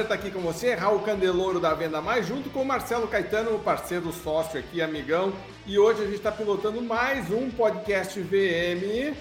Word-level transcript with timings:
prazer 0.00 0.04
estar 0.04 0.14
aqui 0.14 0.30
com 0.30 0.40
você, 0.40 0.74
Raul 0.74 1.00
Candeloro 1.00 1.60
da 1.60 1.74
Venda 1.74 2.00
Mais, 2.00 2.26
junto 2.26 2.48
com 2.50 2.62
o 2.62 2.64
Marcelo 2.64 3.06
Caetano, 3.08 3.58
parceiro 3.58 4.10
sócio 4.12 4.58
aqui, 4.58 4.80
amigão. 4.80 5.32
E 5.66 5.78
hoje 5.78 6.02
a 6.02 6.04
gente 6.04 6.16
está 6.16 6.32
pilotando 6.32 6.80
mais 6.80 7.30
um 7.30 7.50
podcast 7.50 8.20
VM 8.20 9.14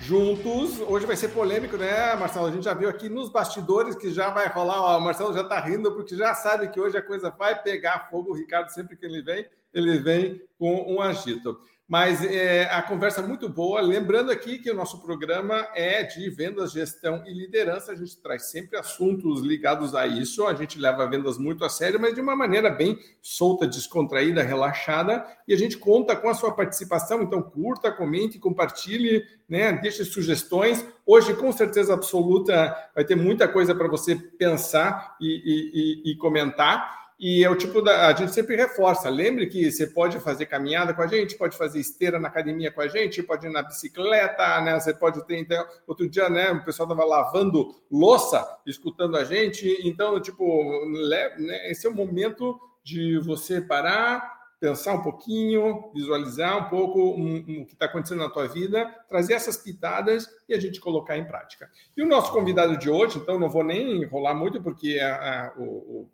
juntos. 0.00 0.80
Hoje 0.80 1.06
vai 1.06 1.16
ser 1.16 1.28
polêmico, 1.28 1.76
né, 1.76 2.14
Marcelo? 2.16 2.46
A 2.46 2.50
gente 2.50 2.64
já 2.64 2.74
viu 2.74 2.88
aqui 2.88 3.08
nos 3.08 3.30
bastidores 3.30 3.94
que 3.94 4.10
já 4.10 4.30
vai 4.30 4.48
rolar. 4.48 4.82
Ó, 4.82 4.98
o 4.98 5.00
Marcelo 5.00 5.32
já 5.32 5.42
está 5.42 5.58
rindo 5.60 5.92
porque 5.92 6.16
já 6.16 6.34
sabe 6.34 6.68
que 6.68 6.80
hoje 6.80 6.96
a 6.96 7.02
coisa 7.02 7.30
vai 7.30 7.60
pegar 7.62 8.08
fogo. 8.10 8.32
O 8.32 8.34
Ricardo, 8.34 8.68
sempre 8.68 8.96
que 8.96 9.06
ele 9.06 9.22
vem, 9.22 9.46
ele 9.72 9.98
vem 9.98 10.42
com 10.58 10.92
um 10.92 11.00
agito. 11.00 11.58
Mas 11.92 12.24
é, 12.24 12.64
a 12.72 12.80
conversa 12.80 13.20
é 13.20 13.26
muito 13.26 13.50
boa. 13.50 13.78
Lembrando 13.82 14.32
aqui 14.32 14.56
que 14.58 14.70
o 14.70 14.74
nosso 14.74 15.02
programa 15.02 15.68
é 15.74 16.02
de 16.02 16.30
vendas, 16.30 16.72
gestão 16.72 17.22
e 17.26 17.34
liderança. 17.34 17.92
A 17.92 17.94
gente 17.94 18.16
traz 18.16 18.50
sempre 18.50 18.78
assuntos 18.78 19.42
ligados 19.42 19.94
a 19.94 20.06
isso. 20.06 20.46
A 20.46 20.54
gente 20.54 20.78
leva 20.78 21.06
vendas 21.06 21.36
muito 21.36 21.66
a 21.66 21.68
sério, 21.68 22.00
mas 22.00 22.14
de 22.14 22.22
uma 22.22 22.34
maneira 22.34 22.70
bem 22.70 22.98
solta, 23.20 23.66
descontraída, 23.66 24.42
relaxada. 24.42 25.22
E 25.46 25.52
a 25.52 25.58
gente 25.58 25.76
conta 25.76 26.16
com 26.16 26.30
a 26.30 26.34
sua 26.34 26.52
participação. 26.52 27.20
Então, 27.20 27.42
curta, 27.42 27.92
comente, 27.92 28.38
compartilhe, 28.38 29.26
né? 29.46 29.74
deixe 29.74 30.02
sugestões. 30.02 30.82
Hoje, 31.04 31.34
com 31.34 31.52
certeza 31.52 31.92
absoluta, 31.92 32.74
vai 32.94 33.04
ter 33.04 33.16
muita 33.16 33.46
coisa 33.46 33.74
para 33.74 33.86
você 33.86 34.16
pensar 34.16 35.14
e, 35.20 35.26
e, 35.26 36.08
e, 36.08 36.12
e 36.12 36.16
comentar. 36.16 37.01
E 37.24 37.44
é 37.44 37.48
o 37.48 37.54
tipo 37.54 37.80
da. 37.80 38.08
A 38.08 38.14
gente 38.14 38.32
sempre 38.32 38.56
reforça. 38.56 39.08
Lembre 39.08 39.46
que 39.46 39.70
você 39.70 39.86
pode 39.86 40.18
fazer 40.18 40.46
caminhada 40.46 40.92
com 40.92 41.02
a 41.02 41.06
gente, 41.06 41.38
pode 41.38 41.56
fazer 41.56 41.78
esteira 41.78 42.18
na 42.18 42.26
academia 42.26 42.72
com 42.72 42.80
a 42.80 42.88
gente, 42.88 43.22
pode 43.22 43.46
ir 43.46 43.50
na 43.50 43.62
bicicleta, 43.62 44.60
né? 44.60 44.74
Você 44.80 44.92
pode 44.92 45.24
ter. 45.24 45.38
Então, 45.38 45.64
outro 45.86 46.10
dia, 46.10 46.28
né? 46.28 46.50
O 46.50 46.64
pessoal 46.64 46.88
estava 46.88 47.08
lavando 47.08 47.76
louça, 47.88 48.44
escutando 48.66 49.16
a 49.16 49.22
gente. 49.22 49.68
Então, 49.84 50.20
tipo, 50.20 50.84
né, 51.06 51.70
esse 51.70 51.86
é 51.86 51.90
o 51.90 51.94
momento 51.94 52.58
de 52.82 53.20
você 53.20 53.60
parar, 53.60 54.28
pensar 54.58 54.94
um 54.94 55.02
pouquinho, 55.04 55.92
visualizar 55.94 56.66
um 56.66 56.68
pouco 56.68 56.98
um, 56.98 57.36
um, 57.36 57.62
o 57.62 57.66
que 57.66 57.74
está 57.74 57.86
acontecendo 57.86 58.18
na 58.18 58.30
tua 58.30 58.48
vida, 58.48 58.92
trazer 59.08 59.34
essas 59.34 59.56
pitadas 59.56 60.28
e 60.48 60.54
a 60.54 60.58
gente 60.58 60.80
colocar 60.80 61.16
em 61.16 61.24
prática. 61.24 61.70
E 61.96 62.02
o 62.02 62.08
nosso 62.08 62.32
convidado 62.32 62.76
de 62.76 62.90
hoje, 62.90 63.18
então, 63.18 63.38
não 63.38 63.48
vou 63.48 63.62
nem 63.62 64.02
enrolar 64.02 64.34
muito, 64.34 64.60
porque 64.60 64.98
a, 64.98 65.46
a, 65.46 65.52
o 65.56 66.08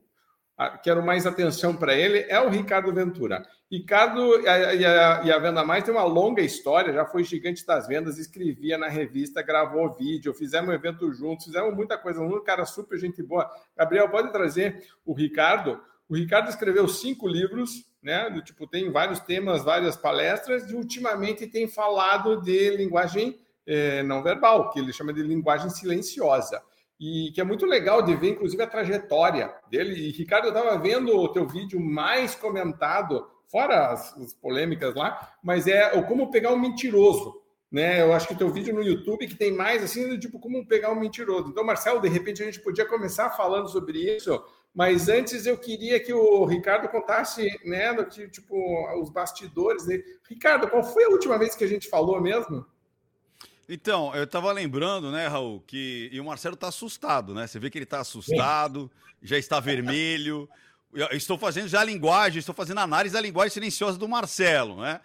quero 0.83 1.05
mais 1.05 1.27
atenção 1.27 1.77
para 1.77 1.95
ele, 1.95 2.27
é 2.28 2.41
o 2.41 2.48
Ricardo 2.48 2.92
Ventura. 2.92 3.47
Ricardo 3.70 4.41
e 4.41 4.48
a, 4.48 5.23
e, 5.25 5.31
a, 5.31 5.39
Venda 5.39 5.62
Mais 5.64 5.84
tem 5.84 5.92
uma 5.92 6.05
longa 6.05 6.42
história, 6.42 6.92
já 6.92 7.05
foi 7.05 7.23
gigante 7.23 7.64
das 7.64 7.87
vendas, 7.87 8.19
escrevia 8.19 8.77
na 8.77 8.89
revista, 8.89 9.42
gravou 9.42 9.92
vídeo, 9.92 10.34
fizemos 10.34 10.70
um 10.70 10.73
evento 10.73 11.12
juntos, 11.12 11.47
fizemos 11.47 11.75
muita 11.75 11.97
coisa, 11.97 12.20
um 12.20 12.42
cara 12.42 12.64
super 12.64 12.98
gente 12.98 13.23
boa. 13.23 13.48
Gabriel, 13.77 14.09
pode 14.09 14.33
trazer 14.33 14.84
o 15.05 15.12
Ricardo? 15.12 15.81
O 16.09 16.17
Ricardo 16.17 16.48
escreveu 16.48 16.89
cinco 16.89 17.29
livros, 17.29 17.84
né? 18.03 18.29
Do, 18.31 18.42
tipo, 18.42 18.67
tem 18.67 18.91
vários 18.91 19.20
temas, 19.20 19.62
várias 19.62 19.97
palestras, 19.97 20.69
e 20.70 20.75
ultimamente 20.75 21.47
tem 21.47 21.69
falado 21.69 22.41
de 22.41 22.70
linguagem 22.70 23.39
eh, 23.67 24.03
não 24.03 24.23
verbal, 24.23 24.70
que 24.70 24.81
ele 24.81 24.92
chama 24.92 25.12
de 25.12 25.23
linguagem 25.23 25.69
silenciosa 25.69 26.61
e 27.01 27.31
que 27.33 27.41
é 27.41 27.45
muito 27.45 27.65
legal 27.65 28.03
de 28.03 28.15
ver, 28.17 28.31
inclusive, 28.31 28.63
a 28.63 28.67
trajetória 28.67 29.55
dele. 29.71 29.95
E, 29.95 30.11
Ricardo, 30.11 30.47
eu 30.47 30.53
estava 30.53 30.77
vendo 30.79 31.17
o 31.17 31.29
teu 31.29 31.47
vídeo 31.47 31.81
mais 31.81 32.35
comentado, 32.35 33.27
fora 33.47 33.93
as, 33.93 34.17
as, 34.19 34.35
polêmicas 34.35 34.95
lá, 34.95 35.33
mas 35.43 35.67
é 35.67 35.93
o 35.93 36.05
como 36.07 36.31
pegar 36.31 36.53
um 36.53 36.59
mentiroso. 36.59 37.41
Né? 37.70 38.01
Eu 38.01 38.13
acho 38.13 38.27
que 38.27 38.35
o 38.35 38.39
teu 38.39 38.51
vídeo 38.51 38.75
no 38.75 38.83
YouTube 38.83 39.27
que 39.27 39.37
tem 39.37 39.53
mais 39.53 39.83
assim, 39.83 40.19
tipo, 40.19 40.41
como 40.41 40.67
pegar 40.67 40.91
um 40.91 40.98
mentiroso. 40.98 41.51
Então, 41.51 41.64
Marcelo, 41.64 42.01
de 42.01 42.08
repente 42.08 42.42
a 42.42 42.47
gente 42.47 42.61
podia 42.61 42.87
começar 42.87 43.31
falando 43.31 43.69
sobre 43.69 44.17
isso, 44.17 44.42
mas 44.75 45.08
antes 45.08 45.47
eu 45.47 45.57
queria 45.57 46.01
que 46.01 46.13
o 46.13 46.47
Ricardo 46.47 46.89
contasse, 46.89 47.47
né, 47.64 47.92
do 47.92 48.05
tipo, 48.07 48.57
os 49.01 49.11
bastidores 49.11 49.85
dele. 49.85 50.03
Ricardo, 50.29 50.69
qual 50.69 50.83
foi 50.83 51.05
a 51.05 51.11
última 51.11 51.39
vez 51.39 51.55
que 51.55 51.64
a 51.64 51.69
gente 51.69 51.89
falou 51.89 52.20
mesmo? 52.20 52.64
Então, 53.68 54.14
eu 54.14 54.24
estava 54.24 54.51
lembrando, 54.51 55.12
né, 55.12 55.27
Raul, 55.27 55.61
que 55.61 56.08
e 56.11 56.18
o 56.18 56.24
Marcelo 56.24 56.55
está 56.55 56.68
assustado, 56.68 57.34
né? 57.34 57.46
Você 57.46 57.58
vê 57.58 57.68
que 57.68 57.77
ele 57.77 57.84
está 57.84 58.01
assustado, 58.01 58.90
já 59.23 59.36
está 59.36 59.61
vermelho. 59.61 60.48
Eu 60.95 61.08
estou 61.08 61.36
fazendo 61.36 61.68
já 61.68 61.80
a 61.83 61.84
linguagem, 61.84 62.39
estou 62.39 62.55
fazendo 62.55 62.78
análise 62.78 63.12
da 63.12 63.20
linguagem 63.20 63.52
silenciosa 63.52 63.98
do 63.98 64.08
Marcelo, 64.08 64.80
né? 64.80 65.01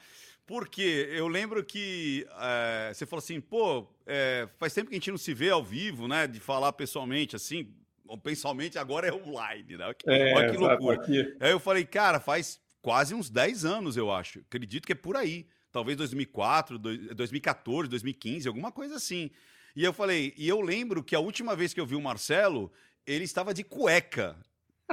Porque 0.46 1.10
eu 1.12 1.28
lembro 1.28 1.64
que 1.64 2.26
é, 2.40 2.92
você 2.94 3.06
falou 3.06 3.22
assim, 3.22 3.42
pô, 3.42 3.86
é, 4.06 4.48
faz 4.58 4.74
tempo 4.74 4.90
que 4.90 4.96
a 4.96 4.98
gente 5.00 5.12
não 5.12 5.18
se 5.18 5.34
vê 5.34 5.50
ao 5.50 5.64
vivo, 5.64 6.08
né? 6.08 6.26
De 6.26 6.40
falar 6.40 6.72
pessoalmente, 6.72 7.36
assim, 7.36 7.74
ou 8.08 8.18
pessoalmente 8.18 8.78
agora 8.78 9.08
é 9.08 9.14
online, 9.14 9.76
né? 9.76 9.94
É, 10.06 10.34
Olha 10.36 10.52
que 10.52 10.58
loucura. 10.58 11.02
Aqui. 11.02 11.36
Aí 11.42 11.52
eu 11.52 11.60
falei, 11.60 11.84
cara, 11.84 12.22
faz 12.22 12.62
quase 12.82 13.14
uns 13.14 13.30
10 13.30 13.66
anos, 13.66 13.98
eu 13.98 14.10
acho. 14.10 14.40
Acredito 14.40 14.86
que 14.86 14.94
é 14.94 14.96
por 14.96 15.18
aí 15.18 15.48
talvez 15.74 15.98
2004, 15.98 16.78
2014, 16.78 17.90
2015, 17.90 18.48
alguma 18.48 18.72
coisa 18.72 18.96
assim. 18.96 19.32
E 19.76 19.84
eu 19.84 19.92
falei, 19.92 20.34
e 20.38 20.48
eu 20.48 20.62
lembro 20.62 21.04
que 21.04 21.16
a 21.16 21.20
última 21.20 21.56
vez 21.56 21.74
que 21.74 21.82
eu 21.82 21.86
vi 21.86 21.96
o 21.96 22.02
Marcelo, 22.02 22.72
ele 23.06 23.26
estava 23.26 23.54
de 23.54 23.64
cueca. 23.64 24.38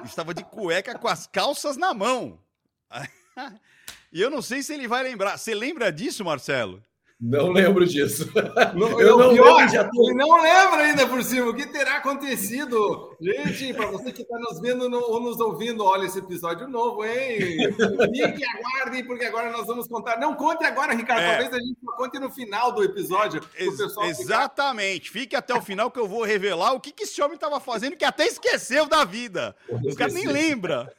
Estava 0.02 0.32
de 0.32 0.42
cueca 0.42 0.98
com 0.98 1.06
as 1.06 1.26
calças 1.26 1.76
na 1.76 1.92
mão. 1.92 2.42
e 4.10 4.20
eu 4.20 4.30
não 4.30 4.40
sei 4.40 4.62
se 4.62 4.72
ele 4.72 4.88
vai 4.88 5.02
lembrar. 5.02 5.36
Você 5.36 5.54
lembra 5.54 5.92
disso, 5.92 6.24
Marcelo? 6.24 6.82
Não 7.20 7.50
lembro 7.50 7.84
disso. 7.84 8.30
Não, 8.74 8.88
eu 8.98 9.18
não 9.18 9.34
pior, 9.34 9.56
lembro, 9.58 9.74
já 9.74 9.84
tô... 9.84 10.08
Ele 10.08 10.14
não 10.14 10.40
lembra 10.40 10.78
ainda 10.84 11.06
por 11.06 11.22
cima. 11.22 11.50
O 11.50 11.54
que 11.54 11.66
terá 11.66 11.96
acontecido? 11.96 13.14
Gente, 13.20 13.74
para 13.74 13.86
você 13.86 14.10
que 14.10 14.22
está 14.22 14.38
nos 14.38 14.58
vendo 14.58 14.88
no, 14.88 14.98
ou 14.98 15.20
nos 15.20 15.38
ouvindo, 15.38 15.84
olha 15.84 16.06
esse 16.06 16.18
episódio 16.18 16.66
novo, 16.66 17.04
hein? 17.04 17.58
Fique 17.74 18.42
aguardem, 18.46 19.04
porque 19.04 19.26
agora 19.26 19.50
nós 19.50 19.66
vamos 19.66 19.86
contar. 19.86 20.18
Não 20.18 20.34
conte 20.34 20.64
agora, 20.64 20.94
Ricardo. 20.94 21.20
É. 21.20 21.30
Talvez 21.32 21.52
a 21.52 21.58
gente 21.58 21.78
conte 21.96 22.18
no 22.18 22.30
final 22.30 22.72
do 22.72 22.82
episódio. 22.82 23.42
Ex 23.54 23.78
exatamente. 24.02 25.10
Fique 25.10 25.36
até 25.36 25.52
o 25.52 25.60
final 25.60 25.90
que 25.90 26.00
eu 26.00 26.08
vou 26.08 26.22
revelar 26.22 26.72
o 26.72 26.80
que, 26.80 26.90
que 26.90 27.02
esse 27.02 27.20
homem 27.20 27.34
estava 27.34 27.60
fazendo 27.60 27.96
que 27.96 28.04
até 28.04 28.26
esqueceu 28.26 28.86
da 28.86 29.04
vida. 29.04 29.54
O 29.68 29.94
cara 29.94 30.10
nem 30.10 30.26
lembra. 30.26 30.90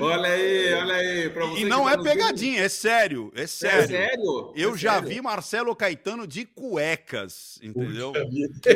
Olha 0.00 0.28
aí, 0.28 0.74
olha 0.74 0.94
aí. 0.96 1.32
e 1.58 1.64
não 1.64 1.84
tá 1.84 1.92
é 1.92 2.02
pegadinha, 2.02 2.60
é 2.60 2.68
sério, 2.68 3.32
é 3.36 3.46
sério. 3.46 3.84
É 3.84 3.86
sério? 3.86 4.52
Eu 4.56 4.74
é 4.74 4.78
já 4.78 4.94
sério? 4.94 5.08
vi 5.08 5.22
Marcelo 5.22 5.76
Caetano 5.76 6.26
de 6.26 6.44
cuecas, 6.44 7.60
entendeu? 7.62 8.12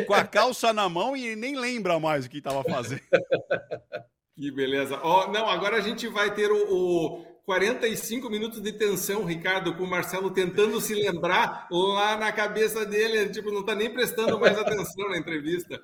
Com 0.07 0.15
a 0.15 0.25
calça 0.25 0.73
na 0.73 0.89
mão 0.89 1.17
e 1.17 1.35
nem 1.35 1.59
lembra 1.59 1.99
mais 1.99 2.27
o 2.27 2.31
que 2.31 2.39
estava 2.39 2.63
fazendo. 2.63 3.03
Que 4.41 4.51
beleza. 4.51 4.99
Oh, 5.05 5.27
não, 5.27 5.51
agora 5.51 5.77
a 5.77 5.81
gente 5.83 6.09
vai 6.09 6.33
ter 6.33 6.51
o, 6.51 6.65
o 6.67 7.27
45 7.51 8.31
minutos 8.31 8.63
de 8.63 8.73
tensão, 8.73 9.25
Ricardo, 9.25 9.75
com 9.75 9.83
o 9.83 9.91
Marcelo 9.91 10.31
tentando 10.31 10.81
se 10.81 10.95
lembrar 10.95 11.67
lá 11.69 12.17
na 12.17 12.31
cabeça 12.31 12.87
dele, 12.87 13.29
tipo, 13.31 13.51
não 13.51 13.63
está 13.63 13.75
nem 13.75 13.93
prestando 13.93 14.39
mais 14.39 14.57
atenção 14.57 15.09
na 15.09 15.19
entrevista. 15.19 15.81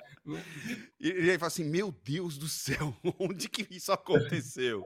E 0.97 1.09
ele 1.09 1.37
fala 1.37 1.47
assim: 1.47 1.65
Meu 1.65 1.93
Deus 2.05 2.37
do 2.37 2.47
céu, 2.47 2.95
onde 3.19 3.49
que 3.49 3.67
isso 3.69 3.91
aconteceu? 3.91 4.81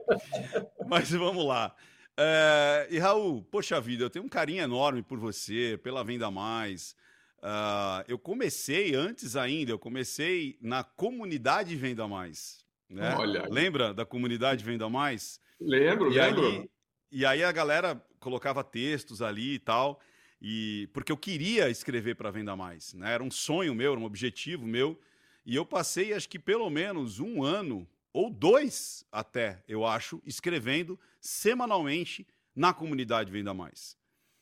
Mas 0.88 1.08
vamos 1.12 1.46
lá. 1.46 1.72
É, 2.16 2.88
e 2.90 2.98
Raul, 2.98 3.44
poxa 3.44 3.80
vida, 3.80 4.02
eu 4.02 4.10
tenho 4.10 4.24
um 4.24 4.28
carinho 4.28 4.64
enorme 4.64 5.04
por 5.04 5.20
você, 5.20 5.78
pela 5.84 6.02
Venda 6.02 6.32
Mais. 6.32 6.96
Uh, 7.38 8.02
eu 8.08 8.18
comecei 8.18 8.96
antes 8.96 9.36
ainda, 9.36 9.70
eu 9.70 9.78
comecei 9.78 10.58
na 10.60 10.82
comunidade 10.82 11.76
Venda 11.76 12.08
Mais. 12.08 12.64
Né? 12.90 13.14
Olha. 13.16 13.46
Lembra 13.48 13.94
da 13.94 14.04
comunidade 14.04 14.64
Venda 14.64 14.88
Mais? 14.88 15.40
Lembro, 15.64 16.12
e 16.12 16.16
lembro. 16.16 16.46
Aí, 16.46 16.70
e 17.12 17.26
aí 17.26 17.44
a 17.44 17.52
galera 17.52 18.02
colocava 18.18 18.64
textos 18.64 19.20
ali 19.20 19.54
e 19.54 19.58
tal, 19.58 20.00
e 20.40 20.88
porque 20.92 21.12
eu 21.12 21.16
queria 21.16 21.68
escrever 21.68 22.16
para 22.16 22.30
Venda 22.30 22.56
Mais, 22.56 22.94
né? 22.94 23.12
Era 23.12 23.22
um 23.22 23.30
sonho 23.30 23.74
meu, 23.74 23.92
era 23.92 24.00
um 24.00 24.04
objetivo 24.04 24.66
meu, 24.66 24.98
e 25.44 25.54
eu 25.54 25.66
passei 25.66 26.14
acho 26.14 26.28
que 26.28 26.38
pelo 26.38 26.68
menos 26.70 27.20
um 27.20 27.44
ano 27.44 27.86
ou 28.12 28.30
dois 28.30 29.04
até, 29.12 29.62
eu 29.68 29.86
acho, 29.86 30.22
escrevendo 30.24 30.98
semanalmente 31.20 32.26
na 32.56 32.72
comunidade 32.72 33.30
Venda 33.30 33.52
Mais. 33.52 33.96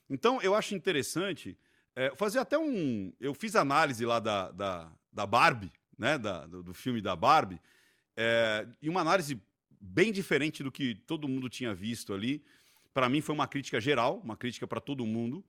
Então 0.08 0.40
eu 0.40 0.54
acho 0.54 0.74
interessante 0.74 1.58
é, 1.96 2.14
fazer 2.16 2.38
até 2.38 2.56
um, 2.56 3.12
eu 3.20 3.34
fiz 3.34 3.56
análise 3.56 4.06
lá 4.06 4.20
da, 4.20 4.50
da, 4.52 4.92
da 5.12 5.26
Barbie, 5.26 5.72
né? 5.98 6.16
Da, 6.16 6.46
do, 6.46 6.62
do 6.62 6.72
filme 6.72 7.00
da 7.00 7.16
Barbie. 7.16 7.60
É, 8.16 8.66
e 8.80 8.88
uma 8.88 9.00
análise 9.00 9.40
bem 9.80 10.12
diferente 10.12 10.62
do 10.62 10.70
que 10.70 10.94
todo 10.94 11.28
mundo 11.28 11.48
tinha 11.48 11.74
visto 11.74 12.12
ali. 12.12 12.42
Para 12.92 13.08
mim 13.08 13.20
foi 13.20 13.34
uma 13.34 13.46
crítica 13.46 13.80
geral, 13.80 14.20
uma 14.24 14.36
crítica 14.36 14.66
para 14.66 14.80
todo 14.80 15.06
mundo. 15.06 15.44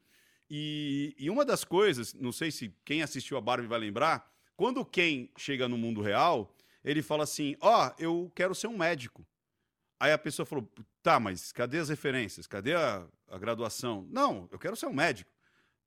E, 0.50 1.16
e, 1.18 1.30
uma 1.30 1.46
das 1.46 1.64
coisas, 1.64 2.14
não 2.14 2.32
sei 2.32 2.52
se 2.52 2.76
quem 2.84 3.02
assistiu 3.02 3.38
a 3.38 3.42
Barbie 3.42 3.68
vai 3.68 3.80
lembrar, 3.80 4.30
quando 4.56 4.84
quem 4.84 5.32
chega 5.38 5.68
no 5.68 5.78
mundo 5.78 6.02
real, 6.02 6.54
ele 6.84 7.02
fala 7.02 7.24
assim: 7.24 7.56
Ó, 7.62 7.88
oh, 7.88 7.94
eu 7.98 8.32
quero 8.36 8.54
ser 8.54 8.68
um 8.68 8.78
médico. 8.78 9.26
Aí 10.02 10.12
a 10.12 10.18
pessoa 10.18 10.46
falou: 10.46 10.68
tá, 11.04 11.20
mas 11.20 11.52
cadê 11.52 11.78
as 11.78 11.90
referências? 11.90 12.48
Cadê 12.48 12.74
a, 12.74 13.06
a 13.30 13.38
graduação? 13.38 14.08
Não, 14.10 14.50
eu 14.52 14.58
quero 14.58 14.76
ser 14.76 14.88
um 14.88 14.94
médico. 14.94 15.32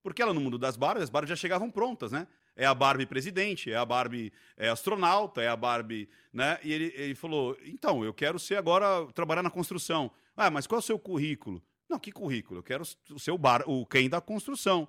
Porque 0.05 0.23
ela 0.23 0.33
no 0.33 0.41
mundo 0.41 0.56
das 0.56 0.77
Barbies, 0.77 1.03
as 1.03 1.11
Barbies 1.11 1.31
já 1.31 1.37
chegavam 1.37 1.71
prontas, 1.71 2.12
né? 2.12 2.27
É 2.55 2.65
a 2.65 2.73
Barbie 2.73 3.06
presidente, 3.06 3.73
é 3.73 3.77
a 3.77 3.85
Barbie 3.85 4.33
é 4.56 4.69
astronauta, 4.69 5.43
é 5.43 5.49
a 5.49 5.56
Barbie, 5.56 6.09
né? 6.33 6.61
E 6.62 6.73
ele, 6.73 6.93
ele 6.95 7.15
falou: 7.17 7.59
então, 7.65 8.05
eu 8.05 8.15
quero 8.15 8.39
ser 8.39 8.56
agora 8.56 9.05
trabalhar 9.12 9.43
na 9.43 9.51
construção. 9.51 10.11
Ah, 10.36 10.50
mas 10.50 10.66
qual 10.66 10.78
é 10.78 10.82
o 10.82 10.82
seu 10.82 10.98
currículo? 10.98 11.62
Não, 11.88 11.98
que 11.98 12.10
currículo? 12.10 12.60
Eu 12.60 12.62
quero 12.62 12.84
o 13.10 13.19
seu 13.19 13.38
bar, 13.38 13.62
o 13.69 13.86
quem 13.86 14.08
da 14.08 14.20
construção. 14.20 14.88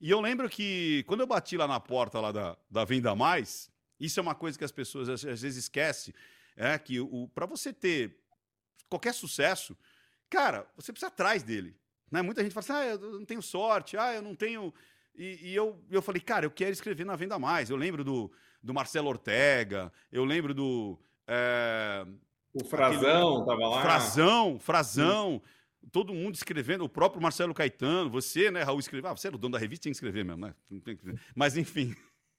E 0.00 0.10
eu 0.10 0.20
lembro 0.20 0.48
que 0.48 1.04
quando 1.06 1.20
eu 1.20 1.26
bati 1.26 1.56
lá 1.56 1.66
na 1.66 1.80
porta 1.80 2.20
lá 2.20 2.32
da, 2.32 2.56
da 2.70 2.84
Venda 2.84 3.14
Mais, 3.14 3.70
isso 3.98 4.20
é 4.20 4.22
uma 4.22 4.34
coisa 4.34 4.58
que 4.58 4.64
as 4.64 4.72
pessoas 4.72 5.08
às 5.08 5.22
vezes 5.22 5.56
esquecem, 5.56 6.12
é 6.56 6.76
que 6.78 7.00
o 7.00 7.28
para 7.34 7.46
você 7.46 7.72
ter 7.72 8.18
qualquer 8.88 9.14
sucesso, 9.14 9.76
cara, 10.28 10.68
você 10.76 10.92
precisa 10.92 11.08
atrás 11.08 11.42
dele. 11.42 11.76
Né? 12.10 12.20
Muita 12.22 12.42
gente 12.42 12.52
fala 12.52 12.64
assim, 12.64 12.72
ah, 12.72 13.00
eu 13.02 13.18
não 13.18 13.24
tenho 13.24 13.42
sorte, 13.42 13.96
ah, 13.96 14.14
eu 14.14 14.22
não 14.22 14.34
tenho 14.34 14.72
e, 15.16 15.50
e, 15.50 15.54
eu, 15.54 15.80
eu 15.90 16.02
falei, 16.02 16.20
cara, 16.20 16.44
eu 16.44 16.50
quero 16.50 16.72
escrever 16.72 17.04
na 17.04 17.16
Venda 17.16 17.38
Mais. 17.38 17.70
Eu 17.70 17.76
lembro 17.76 18.02
do, 18.02 18.32
do 18.62 18.74
Marcelo 18.74 19.08
Ortega, 19.08 19.92
eu 20.10 20.24
lembro 20.24 20.52
do. 20.52 20.98
É, 21.26 22.04
o 22.54 22.64
Frazão 22.64 23.42
aquele, 23.42 23.46
tava 23.46 23.68
lá. 23.68 23.82
Frazão, 23.82 24.58
Frazão. 24.58 25.42
Sim. 25.42 25.88
Todo 25.92 26.14
mundo 26.14 26.34
escrevendo, 26.34 26.84
o 26.84 26.88
próprio 26.88 27.20
Marcelo 27.20 27.52
Caetano, 27.52 28.08
você, 28.08 28.50
né, 28.50 28.62
Raul, 28.62 28.80
escreveu. 28.80 29.10
Ah, 29.10 29.16
você 29.16 29.26
era 29.26 29.36
o 29.36 29.38
dono 29.38 29.52
da 29.52 29.58
revista, 29.58 29.82
tinha 29.82 29.92
que 29.92 29.96
escrever 29.96 30.24
mesmo, 30.24 30.46
né? 30.46 30.54
Mas 31.36 31.56
enfim. 31.56 31.94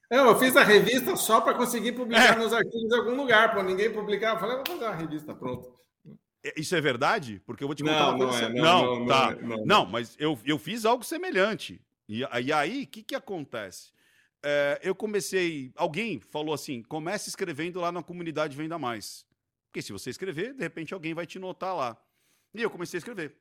Eu, 0.09 0.25
eu 0.25 0.39
fiz 0.39 0.55
a 0.55 0.63
revista 0.63 1.15
só 1.15 1.41
para 1.41 1.53
conseguir 1.53 1.91
publicar 1.91 2.33
é. 2.33 2.37
meus 2.37 2.53
artigos 2.53 2.91
em 2.91 2.95
algum 2.95 3.15
lugar, 3.15 3.53
pô. 3.53 3.61
Ninguém 3.61 3.91
publicava. 3.91 4.35
Eu 4.35 4.39
falei, 4.39 4.55
vou 4.55 4.65
fazer 4.65 4.85
uma 4.85 4.95
revista, 4.95 5.33
pronto. 5.33 5.75
É, 6.43 6.53
isso 6.59 6.75
é 6.75 6.81
verdade? 6.81 7.41
Porque 7.45 7.63
eu 7.63 7.67
vou 7.67 7.75
te 7.75 7.83
contar 7.83 7.99
não, 7.99 8.15
uma 8.15 8.27
coisa. 8.27 8.49
Não, 8.49 8.57
é, 8.57 8.61
não, 8.61 8.83
não, 8.83 8.99
não, 8.99 9.07
tá. 9.07 9.31
Não, 9.35 9.47
não, 9.47 9.65
não, 9.65 9.85
mas 9.85 10.15
eu, 10.19 10.37
eu 10.45 10.57
fiz 10.57 10.85
algo 10.85 11.03
semelhante. 11.03 11.81
E, 12.07 12.21
e 12.21 12.53
aí, 12.53 12.83
o 12.83 12.87
que, 12.87 13.03
que 13.03 13.15
acontece? 13.15 13.91
É, 14.43 14.79
eu 14.83 14.93
comecei. 14.93 15.71
Alguém 15.75 16.19
falou 16.19 16.53
assim: 16.53 16.83
comece 16.83 17.29
escrevendo 17.29 17.79
lá 17.79 17.91
na 17.91 18.03
comunidade 18.03 18.55
Venda 18.55 18.77
Mais. 18.77 19.25
Porque 19.75 19.81
se 19.81 19.91
você 19.91 20.09
escrever, 20.09 20.53
de 20.53 20.63
repente 20.63 20.93
alguém 20.93 21.13
vai 21.13 21.25
te 21.25 21.37
notar 21.37 21.75
lá. 21.75 22.01
E 22.53 22.61
eu 22.61 22.69
comecei 22.69 22.97
a 22.97 22.99
escrever. 22.99 23.35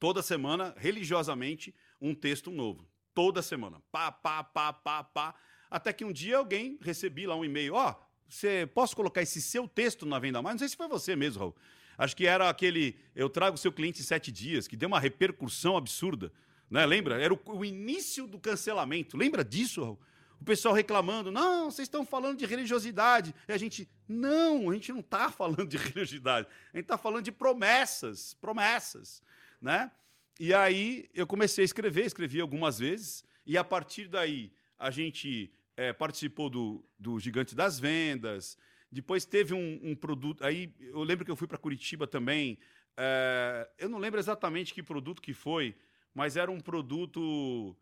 Toda 0.00 0.22
semana, 0.22 0.74
religiosamente, 0.78 1.74
um 2.00 2.14
texto 2.14 2.50
novo. 2.50 2.88
Toda 3.12 3.42
semana. 3.42 3.78
Pá, 3.92 4.10
pá, 4.10 4.42
pá, 4.42 4.72
pá, 4.72 5.04
pá. 5.04 5.34
Até 5.70 5.92
que 5.92 6.02
um 6.02 6.14
dia 6.14 6.38
alguém 6.38 6.78
recebi 6.80 7.26
lá 7.26 7.36
um 7.36 7.44
e-mail. 7.44 7.74
Ó, 7.74 7.90
oh, 7.90 7.94
você 8.26 8.66
posso 8.72 8.96
colocar 8.96 9.20
esse 9.20 9.42
seu 9.42 9.68
texto 9.68 10.06
na 10.06 10.18
Venda 10.18 10.40
Mais? 10.40 10.54
Não 10.54 10.60
sei 10.60 10.68
se 10.68 10.78
foi 10.78 10.88
você 10.88 11.14
mesmo, 11.14 11.40
Raul. 11.40 11.56
Acho 11.98 12.16
que 12.16 12.26
era 12.26 12.48
aquele 12.48 12.96
Eu 13.14 13.28
trago 13.28 13.58
seu 13.58 13.70
cliente 13.70 14.00
em 14.00 14.04
sete 14.04 14.32
dias, 14.32 14.66
que 14.66 14.78
deu 14.78 14.86
uma 14.86 14.98
repercussão 14.98 15.76
absurda. 15.76 16.32
Né? 16.70 16.86
Lembra? 16.86 17.20
Era 17.20 17.34
o, 17.34 17.40
o 17.44 17.62
início 17.66 18.26
do 18.26 18.38
cancelamento. 18.38 19.14
Lembra 19.14 19.44
disso? 19.44 19.98
O 20.40 20.44
pessoal 20.44 20.74
reclamando, 20.74 21.30
não, 21.30 21.70
vocês 21.70 21.86
estão 21.86 22.04
falando 22.04 22.38
de 22.38 22.46
religiosidade. 22.46 23.34
E 23.48 23.52
a 23.52 23.56
gente, 23.56 23.88
não, 24.08 24.70
a 24.70 24.74
gente 24.74 24.92
não 24.92 25.00
está 25.00 25.30
falando 25.32 25.66
de 25.66 25.76
religiosidade. 25.76 26.48
A 26.72 26.76
gente 26.76 26.84
está 26.84 26.98
falando 26.98 27.24
de 27.24 27.32
promessas, 27.32 28.34
promessas, 28.34 29.22
né? 29.60 29.90
E 30.38 30.52
aí 30.52 31.08
eu 31.14 31.26
comecei 31.26 31.62
a 31.62 31.66
escrever, 31.66 32.04
escrevi 32.04 32.40
algumas 32.40 32.78
vezes, 32.78 33.24
e 33.46 33.56
a 33.56 33.62
partir 33.62 34.08
daí 34.08 34.52
a 34.78 34.90
gente 34.90 35.52
é, 35.76 35.92
participou 35.92 36.50
do, 36.50 36.84
do 36.98 37.20
Gigante 37.20 37.54
das 37.54 37.78
Vendas, 37.78 38.58
depois 38.90 39.24
teve 39.24 39.54
um, 39.54 39.80
um 39.82 39.94
produto, 39.94 40.44
aí 40.44 40.74
eu 40.80 41.02
lembro 41.02 41.24
que 41.24 41.30
eu 41.30 41.36
fui 41.36 41.46
para 41.46 41.56
Curitiba 41.56 42.06
também, 42.06 42.58
é, 42.96 43.68
eu 43.78 43.88
não 43.88 43.98
lembro 43.98 44.20
exatamente 44.20 44.72
que 44.72 44.82
produto 44.82 45.20
que 45.20 45.34
foi, 45.34 45.74
mas 46.14 46.36
era 46.36 46.50
um 46.50 46.60
produto. 46.60 47.76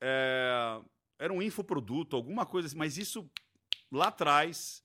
É, 0.00 0.80
era 1.22 1.32
um 1.32 1.40
infoproduto, 1.40 2.16
alguma 2.16 2.44
coisa 2.44 2.66
assim, 2.66 2.76
mas 2.76 2.98
isso 2.98 3.30
lá 3.92 4.08
atrás, 4.08 4.84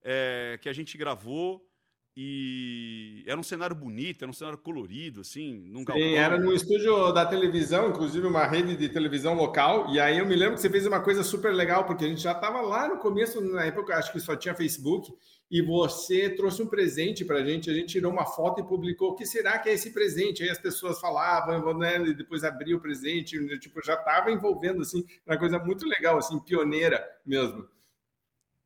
é, 0.00 0.56
que 0.62 0.68
a 0.68 0.72
gente 0.72 0.96
gravou. 0.96 1.68
E 2.14 3.24
era 3.26 3.40
um 3.40 3.42
cenário 3.42 3.74
bonito, 3.74 4.22
era 4.22 4.30
um 4.30 4.34
cenário 4.34 4.58
colorido, 4.58 5.22
assim, 5.22 5.64
num 5.66 5.82
Sim, 5.90 6.14
era 6.14 6.38
no 6.38 6.52
estúdio 6.52 7.10
da 7.10 7.24
televisão, 7.24 7.88
inclusive 7.88 8.26
uma 8.26 8.46
rede 8.46 8.76
de 8.76 8.88
televisão 8.90 9.34
local. 9.34 9.88
E 9.90 9.98
aí 9.98 10.18
eu 10.18 10.26
me 10.26 10.36
lembro 10.36 10.56
que 10.56 10.60
você 10.60 10.68
fez 10.68 10.86
uma 10.86 11.00
coisa 11.00 11.22
super 11.22 11.54
legal, 11.54 11.86
porque 11.86 12.04
a 12.04 12.08
gente 12.08 12.20
já 12.20 12.32
estava 12.32 12.60
lá 12.60 12.86
no 12.86 12.98
começo, 12.98 13.40
na 13.40 13.64
época, 13.64 13.96
acho 13.96 14.12
que 14.12 14.20
só 14.20 14.36
tinha 14.36 14.54
Facebook 14.54 15.10
e 15.50 15.62
você 15.62 16.28
trouxe 16.30 16.62
um 16.62 16.66
presente 16.66 17.24
para 17.24 17.38
a 17.38 17.44
gente, 17.44 17.70
a 17.70 17.74
gente 17.74 17.88
tirou 17.88 18.12
uma 18.12 18.26
foto 18.26 18.60
e 18.60 18.64
publicou. 18.64 19.10
O 19.10 19.14
que 19.14 19.24
será 19.24 19.58
que 19.58 19.70
é 19.70 19.72
esse 19.72 19.90
presente? 19.90 20.42
Aí 20.42 20.50
as 20.50 20.58
pessoas 20.58 21.00
falavam, 21.00 21.76
né, 21.78 21.96
e 22.06 22.14
depois 22.14 22.44
abriu 22.44 22.76
o 22.76 22.80
presente, 22.80 23.38
tipo, 23.58 23.82
já 23.84 23.94
estava 23.94 24.30
envolvendo, 24.30 24.82
assim, 24.82 25.04
uma 25.26 25.38
coisa 25.38 25.58
muito 25.58 25.86
legal, 25.86 26.18
assim, 26.18 26.38
pioneira 26.40 27.02
mesmo. 27.24 27.66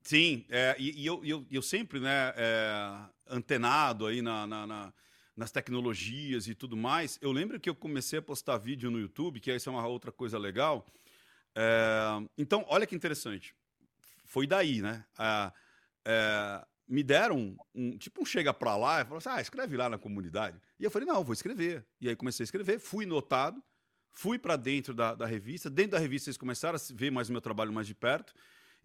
Sim, 0.06 0.44
é, 0.48 0.76
e, 0.78 1.02
e 1.02 1.04
eu, 1.04 1.20
eu, 1.24 1.44
eu, 1.50 1.60
sempre, 1.60 1.98
né, 1.98 2.32
é, 2.36 2.96
antenado 3.28 4.06
aí 4.06 4.22
na, 4.22 4.46
na, 4.46 4.64
na, 4.64 4.92
nas 5.36 5.50
tecnologias 5.50 6.46
e 6.46 6.54
tudo 6.54 6.76
mais, 6.76 7.18
eu 7.20 7.32
lembro 7.32 7.58
que 7.58 7.68
eu 7.68 7.74
comecei 7.74 8.20
a 8.20 8.22
postar 8.22 8.56
vídeo 8.56 8.88
no 8.88 9.00
YouTube, 9.00 9.40
que 9.40 9.50
essa 9.50 9.68
é 9.68 9.72
uma 9.72 9.84
outra 9.84 10.12
coisa 10.12 10.38
legal. 10.38 10.86
É, 11.56 12.24
então, 12.38 12.64
olha 12.68 12.86
que 12.86 12.94
interessante. 12.94 13.52
Foi 14.24 14.46
daí, 14.46 14.80
né? 14.80 15.04
É, 16.04 16.64
me 16.86 17.02
deram 17.02 17.58
um, 17.74 17.98
tipo 17.98 18.22
um 18.22 18.24
chega 18.24 18.54
para 18.54 18.76
lá 18.76 19.00
e 19.00 19.04
falou 19.04 19.18
assim: 19.18 19.28
ah, 19.28 19.40
escreve 19.40 19.76
lá 19.76 19.88
na 19.88 19.98
comunidade. 19.98 20.56
E 20.78 20.84
eu 20.84 20.90
falei: 20.90 21.08
não, 21.08 21.24
vou 21.24 21.32
escrever. 21.32 21.84
E 22.00 22.08
aí 22.08 22.14
comecei 22.14 22.44
a 22.44 22.46
escrever, 22.46 22.78
fui 22.78 23.06
notado, 23.06 23.60
fui 24.12 24.38
para 24.38 24.54
dentro 24.54 24.94
da, 24.94 25.16
da, 25.16 25.26
revista. 25.26 25.68
Dentro 25.68 25.92
da 25.92 25.98
revista 25.98 26.30
eles 26.30 26.38
começaram 26.38 26.78
a 26.78 26.94
ver 26.94 27.10
mais 27.10 27.28
o 27.28 27.32
meu 27.32 27.40
trabalho 27.40 27.72
mais 27.72 27.88
de 27.88 27.94
perto. 27.94 28.32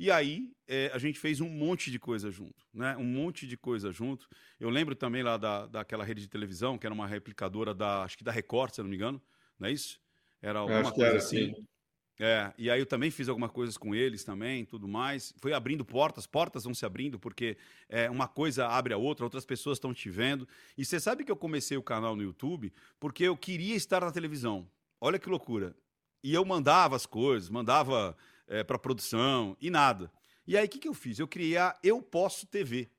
E 0.01 0.09
aí 0.09 0.51
é, 0.68 0.89
a 0.95 0.98
gente 0.98 1.19
fez 1.19 1.39
um 1.42 1.48
monte 1.48 1.92
de 1.92 2.00
coisa 2.00 2.31
junto, 2.31 2.65
né? 2.74 2.98
Um 2.98 3.03
monte 3.03 3.45
de 3.45 3.56
coisa 3.56 3.92
junto. 3.92 4.27
Eu 4.59 4.68
lembro 4.68 4.95
também 4.95 5.21
lá 5.21 5.38
da, 5.38 5.68
daquela 5.68 6.03
rede 6.03 6.21
de 6.21 6.27
televisão, 6.27 6.75
que 6.75 6.88
era 6.88 6.94
uma 6.94 7.06
replicadora 7.06 7.71
da, 7.71 8.01
acho 8.01 8.18
que 8.18 8.24
da 8.24 8.31
Record, 8.31 8.74
se 8.74 8.81
não 8.81 8.89
me 8.89 8.95
engano, 8.95 9.21
não 9.59 9.68
é 9.68 9.71
isso? 9.71 10.01
Era 10.42 10.57
alguma 10.57 10.92
coisa 10.92 11.18
assim. 11.18 11.51
assim. 11.51 11.68
É, 12.19 12.51
e 12.57 12.68
aí 12.71 12.80
eu 12.80 12.86
também 12.88 13.12
fiz 13.12 13.30
algumas 13.30 13.51
coisas 13.51 13.77
com 13.77 13.94
eles 13.94 14.24
também, 14.24 14.65
tudo 14.65 14.88
mais. 14.88 15.36
Foi 15.39 15.53
abrindo 15.53 15.86
portas, 15.86 16.25
portas 16.25 16.63
vão 16.63 16.74
se 16.74 16.83
abrindo, 16.83 17.19
porque 17.19 17.56
é, 17.88 18.09
uma 18.09 18.27
coisa 18.27 18.65
abre 18.69 18.95
a 18.95 18.98
outra, 18.98 19.24
outras 19.24 19.45
pessoas 19.45 19.77
estão 19.77 19.94
te 19.94 20.09
vendo. 20.09 20.48
E 20.75 20.84
você 20.84 21.00
sabe 21.00 21.24
que 21.24 21.31
eu 21.31 21.38
comecei 21.38 21.77
o 21.77 21.84
canal 21.84 22.15
no 22.15 22.24
YouTube 22.24 22.74
porque 23.00 23.24
eu 23.24 23.38
queria 23.38 23.75
estar 23.75 24.01
na 24.01 24.12
televisão. 24.12 24.67
Olha 25.00 25.20
que 25.20 25.29
loucura. 25.29 25.75
E 26.24 26.34
eu 26.34 26.43
mandava 26.43 26.96
as 26.96 27.05
coisas, 27.05 27.51
mandava 27.51 28.17
é, 28.51 28.63
para 28.65 28.77
produção 28.77 29.55
e 29.62 29.70
nada. 29.70 30.12
E 30.46 30.58
aí 30.58 30.65
o 30.65 30.70
que, 30.70 30.77
que 30.77 30.88
eu 30.88 30.93
fiz? 30.93 31.17
Eu 31.17 31.27
criei 31.27 31.58
a 31.58 31.79
Eu 31.81 32.01
Posso 32.01 32.46
TV, 32.46 32.89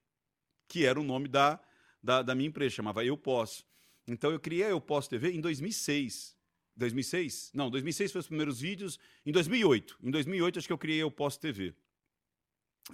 que 0.66 0.86
era 0.86 0.98
o 0.98 1.04
nome 1.04 1.28
da, 1.28 1.60
da, 2.02 2.22
da 2.22 2.34
minha 2.34 2.48
empresa, 2.48 2.76
chamava 2.76 3.04
Eu 3.04 3.18
Posso. 3.18 3.64
Então 4.08 4.32
eu 4.32 4.40
criei 4.40 4.64
a 4.64 4.70
Eu 4.70 4.80
Posso 4.80 5.10
TV 5.10 5.30
em 5.30 5.40
2006. 5.40 6.34
2006? 6.74 7.50
Não, 7.52 7.70
2006 7.70 8.12
foi 8.12 8.20
os 8.20 8.26
primeiros 8.26 8.60
vídeos. 8.60 8.98
Em 9.26 9.30
2008. 9.30 9.98
Em 10.02 10.10
2008 10.10 10.58
acho 10.58 10.66
que 10.66 10.72
eu 10.72 10.78
criei 10.78 11.04
o 11.04 11.10
Post 11.10 11.38
TV. 11.38 11.74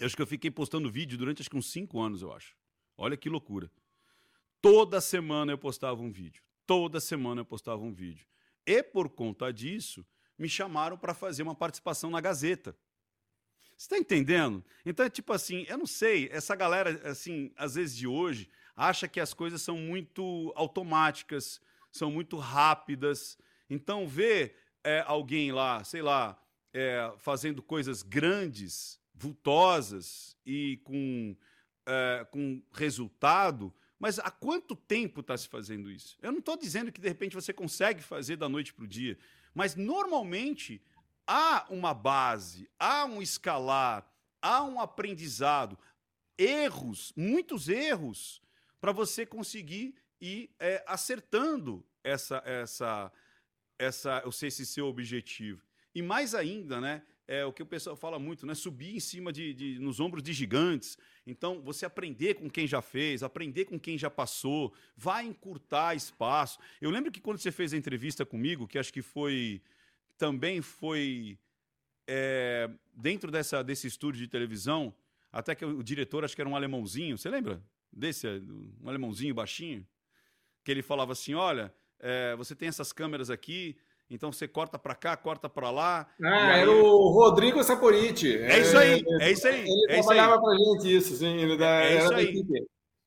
Eu 0.01 0.07
acho 0.07 0.17
que 0.17 0.23
eu 0.23 0.27
fiquei 0.27 0.51
postando 0.51 0.91
vídeo 0.91 1.17
durante 1.17 1.41
acho 1.41 1.49
que 1.49 1.57
uns 1.57 1.71
5 1.71 2.01
anos, 2.01 2.23
eu 2.23 2.33
acho. 2.33 2.57
Olha 2.97 3.17
que 3.17 3.29
loucura. 3.29 3.71
Toda 4.61 5.01
semana 5.01 5.53
eu 5.53 5.59
postava 5.59 6.03
um 6.03 6.11
vídeo. 6.11 6.43
Toda 6.67 6.99
semana 6.99 7.43
eu 7.43 7.45
postava 7.45 7.81
um 7.81 7.93
vídeo. 7.93 8.27
E 8.67 8.83
por 8.83 9.09
conta 9.09 9.53
disso, 9.53 10.05
me 10.39 10.49
chamaram 10.49 10.97
para 10.97 11.15
fazer 11.15 11.43
uma 11.43 11.55
participação 11.55 12.11
na 12.11 12.21
Gazeta. 12.21 12.77
Você 13.77 13.87
está 13.87 13.99
entendendo? 13.99 14.65
Então 14.85 15.05
é 15.05 15.11
tipo 15.11 15.33
assim, 15.33 15.65
eu 15.69 15.79
não 15.79 15.87
sei, 15.87 16.29
essa 16.33 16.55
galera, 16.55 17.09
assim, 17.09 17.53
às 17.57 17.75
vezes 17.75 17.97
de 17.97 18.07
hoje, 18.07 18.51
acha 18.77 19.09
que 19.09 19.21
as 19.21 19.35
coisas 19.35 19.63
são 19.63 19.77
muito 19.77 20.53
automáticas, 20.57 21.61
são 21.93 22.11
muito 22.11 22.37
rápidas, 22.37 23.39
então, 23.71 24.09
ver 24.09 24.57
é, 24.83 25.05
alguém 25.07 25.53
lá, 25.53 25.85
sei 25.85 26.01
lá, 26.01 26.41
é, 26.73 27.13
fazendo 27.19 27.63
coisas 27.63 28.03
grandes, 28.03 28.99
vultosas 29.15 30.37
e 30.47 30.81
com, 30.85 31.37
é, 31.87 32.27
com 32.31 32.63
resultado, 32.73 33.75
mas 33.99 34.19
há 34.19 34.31
quanto 34.31 34.77
tempo 34.77 35.21
está 35.21 35.37
se 35.37 35.49
fazendo 35.49 35.91
isso? 35.91 36.17
Eu 36.23 36.33
não 36.33 36.39
estou 36.39 36.57
dizendo 36.57 36.93
que 36.93 37.01
de 37.01 37.09
repente 37.09 37.35
você 37.35 37.53
consegue 37.53 38.03
fazer 38.03 38.37
da 38.37 38.49
noite 38.49 38.73
para 38.73 38.85
o 38.85 38.89
dia, 38.89 39.19
mas 39.59 39.75
normalmente 39.75 40.81
há 41.27 41.67
uma 41.69 41.93
base, 41.93 42.71
há 42.79 43.05
um 43.05 43.21
escalar, 43.21 44.09
há 44.41 44.63
um 44.63 44.81
aprendizado, 44.81 45.77
erros, 46.39 47.13
muitos 47.17 47.69
erros, 47.69 48.41
para 48.81 48.93
você 48.93 49.27
conseguir 49.27 49.97
ir 50.21 50.55
é, 50.61 50.85
acertando 50.87 51.85
essa, 52.05 52.41
essa, 52.47 53.13
essa, 53.77 54.23
eu 54.25 54.31
sei 54.31 54.47
esse 54.47 54.65
seu 54.65 54.87
objetivo. 54.87 55.67
E 55.93 56.03
mais 56.03 56.37
ainda, 56.37 56.81
né? 56.81 57.03
É 57.31 57.45
o 57.45 57.53
que 57.53 57.63
o 57.63 57.67
pessoal 57.67 57.95
fala 57.95 58.19
muito, 58.19 58.47
né? 58.47 58.55
Subir 58.55 58.97
em 58.97 59.01
cima 59.01 59.31
de, 59.31 59.53
de, 59.53 59.79
nos 59.79 60.01
ombros 60.01 60.23
de 60.23 60.33
gigantes. 60.33 60.97
Então, 61.27 61.61
você 61.61 61.85
aprender 61.85 62.35
com 62.35 62.49
quem 62.49 62.67
já 62.67 62.81
fez, 62.81 63.23
aprender 63.23 63.67
com 63.67 63.79
quem 63.79 63.99
já 63.99 64.09
passou, 64.09 64.73
vai 64.97 65.27
encurtar 65.27 65.95
espaço. 65.95 66.59
Eu 66.81 66.91
lembro 66.91 67.13
que 67.13 67.21
quando 67.21 67.37
você 67.37 67.53
fez 67.53 67.75
a 67.75 67.77
entrevista 67.77 68.25
comigo, 68.25 68.67
que 68.67 68.79
acho 68.79 68.91
que 68.91 69.03
foi 69.03 69.61
também 70.17 70.63
foi 70.63 71.39
é, 72.07 72.71
dentro 72.95 73.31
dessa, 73.31 73.63
desse 73.63 73.87
estúdio 73.87 74.23
de 74.23 74.29
televisão, 74.29 74.95
até 75.31 75.55
que 75.55 75.65
o, 75.65 75.83
diretor, 75.83 76.25
acho 76.25 76.35
que 76.35 76.41
era 76.41 76.49
um 76.49 76.57
alemãozinho, 76.57 77.19
você 77.19 77.29
lembra? 77.29 77.63
Desse, 77.93 78.27
um 78.27 78.89
alemãozinho 78.89 79.35
baixinho, 79.35 79.87
que 80.65 80.71
ele 80.71 80.83
falava 80.83 81.13
assim: 81.13 81.35
olha, 81.35 81.73
é, 82.01 82.35
você 82.37 82.55
tem 82.55 82.69
essas 82.69 82.93
câmeras 82.93 83.29
aqui, 83.29 83.77
então 84.11 84.33
você 84.33 84.49
corta 84.49 84.79
para 84.79 84.95
cá, 84.95 85.17
corta 85.17 85.49
para 85.49 85.71
lá. 85.71 86.07
Ah, 86.23 86.55
aí... 86.55 86.61
era 86.61 86.71
o 86.71 87.09
Rodrigo 87.11 87.63
Saporiti. 87.63 88.37
É 88.37 88.59
isso 88.61 88.77
aí, 88.77 89.05
é 89.21 89.31
isso 89.31 89.47
aí. 89.47 89.61
Ele 89.61 89.87
é 89.89 89.97
trabalhava 89.97 90.41
para 90.41 90.57
gente 90.57 90.97
isso, 90.97 91.17
sim. 91.17 91.37
Ele 91.37 91.57
da, 91.57 91.83
é 91.85 91.99
isso 91.99 92.15
aí. 92.15 92.45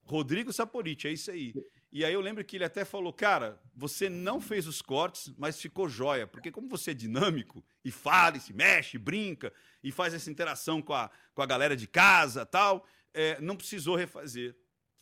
Rodrigo 0.03 0.51
Saporiti, 0.51 1.07
é 1.07 1.11
isso 1.11 1.31
aí. 1.31 1.53
E 1.91 2.05
aí 2.05 2.13
eu 2.13 2.21
lembro 2.21 2.43
que 2.43 2.55
ele 2.55 2.63
até 2.63 2.85
falou, 2.85 3.11
cara, 3.11 3.59
você 3.75 4.09
não 4.09 4.39
fez 4.39 4.65
os 4.65 4.81
cortes, 4.81 5.33
mas 5.37 5.59
ficou 5.59 5.89
jóia, 5.89 6.25
porque 6.25 6.51
como 6.51 6.69
você 6.69 6.91
é 6.91 6.93
dinâmico 6.93 7.63
e 7.83 7.91
fala, 7.91 8.37
e 8.37 8.39
se 8.39 8.53
mexe, 8.53 8.97
brinca 8.97 9.51
e 9.83 9.91
faz 9.91 10.13
essa 10.13 10.31
interação 10.31 10.81
com 10.81 10.93
a, 10.93 11.09
com 11.33 11.41
a 11.41 11.45
galera 11.45 11.75
de 11.75 11.87
casa 11.87 12.45
tal, 12.45 12.85
é, 13.13 13.39
não 13.41 13.57
precisou 13.57 13.95
refazer. 13.95 14.55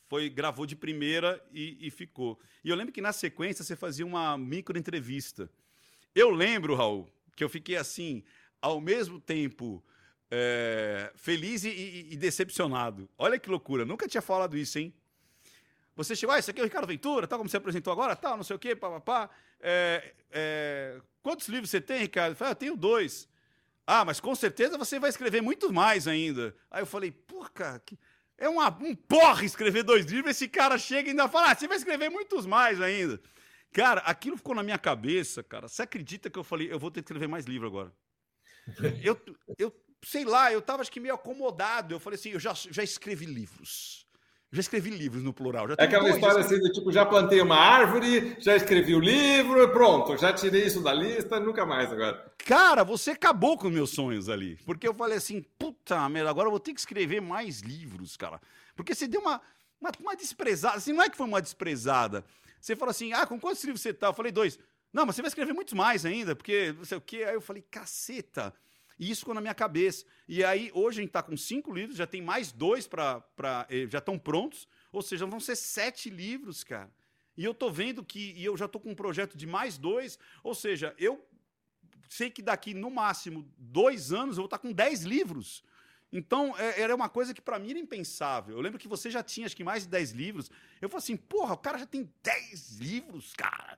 Foi, 0.08 0.27
gravou 0.27 0.65
de 0.65 0.75
primeira 0.75 1.44
e, 1.51 1.77
e 1.79 1.91
ficou. 1.91 2.39
E 2.63 2.70
eu 2.70 2.75
lembro 2.75 2.91
que 2.91 3.01
na 3.01 3.13
sequência 3.13 3.63
você 3.63 3.75
fazia 3.75 4.06
uma 4.06 4.36
micro 4.36 4.75
entrevista. 4.75 5.51
Eu 6.13 6.30
lembro, 6.30 6.75
Raul, 6.75 7.10
que 7.36 7.44
eu 7.44 7.50
fiquei 7.50 7.75
assim, 7.75 8.24
ao 8.62 8.82
mesmo 8.82 9.20
tempo 9.20 9.84
é, 10.32 11.12
feliz 11.16 11.63
e, 11.63 12.08
e, 12.12 12.18
decepcionado. 12.18 13.10
Olha 13.18 13.39
que 13.39 13.50
loucura, 13.50 13.86
nunca 13.86 14.08
tinha 14.08 14.22
falado 14.22 14.58
isso, 14.58 14.80
hein? 14.80 14.94
Você 15.96 16.16
chegou, 16.16 16.34
ah, 16.34 16.39
isso 16.39 16.50
aqui 16.50 16.60
é 16.60 16.63
o 16.63 16.66
Ricardo 16.66 16.88
Ventura, 16.88 17.28
tal, 17.28 17.39
como 17.39 17.50
você 17.50 17.58
apresentou 17.58 17.92
agora, 17.92 18.16
tal, 18.16 18.38
não 18.38 18.44
sei 18.44 18.56
o 18.56 18.60
quê, 18.60 18.75
papapá. 18.75 19.30
É, 19.60 20.13
é, 20.32 21.01
quantos 21.22 21.48
livros 21.50 21.70
você 21.70 21.82
tem, 21.82 22.00
Ricardo? 22.00 22.32
Eu 22.32 22.36
falei, 22.38 22.51
ah, 22.51 22.54
eu 22.54 22.56
tenho 22.56 22.78
dois. 22.78 23.28
Ah, 23.86 24.06
mas 24.06 24.20
com 24.20 24.34
certeza 24.36 24.78
você 24.78 25.00
vai 25.00 25.10
escrever 25.10 25.42
muito 25.42 25.74
mais 25.74 26.08
ainda. 26.08 26.56
Aí 26.70 26.82
eu 26.82 26.86
falei, 26.86 27.12
pô, 27.12 27.44
cara, 27.54 27.80
que... 27.80 27.98
é 28.38 28.48
uma, 28.48 28.70
um 28.82 28.96
porra 28.96 29.44
escrever 29.44 29.84
dois 29.84 30.06
livros. 30.06 30.32
Esse 30.32 30.48
cara 30.48 30.78
chega 30.78 31.10
e 31.10 31.12
ainda 31.12 31.28
fala, 31.28 31.51
ah, 31.51 31.56
você 31.56 31.68
vai 31.68 31.75
escrever 31.75 32.10
muitos 32.10 32.46
mais 32.46 32.80
ainda. 32.80 33.20
Cara, 33.72 34.02
aquilo 34.02 34.38
ficou 34.38 34.56
na 34.56 34.64
minha 34.64 34.78
cabeça, 34.78 35.44
cara. 35.44 35.68
Você 35.68 35.82
acredita 35.82 36.30
que 36.30 36.40
eu 36.40 36.44
falei, 36.44 36.72
eu 36.72 36.80
vou 36.80 36.90
ter 36.90 37.02
que 37.02 37.06
escrever 37.06 37.28
mais 37.28 37.46
livro 37.46 37.68
agora? 37.68 37.94
eu, 39.04 39.20
eu 39.58 39.74
sei 40.04 40.26
lá, 40.26 40.52
eu 40.52 40.62
tava 40.62 40.82
acho 40.82 40.92
que 40.92 41.00
meio 41.00 41.14
acomodado. 41.14 41.94
Eu 41.94 42.00
falei 42.00 42.18
assim, 42.18 42.32
eu 42.32 42.40
já, 42.40 42.54
já 42.54 42.84
escrevi 42.84 43.26
livros. 43.26 44.08
Já 44.52 44.62
escrevi 44.62 44.90
livros 44.90 45.22
no 45.22 45.32
plural. 45.32 45.68
é 45.78 45.84
aquela 45.84 46.10
história 46.10 46.40
assim 46.40 46.58
do 46.58 46.72
tipo, 46.72 46.92
já 46.92 47.06
plantei 47.06 47.40
uma 47.40 47.56
árvore, 47.56 48.36
já 48.40 48.56
escrevi 48.56 48.96
o 48.96 49.00
livro, 49.00 49.72
pronto, 49.72 50.18
já 50.18 50.34
tirei 50.34 50.66
isso 50.66 50.82
da 50.82 50.92
lista, 50.92 51.40
nunca 51.40 51.68
mais 51.68 51.92
agora. 51.92 52.34
Cara, 52.40 52.84
você 52.84 53.12
acabou 53.12 53.60
com 53.60 53.70
meus 53.70 53.92
sonhos 53.92 54.28
ali. 54.28 54.58
Porque 54.66 54.88
eu 54.88 54.94
falei 54.94 55.18
assim, 55.18 55.46
puta 55.60 56.10
merda, 56.10 56.32
agora 56.32 56.48
eu 56.48 56.52
vou 56.52 56.60
ter 56.60 56.74
que 56.74 56.80
escrever 56.80 57.22
mais 57.22 57.60
livros, 57.60 58.18
cara. 58.18 58.42
Porque 58.76 58.96
você 58.96 59.08
deu 59.08 59.22
uma, 59.22 59.40
uma, 59.80 59.92
uma 60.00 60.16
desprezada, 60.16 60.78
assim, 60.78 60.94
não 60.94 61.04
é 61.04 61.10
que 61.10 61.18
foi 61.18 61.28
uma 61.28 61.44
desprezada. 61.44 62.26
Você 62.60 62.75
falou 62.75 62.92
assim, 62.92 63.13
ah, 63.13 63.25
com 63.25 63.39
quantos 63.39 63.63
livros 63.63 63.82
você 63.82 63.94
tá? 63.94 64.08
Eu 64.08 64.13
falei, 64.13 64.32
dois. 64.32 64.60
Não, 64.92 65.06
mas 65.06 65.16
você 65.16 65.22
vai 65.22 65.30
escrever 65.30 65.54
muitos 65.54 65.74
mais 65.74 66.06
ainda, 66.06 66.36
porque 66.36 66.74
não 66.74 66.86
sei 66.86 66.98
o 66.98 67.01
quê. 67.01 67.24
Aí 67.24 67.34
eu 67.34 67.42
falei, 67.42 67.62
caceta. 67.62 68.54
E 69.00 69.10
isso 69.10 69.22
ficou 69.22 69.34
na 69.34 69.39
minha 69.42 69.54
cabeça. 69.54 70.06
E 70.28 70.44
aí, 70.44 70.70
hoje 70.74 71.00
a 71.00 71.01
gente 71.01 71.10
está 71.10 71.24
com 71.24 71.38
cinco 71.38 71.74
livros, 71.74 71.98
já 71.98 72.06
tem 72.06 72.22
mais 72.22 72.51
dois 72.51 72.86
para. 72.86 73.24
Eh, 73.70 73.88
já 73.89 74.00
estão 74.00 74.20
prontos. 74.20 74.68
Ou 74.92 75.01
seja, 75.01 75.25
vão 75.25 75.39
ser 75.39 75.56
sete 75.56 76.10
livros, 76.10 76.63
cara. 76.63 76.92
E 77.38 77.46
eu 77.46 77.54
tô 77.54 77.72
vendo 77.72 78.04
que. 78.04 78.34
E 78.34 78.44
eu 78.44 78.58
já 78.58 78.68
tô 78.68 78.80
com 78.80 78.89
um 78.89 78.96
projeto 78.96 79.38
de 79.38 79.48
mais 79.48 79.78
dois. 79.78 80.20
Ou 80.44 80.54
seja, 80.54 80.94
eu 80.98 81.25
sei 82.10 82.30
que 82.30 82.42
daqui 82.42 82.74
no 82.74 82.89
máximo 82.89 83.50
dois 83.58 84.12
anos 84.12 84.38
eu 84.38 84.42
vou 84.42 84.46
estar 84.46 84.58
tá 84.58 84.62
com 84.68 84.74
dez 84.74 85.04
livros. 85.04 85.63
Então, 86.12 86.58
é, 86.58 86.82
era 86.82 86.96
uma 86.96 87.08
coisa 87.08 87.34
que 87.34 87.42
para 87.42 87.60
mim 87.60 87.72
era 87.72 87.80
impensável. 87.80 88.56
Eu 88.56 88.62
lembro 88.62 88.80
que 88.80 88.88
você 88.88 89.12
já 89.12 89.22
tinha, 89.22 89.46
acho 89.46 89.56
que 89.56 89.63
mais 89.63 89.84
de 89.84 89.89
10 89.89 90.12
livros. 90.12 90.50
Eu 90.82 90.89
falei 90.89 91.04
assim, 91.04 91.18
porra, 91.18 91.54
o 91.54 91.58
cara 91.58 91.78
já 91.78 91.86
tem 91.86 92.12
10 92.24 92.80
livros, 92.80 93.34
cara. 93.34 93.78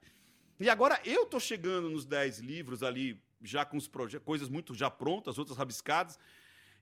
E 0.58 0.70
agora 0.70 1.00
eu 1.04 1.26
tô 1.26 1.38
chegando 1.38 1.90
nos 1.90 2.06
10 2.06 2.38
livros 2.38 2.82
ali, 2.82 3.20
já 3.42 3.64
com 3.64 3.76
os 3.76 3.90
coisas 4.24 4.48
muito 4.48 4.74
já 4.74 4.90
prontas, 4.90 5.38
outras 5.38 5.58
rabiscadas. 5.58 6.18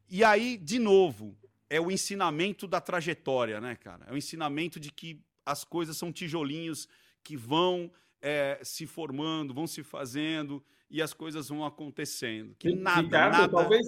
E 0.09 0.23
aí, 0.23 0.57
de 0.57 0.79
novo, 0.79 1.37
é 1.69 1.81
o 1.81 1.91
ensinamento 1.91 2.67
da 2.67 2.81
trajetória, 2.81 3.61
né, 3.61 3.77
cara? 3.77 4.05
É 4.09 4.13
o 4.13 4.17
ensinamento 4.17 4.79
de 4.79 4.91
que 4.93 5.21
as 5.47 5.65
coisas 5.65 5.97
são 5.97 6.13
tijolinhos 6.13 6.89
que 7.23 7.37
vão 7.37 7.91
é, 8.21 8.61
se 8.63 8.87
formando, 8.87 9.55
vão 9.55 9.67
se 9.67 9.83
fazendo 9.83 10.63
e 10.91 11.01
as 11.01 11.15
coisas 11.15 11.49
vão 11.49 11.65
acontecendo. 11.65 12.55
Que 12.59 12.75
nada, 12.75 13.01
Ricardo, 13.01 13.33
nada. 13.33 13.53
Talvez, 13.53 13.87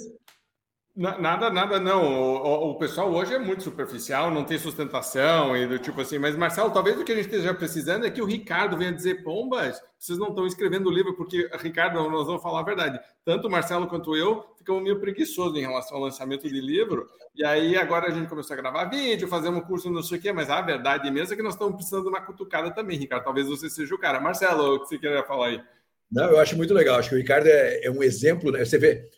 Nada, 0.95 1.49
nada, 1.49 1.81
não. 1.81 2.05
O, 2.05 2.71
o, 2.71 2.75
pessoal 2.75 3.11
hoje 3.11 3.33
é 3.33 3.39
muito 3.39 3.63
superficial, 3.63 4.31
não 4.31 4.45
tem 4.45 4.59
sustentação 4.59 5.57
e 5.57 5.67
do 5.67 5.79
tipo 5.79 5.99
assim. 6.03 6.19
Mas, 6.19 6.37
Marcelo, 6.37 6.71
talvez 6.71 7.01
o 7.01 7.05
que 7.05 7.13
a 7.13 7.15
gente 7.15 7.25
esteja 7.25 7.55
precisando 7.55 8.05
é 8.05 8.11
que 8.11 8.21
o 8.21 8.27
Ricardo 8.27 8.77
venha 8.77 8.93
dizer: 8.93 9.23
Pombas, 9.23 9.81
vocês 9.99 10.19
não 10.19 10.29
estão 10.29 10.47
escrevendo 10.47 10.89
o 10.89 10.93
livro, 10.93 11.17
porque, 11.17 11.49
Ricardo, 11.61 11.95
nós 12.11 12.27
vamos 12.27 12.43
falar 12.43 12.61
a 12.61 12.65
verdade. 12.65 13.01
Tanto 13.25 13.49
o 13.49 13.51
Marcelo 13.51 13.87
quanto 13.87 14.15
eu 14.15 14.45
ficamos 14.59 14.83
meio 14.83 15.01
preguiçosos 15.01 15.57
em 15.57 15.63
relação 15.63 15.97
ao 15.97 16.03
lançamento 16.03 16.47
de 16.47 16.61
livro. 16.61 17.09
E 17.35 17.43
aí, 17.43 17.75
agora 17.75 18.09
a 18.09 18.11
gente 18.11 18.29
começou 18.29 18.53
a 18.53 18.61
gravar 18.61 18.85
vídeo, 18.85 19.27
fazer 19.29 19.49
um 19.49 19.63
curso, 19.63 19.91
não 19.91 20.03
sei 20.03 20.19
o 20.19 20.21
quê, 20.21 20.31
mas 20.31 20.51
a 20.51 20.61
verdade 20.61 21.11
mesmo 21.11 21.33
é 21.33 21.37
que 21.37 21.43
nós 21.43 21.55
estamos 21.55 21.75
precisando 21.75 22.03
de 22.03 22.11
uma 22.11 22.21
cutucada 22.21 22.71
também, 22.71 22.99
Ricardo. 22.99 23.25
Talvez 23.25 23.49
você 23.49 23.71
seja 23.71 23.95
o 23.95 23.99
cara. 23.99 24.21
Marcelo, 24.21 24.75
o 24.75 24.81
que 24.81 24.89
você 24.89 24.99
queria 24.99 25.23
falar 25.25 25.47
aí? 25.47 25.61
Não, 26.11 26.25
eu 26.25 26.39
acho 26.39 26.55
muito 26.55 26.75
legal. 26.75 26.99
Acho 26.99 27.09
que 27.09 27.15
o 27.15 27.19
Ricardo 27.19 27.47
é, 27.47 27.87
é 27.87 27.91
um 27.91 28.03
exemplo, 28.03 28.53
né? 28.53 28.63
Você 28.63 28.77
vê 28.77 29.09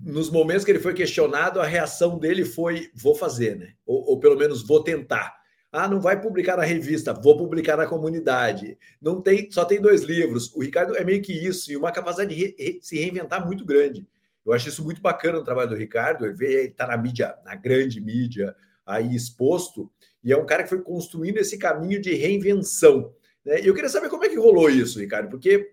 nos 0.00 0.30
momentos 0.30 0.64
que 0.64 0.70
ele 0.70 0.78
foi 0.78 0.94
questionado, 0.94 1.60
a 1.60 1.66
reação 1.66 2.18
dele 2.18 2.44
foi: 2.44 2.90
vou 2.94 3.14
fazer, 3.14 3.56
né? 3.56 3.74
Ou, 3.84 4.10
ou, 4.10 4.20
pelo 4.20 4.36
menos 4.36 4.66
vou 4.66 4.82
tentar. 4.82 5.40
Ah, 5.70 5.88
não 5.88 6.00
vai 6.00 6.20
publicar 6.20 6.56
na 6.56 6.64
revista, 6.64 7.14
vou 7.14 7.36
publicar 7.36 7.76
na 7.76 7.86
comunidade. 7.86 8.78
Não 9.00 9.20
tem, 9.22 9.50
só 9.50 9.64
tem 9.64 9.80
dois 9.80 10.02
livros. 10.02 10.54
O 10.54 10.62
Ricardo 10.62 10.96
é 10.96 11.02
meio 11.02 11.22
que 11.22 11.32
isso 11.32 11.72
e 11.72 11.76
uma 11.76 11.90
capacidade 11.90 12.34
de 12.34 12.54
re, 12.58 12.78
se 12.82 12.98
reinventar 12.98 13.46
muito 13.46 13.64
grande. 13.64 14.06
Eu 14.44 14.52
acho 14.52 14.68
isso 14.68 14.84
muito 14.84 15.00
bacana 15.00 15.38
no 15.38 15.44
trabalho 15.44 15.70
do 15.70 15.76
Ricardo. 15.76 16.26
Ele 16.26 16.44
está 16.44 16.86
na 16.86 16.96
mídia, 16.96 17.34
na 17.44 17.54
grande 17.54 18.00
mídia, 18.00 18.54
aí 18.84 19.14
exposto, 19.14 19.90
e 20.22 20.32
é 20.32 20.36
um 20.36 20.46
cara 20.46 20.62
que 20.62 20.68
foi 20.68 20.82
construindo 20.82 21.38
esse 21.38 21.56
caminho 21.58 22.00
de 22.00 22.14
reinvenção. 22.14 23.12
Né? 23.44 23.62
E 23.62 23.66
eu 23.66 23.74
queria 23.74 23.88
saber 23.88 24.08
como 24.08 24.24
é 24.24 24.28
que 24.28 24.36
rolou 24.36 24.70
isso, 24.70 25.00
Ricardo, 25.00 25.28
porque 25.30 25.71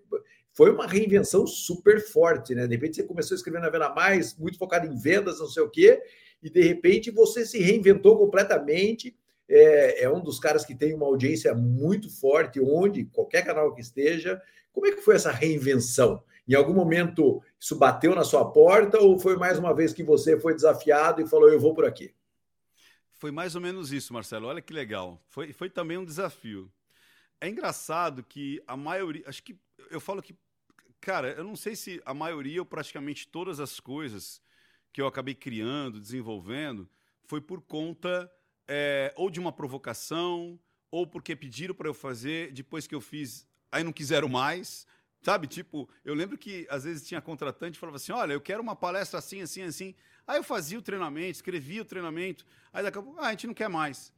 foi 0.59 0.73
uma 0.73 0.85
reinvenção 0.85 1.47
super 1.47 2.05
forte, 2.05 2.53
né? 2.53 2.67
De 2.67 2.75
repente 2.75 2.97
você 2.97 3.03
começou 3.03 3.33
a 3.33 3.37
escrever 3.37 3.61
na 3.61 3.69
Venda 3.69 3.93
Mais, 3.93 4.35
muito 4.37 4.57
focado 4.57 4.85
em 4.85 4.93
vendas, 4.93 5.39
não 5.39 5.47
sei 5.47 5.63
o 5.63 5.69
quê, 5.69 6.03
e 6.43 6.49
de 6.49 6.61
repente 6.61 7.09
você 7.11 7.45
se 7.45 7.59
reinventou 7.59 8.17
completamente. 8.17 9.15
É, 9.47 10.03
é 10.03 10.09
um 10.09 10.19
dos 10.19 10.37
caras 10.37 10.65
que 10.65 10.75
tem 10.75 10.93
uma 10.93 11.05
audiência 11.05 11.53
muito 11.53 12.09
forte, 12.09 12.59
onde, 12.59 13.05
qualquer 13.05 13.45
canal 13.45 13.73
que 13.73 13.79
esteja. 13.79 14.41
Como 14.73 14.85
é 14.85 14.91
que 14.91 15.01
foi 15.01 15.15
essa 15.15 15.31
reinvenção? 15.31 16.21
Em 16.45 16.55
algum 16.55 16.73
momento 16.73 17.41
isso 17.57 17.77
bateu 17.77 18.13
na 18.13 18.25
sua 18.25 18.43
porta 18.51 18.99
ou 18.99 19.17
foi 19.17 19.37
mais 19.37 19.57
uma 19.57 19.73
vez 19.73 19.93
que 19.93 20.03
você 20.03 20.37
foi 20.37 20.53
desafiado 20.53 21.21
e 21.21 21.25
falou, 21.25 21.47
eu 21.47 21.57
vou 21.57 21.73
por 21.73 21.85
aqui? 21.85 22.13
Foi 23.13 23.31
mais 23.31 23.55
ou 23.55 23.61
menos 23.61 23.93
isso, 23.93 24.11
Marcelo. 24.11 24.47
Olha 24.47 24.61
que 24.61 24.73
legal. 24.73 25.23
Foi, 25.29 25.53
foi 25.53 25.69
também 25.69 25.97
um 25.97 26.03
desafio. 26.03 26.69
É 27.39 27.47
engraçado 27.47 28.21
que 28.21 28.61
a 28.67 28.75
maioria, 28.75 29.23
acho 29.25 29.41
que 29.41 29.57
eu 29.89 29.99
falo 30.01 30.21
que, 30.21 30.35
cara, 31.01 31.31
eu 31.31 31.43
não 31.43 31.55
sei 31.55 31.75
se 31.75 32.01
a 32.05 32.13
maioria 32.13 32.61
ou 32.61 32.65
praticamente 32.65 33.27
todas 33.27 33.59
as 33.59 33.79
coisas 33.79 34.41
que 34.91 35.01
eu 35.01 35.07
acabei 35.07 35.35
criando, 35.35 35.99
desenvolvendo, 35.99 36.89
foi 37.23 37.39
por 37.39 37.61
conta 37.61 38.31
é, 38.67 39.13
ou 39.15 39.29
de 39.29 39.39
uma 39.39 39.51
provocação, 39.51 40.59
ou 40.91 41.05
porque 41.05 41.35
pediram 41.35 41.75
para 41.75 41.87
eu 41.87 41.93
fazer, 41.93 42.51
depois 42.51 42.87
que 42.87 42.95
eu 42.95 43.01
fiz, 43.01 43.47
aí 43.71 43.83
não 43.83 43.93
quiseram 43.93 44.27
mais. 44.27 44.87
Sabe, 45.21 45.47
tipo, 45.47 45.89
eu 46.05 46.13
lembro 46.13 46.37
que 46.37 46.65
às 46.69 46.85
vezes 46.85 47.07
tinha 47.07 47.21
contratante 47.21 47.77
e 47.77 47.79
falava 47.79 47.97
assim: 47.97 48.11
olha, 48.11 48.33
eu 48.33 48.41
quero 48.41 48.61
uma 48.61 48.75
palestra 48.75 49.19
assim, 49.19 49.41
assim, 49.41 49.63
assim. 49.63 49.95
Aí 50.25 50.37
eu 50.37 50.43
fazia 50.43 50.79
o 50.79 50.81
treinamento, 50.81 51.31
escrevia 51.31 51.81
o 51.81 51.85
treinamento, 51.85 52.45
aí 52.71 52.83
daqui 52.83 52.97
a 52.97 53.01
pouco, 53.01 53.19
ah, 53.19 53.27
a 53.27 53.31
gente 53.31 53.47
não 53.47 53.53
quer 53.53 53.67
mais. 53.67 54.13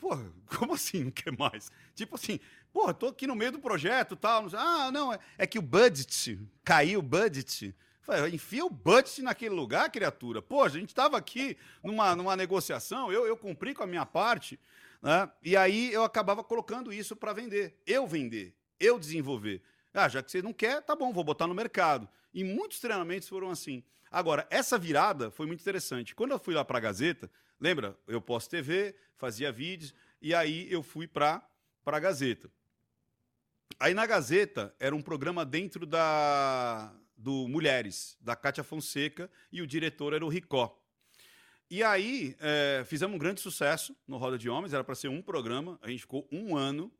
Porra, 0.00 0.24
como 0.56 0.74
assim 0.74 1.04
não 1.04 1.10
quer 1.10 1.36
mais? 1.36 1.70
Tipo 1.94 2.16
assim, 2.16 2.40
porra, 2.72 2.94
tô 2.94 3.08
aqui 3.08 3.26
no 3.26 3.36
meio 3.36 3.52
do 3.52 3.58
projeto 3.58 4.16
tal. 4.16 4.46
Ah, 4.54 4.90
não, 4.90 5.12
é, 5.12 5.18
é 5.36 5.46
que 5.46 5.58
o 5.58 5.62
budget, 5.62 6.40
caiu 6.64 7.00
o 7.00 7.02
budget. 7.02 7.74
Falei, 8.00 8.34
enfia 8.34 8.64
o 8.64 8.70
budget 8.70 9.20
naquele 9.22 9.54
lugar, 9.54 9.90
criatura. 9.90 10.40
Pô, 10.40 10.64
a 10.64 10.68
gente 10.68 10.88
estava 10.88 11.18
aqui 11.18 11.56
numa, 11.84 12.16
numa 12.16 12.34
negociação, 12.34 13.12
eu, 13.12 13.26
eu 13.26 13.36
cumpri 13.36 13.74
com 13.74 13.82
a 13.82 13.86
minha 13.86 14.06
parte, 14.06 14.58
né? 15.02 15.30
e 15.42 15.54
aí 15.56 15.92
eu 15.92 16.02
acabava 16.02 16.42
colocando 16.42 16.92
isso 16.92 17.14
para 17.14 17.34
vender. 17.34 17.78
Eu 17.86 18.06
vender, 18.06 18.54
eu 18.80 18.98
desenvolver. 18.98 19.62
Ah, 19.92 20.08
já 20.08 20.22
que 20.22 20.30
você 20.30 20.40
não 20.40 20.52
quer, 20.52 20.80
tá 20.82 20.96
bom, 20.96 21.12
vou 21.12 21.22
botar 21.22 21.46
no 21.46 21.54
mercado. 21.54 22.08
E 22.32 22.42
muitos 22.42 22.80
treinamentos 22.80 23.28
foram 23.28 23.50
assim. 23.50 23.82
Agora, 24.10 24.46
essa 24.50 24.78
virada 24.78 25.30
foi 25.30 25.46
muito 25.46 25.60
interessante. 25.60 26.14
Quando 26.14 26.30
eu 26.30 26.38
fui 26.38 26.54
lá 26.54 26.64
para 26.64 26.78
a 26.78 26.80
Gazeta, 26.80 27.30
lembra? 27.60 27.96
Eu 28.06 28.20
posto 28.20 28.50
TV, 28.50 28.94
fazia 29.16 29.52
vídeos, 29.52 29.94
e 30.20 30.34
aí 30.34 30.70
eu 30.72 30.82
fui 30.82 31.06
para 31.06 31.46
a 31.84 32.00
Gazeta. 32.00 32.50
Aí 33.78 33.94
na 33.94 34.06
Gazeta 34.06 34.74
era 34.78 34.94
um 34.94 35.02
programa 35.02 35.44
dentro 35.44 35.86
da, 35.86 36.92
do 37.16 37.46
Mulheres, 37.48 38.16
da 38.20 38.34
Cátia 38.34 38.64
Fonseca, 38.64 39.30
e 39.52 39.60
o 39.62 39.66
diretor 39.66 40.12
era 40.12 40.24
o 40.24 40.28
Ricó. 40.28 40.76
E 41.70 41.84
aí, 41.84 42.34
é, 42.40 42.82
fizemos 42.84 43.14
um 43.14 43.18
grande 43.18 43.40
sucesso 43.40 43.94
no 44.06 44.16
Roda 44.16 44.36
de 44.36 44.48
Homens, 44.48 44.72
era 44.72 44.82
para 44.82 44.94
ser 44.94 45.08
um 45.08 45.22
programa, 45.22 45.78
a 45.82 45.88
gente 45.88 46.00
ficou 46.00 46.26
um 46.32 46.56
ano, 46.56 46.90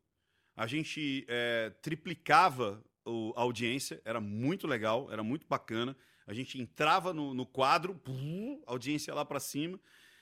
a 0.55 0.65
gente 0.65 1.25
é, 1.27 1.71
triplicava 1.81 2.81
o, 3.05 3.33
a 3.35 3.41
audiência, 3.41 4.01
era 4.05 4.21
muito 4.21 4.67
legal, 4.67 5.11
era 5.11 5.23
muito 5.23 5.45
bacana. 5.47 5.95
A 6.25 6.33
gente 6.33 6.59
entrava 6.59 7.13
no, 7.13 7.33
no 7.33 7.45
quadro, 7.45 7.99
audiência 8.65 9.13
lá 9.13 9.25
para 9.25 9.39
cima. 9.39 9.79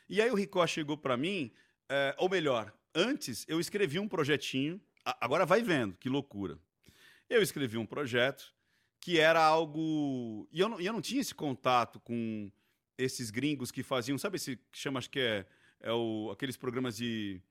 E 0.10 0.22
aí 0.22 0.32
o 0.32 0.36
Ricó 0.36 0.66
chegou 0.66 0.98
para 0.98 1.16
mim, 1.16 1.52
é, 1.88 2.16
ou 2.18 2.28
melhor, 2.28 2.74
antes 2.96 3.46
eu 3.48 3.60
escrevi 3.60 4.00
um 4.00 4.08
projetinho, 4.08 4.82
agora 5.06 5.46
vai 5.46 5.62
vendo, 5.62 5.96
que 5.98 6.10
loucura. 6.10 6.58
Eu 7.30 7.42
escrevi 7.42 7.78
um 7.78 7.86
projeto 7.86 8.54
que 9.00 9.20
era 9.20 9.44
algo. 9.44 10.48
E 10.52 10.60
eu 10.60 10.68
não, 10.68 10.82
eu 10.82 10.92
não 10.92 11.02
tinha 11.02 11.22
esse 11.22 11.36
contato 11.36 12.00
com 12.00 12.52
esses 12.98 13.30
gringos 13.30 13.72
que 13.72 13.84
faziam, 13.84 14.18
sabe 14.18 14.38
esse 14.38 14.60
chama, 14.74 14.98
acho 14.98 15.10
que 15.10 15.20
é, 15.20 15.46
é 15.80 15.92
o, 15.94 16.32
aqueles 16.32 16.58
programas 16.58 16.98
de 16.98 17.42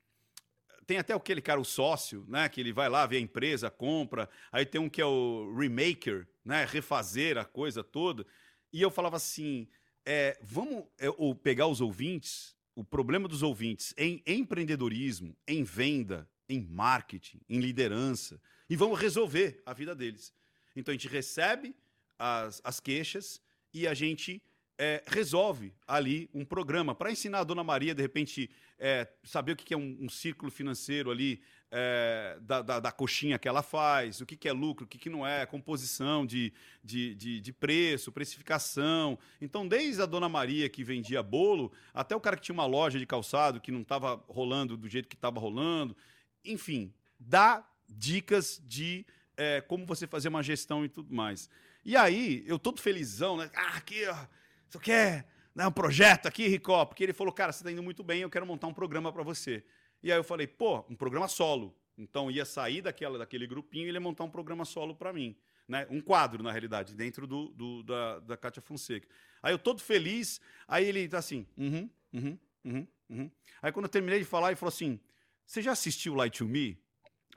tem 0.89 0.97
até 0.97 1.13
aquele 1.13 1.43
cara, 1.43 1.61
o 1.61 1.67
sócio, 1.67 2.25
né? 2.27 2.49
Que 2.49 2.63
ele 2.63 2.73
vai 2.73 2.89
lá, 2.89 3.05
vê 3.05 3.19
a 3.19 3.21
empresa, 3.21 3.71
compra. 3.71 4.27
Aí 4.51 4.65
tem 4.65 4.81
um 4.81 4.89
que 4.89 5.03
é 5.03 5.05
o 5.05 5.55
remaker, 5.55 6.27
né? 6.43 6.65
Refazer 6.65 7.37
a 7.37 7.45
coisa 7.45 7.85
toda. 7.85 8.27
E 8.73 8.81
eu 8.81 8.91
falava 8.91 9.17
assim: 9.17 9.69
é, 10.11 10.39
vamos 10.41 10.87
é, 10.99 11.11
ou 11.19 11.35
pegar 11.35 11.67
os 11.67 11.83
ouvintes, 11.83 12.57
o 12.75 12.83
problema 12.83 13.29
dos 13.29 13.43
ouvintes 13.43 13.93
em 13.95 14.23
empreendedorismo, 14.27 15.37
em 15.47 15.63
venda, 15.63 16.27
em 16.49 16.63
marketing, 16.63 17.43
em 17.47 17.61
liderança, 17.61 18.41
e 18.71 18.75
vamos 18.75 18.99
resolver 18.99 19.61
a 19.67 19.75
vida 19.75 19.95
deles. 19.95 20.33
Então 20.75 20.93
a 20.93 20.97
gente 20.97 21.09
recebe 21.09 21.77
as, 22.19 22.59
as 22.65 22.81
queixas 22.81 23.39
e 23.75 23.87
a 23.87 23.93
gente 23.93 24.43
é, 24.79 25.03
resolve 25.09 25.75
ali 25.87 26.31
um 26.33 26.45
programa 26.45 26.95
para 26.95 27.11
ensinar 27.11 27.41
a 27.41 27.45
Dona 27.45 27.65
Maria, 27.65 27.95
de 27.95 28.01
repente, 28.01 28.49
é, 28.79 29.09
saber 29.25 29.53
o 29.53 29.57
que 29.57 29.75
é 29.75 29.77
um, 29.77 29.99
um 30.01 30.09
círculo 30.09 30.53
financeiro 30.53 31.11
ali 31.11 31.43
é, 31.71 32.39
da, 32.41 32.63
da, 32.63 32.81
da, 32.81 32.93
coxinha 32.93 33.39
que 33.39 33.49
ela 33.49 33.63
faz, 33.63 34.21
o 34.21 34.27
que, 34.27 34.49
é 34.49 34.53
lucro, 34.53 34.85
o 34.85 34.89
que, 34.89 34.97
que 34.97 35.11
não 35.11 35.27
é, 35.27 35.45
composição 35.45 36.25
de, 36.25 36.53
de, 36.83 37.15
de, 37.17 37.41
de, 37.41 37.53
preço, 37.53 38.13
precificação. 38.13 39.19
Então, 39.41 39.67
desde 39.67 40.01
a 40.01 40.07
Dona 40.07 40.29
Maria 40.29 40.69
que 40.69 40.85
vendia 40.85 41.23
bolo, 41.23 41.73
até 41.93 42.15
o 42.15 42.21
cara 42.21 42.37
que 42.37 42.43
tinha 42.43 42.55
uma 42.55 42.65
loja 42.65 43.01
de 43.01 43.05
calçado 43.05 43.61
que 43.61 43.73
não 43.73 43.83
estava 43.83 44.23
rolando 44.29 44.77
do 44.77 44.89
jeito 44.89 45.09
que 45.09 45.17
estava 45.17 45.41
rolando. 45.41 45.97
Enfim, 46.45 46.95
dá 47.19 47.69
dicas 47.89 48.63
de 48.65 49.05
é, 49.37 49.61
como 49.61 49.85
você 49.85 50.07
fazer 50.07 50.29
uma 50.29 50.43
gestão 50.43 50.85
e 50.85 50.89
tudo 50.89 51.13
mais. 51.13 51.51
E 51.85 51.97
aí, 51.97 52.45
eu 52.47 52.59
todo 52.59 52.81
felizão, 52.81 53.37
né? 53.37 53.51
Ah, 53.55 53.77
aqui, 53.77 54.07
ó 54.07 54.38
você 54.69 54.79
quer 54.79 55.27
né, 55.55 55.67
um 55.67 55.73
projeto 55.73 56.27
aqui, 56.27 56.47
Ricó? 56.47 56.85
Porque 56.85 57.03
ele 57.03 57.13
falou, 57.13 57.33
cara, 57.33 57.53
você 57.53 57.61
está 57.61 57.71
indo 57.71 57.83
muito 57.83 58.03
bem, 58.03 58.21
eu 58.23 58.31
quero 58.31 58.47
montar 58.47 58.67
um 58.67 58.75
programa 58.75 59.13
para 59.13 59.23
você. 59.23 59.65
E 60.03 60.13
aí 60.13 60.19
eu 60.19 60.25
falei, 60.25 60.47
pô, 60.47 60.85
um 60.89 60.95
programa 60.95 61.27
solo. 61.29 61.77
Então 61.97 62.31
ia 62.31 62.45
sair 62.45 62.81
daquela, 62.81 63.19
daquele 63.19 63.47
grupinho 63.47 63.87
e 63.87 63.89
ele 63.89 63.97
ia 63.97 64.01
montar 64.01 64.25
um 64.25 64.31
programa 64.31 64.65
solo 64.65 64.95
para 64.95 65.13
mim. 65.13 65.37
Né? 65.67 65.87
Um 65.91 66.01
quadro, 66.01 66.43
na 66.43 66.53
realidade, 66.53 66.95
dentro 66.95 67.27
do, 67.27 67.49
do, 67.49 67.83
da, 67.83 68.21
da 68.21 68.37
Cátia 68.37 68.63
Fonseca. 68.63 69.09
Aí 69.43 69.53
eu 69.53 69.59
todo 69.59 69.83
feliz, 69.83 70.41
aí 70.67 70.87
ele 70.87 71.09
tá 71.09 71.19
assim, 71.19 71.47
uhum, 71.57 71.91
uhum, 72.13 72.39
uhum, 72.65 72.87
uhum. 73.11 73.31
Aí 73.61 73.73
quando 73.73 73.85
eu 73.85 73.91
terminei 73.91 74.19
de 74.21 74.25
falar, 74.25 74.49
ele 74.49 74.57
falou 74.57 74.71
assim, 74.71 74.99
você 75.45 75.61
já 75.61 75.73
assistiu 75.73 76.15
Light 76.15 76.39
to 76.39 76.47
Me? 76.47 76.79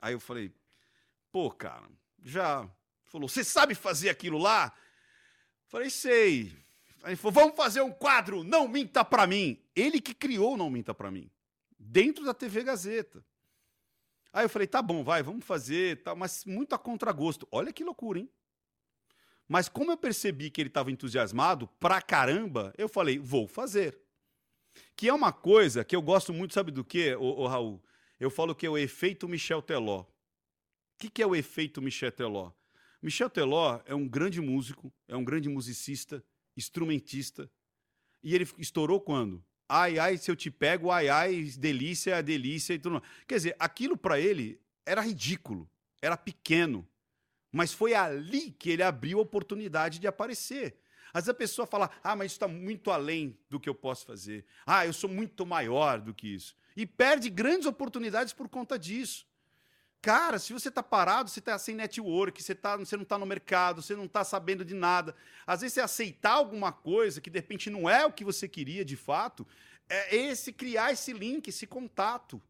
Aí 0.00 0.14
eu 0.14 0.20
falei, 0.20 0.52
pô, 1.30 1.50
cara, 1.50 1.88
já. 2.22 2.68
Falou, 3.06 3.28
você 3.28 3.44
sabe 3.44 3.74
fazer 3.74 4.08
aquilo 4.08 4.38
lá? 4.38 4.72
Falei, 5.66 5.90
sei. 5.90 6.52
Aí 7.02 7.16
falou: 7.16 7.32
vamos 7.32 7.56
fazer 7.56 7.80
um 7.80 7.90
quadro, 7.90 8.44
Não 8.44 8.68
Minta 8.68 9.04
Pra 9.04 9.26
Mim. 9.26 9.60
Ele 9.74 10.00
que 10.00 10.14
criou 10.14 10.56
Não 10.56 10.70
Minta 10.70 10.94
Pra 10.94 11.10
Mim, 11.10 11.30
dentro 11.78 12.24
da 12.24 12.32
TV 12.32 12.62
Gazeta. 12.62 13.24
Aí 14.32 14.44
eu 14.44 14.48
falei: 14.48 14.66
tá 14.66 14.80
bom, 14.80 15.02
vai, 15.02 15.22
vamos 15.22 15.44
fazer, 15.44 16.02
tá, 16.02 16.14
mas 16.14 16.44
muito 16.44 16.74
a 16.74 16.78
contragosto. 16.78 17.46
Olha 17.50 17.72
que 17.72 17.84
loucura, 17.84 18.20
hein? 18.20 18.30
Mas 19.48 19.68
como 19.68 19.90
eu 19.90 19.96
percebi 19.96 20.50
que 20.50 20.60
ele 20.60 20.68
estava 20.68 20.90
entusiasmado 20.90 21.66
pra 21.78 22.00
caramba, 22.00 22.72
eu 22.78 22.88
falei: 22.88 23.18
vou 23.18 23.46
fazer. 23.46 23.98
Que 24.96 25.08
é 25.08 25.12
uma 25.12 25.32
coisa 25.32 25.84
que 25.84 25.94
eu 25.94 26.00
gosto 26.00 26.32
muito, 26.32 26.54
sabe 26.54 26.70
do 26.70 26.84
quê, 26.84 27.14
ô, 27.14 27.42
ô 27.42 27.46
Raul? 27.46 27.82
Eu 28.18 28.30
falo 28.30 28.54
que 28.54 28.64
é 28.64 28.70
o 28.70 28.78
efeito 28.78 29.28
Michel 29.28 29.60
Teló. 29.60 30.02
O 30.02 30.06
que, 30.98 31.10
que 31.10 31.22
é 31.22 31.26
o 31.26 31.34
efeito 31.34 31.82
Michel 31.82 32.12
Teló? 32.12 32.52
Michel 33.02 33.28
Teló 33.28 33.80
é 33.84 33.94
um 33.94 34.06
grande 34.06 34.40
músico, 34.40 34.92
é 35.08 35.16
um 35.16 35.24
grande 35.24 35.48
musicista, 35.48 36.24
instrumentista. 36.56 37.50
E 38.22 38.34
ele 38.34 38.48
estourou 38.58 39.00
quando? 39.00 39.44
Ai, 39.68 39.98
ai, 39.98 40.18
se 40.18 40.30
eu 40.30 40.36
te 40.36 40.50
pego, 40.50 40.90
ai, 40.90 41.08
ai, 41.08 41.44
delícia, 41.58 42.22
delícia 42.22 42.74
e 42.74 42.78
tudo 42.78 42.94
mais. 42.94 43.04
Quer 43.26 43.36
dizer, 43.36 43.56
aquilo 43.58 43.96
para 43.96 44.20
ele 44.20 44.60
era 44.84 45.00
ridículo, 45.00 45.68
era 46.00 46.16
pequeno. 46.16 46.86
Mas 47.50 47.72
foi 47.72 47.94
ali 47.94 48.50
que 48.50 48.70
ele 48.70 48.82
abriu 48.82 49.18
a 49.18 49.22
oportunidade 49.22 49.98
de 49.98 50.06
aparecer. 50.06 50.76
Às 51.12 51.24
vezes 51.24 51.28
a 51.28 51.34
pessoa 51.34 51.66
fala, 51.66 51.90
ah, 52.02 52.16
mas 52.16 52.26
isso 52.26 52.36
está 52.36 52.48
muito 52.48 52.90
além 52.90 53.38
do 53.48 53.60
que 53.60 53.68
eu 53.68 53.74
posso 53.74 54.06
fazer. 54.06 54.46
Ah, 54.64 54.86
eu 54.86 54.92
sou 54.92 55.10
muito 55.10 55.44
maior 55.44 56.00
do 56.00 56.14
que 56.14 56.28
isso. 56.28 56.56
E 56.74 56.86
perde 56.86 57.28
grandes 57.28 57.66
oportunidades 57.66 58.32
por 58.32 58.48
conta 58.48 58.78
disso. 58.78 59.26
Cara, 60.02 60.36
se 60.40 60.52
você 60.52 60.68
está 60.68 60.82
parado, 60.82 61.30
você 61.30 61.38
está 61.38 61.56
sem 61.56 61.76
network, 61.76 62.42
você, 62.42 62.56
tá, 62.56 62.76
você 62.76 62.96
não 62.96 63.04
está 63.04 63.16
no 63.16 63.24
mercado, 63.24 63.80
você 63.80 63.94
não 63.94 64.06
está 64.06 64.24
sabendo 64.24 64.64
de 64.64 64.74
nada. 64.74 65.14
Às 65.46 65.60
vezes, 65.60 65.74
você 65.74 65.80
aceitar 65.80 66.32
alguma 66.32 66.72
coisa 66.72 67.20
que 67.20 67.30
de 67.30 67.38
repente 67.38 67.70
não 67.70 67.88
é 67.88 68.04
o 68.04 68.12
que 68.12 68.24
você 68.24 68.48
queria 68.48 68.84
de 68.84 68.96
fato, 68.96 69.46
é 69.88 70.16
esse 70.16 70.52
criar 70.52 70.92
esse 70.92 71.12
link, 71.12 71.46
esse 71.46 71.68
contato. 71.68 72.42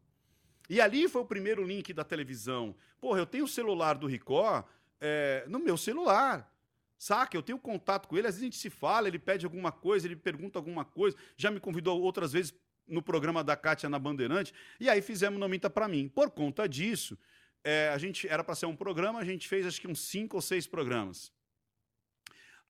E 0.67 0.81
ali 0.81 1.07
foi 1.07 1.21
o 1.21 1.25
primeiro 1.25 1.63
link 1.63 1.93
da 1.93 2.03
televisão. 2.03 2.75
Porra, 2.99 3.19
eu 3.19 3.25
tenho 3.25 3.43
o 3.43 3.47
celular 3.47 3.99
do 3.99 4.07
Ricó 4.07 4.67
é, 4.99 5.45
no 5.47 5.59
meu 5.59 5.77
celular. 5.77 6.51
Saca? 6.97 7.37
Eu 7.37 7.43
tenho 7.43 7.59
contato 7.59 8.07
com 8.07 8.17
ele, 8.17 8.27
às 8.27 8.35
vezes 8.35 8.41
a 8.41 8.45
gente 8.45 8.57
se 8.57 8.69
fala, 8.69 9.07
ele 9.07 9.19
pede 9.19 9.45
alguma 9.45 9.71
coisa, 9.71 10.07
ele 10.07 10.15
pergunta 10.15 10.57
alguma 10.57 10.85
coisa. 10.85 11.15
Já 11.37 11.51
me 11.51 11.59
convidou 11.59 12.01
outras 12.01 12.31
vezes 12.31 12.51
no 12.87 13.01
programa 13.01 13.43
da 13.43 13.55
Kátia 13.55 13.89
na 13.89 13.99
Bandeirante, 13.99 14.53
e 14.79 14.89
aí 14.89 15.01
fizemos 15.01 15.39
Não 15.39 15.47
Minta 15.47 15.69
Pra 15.69 15.87
Mim. 15.87 16.07
Por 16.07 16.31
conta 16.31 16.67
disso, 16.67 17.17
é, 17.63 17.89
a 17.89 17.97
gente 17.97 18.27
era 18.27 18.43
para 18.43 18.55
ser 18.55 18.65
um 18.65 18.75
programa, 18.75 19.19
a 19.19 19.25
gente 19.25 19.47
fez 19.47 19.65
acho 19.65 19.79
que 19.79 19.87
uns 19.87 19.99
cinco 20.01 20.35
ou 20.35 20.41
seis 20.41 20.67
programas. 20.67 21.31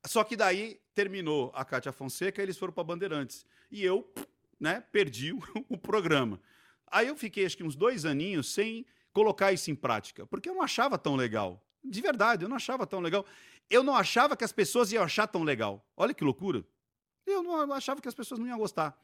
Só 0.06 0.24
que 0.24 0.36
daí 0.36 0.80
terminou 0.94 1.52
a 1.56 1.64
Cátia 1.64 1.92
Fonseca 1.92 2.42
e 2.42 2.44
eles 2.44 2.58
foram 2.58 2.74
para 2.74 2.84
Bandeirantes. 2.84 3.46
E 3.72 3.84
eu, 3.84 4.12
né, 4.60 4.84
perdi 4.92 5.32
o, 5.34 5.42
o, 5.70 5.78
programa. 5.78 6.40
Aí 6.88 7.08
eu 7.08 7.16
fiquei 7.16 7.46
acho 7.46 7.58
que 7.58 7.64
uns 7.64 7.76
dois 7.76 8.06
aninhos 8.06 8.54
sem 8.54 8.86
colocar 9.14 9.52
isso 9.54 9.72
em 9.72 9.76
prática, 9.76 10.26
porque 10.28 10.50
eu 10.50 10.56
não 10.56 10.62
achava 10.62 10.98
tão 10.98 11.16
legal. 11.16 11.66
De 11.84 12.02
verdade, 12.02 12.44
eu 12.44 12.50
não 12.50 12.56
achava 12.56 12.86
tão 12.86 13.00
legal. 13.00 13.26
Eu 13.70 13.84
não 13.84 13.96
achava 13.96 14.36
que 14.38 14.44
as 14.44 14.52
pessoas 14.52 14.92
iam 14.92 15.04
achar 15.04 15.28
tão 15.28 15.44
legal. 15.44 15.86
Olha 15.96 16.14
que 16.14 16.24
loucura. 16.24 16.66
Eu 17.26 17.42
não 17.42 17.74
achava 17.74 18.02
que 18.02 18.08
as 18.08 18.14
pessoas 18.14 18.40
não 18.40 18.48
iam 18.48 18.58
gostar. 18.58 18.98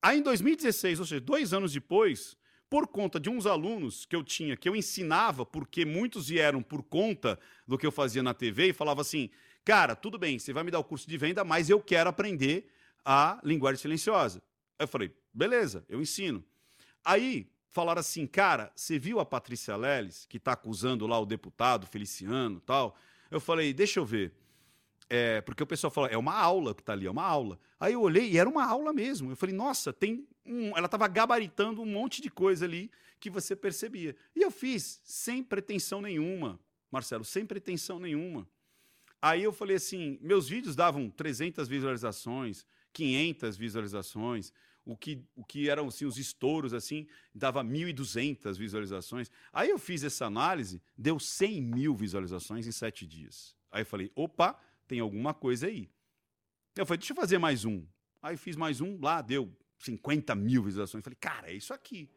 Aí 0.00 0.18
em 0.18 0.22
2016, 0.22 1.00
ou 1.00 1.06
seja, 1.06 1.20
dois 1.20 1.52
anos 1.52 1.72
depois, 1.72 2.36
por 2.70 2.86
conta 2.86 3.18
de 3.18 3.28
uns 3.28 3.46
alunos 3.46 4.06
que 4.06 4.14
eu 4.14 4.22
tinha, 4.22 4.56
que 4.56 4.68
eu 4.68 4.76
ensinava, 4.76 5.44
porque 5.44 5.84
muitos 5.84 6.28
vieram 6.28 6.62
por 6.62 6.84
conta 6.84 7.36
do 7.66 7.76
que 7.76 7.84
eu 7.84 7.90
fazia 7.90 8.22
na 8.22 8.32
TV 8.32 8.68
e 8.68 8.72
falava 8.72 9.00
assim: 9.00 9.28
cara, 9.64 9.96
tudo 9.96 10.16
bem, 10.16 10.38
você 10.38 10.52
vai 10.52 10.62
me 10.62 10.70
dar 10.70 10.78
o 10.78 10.84
curso 10.84 11.08
de 11.08 11.18
venda, 11.18 11.42
mas 11.42 11.68
eu 11.68 11.80
quero 11.80 12.08
aprender 12.08 12.70
a 13.04 13.40
linguagem 13.42 13.80
silenciosa. 13.80 14.40
Eu 14.78 14.86
falei: 14.86 15.12
beleza, 15.34 15.84
eu 15.88 16.00
ensino. 16.00 16.44
Aí 17.04 17.50
falaram 17.68 17.98
assim: 18.00 18.24
cara, 18.24 18.70
você 18.76 19.00
viu 19.00 19.18
a 19.18 19.26
Patrícia 19.26 19.76
Leles, 19.76 20.24
que 20.26 20.36
está 20.36 20.52
acusando 20.52 21.08
lá 21.08 21.18
o 21.18 21.26
deputado 21.26 21.88
Feliciano 21.88 22.60
tal? 22.60 22.96
Eu 23.32 23.40
falei: 23.40 23.74
deixa 23.74 23.98
eu 23.98 24.04
ver. 24.04 24.32
É, 25.12 25.40
porque 25.40 25.60
o 25.60 25.66
pessoal 25.66 25.90
fala, 25.90 26.06
é 26.06 26.16
uma 26.16 26.34
aula 26.34 26.72
que 26.72 26.82
está 26.82 26.92
ali, 26.92 27.04
é 27.04 27.10
uma 27.10 27.24
aula. 27.24 27.58
Aí 27.80 27.94
eu 27.94 28.00
olhei 28.00 28.30
e 28.30 28.38
era 28.38 28.48
uma 28.48 28.64
aula 28.64 28.92
mesmo. 28.92 29.32
Eu 29.32 29.36
falei, 29.36 29.52
nossa, 29.52 29.92
tem 29.92 30.24
um, 30.46 30.68
ela 30.76 30.86
estava 30.86 31.08
gabaritando 31.08 31.82
um 31.82 31.86
monte 31.86 32.22
de 32.22 32.30
coisa 32.30 32.64
ali 32.64 32.88
que 33.18 33.28
você 33.28 33.56
percebia. 33.56 34.14
E 34.36 34.40
eu 34.40 34.52
fiz 34.52 35.00
sem 35.02 35.42
pretensão 35.42 36.00
nenhuma, 36.00 36.60
Marcelo, 36.92 37.24
sem 37.24 37.44
pretensão 37.44 37.98
nenhuma. 37.98 38.48
Aí 39.20 39.42
eu 39.42 39.52
falei 39.52 39.76
assim, 39.76 40.16
meus 40.22 40.48
vídeos 40.48 40.76
davam 40.76 41.10
300 41.10 41.66
visualizações, 41.66 42.64
500 42.92 43.56
visualizações, 43.56 44.52
o 44.84 44.96
que, 44.96 45.22
o 45.34 45.44
que 45.44 45.68
eram 45.68 45.88
assim, 45.88 46.06
os 46.06 46.18
estouros 46.18 46.72
assim, 46.72 47.06
dava 47.34 47.64
1.200 47.64 48.56
visualizações. 48.56 49.28
Aí 49.52 49.68
eu 49.68 49.78
fiz 49.78 50.04
essa 50.04 50.24
análise, 50.24 50.80
deu 50.96 51.18
100 51.18 51.60
mil 51.60 51.94
visualizações 51.96 52.66
em 52.66 52.72
sete 52.72 53.06
dias. 53.06 53.54
Aí 53.70 53.82
eu 53.82 53.86
falei, 53.86 54.10
opa, 54.14 54.58
tem 54.90 54.98
alguma 54.98 55.32
coisa 55.32 55.68
aí. 55.68 55.88
Eu 56.74 56.84
falei, 56.84 56.98
deixa 56.98 57.12
eu 57.12 57.16
fazer 57.16 57.38
mais 57.38 57.64
um. 57.64 57.86
Aí 58.20 58.36
fiz 58.36 58.56
mais 58.56 58.80
um, 58.80 59.00
lá 59.00 59.22
deu 59.22 59.56
50 59.78 60.34
mil 60.34 60.64
visualizações. 60.64 61.04
Falei, 61.04 61.16
cara, 61.20 61.48
é 61.48 61.54
isso 61.54 61.72
aqui. 61.72 62.10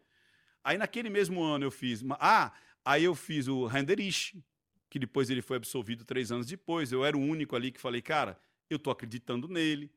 Aí 0.64 0.76
naquele 0.76 1.08
mesmo 1.08 1.44
ano 1.44 1.66
eu 1.66 1.70
fiz. 1.70 2.02
Uma... 2.02 2.18
Ah, 2.20 2.52
aí 2.84 3.04
eu 3.04 3.14
fiz 3.14 3.48
o 3.48 3.68
Renderich, 3.68 4.44
que 4.90 4.98
depois 4.98 5.30
ele 5.30 5.44
foi 5.44 5.58
absolvido 5.58 6.04
três 6.04 6.32
anos 6.32 6.48
depois. 6.48 6.92
Eu 6.92 7.06
era 7.06 7.16
o 7.16 7.22
único 7.22 7.56
ali 7.56 7.72
que 7.72 7.80
falei, 7.80 8.02
cara, 8.02 8.40
eu 8.68 8.80
tô 8.80 8.90
acreditando 8.90 9.48
nele, 9.48 9.92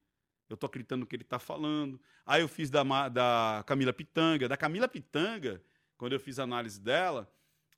eu 0.47 0.57
tô 0.57 0.67
acreditando 0.67 1.01
no 1.01 1.07
que 1.07 1.17
ele 1.17 1.25
tá 1.25 1.39
falando. 1.39 1.99
Aí 2.27 2.43
eu 2.43 2.49
fiz 2.49 2.69
da, 2.69 3.09
da 3.09 3.65
Camila 3.67 3.95
Pitanga. 3.95 4.51
Da 4.51 4.57
Camila 4.59 4.87
Pitanga, 4.87 5.63
quando 5.97 6.13
eu 6.13 6.21
fiz 6.21 6.39
a 6.39 6.43
análise 6.43 6.79
dela, 6.79 7.27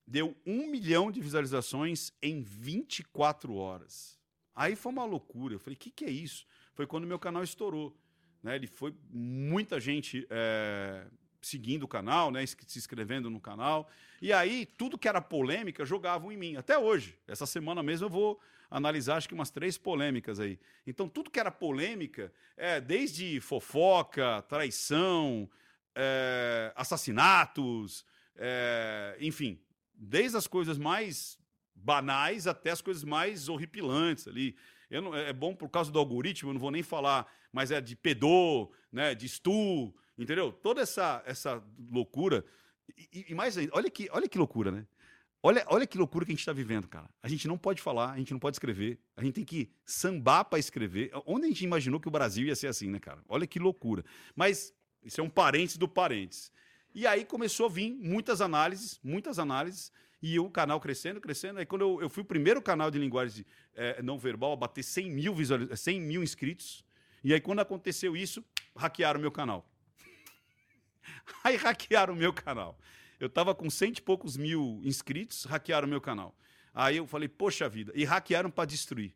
deu 0.04 0.37
um 0.44 0.66
milhão 0.66 1.08
de 1.08 1.20
visualizações 1.20 2.12
em 2.20 2.42
24 2.42 3.54
horas. 3.54 4.17
Aí 4.58 4.74
foi 4.74 4.90
uma 4.90 5.04
loucura. 5.04 5.54
Eu 5.54 5.60
falei, 5.60 5.76
o 5.76 5.78
que, 5.78 5.88
que 5.88 6.04
é 6.04 6.10
isso? 6.10 6.44
Foi 6.74 6.84
quando 6.84 7.06
meu 7.06 7.18
canal 7.18 7.44
estourou. 7.44 7.96
Né? 8.42 8.56
Ele 8.56 8.66
foi 8.66 8.92
muita 9.08 9.78
gente 9.78 10.26
é, 10.28 11.06
seguindo 11.40 11.84
o 11.84 11.88
canal, 11.88 12.32
né? 12.32 12.44
se 12.44 12.76
inscrevendo 12.76 13.30
no 13.30 13.40
canal. 13.40 13.88
E 14.20 14.32
aí, 14.32 14.66
tudo 14.66 14.98
que 14.98 15.06
era 15.06 15.20
polêmica 15.20 15.84
jogavam 15.84 16.32
em 16.32 16.36
mim. 16.36 16.56
Até 16.56 16.76
hoje. 16.76 17.16
Essa 17.28 17.46
semana 17.46 17.84
mesmo 17.84 18.06
eu 18.06 18.10
vou 18.10 18.40
analisar 18.68 19.16
acho 19.16 19.28
que 19.28 19.34
umas 19.34 19.48
três 19.48 19.78
polêmicas 19.78 20.40
aí. 20.40 20.58
Então, 20.84 21.08
tudo 21.08 21.30
que 21.30 21.38
era 21.38 21.52
polêmica, 21.52 22.32
é, 22.56 22.80
desde 22.80 23.40
fofoca, 23.40 24.42
traição, 24.42 25.48
é, 25.94 26.72
assassinatos, 26.74 28.04
é, 28.34 29.16
enfim, 29.20 29.60
desde 29.94 30.36
as 30.36 30.48
coisas 30.48 30.78
mais 30.78 31.38
banais 31.82 32.46
até 32.46 32.70
as 32.70 32.80
coisas 32.80 33.04
mais 33.04 33.48
horripilantes 33.48 34.26
ali. 34.28 34.56
Não, 34.90 35.14
é 35.14 35.32
bom 35.32 35.54
por 35.54 35.68
causa 35.68 35.92
do 35.92 35.98
algoritmo, 35.98 36.50
eu 36.50 36.54
não 36.54 36.60
vou 36.60 36.70
nem 36.70 36.82
falar, 36.82 37.30
mas 37.52 37.70
é 37.70 37.80
de 37.80 37.94
pedô, 37.94 38.72
né, 38.90 39.14
de 39.14 39.28
stu, 39.28 39.94
entendeu? 40.16 40.50
Toda 40.50 40.80
essa, 40.80 41.22
essa 41.26 41.62
loucura. 41.90 42.44
E, 42.96 43.26
e 43.28 43.34
mais 43.34 43.58
ainda, 43.58 43.72
olha 43.74 43.90
que, 43.90 44.08
olha 44.12 44.28
que 44.28 44.38
loucura, 44.38 44.70
né? 44.70 44.86
Olha, 45.40 45.64
olha 45.68 45.86
que 45.86 45.96
loucura 45.96 46.24
que 46.24 46.32
a 46.32 46.34
gente 46.34 46.40
está 46.40 46.52
vivendo, 46.52 46.88
cara. 46.88 47.08
A 47.22 47.28
gente 47.28 47.46
não 47.46 47.56
pode 47.56 47.80
falar, 47.80 48.12
a 48.12 48.16
gente 48.16 48.32
não 48.32 48.40
pode 48.40 48.56
escrever, 48.56 48.98
a 49.16 49.22
gente 49.22 49.34
tem 49.34 49.44
que 49.44 49.70
sambar 49.86 50.44
para 50.44 50.58
escrever. 50.58 51.12
Onde 51.24 51.44
a 51.44 51.48
gente 51.48 51.64
imaginou 51.64 52.00
que 52.00 52.08
o 52.08 52.10
Brasil 52.10 52.46
ia 52.46 52.56
ser 52.56 52.66
assim, 52.66 52.90
né, 52.90 52.98
cara? 52.98 53.22
Olha 53.28 53.46
que 53.46 53.58
loucura. 53.58 54.04
Mas 54.34 54.74
isso 55.02 55.20
é 55.20 55.24
um 55.24 55.30
parênteses 55.30 55.76
do 55.76 55.86
parênteses. 55.86 56.50
E 56.92 57.06
aí 57.06 57.24
começou 57.24 57.66
a 57.66 57.68
vir 57.68 57.94
muitas 57.94 58.40
análises, 58.40 58.98
muitas 59.02 59.38
análises, 59.38 59.92
e 60.20 60.38
o 60.38 60.50
canal 60.50 60.81
crescendo, 60.81 61.20
crescendo. 61.20 61.59
Aí 61.59 61.66
quando 61.66 61.83
eu, 61.83 62.02
eu 62.02 62.11
fui 62.11 62.22
o 62.22 62.26
primeiro 62.26 62.61
canal 62.61 62.90
de 62.90 62.98
linguagem 62.98 63.44
é, 63.74 64.02
não 64.02 64.18
verbal 64.18 64.52
a 64.52 64.57
bater 64.57 64.83
100 64.83 65.11
mil, 65.11 65.35
visualiz... 65.35 65.78
100 65.78 66.00
mil 66.00 66.22
inscritos, 66.22 66.85
e 67.22 67.33
aí 67.33 67.40
quando 67.40 67.61
aconteceu 67.61 68.16
isso, 68.16 68.44
hackearam 68.76 69.18
o 69.18 69.22
meu 69.22 69.33
canal. 69.33 69.68
aí 71.42 71.57
hackearam 71.57 72.14
o 72.14 72.16
meu 72.16 72.33
canal. 72.33 72.78
Eu 73.18 73.28
tava 73.28 73.54
com 73.54 73.68
cento 73.68 73.98
e 73.98 74.02
poucos 74.02 74.37
mil 74.37 74.81
inscritos, 74.85 75.44
hackearam 75.44 75.87
o 75.87 75.90
meu 75.90 76.00
canal. 76.00 76.37
Aí 76.72 76.96
eu 76.96 77.07
falei, 77.07 77.28
poxa 77.28 77.68
vida, 77.68 77.92
e 77.94 78.04
hackearam 78.04 78.50
para 78.50 78.64
destruir. 78.64 79.14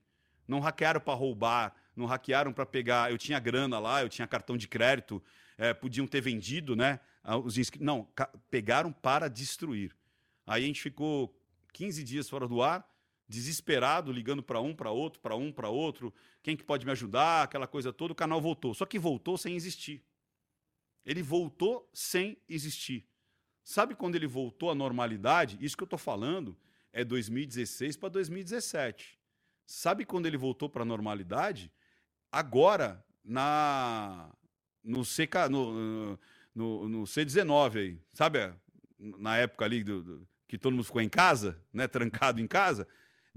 Não 0.48 0.58
hackearam 0.58 1.00
para 1.00 1.14
roubar, 1.14 1.74
não 1.94 2.06
hackearam 2.06 2.52
para 2.52 2.66
pegar. 2.66 3.12
Eu 3.12 3.18
tinha 3.18 3.38
grana 3.38 3.78
lá, 3.78 4.02
eu 4.02 4.08
tinha 4.08 4.26
cartão 4.26 4.56
de 4.56 4.66
crédito, 4.66 5.22
é, 5.56 5.72
podiam 5.72 6.06
ter 6.06 6.20
vendido, 6.20 6.74
né? 6.74 6.98
Os 7.44 7.56
inscritos. 7.56 7.86
Não, 7.86 8.08
pegaram 8.50 8.92
para 8.92 9.28
destruir. 9.28 9.94
Aí 10.46 10.64
a 10.64 10.66
gente 10.66 10.80
ficou 10.80 11.34
15 11.72 12.02
dias 12.02 12.28
fora 12.28 12.46
do 12.46 12.62
ar, 12.62 12.88
desesperado, 13.28 14.12
ligando 14.12 14.42
para 14.42 14.60
um, 14.60 14.74
para 14.74 14.90
outro, 14.90 15.20
para 15.20 15.36
um, 15.36 15.52
para 15.52 15.68
outro. 15.68 16.12
Quem 16.42 16.56
que 16.56 16.64
pode 16.64 16.84
me 16.84 16.92
ajudar? 16.92 17.44
Aquela 17.44 17.66
coisa 17.66 17.92
toda. 17.92 18.12
O 18.12 18.16
canal 18.16 18.40
voltou. 18.40 18.74
Só 18.74 18.84
que 18.84 18.98
voltou 18.98 19.38
sem 19.38 19.54
existir. 19.54 20.04
Ele 21.04 21.22
voltou 21.22 21.88
sem 21.92 22.36
existir. 22.48 23.06
Sabe 23.64 23.94
quando 23.94 24.16
ele 24.16 24.26
voltou 24.26 24.70
à 24.70 24.74
normalidade? 24.74 25.56
Isso 25.60 25.76
que 25.76 25.82
eu 25.82 25.86
estou 25.86 25.98
falando 25.98 26.56
é 26.92 27.04
2016 27.04 27.96
para 27.96 28.08
2017. 28.10 29.18
Sabe 29.64 30.04
quando 30.04 30.26
ele 30.26 30.36
voltou 30.36 30.68
para 30.68 30.82
a 30.82 30.86
normalidade? 30.86 31.72
Agora, 32.30 33.04
na 33.24 34.30
no, 34.82 35.02
CK, 35.02 35.48
no, 35.50 36.18
no, 36.54 36.88
no 36.88 37.02
C19 37.04 37.76
aí, 37.76 38.00
sabe? 38.12 38.52
Na 38.98 39.36
época 39.36 39.64
ali 39.64 39.82
do, 39.82 40.02
do, 40.02 40.28
que 40.52 40.58
todo 40.58 40.74
mundo 40.74 40.84
ficou 40.84 41.00
em 41.00 41.08
casa, 41.08 41.58
né? 41.72 41.88
Trancado 41.88 42.38
em 42.38 42.46
casa. 42.46 42.86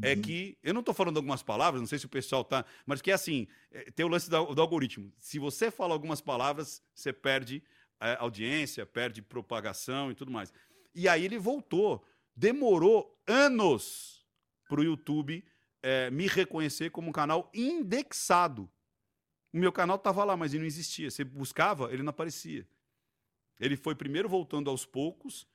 É 0.01 0.13
uhum. 0.15 0.21
que, 0.21 0.57
eu 0.61 0.73
não 0.73 0.81
estou 0.81 0.93
falando 0.93 1.15
algumas 1.15 1.41
palavras, 1.41 1.81
não 1.81 1.87
sei 1.87 1.97
se 1.97 2.05
o 2.05 2.09
pessoal 2.09 2.43
tá, 2.43 2.65
mas 2.85 3.01
que 3.01 3.09
é 3.09 3.13
assim, 3.13 3.47
é, 3.71 3.89
tem 3.89 4.05
o 4.05 4.09
lance 4.09 4.29
do, 4.29 4.53
do 4.53 4.61
algoritmo. 4.61 5.13
Se 5.17 5.39
você 5.39 5.71
fala 5.71 5.93
algumas 5.93 6.19
palavras, 6.19 6.83
você 6.93 7.13
perde 7.13 7.63
é, 8.01 8.17
audiência, 8.19 8.85
perde 8.85 9.21
propagação 9.21 10.11
e 10.11 10.13
tudo 10.13 10.29
mais. 10.29 10.51
E 10.93 11.07
aí 11.07 11.23
ele 11.23 11.39
voltou. 11.39 12.05
Demorou 12.35 13.17
anos 13.25 14.27
para 14.67 14.81
o 14.81 14.83
YouTube 14.83 15.41
é, 15.81 16.11
me 16.11 16.27
reconhecer 16.27 16.89
como 16.89 17.07
um 17.07 17.13
canal 17.13 17.49
indexado. 17.53 18.69
O 19.53 19.57
meu 19.57 19.71
canal 19.71 19.95
estava 19.95 20.25
lá, 20.25 20.35
mas 20.35 20.53
ele 20.53 20.63
não 20.63 20.67
existia. 20.67 21.09
Você 21.09 21.23
buscava, 21.23 21.93
ele 21.93 22.03
não 22.03 22.09
aparecia. 22.09 22.67
Ele 23.57 23.77
foi 23.77 23.95
primeiro 23.95 24.27
voltando 24.27 24.69
aos 24.69 24.85
poucos 24.85 25.47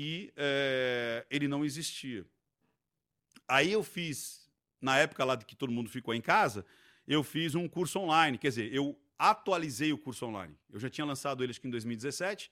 e 0.00 0.32
é, 0.36 1.26
ele 1.28 1.48
não 1.48 1.64
existia. 1.64 2.24
Aí 3.48 3.72
eu 3.72 3.82
fiz, 3.82 4.48
na 4.80 4.96
época 4.96 5.24
lá 5.24 5.34
de 5.34 5.44
que 5.44 5.56
todo 5.56 5.72
mundo 5.72 5.90
ficou 5.90 6.14
em 6.14 6.20
casa, 6.20 6.64
eu 7.04 7.24
fiz 7.24 7.56
um 7.56 7.68
curso 7.68 7.98
online. 7.98 8.38
Quer 8.38 8.50
dizer, 8.50 8.72
eu 8.72 8.96
atualizei 9.18 9.92
o 9.92 9.98
curso 9.98 10.24
online. 10.24 10.56
Eu 10.70 10.78
já 10.78 10.88
tinha 10.88 11.04
lançado 11.04 11.42
ele 11.42 11.50
acho 11.50 11.60
que 11.60 11.66
em 11.66 11.70
2017. 11.72 12.48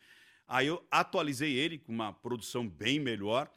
Aí 0.48 0.66
eu 0.66 0.84
atualizei 0.90 1.52
ele 1.52 1.78
com 1.78 1.92
uma 1.92 2.12
produção 2.12 2.68
bem 2.68 2.98
melhor. 2.98 3.48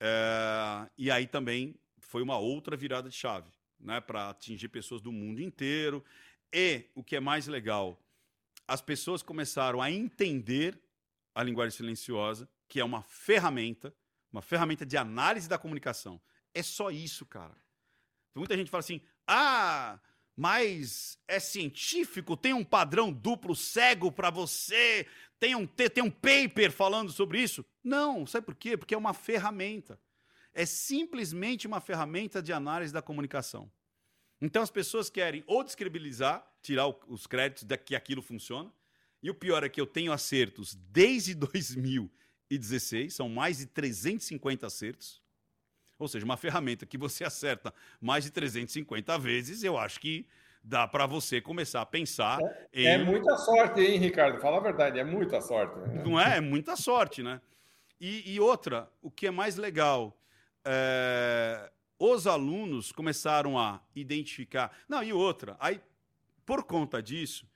É, 0.00 0.90
e 0.98 1.08
aí 1.08 1.28
também 1.28 1.76
foi 2.00 2.22
uma 2.22 2.36
outra 2.36 2.76
virada 2.76 3.08
de 3.08 3.14
chave, 3.14 3.48
né, 3.78 4.00
para 4.00 4.30
atingir 4.30 4.70
pessoas 4.70 5.00
do 5.00 5.12
mundo 5.12 5.40
inteiro. 5.40 6.04
E 6.52 6.86
o 6.96 7.04
que 7.04 7.14
é 7.14 7.20
mais 7.20 7.46
legal, 7.46 7.96
as 8.66 8.80
pessoas 8.80 9.22
começaram 9.22 9.80
a 9.80 9.88
entender 9.88 10.76
a 11.32 11.44
linguagem 11.44 11.76
silenciosa, 11.76 12.48
que 12.70 12.78
é 12.78 12.84
uma 12.84 13.02
ferramenta, 13.02 13.92
uma 14.32 14.40
ferramenta 14.40 14.86
de 14.86 14.96
análise 14.96 15.48
da 15.48 15.58
comunicação. 15.58 16.20
É 16.54 16.62
só 16.62 16.90
isso, 16.90 17.26
cara. 17.26 17.56
Muita 18.34 18.56
gente 18.56 18.70
fala 18.70 18.78
assim: 18.78 19.02
ah, 19.26 19.98
mas 20.36 21.18
é 21.26 21.40
científico, 21.40 22.36
tem 22.36 22.54
um 22.54 22.64
padrão 22.64 23.12
duplo 23.12 23.56
cego 23.56 24.10
para 24.12 24.30
você, 24.30 25.06
tem 25.38 25.56
um, 25.56 25.66
tem 25.66 26.02
um 26.02 26.10
paper 26.10 26.70
falando 26.70 27.10
sobre 27.10 27.42
isso. 27.42 27.66
Não, 27.82 28.24
sabe 28.24 28.46
por 28.46 28.54
quê? 28.54 28.76
Porque 28.76 28.94
é 28.94 28.98
uma 28.98 29.12
ferramenta. 29.12 30.00
É 30.54 30.64
simplesmente 30.64 31.66
uma 31.66 31.80
ferramenta 31.80 32.40
de 32.40 32.52
análise 32.52 32.92
da 32.92 33.02
comunicação. 33.02 33.70
Então 34.40 34.62
as 34.62 34.70
pessoas 34.70 35.10
querem 35.10 35.42
ou 35.46 35.64
descredibilizar, 35.64 36.48
tirar 36.62 36.86
os 37.08 37.26
créditos 37.26 37.64
de 37.64 37.76
que 37.76 37.96
aquilo 37.96 38.22
funciona. 38.22 38.72
E 39.22 39.28
o 39.28 39.34
pior 39.34 39.62
é 39.64 39.68
que 39.68 39.80
eu 39.80 39.86
tenho 39.86 40.12
acertos 40.12 40.74
desde 40.74 41.34
2016, 42.50 43.14
são 43.14 43.28
mais 43.28 43.58
de 43.58 43.66
350 43.66 44.66
acertos. 44.66 45.22
Ou 45.98 46.08
seja, 46.08 46.24
uma 46.24 46.36
ferramenta 46.36 46.84
que 46.84 46.98
você 46.98 47.24
acerta 47.24 47.72
mais 48.00 48.24
de 48.24 48.30
350 48.30 49.18
vezes, 49.18 49.62
eu 49.62 49.78
acho 49.78 50.00
que 50.00 50.26
dá 50.62 50.88
para 50.88 51.06
você 51.06 51.40
começar 51.40 51.80
a 51.82 51.86
pensar. 51.86 52.40
É, 52.72 52.82
em... 52.82 52.86
é, 52.86 52.98
muita 52.98 53.36
sorte, 53.36 53.80
hein, 53.80 53.98
Ricardo? 53.98 54.40
Fala 54.40 54.56
a 54.56 54.60
verdade, 54.60 54.98
é 54.98 55.04
muita 55.04 55.40
sorte. 55.40 55.78
Né? 55.78 56.02
Não 56.04 56.18
é? 56.18 56.38
É 56.38 56.40
muita 56.40 56.74
sorte, 56.74 57.22
né? 57.22 57.40
E, 58.00 58.34
e 58.34 58.40
outra, 58.40 58.90
o 59.02 59.10
que 59.10 59.26
é 59.26 59.30
mais 59.30 59.56
legal, 59.56 60.18
é... 60.64 61.70
os 61.98 62.26
alunos 62.26 62.92
começaram 62.92 63.58
a 63.58 63.80
identificar. 63.94 64.74
Não, 64.88 65.02
e 65.02 65.12
outra, 65.12 65.56
aí, 65.60 65.80
por 66.46 66.64
conta 66.64 67.02
disso, 67.02 67.46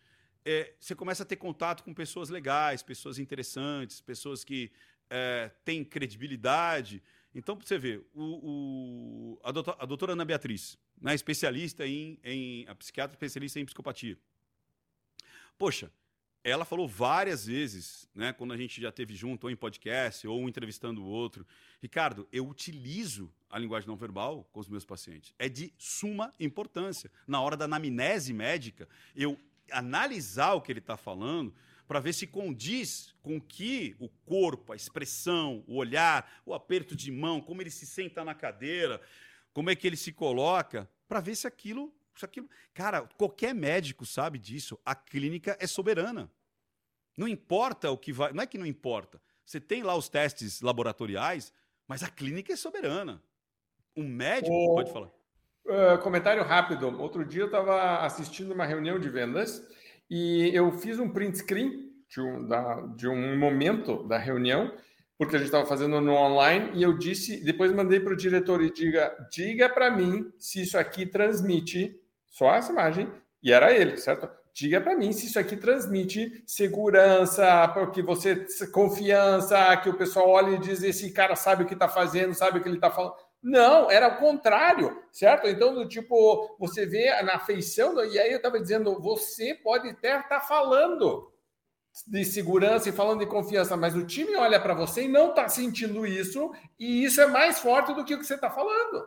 é, 0.44 0.74
você 0.78 0.94
começa 0.94 1.22
a 1.22 1.26
ter 1.26 1.36
contato 1.36 1.82
com 1.82 1.94
pessoas 1.94 2.28
legais, 2.28 2.82
pessoas 2.82 3.18
interessantes, 3.18 4.00
pessoas 4.00 4.44
que 4.44 4.70
é, 5.08 5.50
têm 5.64 5.84
credibilidade. 5.84 7.02
Então, 7.34 7.56
você 7.56 7.78
vê, 7.78 8.00
o, 8.14 9.36
o, 9.36 9.40
a, 9.42 9.50
doutora, 9.50 9.76
a, 9.80 9.86
doutora, 9.86 10.12
Ana 10.12 10.24
Beatriz, 10.24 10.78
né, 11.00 11.14
especialista 11.14 11.86
em, 11.86 12.18
em. 12.22 12.66
a 12.68 12.74
psiquiatra 12.74 13.14
especialista 13.14 13.58
em 13.58 13.64
psicopatia. 13.64 14.18
Poxa, 15.56 15.90
ela 16.44 16.64
falou 16.64 16.86
várias 16.86 17.46
vezes, 17.46 18.08
né, 18.14 18.32
quando 18.32 18.52
a 18.52 18.56
gente 18.56 18.80
já 18.80 18.92
teve 18.92 19.14
junto, 19.14 19.44
ou 19.44 19.50
em 19.50 19.56
podcast, 19.56 20.28
ou 20.28 20.40
um 20.40 20.48
entrevistando 20.48 21.02
o 21.02 21.06
outro, 21.06 21.46
Ricardo, 21.80 22.28
eu 22.30 22.46
utilizo 22.46 23.32
a 23.48 23.58
linguagem 23.58 23.88
não 23.88 23.96
verbal 23.96 24.46
com 24.52 24.60
os 24.60 24.68
meus 24.68 24.84
pacientes. 24.84 25.32
É 25.38 25.48
de 25.48 25.72
suma 25.78 26.34
importância. 26.38 27.10
Na 27.26 27.40
hora 27.40 27.56
da 27.56 27.64
anamnese 27.64 28.32
médica, 28.34 28.86
eu 29.16 29.38
analisar 29.70 30.54
o 30.54 30.60
que 30.60 30.72
ele 30.72 30.78
está 30.78 30.96
falando 30.96 31.54
para 31.86 32.00
ver 32.00 32.12
se 32.12 32.26
condiz 32.26 33.14
com 33.22 33.40
que 33.40 33.94
o 33.98 34.08
corpo, 34.08 34.72
a 34.72 34.76
expressão, 34.76 35.62
o 35.66 35.76
olhar, 35.76 36.42
o 36.46 36.54
aperto 36.54 36.96
de 36.96 37.10
mão, 37.10 37.40
como 37.40 37.60
ele 37.62 37.70
se 37.70 37.86
senta 37.86 38.24
na 38.24 38.34
cadeira, 38.34 39.00
como 39.52 39.70
é 39.70 39.76
que 39.76 39.86
ele 39.86 39.96
se 39.96 40.12
coloca, 40.12 40.88
para 41.06 41.20
ver 41.20 41.36
se 41.36 41.46
aquilo, 41.46 41.94
se 42.16 42.24
aquilo. 42.24 42.48
Cara, 42.72 43.02
qualquer 43.16 43.54
médico 43.54 44.06
sabe 44.06 44.38
disso. 44.38 44.78
A 44.84 44.94
clínica 44.94 45.56
é 45.60 45.66
soberana. 45.66 46.30
Não 47.16 47.28
importa 47.28 47.90
o 47.90 47.98
que 47.98 48.12
vai. 48.12 48.32
Não 48.32 48.42
é 48.42 48.46
que 48.46 48.58
não 48.58 48.66
importa. 48.66 49.20
Você 49.44 49.60
tem 49.60 49.82
lá 49.82 49.94
os 49.94 50.08
testes 50.08 50.60
laboratoriais, 50.60 51.52
mas 51.86 52.02
a 52.02 52.08
clínica 52.08 52.52
é 52.52 52.56
soberana. 52.56 53.22
Um 53.94 54.08
médico? 54.08 54.54
O... 54.54 54.74
Pode 54.74 54.92
falar. 54.92 55.10
Uh, 55.66 55.98
comentário 56.02 56.42
rápido. 56.42 57.00
Outro 57.00 57.24
dia 57.24 57.42
eu 57.42 57.46
estava 57.46 58.00
assistindo 58.00 58.52
uma 58.52 58.66
reunião 58.66 58.98
de 58.98 59.08
vendas 59.08 59.66
e 60.10 60.50
eu 60.54 60.70
fiz 60.72 60.98
um 60.98 61.08
print 61.08 61.38
screen 61.38 61.90
de 62.08 62.20
um, 62.20 62.46
da, 62.46 62.80
de 62.94 63.08
um 63.08 63.36
momento 63.36 64.06
da 64.06 64.18
reunião, 64.18 64.72
porque 65.18 65.36
a 65.36 65.38
gente 65.38 65.46
estava 65.46 65.66
fazendo 65.66 66.00
no 66.00 66.12
online, 66.12 66.70
e 66.74 66.82
eu 66.82 66.96
disse, 66.96 67.42
depois 67.42 67.72
mandei 67.72 67.98
para 67.98 68.12
o 68.12 68.16
diretor 68.16 68.62
e 68.62 68.70
diga, 68.70 69.12
diga 69.30 69.68
para 69.68 69.90
mim 69.90 70.30
se 70.38 70.62
isso 70.62 70.78
aqui 70.78 71.06
transmite 71.06 71.98
só 72.26 72.54
essa 72.54 72.70
imagem, 72.70 73.10
e 73.42 73.52
era 73.52 73.72
ele, 73.72 73.96
certo? 73.96 74.28
Diga 74.52 74.80
para 74.80 74.94
mim 74.94 75.12
se 75.12 75.26
isso 75.26 75.38
aqui 75.38 75.56
transmite 75.56 76.44
segurança, 76.46 77.72
que 77.92 78.02
você 78.02 78.46
confiança, 78.72 79.76
que 79.78 79.88
o 79.88 79.96
pessoal 79.96 80.28
olha 80.28 80.54
e 80.54 80.58
diz 80.58 80.82
esse 80.82 81.10
cara 81.12 81.34
sabe 81.34 81.64
o 81.64 81.66
que 81.66 81.74
está 81.74 81.88
fazendo, 81.88 82.34
sabe 82.34 82.58
o 82.58 82.62
que 82.62 82.68
ele 82.68 82.76
está 82.76 82.90
falando. 82.90 83.14
Não, 83.44 83.90
era 83.90 84.08
o 84.08 84.16
contrário, 84.16 85.04
certo? 85.12 85.46
Então, 85.46 85.74
do 85.74 85.86
tipo, 85.86 86.56
você 86.58 86.86
vê 86.86 87.20
na 87.20 87.38
feição, 87.38 88.02
e 88.02 88.18
aí 88.18 88.30
eu 88.30 88.38
estava 88.38 88.58
dizendo, 88.58 88.98
você 88.98 89.54
pode 89.54 89.90
até 89.90 90.16
estar 90.16 90.28
tá 90.28 90.40
falando 90.40 91.30
de 92.06 92.24
segurança 92.24 92.88
e 92.88 92.92
falando 92.92 93.20
de 93.20 93.26
confiança, 93.26 93.76
mas 93.76 93.94
o 93.94 94.06
time 94.06 94.34
olha 94.34 94.58
para 94.58 94.72
você 94.72 95.02
e 95.02 95.08
não 95.08 95.28
está 95.28 95.46
sentindo 95.46 96.06
isso, 96.06 96.54
e 96.78 97.04
isso 97.04 97.20
é 97.20 97.26
mais 97.26 97.58
forte 97.58 97.92
do 97.92 98.02
que 98.02 98.14
o 98.14 98.18
que 98.18 98.24
você 98.24 98.34
está 98.34 98.48
falando. 98.48 99.06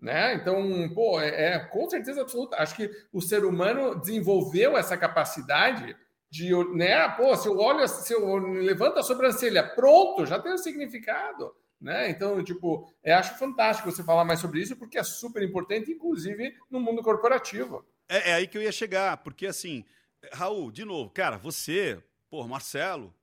Né? 0.00 0.34
Então, 0.34 0.92
pô, 0.92 1.20
é, 1.20 1.54
é, 1.54 1.58
com 1.60 1.88
certeza 1.88 2.22
absoluta. 2.22 2.56
Acho 2.56 2.74
que 2.74 2.90
o 3.12 3.20
ser 3.20 3.44
humano 3.44 3.94
desenvolveu 3.94 4.76
essa 4.76 4.96
capacidade 4.96 5.96
de, 6.28 6.50
né? 6.74 7.08
Pô, 7.10 7.36
se 7.36 7.46
eu 7.46 7.56
olho, 7.56 7.86
se 7.86 8.12
eu 8.12 8.36
levanto 8.36 8.98
a 8.98 9.02
sobrancelha, 9.04 9.62
pronto, 9.62 10.26
já 10.26 10.40
tem 10.40 10.50
o 10.50 10.54
um 10.56 10.58
significado. 10.58 11.54
Né? 11.80 12.10
Então, 12.10 12.42
tipo, 12.44 12.92
eu 13.02 13.16
acho 13.16 13.38
fantástico 13.38 13.90
você 13.90 14.04
falar 14.04 14.24
mais 14.24 14.40
sobre 14.40 14.60
isso, 14.60 14.76
porque 14.76 14.98
é 14.98 15.02
super 15.02 15.42
importante, 15.42 15.90
inclusive 15.90 16.54
no 16.70 16.78
mundo 16.78 17.02
corporativo. 17.02 17.86
É, 18.08 18.30
é 18.30 18.34
aí 18.34 18.46
que 18.46 18.58
eu 18.58 18.62
ia 18.62 18.72
chegar, 18.72 19.16
porque 19.18 19.46
assim, 19.46 19.84
Raul, 20.32 20.70
de 20.70 20.84
novo, 20.84 21.10
cara, 21.10 21.38
você, 21.38 22.02
pô, 22.28 22.46
Marcelo, 22.46 23.14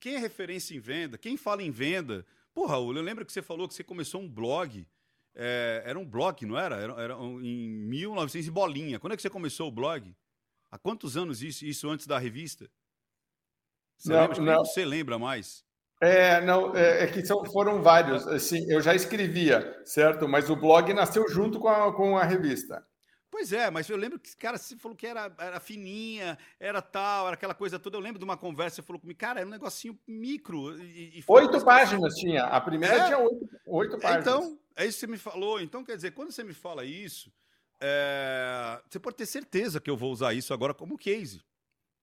quem 0.00 0.16
é 0.16 0.18
referência 0.18 0.74
em 0.74 0.80
venda? 0.80 1.16
Quem 1.16 1.36
fala 1.36 1.62
em 1.62 1.70
venda? 1.70 2.26
Pô, 2.52 2.66
Raul, 2.66 2.96
eu 2.96 3.02
lembro 3.02 3.24
que 3.24 3.32
você 3.32 3.40
falou 3.40 3.68
que 3.68 3.74
você 3.74 3.84
começou 3.84 4.20
um 4.20 4.28
blog. 4.28 4.84
É, 5.34 5.82
era 5.86 5.98
um 5.98 6.04
blog, 6.04 6.44
não 6.44 6.58
era? 6.58 6.76
Era, 6.76 7.00
era 7.00 7.14
em 7.14 7.68
1900 7.68 8.48
e 8.48 8.50
bolinha. 8.50 8.98
Quando 8.98 9.12
é 9.12 9.16
que 9.16 9.22
você 9.22 9.30
começou 9.30 9.68
o 9.68 9.72
blog? 9.72 10.12
Há 10.70 10.76
quantos 10.76 11.16
anos 11.16 11.42
isso, 11.42 11.64
isso 11.64 11.88
antes 11.88 12.06
da 12.06 12.18
revista? 12.18 12.68
Você, 13.96 14.12
não, 14.12 14.20
lembra, 14.22 14.40
não. 14.40 14.64
você 14.64 14.84
lembra 14.84 15.18
mais? 15.18 15.64
É, 16.02 16.40
não, 16.40 16.74
é, 16.74 17.04
é, 17.04 17.06
que 17.06 17.24
são, 17.24 17.44
foram 17.44 17.80
vários. 17.80 18.26
Assim, 18.26 18.68
eu 18.68 18.80
já 18.80 18.92
escrevia, 18.92 19.80
certo? 19.84 20.26
Mas 20.26 20.50
o 20.50 20.56
blog 20.56 20.92
nasceu 20.92 21.28
junto 21.28 21.60
com 21.60 21.68
a, 21.68 21.94
com 21.94 22.18
a 22.18 22.24
revista. 22.24 22.84
Pois 23.30 23.52
é, 23.52 23.70
mas 23.70 23.88
eu 23.88 23.96
lembro 23.96 24.18
que, 24.18 24.36
cara, 24.36 24.58
você 24.58 24.76
falou 24.76 24.96
que 24.96 25.06
era, 25.06 25.32
era 25.38 25.60
fininha, 25.60 26.36
era 26.58 26.82
tal, 26.82 27.28
era 27.28 27.34
aquela 27.34 27.54
coisa 27.54 27.78
toda. 27.78 27.96
Eu 27.96 28.00
lembro 28.00 28.18
de 28.18 28.24
uma 28.24 28.36
conversa, 28.36 28.76
você 28.76 28.82
falou 28.82 28.98
comigo, 28.98 29.16
cara, 29.16 29.38
era 29.38 29.46
um 29.46 29.52
negocinho 29.52 29.96
micro. 30.04 30.76
E, 30.82 31.20
e 31.20 31.24
oito 31.28 31.64
páginas 31.64 32.12
assim. 32.12 32.26
tinha. 32.26 32.46
A 32.46 32.60
primeira 32.60 32.96
é? 32.96 33.04
tinha 33.04 33.18
oito, 33.18 33.48
oito 33.68 33.98
páginas. 34.00 34.26
Então, 34.26 34.58
é 34.74 34.84
isso 34.84 34.98
que 34.98 35.06
você 35.06 35.12
me 35.12 35.18
falou. 35.18 35.60
Então, 35.60 35.84
quer 35.84 35.94
dizer, 35.94 36.10
quando 36.10 36.32
você 36.32 36.42
me 36.42 36.52
fala 36.52 36.84
isso, 36.84 37.32
é... 37.80 38.82
você 38.90 38.98
pode 38.98 39.16
ter 39.16 39.26
certeza 39.26 39.80
que 39.80 39.88
eu 39.88 39.96
vou 39.96 40.10
usar 40.10 40.34
isso 40.34 40.52
agora 40.52 40.74
como 40.74 40.98
case. 40.98 41.40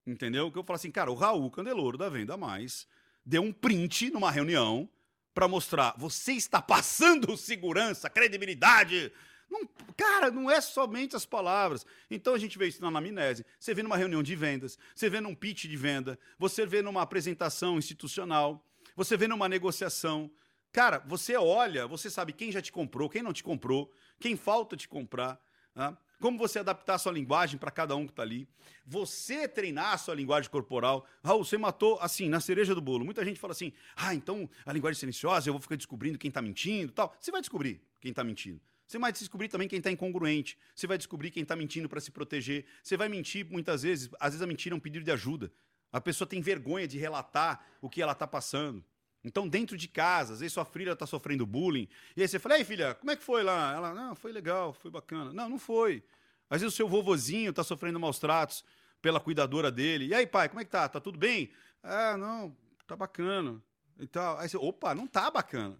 Entendeu? 0.08 0.50
Que 0.50 0.58
eu 0.58 0.64
falo 0.64 0.78
assim, 0.78 0.90
cara, 0.90 1.12
o 1.12 1.16
Raul 1.16 1.52
Candeloro 1.52 1.98
da 1.98 2.08
Venda 2.08 2.38
Mais 2.38 2.88
deu 3.26 3.42
um 3.42 3.52
print 3.52 4.10
numa 4.10 4.32
reunião 4.32 4.90
para 5.34 5.48
mostrar 5.48 5.96
você 5.98 6.34
está 6.34 6.62
passando 6.62 7.38
segurança, 7.38 8.10
credibilidade. 8.10 9.12
Não, 9.50 9.68
cara, 9.96 10.30
não 10.30 10.50
é 10.50 10.62
somente 10.62 11.16
as 11.16 11.26
palavras. 11.26 11.86
Então 12.10 12.34
a 12.34 12.38
gente 12.38 12.58
vê 12.58 12.68
isso 12.68 12.82
na 12.82 12.90
anamnese. 12.90 13.46
Você 13.60 13.74
vê 13.74 13.82
numa 13.82 13.98
reunião 13.98 14.22
de 14.22 14.36
vendas, 14.36 14.78
você 14.94 15.10
vê 15.10 15.20
num 15.20 15.34
pitch 15.34 15.66
de 15.66 15.76
venda, 15.76 16.20
você 16.38 16.66
vê 16.66 16.82
numa 16.82 17.02
apresentação 17.02 17.78
institucional, 17.78 18.64
você 18.96 19.16
vê 19.16 19.28
numa 19.28 19.50
negociação. 19.50 20.30
Cara, 20.72 21.00
você 21.00 21.36
olha, 21.36 21.88
você 21.88 22.10
sabe 22.10 22.34
quem 22.34 22.52
já 22.52 22.62
te 22.62 22.72
comprou, 22.72 23.10
quem 23.10 23.24
não 23.24 23.34
te 23.34 23.44
comprou, 23.44 23.92
quem 24.20 24.36
falta 24.36 24.78
te 24.78 24.88
comprar. 24.88 25.40
Né? 25.74 25.98
Como 26.20 26.38
você 26.38 26.60
adaptar 26.60 26.96
a 26.96 26.98
sua 26.98 27.12
linguagem 27.12 27.58
para 27.58 27.72
cada 27.72 27.96
um 27.96 28.06
que 28.06 28.12
está 28.12 28.24
ali, 28.24 28.48
você 28.86 29.48
treinar 29.48 29.94
a 29.94 29.98
sua 29.98 30.14
linguagem 30.14 30.50
corporal. 30.50 31.08
Raul, 31.24 31.44
você 31.44 31.58
matou, 31.58 31.98
assim, 32.02 32.28
na 32.28 32.40
cereja 32.40 32.76
do 32.76 32.82
bolo. 32.82 33.06
Muita 33.06 33.24
gente 33.24 33.40
fala 33.40 33.52
assim, 33.52 33.72
ah, 33.96 34.14
então 34.14 34.50
a 34.66 34.74
linguagem 34.74 35.00
silenciosa, 35.00 35.50
eu 35.50 35.54
vou 35.54 35.62
ficar 35.62 35.76
descobrindo 35.76 36.18
quem 36.18 36.30
está 36.30 36.42
mentindo 36.42 36.92
tal. 36.92 37.16
Você 37.20 37.32
vai 37.32 37.42
descobrir 37.42 37.82
quem 38.00 38.12
está 38.12 38.24
mentindo. 38.24 38.62
Você 38.86 38.98
vai 38.98 39.12
descobrir 39.12 39.48
também 39.48 39.68
quem 39.68 39.78
está 39.78 39.92
incongruente. 39.92 40.58
Você 40.74 40.88
vai 40.88 40.98
descobrir 40.98 41.30
quem 41.30 41.44
está 41.44 41.56
mentindo 41.56 41.88
para 41.88 42.02
se 42.02 42.10
proteger. 42.10 42.66
Você 42.82 42.98
vai 42.98 43.08
mentir 43.08 43.46
muitas 43.50 43.84
vezes. 43.84 44.10
Às 44.20 44.32
vezes 44.32 44.42
a 44.42 44.48
mentira 44.48 44.74
é 44.74 44.78
um 44.78 44.80
pedido 44.80 45.06
de 45.06 45.12
ajuda. 45.12 45.52
A 45.92 46.02
pessoa 46.02 46.28
tem 46.28 46.42
vergonha 46.42 46.88
de 46.88 46.98
relatar 46.98 47.64
o 47.82 47.90
que 47.90 48.02
ela 48.02 48.14
está 48.14 48.26
passando. 48.26 48.84
Então, 49.24 49.48
dentro 49.48 49.76
de 49.78 49.88
casa, 49.88 50.34
às 50.34 50.40
vezes 50.40 50.54
sua 50.54 50.64
filha 50.66 50.94
está 50.94 51.06
sofrendo 51.06 51.46
bullying, 51.46 51.90
e 52.16 52.22
aí 52.22 52.28
você 52.28 52.40
fala, 52.40 52.58
ei 52.58 52.64
filha, 52.64 52.96
como 52.96 53.12
é 53.12 53.16
que 53.16 53.24
foi 53.24 53.44
lá? 53.44 53.74
Ela, 53.74 53.94
não, 53.94 54.16
foi 54.16 54.32
legal, 54.32 54.72
foi 54.72 54.90
bacana. 54.90 55.34
Não, 55.34 55.50
não 55.50 55.60
foi. 55.60 56.04
Às 56.50 56.62
vezes 56.62 56.74
o 56.74 56.78
seu 56.78 56.88
vovozinho 56.88 57.50
está 57.50 57.64
sofrendo 57.64 58.00
maus 58.00 58.18
tratos 58.18 58.64
pela 59.02 59.20
cuidadora 59.20 59.72
dele. 59.72 60.08
E 60.08 60.14
aí, 60.14 60.26
pai, 60.26 60.50
como 60.50 60.62
é 60.62 60.66
que 60.66 60.72
tá? 60.72 60.88
Tá 60.88 61.00
tudo 61.00 61.20
bem? 61.20 61.52
Ah, 61.84 62.18
não, 62.18 62.56
tá 62.88 62.96
bacana. 62.96 63.62
E 64.00 64.08
tal. 64.08 64.38
Aí 64.40 64.48
você, 64.48 64.58
opa, 64.58 64.96
não 64.96 65.06
tá 65.06 65.30
bacana. 65.30 65.78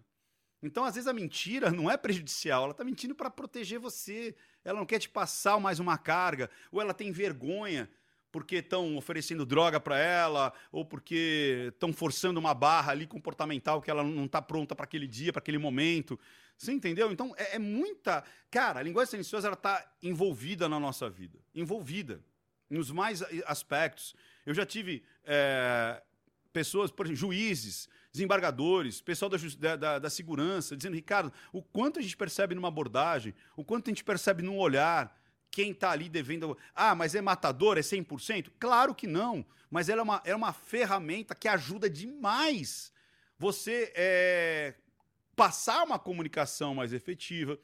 Então, 0.62 0.84
às 0.84 0.94
vezes, 0.94 1.08
a 1.08 1.12
mentira 1.12 1.70
não 1.70 1.90
é 1.90 1.96
prejudicial, 1.96 2.64
ela 2.64 2.72
está 2.72 2.84
mentindo 2.84 3.14
para 3.14 3.30
proteger 3.30 3.78
você. 3.78 4.34
Ela 4.62 4.78
não 4.78 4.86
quer 4.86 4.98
te 4.98 5.08
passar 5.08 5.58
mais 5.58 5.80
uma 5.80 5.96
carga, 5.96 6.50
ou 6.70 6.80
ela 6.80 6.92
tem 6.92 7.10
vergonha 7.10 7.90
porque 8.32 8.56
estão 8.56 8.96
oferecendo 8.96 9.44
droga 9.44 9.80
para 9.80 9.98
ela, 9.98 10.52
ou 10.70 10.84
porque 10.84 11.70
estão 11.72 11.92
forçando 11.92 12.38
uma 12.38 12.54
barra 12.54 12.92
ali 12.92 13.06
comportamental 13.06 13.82
que 13.82 13.90
ela 13.90 14.02
não 14.02 14.26
está 14.26 14.40
pronta 14.40 14.74
para 14.74 14.84
aquele 14.84 15.06
dia, 15.06 15.32
para 15.32 15.40
aquele 15.40 15.58
momento. 15.58 16.18
Você 16.56 16.72
entendeu? 16.72 17.10
Então 17.10 17.34
é, 17.36 17.56
é 17.56 17.58
muita. 17.58 18.22
Cara, 18.50 18.80
a 18.80 18.82
linguagem 18.82 19.10
silenciosa 19.10 19.50
está 19.50 19.84
envolvida 20.02 20.68
na 20.68 20.78
nossa 20.78 21.08
vida, 21.08 21.38
envolvida 21.54 22.22
nos 22.68 22.90
mais 22.90 23.22
aspectos. 23.46 24.14
Eu 24.46 24.54
já 24.54 24.64
tive 24.64 25.02
é, 25.24 26.02
pessoas, 26.52 26.90
por 26.90 27.06
exemplo, 27.06 27.20
juízes, 27.20 27.88
desembargadores, 28.12 29.00
pessoal 29.00 29.30
da, 29.30 29.76
da, 29.76 29.98
da, 29.98 30.10
segurança, 30.10 30.76
dizendo, 30.76 30.94
Ricardo, 30.94 31.32
o 31.52 31.62
quanto 31.62 31.98
a 31.98 32.02
gente 32.02 32.16
percebe 32.16 32.54
numa 32.54 32.68
abordagem, 32.68 33.34
o 33.56 33.64
quanto 33.64 33.88
a 33.88 33.90
gente 33.90 34.04
percebe 34.04 34.42
num 34.42 34.58
olhar, 34.58 35.19
quem 35.50 35.72
está 35.72 35.90
ali 35.90 36.08
devendo. 36.08 36.56
Ah, 36.74 36.94
mas 36.94 37.14
é 37.14 37.20
matador, 37.20 37.76
é 37.76 37.80
100%? 37.80 38.50
Claro 38.58 38.94
que 38.94 39.06
não, 39.06 39.44
mas 39.70 39.88
ela 39.88 40.00
é 40.00 40.04
uma, 40.04 40.22
é 40.24 40.34
uma 40.34 40.52
ferramenta 40.52 41.34
que 41.34 41.48
ajuda 41.48 41.88
demais 41.88 42.92
você 43.38 43.90
é, 43.96 44.74
passar 45.34 45.82
uma 45.84 45.98
comunicação 45.98 46.74
mais 46.74 46.92
efetiva, 46.92 47.58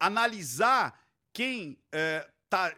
analisar 0.00 1.00
quem 1.32 1.78
está 2.44 2.70
é, 2.70 2.76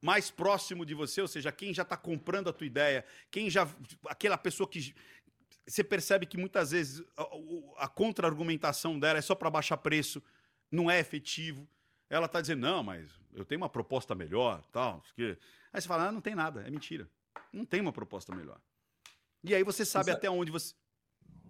mais 0.00 0.30
próximo 0.30 0.86
de 0.86 0.94
você, 0.94 1.20
ou 1.20 1.28
seja, 1.28 1.52
quem 1.52 1.74
já 1.74 1.82
está 1.82 1.96
comprando 1.96 2.48
a 2.48 2.52
tua 2.52 2.66
ideia, 2.66 3.04
quem 3.30 3.50
já. 3.50 3.68
aquela 4.06 4.38
pessoa 4.38 4.68
que. 4.68 4.94
Você 5.68 5.82
percebe 5.82 6.26
que 6.26 6.38
muitas 6.38 6.70
vezes 6.70 7.04
a, 7.16 7.84
a 7.84 7.88
contra-argumentação 7.88 8.98
dela 8.98 9.18
é 9.18 9.22
só 9.22 9.34
para 9.34 9.50
baixar 9.50 9.76
preço, 9.76 10.22
não 10.70 10.90
é 10.90 10.98
efetivo. 11.00 11.68
Ela 12.08 12.26
está 12.26 12.40
dizendo, 12.40 12.60
não, 12.60 12.84
mas 12.84 13.10
eu 13.36 13.44
tenho 13.44 13.60
uma 13.60 13.68
proposta 13.68 14.14
melhor, 14.14 14.62
tal. 14.72 15.02
Que... 15.14 15.36
Aí 15.72 15.80
você 15.80 15.86
fala, 15.86 16.08
ah, 16.08 16.12
não 16.12 16.22
tem 16.22 16.34
nada, 16.34 16.62
é 16.66 16.70
mentira. 16.70 17.08
Não 17.52 17.64
tem 17.64 17.80
uma 17.80 17.92
proposta 17.92 18.34
melhor. 18.34 18.58
E 19.44 19.54
aí 19.54 19.62
você 19.62 19.84
sabe 19.84 20.10
até 20.10 20.28
onde 20.28 20.50
você. 20.50 20.74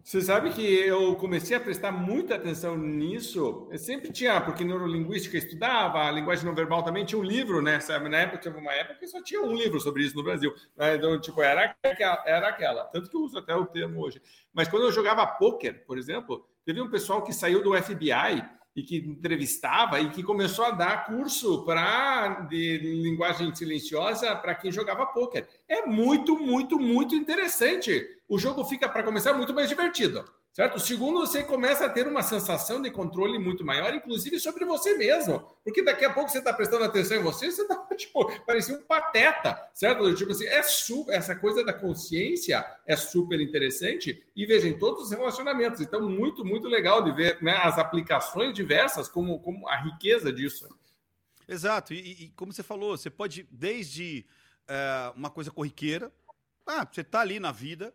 Você 0.02 0.20
sabe 0.20 0.50
que 0.50 0.62
eu 0.62 1.16
comecei 1.16 1.56
a 1.56 1.60
prestar 1.60 1.90
muita 1.90 2.36
atenção 2.36 2.76
nisso. 2.78 3.68
Eu 3.72 3.78
sempre 3.78 4.12
tinha, 4.12 4.40
porque 4.40 4.64
neurolinguística 4.64 5.36
estudava, 5.36 6.06
a 6.06 6.10
linguagem 6.12 6.44
não 6.44 6.54
verbal 6.54 6.82
também 6.84 7.04
tinha 7.04 7.18
um 7.18 7.24
livro, 7.24 7.60
né? 7.60 7.80
Sabe? 7.80 8.08
Na 8.08 8.18
época, 8.18 8.38
teve 8.38 8.56
uma 8.56 8.72
época 8.72 9.00
que 9.00 9.08
só 9.08 9.20
tinha 9.22 9.42
um 9.42 9.52
livro 9.52 9.80
sobre 9.80 10.04
isso 10.04 10.16
no 10.16 10.22
Brasil. 10.22 10.54
Né? 10.76 10.94
Então, 10.94 11.20
tipo, 11.20 11.42
era 11.42 11.74
aquela, 11.82 12.22
era 12.24 12.48
aquela. 12.48 12.84
Tanto 12.84 13.10
que 13.10 13.16
eu 13.16 13.22
uso 13.22 13.38
até 13.38 13.54
o 13.56 13.66
termo 13.66 14.00
hoje. 14.00 14.22
Mas 14.52 14.68
quando 14.68 14.84
eu 14.84 14.92
jogava 14.92 15.26
pôquer, 15.26 15.84
por 15.84 15.98
exemplo, 15.98 16.48
teve 16.64 16.80
um 16.80 16.90
pessoal 16.90 17.22
que 17.22 17.32
saiu 17.32 17.60
do 17.60 17.74
FBI 17.76 18.44
e 18.76 18.82
que 18.82 18.98
entrevistava 18.98 19.98
e 19.98 20.10
que 20.10 20.22
começou 20.22 20.66
a 20.66 20.70
dar 20.70 21.06
curso 21.06 21.64
para 21.64 22.40
de 22.42 22.76
linguagem 23.02 23.52
silenciosa 23.54 24.36
para 24.36 24.54
quem 24.54 24.70
jogava 24.70 25.06
pôquer. 25.06 25.48
É 25.66 25.86
muito, 25.86 26.38
muito, 26.38 26.78
muito 26.78 27.14
interessante. 27.14 28.06
O 28.28 28.38
jogo 28.38 28.62
fica, 28.64 28.86
para 28.86 29.02
começar, 29.02 29.32
muito 29.32 29.54
mais 29.54 29.70
divertido. 29.70 30.22
Certo? 30.56 30.80
Segundo, 30.80 31.20
você 31.20 31.44
começa 31.44 31.84
a 31.84 31.88
ter 31.90 32.08
uma 32.08 32.22
sensação 32.22 32.80
de 32.80 32.90
controle 32.90 33.38
muito 33.38 33.62
maior, 33.62 33.94
inclusive 33.94 34.40
sobre 34.40 34.64
você 34.64 34.96
mesmo. 34.96 35.40
Porque 35.62 35.82
daqui 35.82 36.02
a 36.02 36.10
pouco 36.10 36.30
você 36.30 36.38
está 36.38 36.50
prestando 36.50 36.82
atenção 36.82 37.18
em 37.18 37.22
você, 37.22 37.52
você 37.52 37.60
está, 37.60 37.76
tipo, 37.94 38.24
parecia 38.46 38.74
um 38.74 38.80
pateta, 38.80 39.70
certo? 39.74 40.14
Tipo 40.14 40.32
assim, 40.32 40.46
é 40.46 40.62
su 40.62 41.04
essa 41.10 41.36
coisa 41.36 41.62
da 41.62 41.74
consciência 41.74 42.64
é 42.86 42.96
super 42.96 43.38
interessante 43.38 44.24
e 44.34 44.46
veja, 44.46 44.66
em 44.66 44.78
todos 44.78 45.02
os 45.02 45.10
relacionamentos. 45.10 45.82
Então, 45.82 46.08
muito, 46.08 46.42
muito 46.42 46.68
legal 46.68 47.04
de 47.04 47.12
ver 47.12 47.36
né, 47.42 47.54
as 47.62 47.76
aplicações 47.76 48.54
diversas, 48.54 49.10
como, 49.10 49.38
como 49.40 49.68
a 49.68 49.76
riqueza 49.76 50.32
disso. 50.32 50.66
Exato. 51.46 51.92
E, 51.92 52.24
e 52.24 52.28
como 52.30 52.50
você 52.50 52.62
falou, 52.62 52.96
você 52.96 53.10
pode, 53.10 53.46
desde 53.50 54.24
é, 54.66 55.12
uma 55.14 55.28
coisa 55.28 55.50
corriqueira, 55.50 56.10
ah, 56.66 56.88
você 56.90 57.02
está 57.02 57.20
ali 57.20 57.38
na 57.38 57.52
vida, 57.52 57.92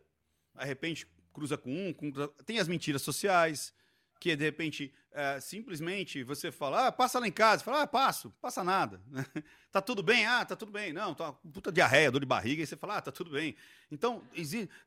de 0.56 0.64
repente 0.64 1.08
cruza 1.34 1.58
com 1.58 1.72
um, 1.72 1.94
com... 1.94 2.12
tem 2.46 2.60
as 2.60 2.68
mentiras 2.68 3.02
sociais, 3.02 3.74
que 4.20 4.36
de 4.36 4.44
repente 4.44 4.94
é, 5.12 5.40
simplesmente 5.40 6.24
você 6.24 6.52
fala, 6.52 6.88
ah, 6.88 6.92
passa 6.92 7.20
lá 7.20 7.28
em 7.28 7.32
casa, 7.32 7.64
fala, 7.64 7.82
ah, 7.82 7.88
passo, 7.88 8.34
passa 8.42 8.64
nada. 8.64 9.02
tá 9.72 9.82
tudo 9.82 10.02
bem? 10.02 10.26
Ah, 10.26 10.46
tá 10.46 10.56
tudo 10.56 10.72
bem. 10.72 10.94
Não, 10.94 11.14
tá 11.14 11.34
puta 11.34 11.72
diarreia, 11.72 12.12
dor 12.12 12.20
de 12.20 12.26
barriga, 12.26 12.64
e 12.64 12.68
você 12.68 12.78
fala, 12.78 12.98
ah, 12.98 13.02
tá 13.02 13.12
tudo 13.12 13.32
bem. 13.32 13.56
Então, 13.92 14.22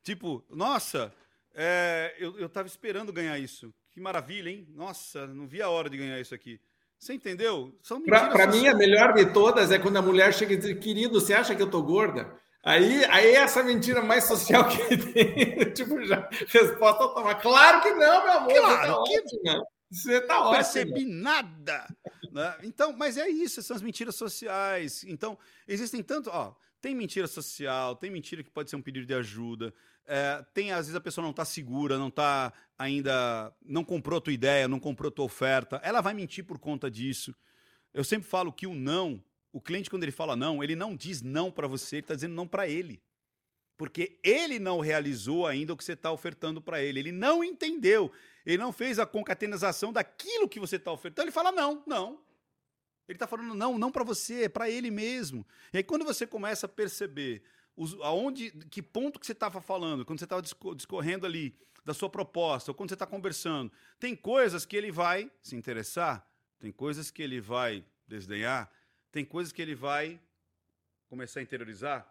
tipo, 0.03 0.43
nossa, 0.49 1.13
é, 1.53 2.15
eu, 2.17 2.39
eu 2.39 2.49
tava 2.49 2.67
esperando 2.67 3.13
ganhar 3.13 3.37
isso. 3.37 3.73
Que 3.91 3.99
maravilha, 3.99 4.49
hein? 4.49 4.67
Nossa, 4.73 5.27
não 5.27 5.47
vi 5.47 5.61
a 5.61 5.69
hora 5.69 5.89
de 5.89 5.97
ganhar 5.97 6.19
isso 6.19 6.33
aqui. 6.33 6.59
Você 6.97 7.13
entendeu? 7.13 7.77
Para 8.05 8.47
mim, 8.47 8.67
a 8.67 8.73
melhor 8.73 9.13
de 9.13 9.25
todas 9.31 9.71
é 9.71 9.77
quando 9.77 9.97
a 9.97 10.01
mulher 10.01 10.33
chega 10.33 10.53
e 10.53 10.57
diz, 10.57 10.79
querido, 10.79 11.19
você 11.19 11.33
acha 11.33 11.53
que 11.53 11.61
eu 11.61 11.69
tô 11.69 11.81
gorda? 11.83 12.33
Aí, 12.65 13.05
aí 13.05 13.27
é 13.27 13.35
essa 13.35 13.61
mentira 13.61 14.01
mais 14.01 14.23
social 14.23 14.67
que 14.67 14.97
tem, 15.13 15.71
tipo, 15.73 16.03
já 16.03 16.27
resposta 16.47 17.03
automática. 17.03 17.43
Claro 17.43 17.83
que 17.83 17.91
não, 17.91 18.23
meu 18.23 18.33
amor. 18.33 18.53
Claro 18.53 18.75
você 18.75 18.81
tá 18.81 19.03
que 19.03 19.19
ótima. 19.19 19.67
Você 19.91 20.21
tá 20.21 20.39
ótimo. 20.39 20.55
Percebi 20.55 21.05
nada. 21.05 21.87
Né? 22.31 22.57
Então, 22.63 22.91
mas 22.91 23.17
é 23.17 23.29
isso, 23.29 23.61
são 23.61 23.75
as 23.75 23.83
mentiras 23.83 24.15
sociais. 24.15 25.03
Então, 25.03 25.37
existem 25.67 26.01
tanto, 26.01 26.31
ó, 26.31 26.55
tem 26.81 26.95
mentira 26.95 27.27
social, 27.27 27.95
tem 27.95 28.09
mentira 28.09 28.43
que 28.43 28.49
pode 28.49 28.71
ser 28.71 28.75
um 28.77 28.81
pedido 28.81 29.05
de 29.05 29.13
ajuda, 29.13 29.71
é, 30.07 30.43
tem, 30.53 30.71
às 30.71 30.87
vezes, 30.87 30.95
a 30.95 31.01
pessoa 31.01 31.23
não 31.23 31.31
está 31.31 31.45
segura, 31.45 31.97
não 31.97 32.07
está 32.07 32.51
ainda. 32.77 33.53
não 33.63 33.83
comprou 33.83 34.17
a 34.17 34.21
tua 34.21 34.33
ideia, 34.33 34.67
não 34.67 34.79
comprou 34.79 35.09
a 35.09 35.11
tua 35.11 35.25
oferta. 35.25 35.79
Ela 35.83 36.01
vai 36.01 36.13
mentir 36.13 36.43
por 36.43 36.59
conta 36.59 36.89
disso. 36.89 37.35
Eu 37.93 38.03
sempre 38.03 38.27
falo 38.27 38.51
que 38.51 38.67
o 38.67 38.73
não 38.73 39.23
o 39.55 39.61
cliente, 39.61 39.89
quando 39.89 40.03
ele 40.03 40.11
fala 40.11 40.35
não, 40.35 40.61
ele 40.61 40.75
não 40.75 40.93
diz 40.93 41.21
não 41.21 41.49
para 41.49 41.65
você, 41.65 41.95
ele 41.95 42.01
está 42.01 42.13
dizendo 42.13 42.35
não 42.35 42.45
para 42.45 42.67
ele. 42.67 43.01
Porque 43.77 44.19
ele 44.21 44.59
não 44.59 44.81
realizou 44.81 45.47
ainda 45.47 45.71
o 45.71 45.77
que 45.77 45.83
você 45.85 45.93
está 45.93 46.11
ofertando 46.11 46.61
para 46.61 46.83
ele. 46.83 46.99
Ele 46.99 47.11
não 47.13 47.41
entendeu. 47.41 48.11
Ele 48.45 48.57
não 48.57 48.73
fez 48.73 48.99
a 48.99 49.05
concatenação 49.05 49.93
daquilo 49.93 50.49
que 50.49 50.59
você 50.59 50.75
está 50.75 50.91
ofertando. 50.91 51.27
Ele 51.27 51.31
fala 51.31 51.53
não, 51.53 51.81
não. 51.87 52.19
Ele 53.07 53.15
está 53.15 53.25
falando 53.25 53.55
não, 53.55 53.77
não 53.77 53.93
para 53.93 54.03
você, 54.03 54.43
é 54.43 54.49
para 54.49 54.69
ele 54.69 54.91
mesmo. 54.91 55.47
E 55.71 55.77
aí 55.77 55.83
quando 55.85 56.03
você 56.03 56.27
começa 56.27 56.65
a 56.65 56.69
perceber 56.69 57.41
os, 57.77 57.93
aonde, 58.01 58.51
que 58.69 58.81
ponto 58.81 59.17
que 59.17 59.25
você 59.25 59.31
estava 59.31 59.61
falando, 59.61 60.03
quando 60.03 60.19
você 60.19 60.25
estava 60.25 60.41
discorrendo 60.75 61.25
ali 61.25 61.57
da 61.85 61.93
sua 61.93 62.09
proposta, 62.09 62.71
ou 62.71 62.75
quando 62.75 62.89
você 62.89 62.95
está 62.95 63.05
conversando, 63.05 63.71
tem 64.01 64.17
coisas 64.17 64.65
que 64.65 64.75
ele 64.75 64.91
vai 64.91 65.31
se 65.41 65.55
interessar, 65.55 66.29
tem 66.59 66.73
coisas 66.73 67.09
que 67.09 67.21
ele 67.21 67.39
vai 67.39 67.85
desdenhar, 68.05 68.69
tem 69.15 69.23
coisas 69.23 69.53
que 69.53 69.61
ele 69.61 69.75
vai 69.75 70.19
começar 71.07 71.39
a 71.39 71.43
interiorizar, 71.43 72.05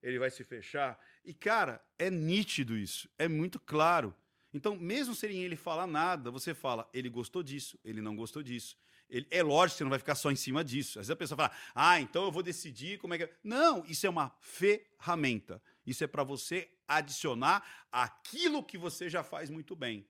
ele 0.00 0.16
vai 0.16 0.30
se 0.30 0.44
fechar. 0.44 0.96
E, 1.24 1.34
cara, 1.34 1.84
é 1.98 2.08
nítido 2.08 2.76
isso, 2.76 3.10
é 3.18 3.26
muito 3.26 3.58
claro. 3.58 4.14
Então, 4.54 4.76
mesmo 4.76 5.12
sem 5.12 5.42
ele 5.42 5.56
falar 5.56 5.88
nada, 5.88 6.30
você 6.30 6.54
fala, 6.54 6.88
ele 6.94 7.08
gostou 7.08 7.42
disso, 7.42 7.76
ele 7.84 8.00
não 8.00 8.14
gostou 8.14 8.44
disso. 8.44 8.76
Ele, 9.10 9.26
é 9.28 9.42
lógico 9.42 9.72
que 9.74 9.78
você 9.78 9.84
não 9.84 9.90
vai 9.90 9.98
ficar 9.98 10.14
só 10.14 10.30
em 10.30 10.36
cima 10.36 10.62
disso. 10.62 11.00
Às 11.00 11.08
vezes 11.08 11.10
a 11.10 11.16
pessoa 11.16 11.36
fala, 11.36 11.52
ah, 11.74 12.00
então 12.00 12.24
eu 12.24 12.30
vou 12.30 12.44
decidir 12.44 13.00
como 13.00 13.14
é 13.14 13.18
que. 13.18 13.24
É. 13.24 13.36
Não, 13.42 13.84
isso 13.84 14.06
é 14.06 14.10
uma 14.10 14.32
ferramenta. 14.40 15.60
Isso 15.84 16.04
é 16.04 16.06
para 16.06 16.22
você 16.22 16.70
adicionar 16.86 17.88
aquilo 17.90 18.62
que 18.62 18.78
você 18.78 19.10
já 19.10 19.24
faz 19.24 19.50
muito 19.50 19.74
bem. 19.74 20.06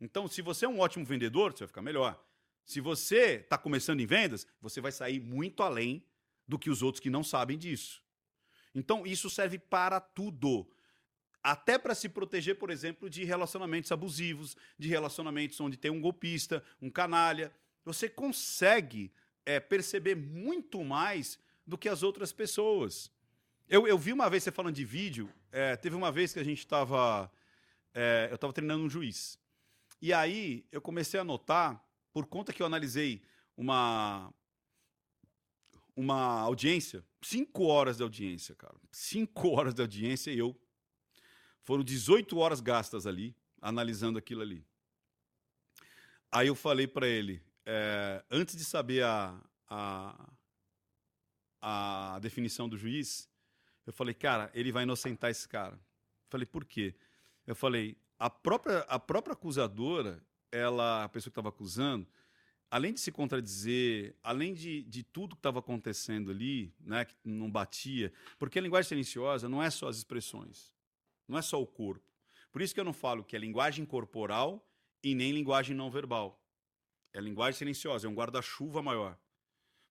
Então, 0.00 0.28
se 0.28 0.42
você 0.42 0.64
é 0.64 0.68
um 0.68 0.78
ótimo 0.78 1.04
vendedor, 1.04 1.50
você 1.50 1.64
vai 1.64 1.68
ficar 1.68 1.82
melhor. 1.82 2.24
Se 2.64 2.80
você 2.80 3.36
está 3.36 3.58
começando 3.58 4.00
em 4.00 4.06
vendas, 4.06 4.46
você 4.60 4.80
vai 4.80 4.92
sair 4.92 5.20
muito 5.20 5.62
além 5.62 6.04
do 6.46 6.58
que 6.58 6.70
os 6.70 6.82
outros 6.82 7.00
que 7.00 7.10
não 7.10 7.22
sabem 7.22 7.58
disso. 7.58 8.02
Então, 8.74 9.06
isso 9.06 9.28
serve 9.28 9.58
para 9.58 10.00
tudo. 10.00 10.66
Até 11.42 11.76
para 11.76 11.94
se 11.94 12.08
proteger, 12.08 12.56
por 12.56 12.70
exemplo, 12.70 13.10
de 13.10 13.24
relacionamentos 13.24 13.90
abusivos, 13.90 14.56
de 14.78 14.88
relacionamentos 14.88 15.60
onde 15.60 15.76
tem 15.76 15.90
um 15.90 16.00
golpista, 16.00 16.62
um 16.80 16.88
canalha. 16.88 17.52
Você 17.84 18.08
consegue 18.08 19.12
é, 19.44 19.58
perceber 19.58 20.14
muito 20.14 20.84
mais 20.84 21.38
do 21.66 21.76
que 21.76 21.88
as 21.88 22.02
outras 22.02 22.32
pessoas. 22.32 23.10
Eu, 23.68 23.86
eu 23.86 23.98
vi 23.98 24.12
uma 24.12 24.30
vez 24.30 24.42
você 24.42 24.52
falando 24.52 24.74
de 24.74 24.84
vídeo, 24.84 25.28
é, 25.50 25.76
teve 25.76 25.96
uma 25.96 26.12
vez 26.12 26.32
que 26.32 26.38
a 26.38 26.44
gente 26.44 26.58
estava. 26.58 27.30
É, 27.94 28.28
eu 28.30 28.36
estava 28.36 28.52
treinando 28.52 28.84
um 28.84 28.90
juiz. 28.90 29.38
E 30.00 30.12
aí 30.12 30.64
eu 30.70 30.80
comecei 30.80 31.18
a 31.18 31.24
notar 31.24 31.82
por 32.12 32.26
conta 32.26 32.52
que 32.52 32.62
eu 32.62 32.66
analisei 32.66 33.22
uma 33.56 34.32
uma 35.94 36.40
audiência, 36.40 37.04
cinco 37.20 37.64
horas 37.64 37.98
de 37.98 38.02
audiência, 38.02 38.54
cara. 38.54 38.76
Cinco 38.90 39.48
horas 39.52 39.74
de 39.74 39.82
audiência 39.82 40.30
e 40.30 40.38
eu. 40.38 40.58
Foram 41.62 41.84
18 41.84 42.36
horas 42.38 42.60
gastas 42.60 43.06
ali, 43.06 43.36
analisando 43.60 44.18
aquilo 44.18 44.42
ali. 44.42 44.66
Aí 46.30 46.48
eu 46.48 46.54
falei 46.54 46.86
para 46.86 47.06
ele, 47.06 47.42
é, 47.64 48.24
antes 48.30 48.56
de 48.56 48.64
saber 48.64 49.04
a, 49.04 49.38
a, 49.68 50.32
a 51.60 52.18
definição 52.20 52.68
do 52.68 52.76
juiz, 52.76 53.28
eu 53.86 53.92
falei, 53.92 54.14
cara, 54.14 54.50
ele 54.54 54.72
vai 54.72 54.84
inocentar 54.84 55.30
esse 55.30 55.46
cara. 55.46 55.74
Eu 55.74 56.30
falei, 56.30 56.46
por 56.46 56.64
quê? 56.64 56.94
Eu 57.46 57.54
falei, 57.54 57.96
a 58.18 58.30
própria, 58.30 58.78
a 58.80 58.98
própria 58.98 59.34
acusadora, 59.34 60.24
ela, 60.52 61.04
a 61.04 61.08
pessoa 61.08 61.30
que 61.30 61.32
estava 61.32 61.48
acusando, 61.48 62.06
além 62.70 62.92
de 62.92 63.00
se 63.00 63.10
contradizer, 63.10 64.14
além 64.22 64.54
de, 64.54 64.82
de 64.84 65.02
tudo 65.02 65.34
que 65.34 65.40
estava 65.40 65.58
acontecendo 65.58 66.30
ali, 66.30 66.72
né, 66.78 67.04
que 67.04 67.16
não 67.24 67.50
batia, 67.50 68.12
porque 68.38 68.58
a 68.58 68.62
linguagem 68.62 68.88
silenciosa 68.88 69.48
não 69.48 69.62
é 69.62 69.70
só 69.70 69.88
as 69.88 69.96
expressões, 69.96 70.72
não 71.26 71.36
é 71.36 71.42
só 71.42 71.60
o 71.60 71.66
corpo. 71.66 72.12
Por 72.52 72.60
isso 72.60 72.74
que 72.74 72.80
eu 72.80 72.84
não 72.84 72.92
falo 72.92 73.24
que 73.24 73.34
é 73.34 73.38
linguagem 73.38 73.84
corporal 73.84 74.66
e 75.02 75.14
nem 75.14 75.32
linguagem 75.32 75.74
não 75.74 75.90
verbal. 75.90 76.42
É 77.12 77.20
linguagem 77.20 77.58
silenciosa, 77.58 78.06
é 78.06 78.10
um 78.10 78.14
guarda-chuva 78.14 78.82
maior. 78.82 79.18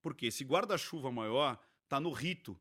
Porque 0.02 0.28
esse 0.28 0.44
guarda-chuva 0.44 1.12
maior 1.12 1.60
está 1.84 2.00
no 2.00 2.12
rito. 2.12 2.60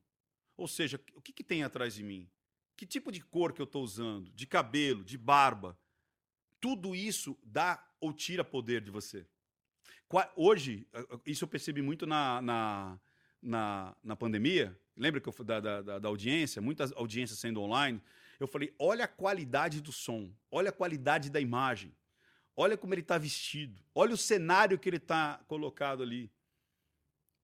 Ou 0.56 0.68
seja, 0.68 1.00
o 1.14 1.22
que, 1.22 1.32
que 1.32 1.44
tem 1.44 1.62
atrás 1.62 1.94
de 1.94 2.02
mim? 2.02 2.30
Que 2.76 2.84
tipo 2.84 3.10
de 3.10 3.22
cor 3.22 3.52
que 3.52 3.60
eu 3.60 3.64
estou 3.64 3.82
usando? 3.82 4.30
De 4.32 4.46
cabelo, 4.46 5.02
de 5.02 5.16
barba? 5.16 5.78
Tudo 6.60 6.94
isso 6.94 7.38
dá 7.42 7.84
ou 8.00 8.12
tira 8.12 8.44
poder 8.44 8.80
de 8.80 8.90
você. 8.90 9.26
Hoje, 10.36 10.86
isso 11.24 11.44
eu 11.44 11.48
percebi 11.48 11.82
muito 11.82 12.04
na, 12.06 12.42
na, 12.42 13.00
na, 13.40 13.96
na 14.02 14.16
pandemia. 14.16 14.78
Lembra 14.96 15.20
que 15.20 15.28
eu, 15.28 15.44
da, 15.44 15.60
da, 15.60 15.98
da 15.98 16.08
audiência? 16.08 16.60
Muitas 16.60 16.92
audiências 16.92 17.38
sendo 17.38 17.62
online. 17.62 18.02
Eu 18.38 18.48
falei: 18.48 18.74
olha 18.78 19.04
a 19.04 19.08
qualidade 19.08 19.80
do 19.80 19.92
som, 19.92 20.32
olha 20.50 20.70
a 20.70 20.72
qualidade 20.72 21.30
da 21.30 21.40
imagem, 21.40 21.94
olha 22.56 22.76
como 22.76 22.94
ele 22.94 23.02
está 23.02 23.18
vestido, 23.18 23.82
olha 23.94 24.14
o 24.14 24.18
cenário 24.18 24.78
que 24.78 24.88
ele 24.88 24.96
está 24.96 25.40
colocado 25.46 26.02
ali. 26.02 26.30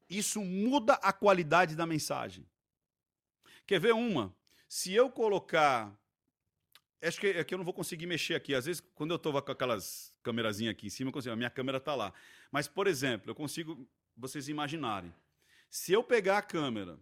Isso 0.09 0.41
muda 0.41 0.95
a 0.95 1.13
qualidade 1.13 1.77
da 1.77 1.87
mensagem. 1.87 2.47
Quer 3.67 3.81
ver 3.81 3.93
uma? 3.93 4.35
Se 4.69 4.93
eu 4.93 5.11
colocar 5.11 5.97
Acho 7.03 7.21
que, 7.21 7.27
é 7.27 7.45
que 7.45 7.53
eu 7.55 7.59
não 7.59 7.65
vou 7.65 7.75
conseguir 7.75 8.07
mexer 8.07 8.35
aqui. 8.35 8.55
Às 8.55 8.67
vezes, 8.67 8.83
quando 8.95 9.11
eu 9.11 9.17
estou 9.17 9.33
com 9.43 9.53
aquelas 9.53 10.15
câmerazinhas 10.23 10.73
aqui 10.73 10.87
em 10.87 10.91
cima, 10.91 11.13
consigo, 11.13 11.33
a 11.33 11.37
minha 11.37 11.51
câmera 11.51 11.79
está 11.79 11.95
lá. 11.95 12.13
Mas, 12.51 12.67
por 12.67 12.87
exemplo, 12.87 13.31
eu 13.31 13.35
consigo 13.35 13.87
vocês 14.17 14.49
imaginarem. 14.49 15.13
Se 15.71 15.93
eu 15.93 16.03
pegar 16.03 16.39
a 16.39 16.43
câmera, 16.43 16.99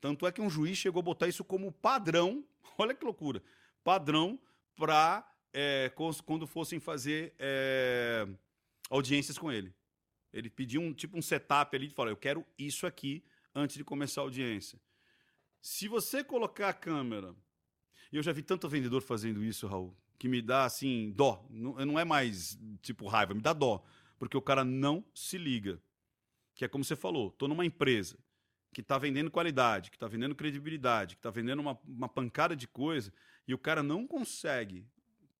tanto 0.00 0.26
é 0.26 0.32
que 0.32 0.40
um 0.40 0.50
juiz 0.50 0.76
chegou 0.76 1.00
a 1.00 1.04
botar 1.04 1.28
isso 1.28 1.44
como 1.44 1.70
padrão, 1.70 2.44
olha 2.76 2.94
que 2.94 3.04
loucura, 3.04 3.42
padrão 3.84 4.38
para 4.74 5.26
é, 5.52 5.92
quando 6.24 6.46
fossem 6.46 6.80
fazer 6.80 7.34
é, 7.38 8.26
audiências 8.88 9.38
com 9.38 9.52
ele. 9.52 9.72
Ele 10.32 10.48
pediu 10.48 10.80
um 10.80 10.92
tipo 10.92 11.18
um 11.18 11.22
setup 11.22 11.74
ali 11.74 11.86
e 11.86 11.90
falou: 11.90 12.10
Eu 12.10 12.16
quero 12.16 12.46
isso 12.58 12.86
aqui 12.86 13.24
antes 13.54 13.76
de 13.76 13.84
começar 13.84 14.20
a 14.20 14.24
audiência. 14.24 14.80
Se 15.60 15.88
você 15.88 16.24
colocar 16.24 16.68
a 16.68 16.72
câmera 16.72 17.34
e 18.12 18.16
eu 18.16 18.22
já 18.22 18.32
vi 18.32 18.42
tanto 18.42 18.68
vendedor 18.68 19.02
fazendo 19.02 19.44
isso, 19.44 19.66
Raul, 19.66 19.96
que 20.18 20.28
me 20.28 20.42
dá 20.42 20.64
assim, 20.64 21.12
dó. 21.14 21.44
Não, 21.48 21.74
não 21.86 21.98
é 21.98 22.04
mais 22.04 22.58
tipo 22.82 23.06
raiva, 23.06 23.34
me 23.34 23.40
dá 23.40 23.52
dó. 23.52 23.84
Porque 24.18 24.36
o 24.36 24.42
cara 24.42 24.64
não 24.64 25.04
se 25.14 25.38
liga. 25.38 25.80
Que 26.54 26.64
é 26.64 26.68
como 26.68 26.84
você 26.84 26.96
falou, 26.96 27.30
tô 27.30 27.48
numa 27.48 27.64
empresa 27.64 28.18
que 28.72 28.80
está 28.80 28.98
vendendo 28.98 29.30
qualidade, 29.30 29.90
que 29.90 29.96
está 29.96 30.06
vendendo 30.06 30.34
credibilidade, 30.34 31.16
que 31.16 31.20
está 31.20 31.30
vendendo 31.30 31.60
uma, 31.60 31.78
uma 31.86 32.08
pancada 32.08 32.54
de 32.54 32.68
coisa, 32.68 33.12
e 33.46 33.54
o 33.54 33.58
cara 33.58 33.82
não 33.82 34.06
consegue 34.06 34.86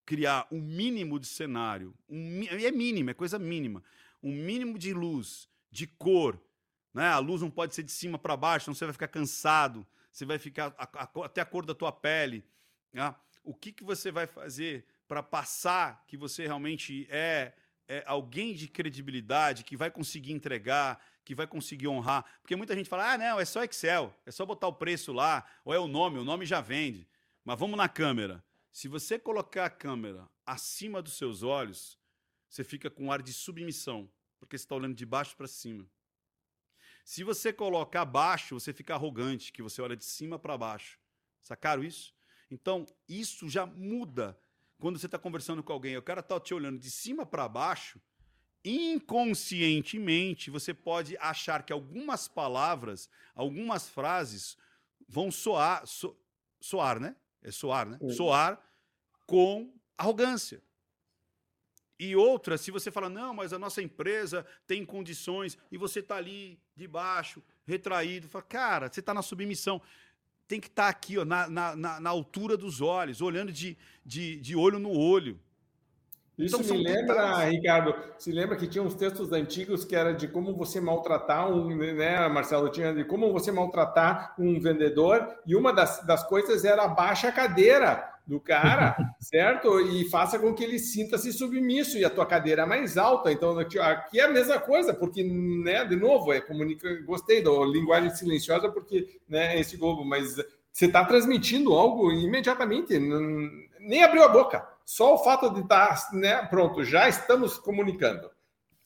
criar 0.04 0.48
um 0.50 0.60
mínimo 0.60 1.18
de 1.20 1.26
cenário, 1.26 1.94
um, 2.08 2.42
é 2.44 2.70
mínimo, 2.72 3.10
é 3.10 3.14
coisa 3.14 3.38
mínima, 3.38 3.84
um 4.22 4.32
mínimo 4.32 4.78
de 4.78 4.92
luz, 4.92 5.48
de 5.70 5.86
cor, 5.86 6.40
né? 6.92 7.06
A 7.08 7.18
luz 7.18 7.40
não 7.40 7.50
pode 7.50 7.74
ser 7.74 7.84
de 7.84 7.92
cima 7.92 8.18
para 8.18 8.36
baixo, 8.36 8.64
senão 8.64 8.74
você 8.74 8.84
vai 8.84 8.92
ficar 8.92 9.08
cansado, 9.08 9.86
você 10.10 10.24
vai 10.24 10.38
ficar 10.38 10.74
a, 10.76 10.84
a, 10.84 11.24
até 11.24 11.40
a 11.40 11.44
cor 11.44 11.64
da 11.64 11.74
tua 11.74 11.92
pele. 11.92 12.44
Né? 12.92 13.14
O 13.42 13.54
que, 13.54 13.72
que 13.72 13.84
você 13.84 14.10
vai 14.10 14.26
fazer 14.26 14.84
para 15.08 15.22
passar 15.22 16.04
que 16.06 16.16
você 16.16 16.44
realmente 16.44 17.06
é, 17.10 17.52
é 17.88 18.02
alguém 18.06 18.54
de 18.54 18.68
credibilidade, 18.68 19.64
que 19.64 19.76
vai 19.76 19.90
conseguir 19.90 20.32
entregar, 20.32 21.04
que 21.24 21.34
vai 21.34 21.46
conseguir 21.46 21.88
honrar? 21.88 22.24
Porque 22.40 22.56
muita 22.56 22.74
gente 22.74 22.88
fala, 22.88 23.12
ah, 23.12 23.18
não, 23.18 23.40
é 23.40 23.44
só 23.44 23.64
Excel, 23.64 24.14
é 24.26 24.30
só 24.30 24.44
botar 24.44 24.68
o 24.68 24.72
preço 24.72 25.12
lá, 25.12 25.44
ou 25.64 25.74
é 25.74 25.78
o 25.78 25.88
nome, 25.88 26.18
o 26.18 26.24
nome 26.24 26.44
já 26.44 26.60
vende. 26.60 27.08
Mas 27.44 27.58
vamos 27.58 27.76
na 27.76 27.88
câmera. 27.88 28.44
Se 28.72 28.86
você 28.86 29.18
colocar 29.18 29.66
a 29.66 29.70
câmera 29.70 30.28
acima 30.46 31.02
dos 31.02 31.14
seus 31.14 31.42
olhos, 31.42 31.98
você 32.48 32.62
fica 32.62 32.90
com 32.90 33.06
um 33.06 33.12
ar 33.12 33.22
de 33.22 33.32
submissão, 33.32 34.10
porque 34.38 34.56
você 34.56 34.64
está 34.64 34.74
olhando 34.74 34.94
de 34.94 35.06
baixo 35.06 35.36
para 35.36 35.46
cima. 35.46 35.88
Se 37.04 37.24
você 37.24 37.52
coloca 37.52 38.00
abaixo, 38.00 38.58
você 38.58 38.72
fica 38.72 38.94
arrogante, 38.94 39.52
que 39.52 39.62
você 39.62 39.80
olha 39.82 39.96
de 39.96 40.04
cima 40.04 40.38
para 40.38 40.56
baixo. 40.56 40.98
Sacaram 41.40 41.82
isso? 41.82 42.14
Então, 42.50 42.84
isso 43.08 43.48
já 43.48 43.64
muda 43.64 44.38
quando 44.78 44.98
você 44.98 45.06
está 45.06 45.18
conversando 45.18 45.62
com 45.62 45.72
alguém. 45.72 45.96
O 45.96 46.02
cara 46.02 46.20
está 46.20 46.40
te 46.40 46.52
olhando 46.52 46.78
de 46.78 46.90
cima 46.90 47.24
para 47.24 47.48
baixo. 47.48 48.00
Inconscientemente, 48.64 50.50
você 50.50 50.74
pode 50.74 51.16
achar 51.18 51.62
que 51.62 51.72
algumas 51.72 52.28
palavras, 52.28 53.08
algumas 53.34 53.88
frases 53.88 54.56
vão 55.08 55.30
soar, 55.30 55.86
so, 55.86 56.16
soar, 56.60 57.00
né? 57.00 57.16
É 57.42 57.50
soar, 57.50 57.88
né? 57.88 57.98
Soar 58.10 58.60
com 59.26 59.72
arrogância. 59.96 60.62
E 61.98 62.16
outra, 62.16 62.56
se 62.56 62.70
você 62.70 62.90
fala, 62.90 63.10
não, 63.10 63.34
mas 63.34 63.52
a 63.52 63.58
nossa 63.58 63.82
empresa 63.82 64.46
tem 64.66 64.86
condições 64.86 65.58
e 65.70 65.76
você 65.76 66.00
está 66.00 66.16
ali 66.16 66.58
debaixo, 66.74 67.42
retraído, 67.66 68.26
fala, 68.26 68.42
cara, 68.42 68.90
você 68.90 69.00
está 69.00 69.12
na 69.12 69.20
submissão. 69.20 69.82
Tem 70.50 70.58
que 70.58 70.66
estar 70.66 70.82
tá 70.82 70.88
aqui, 70.88 71.16
ó, 71.16 71.24
na, 71.24 71.48
na, 71.48 72.00
na, 72.00 72.10
altura 72.10 72.56
dos 72.56 72.80
olhos, 72.80 73.20
olhando 73.20 73.52
de, 73.52 73.78
de, 74.04 74.34
de 74.40 74.56
olho 74.56 74.80
no 74.80 74.90
olho. 74.90 75.38
Isso 76.36 76.60
então, 76.60 76.76
me 76.76 76.82
lembra. 76.82 77.44
Ricardo, 77.44 77.94
se 78.18 78.32
lembra 78.32 78.56
que 78.56 78.66
tinha 78.66 78.82
uns 78.82 78.96
textos 78.96 79.30
antigos 79.30 79.84
que 79.84 79.94
era 79.94 80.12
de 80.12 80.26
como 80.26 80.52
você 80.56 80.80
maltratar 80.80 81.48
um, 81.48 81.68
né, 81.76 82.28
Marcelo, 82.28 82.68
tinha 82.68 82.92
de 82.92 83.04
como 83.04 83.32
você 83.32 83.52
maltratar 83.52 84.34
um 84.36 84.58
vendedor, 84.58 85.24
e 85.46 85.54
uma 85.54 85.72
das, 85.72 86.04
das 86.04 86.26
coisas 86.26 86.64
era 86.64 86.88
baixa 86.88 87.28
a 87.28 87.32
cadeira 87.32 88.09
do 88.30 88.38
cara, 88.38 88.96
certo? 89.18 89.80
E 89.80 90.08
faça 90.08 90.38
com 90.38 90.54
que 90.54 90.62
ele 90.62 90.78
sinta-se 90.78 91.32
submisso 91.32 91.98
e 91.98 92.04
a 92.04 92.10
tua 92.10 92.24
cadeira 92.24 92.62
é 92.62 92.66
mais 92.66 92.96
alta. 92.96 93.32
Então, 93.32 93.58
aqui 93.58 94.20
é 94.20 94.24
a 94.24 94.30
mesma 94.30 94.60
coisa, 94.60 94.94
porque, 94.94 95.24
né, 95.24 95.84
de 95.84 95.96
novo, 95.96 96.32
é 96.32 96.40
comunica... 96.40 97.02
gostei 97.02 97.42
da 97.42 97.50
linguagem 97.50 98.10
silenciosa, 98.10 98.70
porque, 98.70 99.18
né, 99.28 99.58
esse 99.58 99.76
globo, 99.76 100.04
mas 100.04 100.36
você 100.70 100.86
está 100.86 101.04
transmitindo 101.04 101.74
algo 101.74 102.12
imediatamente, 102.12 102.96
nem 103.80 104.04
abriu 104.04 104.22
a 104.22 104.28
boca. 104.28 104.64
Só 104.84 105.14
o 105.14 105.18
fato 105.18 105.52
de 105.52 105.60
estar, 105.60 105.88
tá, 105.88 106.16
né, 106.16 106.46
pronto, 106.46 106.84
já 106.84 107.08
estamos 107.08 107.58
comunicando. 107.58 108.30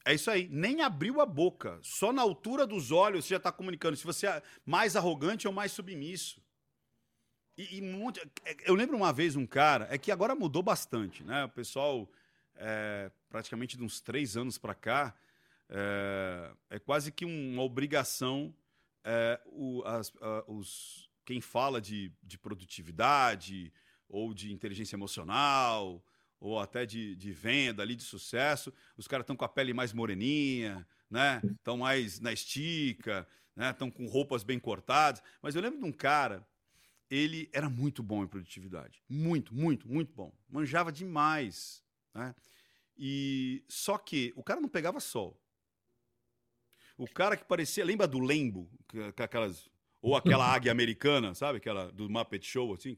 É 0.06 0.14
isso 0.14 0.30
aí, 0.30 0.48
nem 0.50 0.80
abriu 0.80 1.20
a 1.20 1.26
boca. 1.26 1.78
Só 1.82 2.14
na 2.14 2.22
altura 2.22 2.66
dos 2.66 2.90
olhos 2.90 3.26
você 3.26 3.34
já 3.34 3.36
está 3.36 3.52
comunicando 3.52 3.96
se 3.96 4.04
você 4.04 4.26
é 4.26 4.42
mais 4.64 4.96
arrogante 4.96 5.46
ou 5.46 5.52
mais 5.52 5.70
submisso. 5.72 6.42
E, 7.56 7.78
e 7.78 7.80
muito, 7.80 8.20
é, 8.44 8.56
eu 8.66 8.74
lembro 8.74 8.96
uma 8.96 9.12
vez 9.12 9.36
um 9.36 9.46
cara, 9.46 9.86
é 9.90 9.96
que 9.96 10.10
agora 10.10 10.34
mudou 10.34 10.62
bastante, 10.62 11.22
né? 11.22 11.44
O 11.44 11.48
pessoal, 11.48 12.08
é, 12.56 13.10
praticamente 13.28 13.76
de 13.76 13.84
uns 13.84 14.00
três 14.00 14.36
anos 14.36 14.58
para 14.58 14.74
cá, 14.74 15.14
é, 15.68 16.50
é, 16.70 16.78
quase 16.78 17.12
que 17.12 17.24
uma 17.24 17.62
obrigação 17.62 18.54
é, 19.04 19.40
o, 19.46 19.82
as, 19.84 20.12
a, 20.20 20.44
os, 20.48 21.08
quem 21.24 21.40
fala 21.40 21.80
de, 21.80 22.10
de 22.22 22.38
produtividade 22.38 23.72
ou 24.08 24.34
de 24.34 24.52
inteligência 24.52 24.96
emocional 24.96 26.04
ou 26.40 26.58
até 26.58 26.84
de, 26.84 27.14
de 27.16 27.32
venda 27.32 27.82
ali, 27.82 27.94
de 27.94 28.02
sucesso, 28.02 28.72
os 28.96 29.06
caras 29.06 29.24
estão 29.24 29.36
com 29.36 29.44
a 29.44 29.48
pele 29.48 29.72
mais 29.72 29.92
moreninha, 29.92 30.86
né? 31.10 31.40
Estão 31.56 31.78
mais 31.78 32.20
na 32.20 32.32
estica, 32.32 33.26
né? 33.56 33.70
Estão 33.70 33.90
com 33.90 34.06
roupas 34.06 34.42
bem 34.42 34.58
cortadas. 34.58 35.22
Mas 35.40 35.54
eu 35.54 35.62
lembro 35.62 35.78
de 35.78 35.84
um 35.84 35.92
cara 35.92 36.46
ele 37.14 37.48
era 37.52 37.70
muito 37.70 38.02
bom 38.02 38.24
em 38.24 38.26
produtividade. 38.26 39.00
Muito, 39.08 39.54
muito, 39.54 39.88
muito 39.88 40.12
bom. 40.12 40.36
Manjava 40.48 40.90
demais. 40.90 41.84
Né? 42.12 42.34
E 42.96 43.64
Só 43.68 43.96
que 43.96 44.32
o 44.34 44.42
cara 44.42 44.60
não 44.60 44.68
pegava 44.68 44.98
sol. 44.98 45.40
O 46.98 47.06
cara 47.06 47.36
que 47.36 47.44
parecia. 47.44 47.84
Lembra 47.84 48.08
do 48.08 48.18
Lembo? 48.18 48.68
Aquelas, 49.16 49.70
ou 50.02 50.16
aquela 50.16 50.44
águia 50.52 50.72
americana, 50.72 51.34
sabe? 51.34 51.58
Aquela 51.58 51.90
do 51.92 52.10
Muppet 52.10 52.44
Show, 52.44 52.74
assim. 52.74 52.96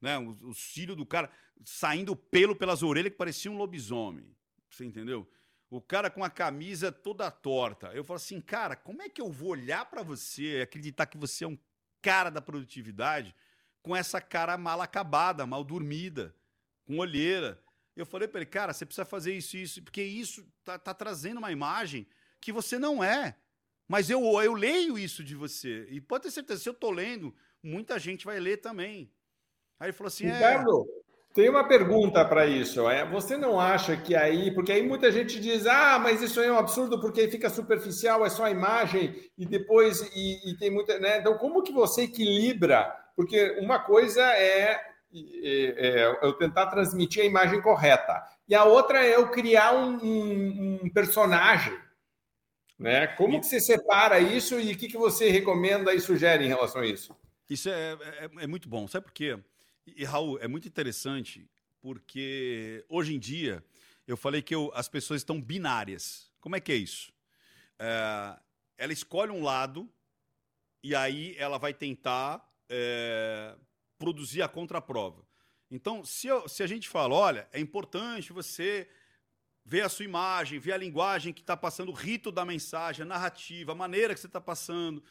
Né? 0.00 0.18
O, 0.18 0.50
o 0.50 0.54
cílio 0.54 0.94
do 0.94 1.06
cara 1.06 1.30
saindo 1.64 2.14
pelo 2.14 2.54
pelas 2.54 2.82
orelhas 2.82 3.12
que 3.12 3.18
parecia 3.18 3.50
um 3.50 3.56
lobisomem. 3.56 4.36
Você 4.68 4.84
entendeu? 4.84 5.26
O 5.70 5.80
cara 5.80 6.10
com 6.10 6.22
a 6.22 6.28
camisa 6.28 6.92
toda 6.92 7.30
torta. 7.30 7.88
Eu 7.94 8.04
falo 8.04 8.16
assim, 8.16 8.40
cara, 8.40 8.76
como 8.76 9.00
é 9.00 9.08
que 9.08 9.20
eu 9.20 9.30
vou 9.30 9.50
olhar 9.50 9.88
para 9.88 10.02
você 10.02 10.58
e 10.58 10.62
acreditar 10.62 11.06
que 11.06 11.16
você 11.16 11.44
é 11.44 11.48
um 11.48 11.58
cara 12.02 12.30
da 12.30 12.40
produtividade 12.40 13.34
com 13.82 13.96
essa 13.96 14.20
cara 14.20 14.56
mal 14.56 14.80
acabada, 14.80 15.46
mal 15.46 15.64
dormida, 15.64 16.34
com 16.84 16.98
olheira. 16.98 17.62
Eu 17.96 18.06
falei 18.06 18.28
para 18.28 18.40
ele, 18.40 18.50
cara, 18.50 18.72
você 18.72 18.84
precisa 18.86 19.04
fazer 19.04 19.34
isso 19.34 19.56
isso, 19.56 19.82
porque 19.82 20.02
isso 20.02 20.46
tá, 20.64 20.78
tá, 20.78 20.94
trazendo 20.94 21.38
uma 21.38 21.52
imagem 21.52 22.06
que 22.40 22.52
você 22.52 22.78
não 22.78 23.02
é. 23.02 23.36
Mas 23.88 24.08
eu, 24.08 24.22
eu 24.40 24.54
leio 24.54 24.98
isso 24.98 25.24
de 25.24 25.34
você. 25.34 25.86
E 25.90 26.00
pode 26.00 26.24
ter 26.24 26.30
certeza, 26.30 26.62
se 26.62 26.68
eu 26.68 26.74
tô 26.74 26.90
lendo, 26.90 27.34
muita 27.62 27.98
gente 27.98 28.24
vai 28.24 28.38
ler 28.38 28.58
também. 28.58 29.12
Aí 29.78 29.88
ele 29.88 29.92
falou 29.92 30.08
assim: 30.08 30.26
Ricardo, 30.26 30.86
é... 30.96 30.99
Tem 31.32 31.48
uma 31.48 31.62
pergunta 31.62 32.24
para 32.24 32.46
isso. 32.46 32.88
É, 32.88 33.08
você 33.08 33.36
não 33.36 33.60
acha 33.60 33.96
que 33.96 34.16
aí, 34.16 34.52
porque 34.52 34.72
aí 34.72 34.82
muita 34.82 35.12
gente 35.12 35.38
diz, 35.38 35.64
ah, 35.64 35.98
mas 35.98 36.20
isso 36.20 36.40
aí 36.40 36.48
é 36.48 36.52
um 36.52 36.58
absurdo 36.58 37.00
porque 37.00 37.28
fica 37.28 37.48
superficial, 37.48 38.26
é 38.26 38.30
só 38.30 38.44
a 38.44 38.50
imagem 38.50 39.14
e 39.38 39.46
depois 39.46 40.00
e, 40.14 40.50
e 40.50 40.56
tem 40.58 40.70
muita, 40.70 40.98
né? 40.98 41.18
Então 41.18 41.38
como 41.38 41.62
que 41.62 41.72
você 41.72 42.02
equilibra? 42.02 42.92
Porque 43.14 43.58
uma 43.60 43.78
coisa 43.78 44.20
é, 44.22 44.72
é, 44.72 44.80
é, 45.12 46.18
eu 46.22 46.32
tentar 46.32 46.66
transmitir 46.66 47.22
a 47.22 47.26
imagem 47.26 47.62
correta 47.62 48.24
e 48.48 48.54
a 48.54 48.64
outra 48.64 49.06
é 49.06 49.14
eu 49.14 49.28
criar 49.30 49.72
um, 49.72 49.98
um, 50.02 50.80
um 50.82 50.90
personagem, 50.90 51.78
né? 52.76 53.06
Como 53.06 53.38
que 53.38 53.46
você 53.46 53.60
separa 53.60 54.18
isso 54.18 54.58
e 54.58 54.72
o 54.72 54.76
que, 54.76 54.88
que 54.88 54.98
você 54.98 55.30
recomenda 55.30 55.94
e 55.94 56.00
sugere 56.00 56.44
em 56.44 56.48
relação 56.48 56.80
a 56.80 56.86
isso? 56.86 57.14
Isso 57.48 57.68
é, 57.68 57.92
é, 57.92 58.30
é 58.40 58.46
muito 58.48 58.68
bom. 58.68 58.88
Sabe 58.88 59.06
por 59.06 59.12
quê? 59.12 59.38
E, 59.86 60.04
Raul, 60.04 60.38
é 60.40 60.48
muito 60.48 60.68
interessante 60.68 61.48
porque 61.80 62.84
hoje 62.88 63.14
em 63.14 63.18
dia 63.18 63.64
eu 64.06 64.16
falei 64.16 64.42
que 64.42 64.54
eu, 64.54 64.70
as 64.74 64.88
pessoas 64.88 65.20
estão 65.20 65.40
binárias. 65.40 66.30
Como 66.40 66.56
é 66.56 66.60
que 66.60 66.72
é 66.72 66.76
isso? 66.76 67.12
É, 67.78 68.38
ela 68.76 68.92
escolhe 68.92 69.30
um 69.30 69.42
lado 69.42 69.88
e 70.82 70.94
aí 70.94 71.34
ela 71.38 71.58
vai 71.58 71.72
tentar 71.72 72.46
é, 72.68 73.54
produzir 73.98 74.42
a 74.42 74.48
contraprova. 74.48 75.24
Então, 75.70 76.04
se, 76.04 76.26
eu, 76.26 76.48
se 76.48 76.62
a 76.62 76.66
gente 76.66 76.88
fala, 76.88 77.14
olha, 77.14 77.48
é 77.52 77.60
importante 77.60 78.32
você 78.32 78.88
ver 79.64 79.82
a 79.82 79.88
sua 79.88 80.04
imagem, 80.04 80.58
ver 80.58 80.72
a 80.72 80.76
linguagem 80.76 81.32
que 81.32 81.42
está 81.42 81.56
passando, 81.56 81.90
o 81.90 81.94
rito 81.94 82.32
da 82.32 82.44
mensagem, 82.44 83.02
a 83.02 83.06
narrativa, 83.06 83.72
a 83.72 83.74
maneira 83.74 84.14
que 84.14 84.20
você 84.20 84.26
está 84.26 84.40
passando, 84.40 85.02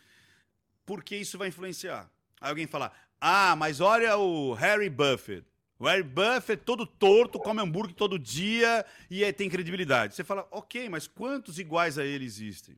porque 0.86 1.16
isso 1.16 1.38
vai 1.38 1.48
influenciar. 1.48 2.12
Aí 2.42 2.50
alguém 2.50 2.68
fala, 2.68 2.92
ah, 3.22 3.56
mas 3.56 3.82
olha 3.82 4.18
o 4.18 4.54
Harry 4.54 4.90
Buffett. 4.90 5.46
O 5.78 5.86
Harry 5.86 6.04
Buffett 6.04 6.64
todo 6.64 6.86
torto, 6.86 7.40
come 7.40 7.62
hambúrguer 7.62 7.96
todo 7.96 8.20
dia 8.20 8.86
e 9.10 9.24
é, 9.24 9.32
tem 9.32 9.50
credibilidade. 9.50 10.14
Você 10.14 10.24
fala, 10.24 10.48
ok, 10.52 10.90
mas 10.90 11.08
quantos 11.08 11.58
iguais 11.58 11.98
a 11.98 12.06
ele 12.06 12.26
existem? 12.26 12.78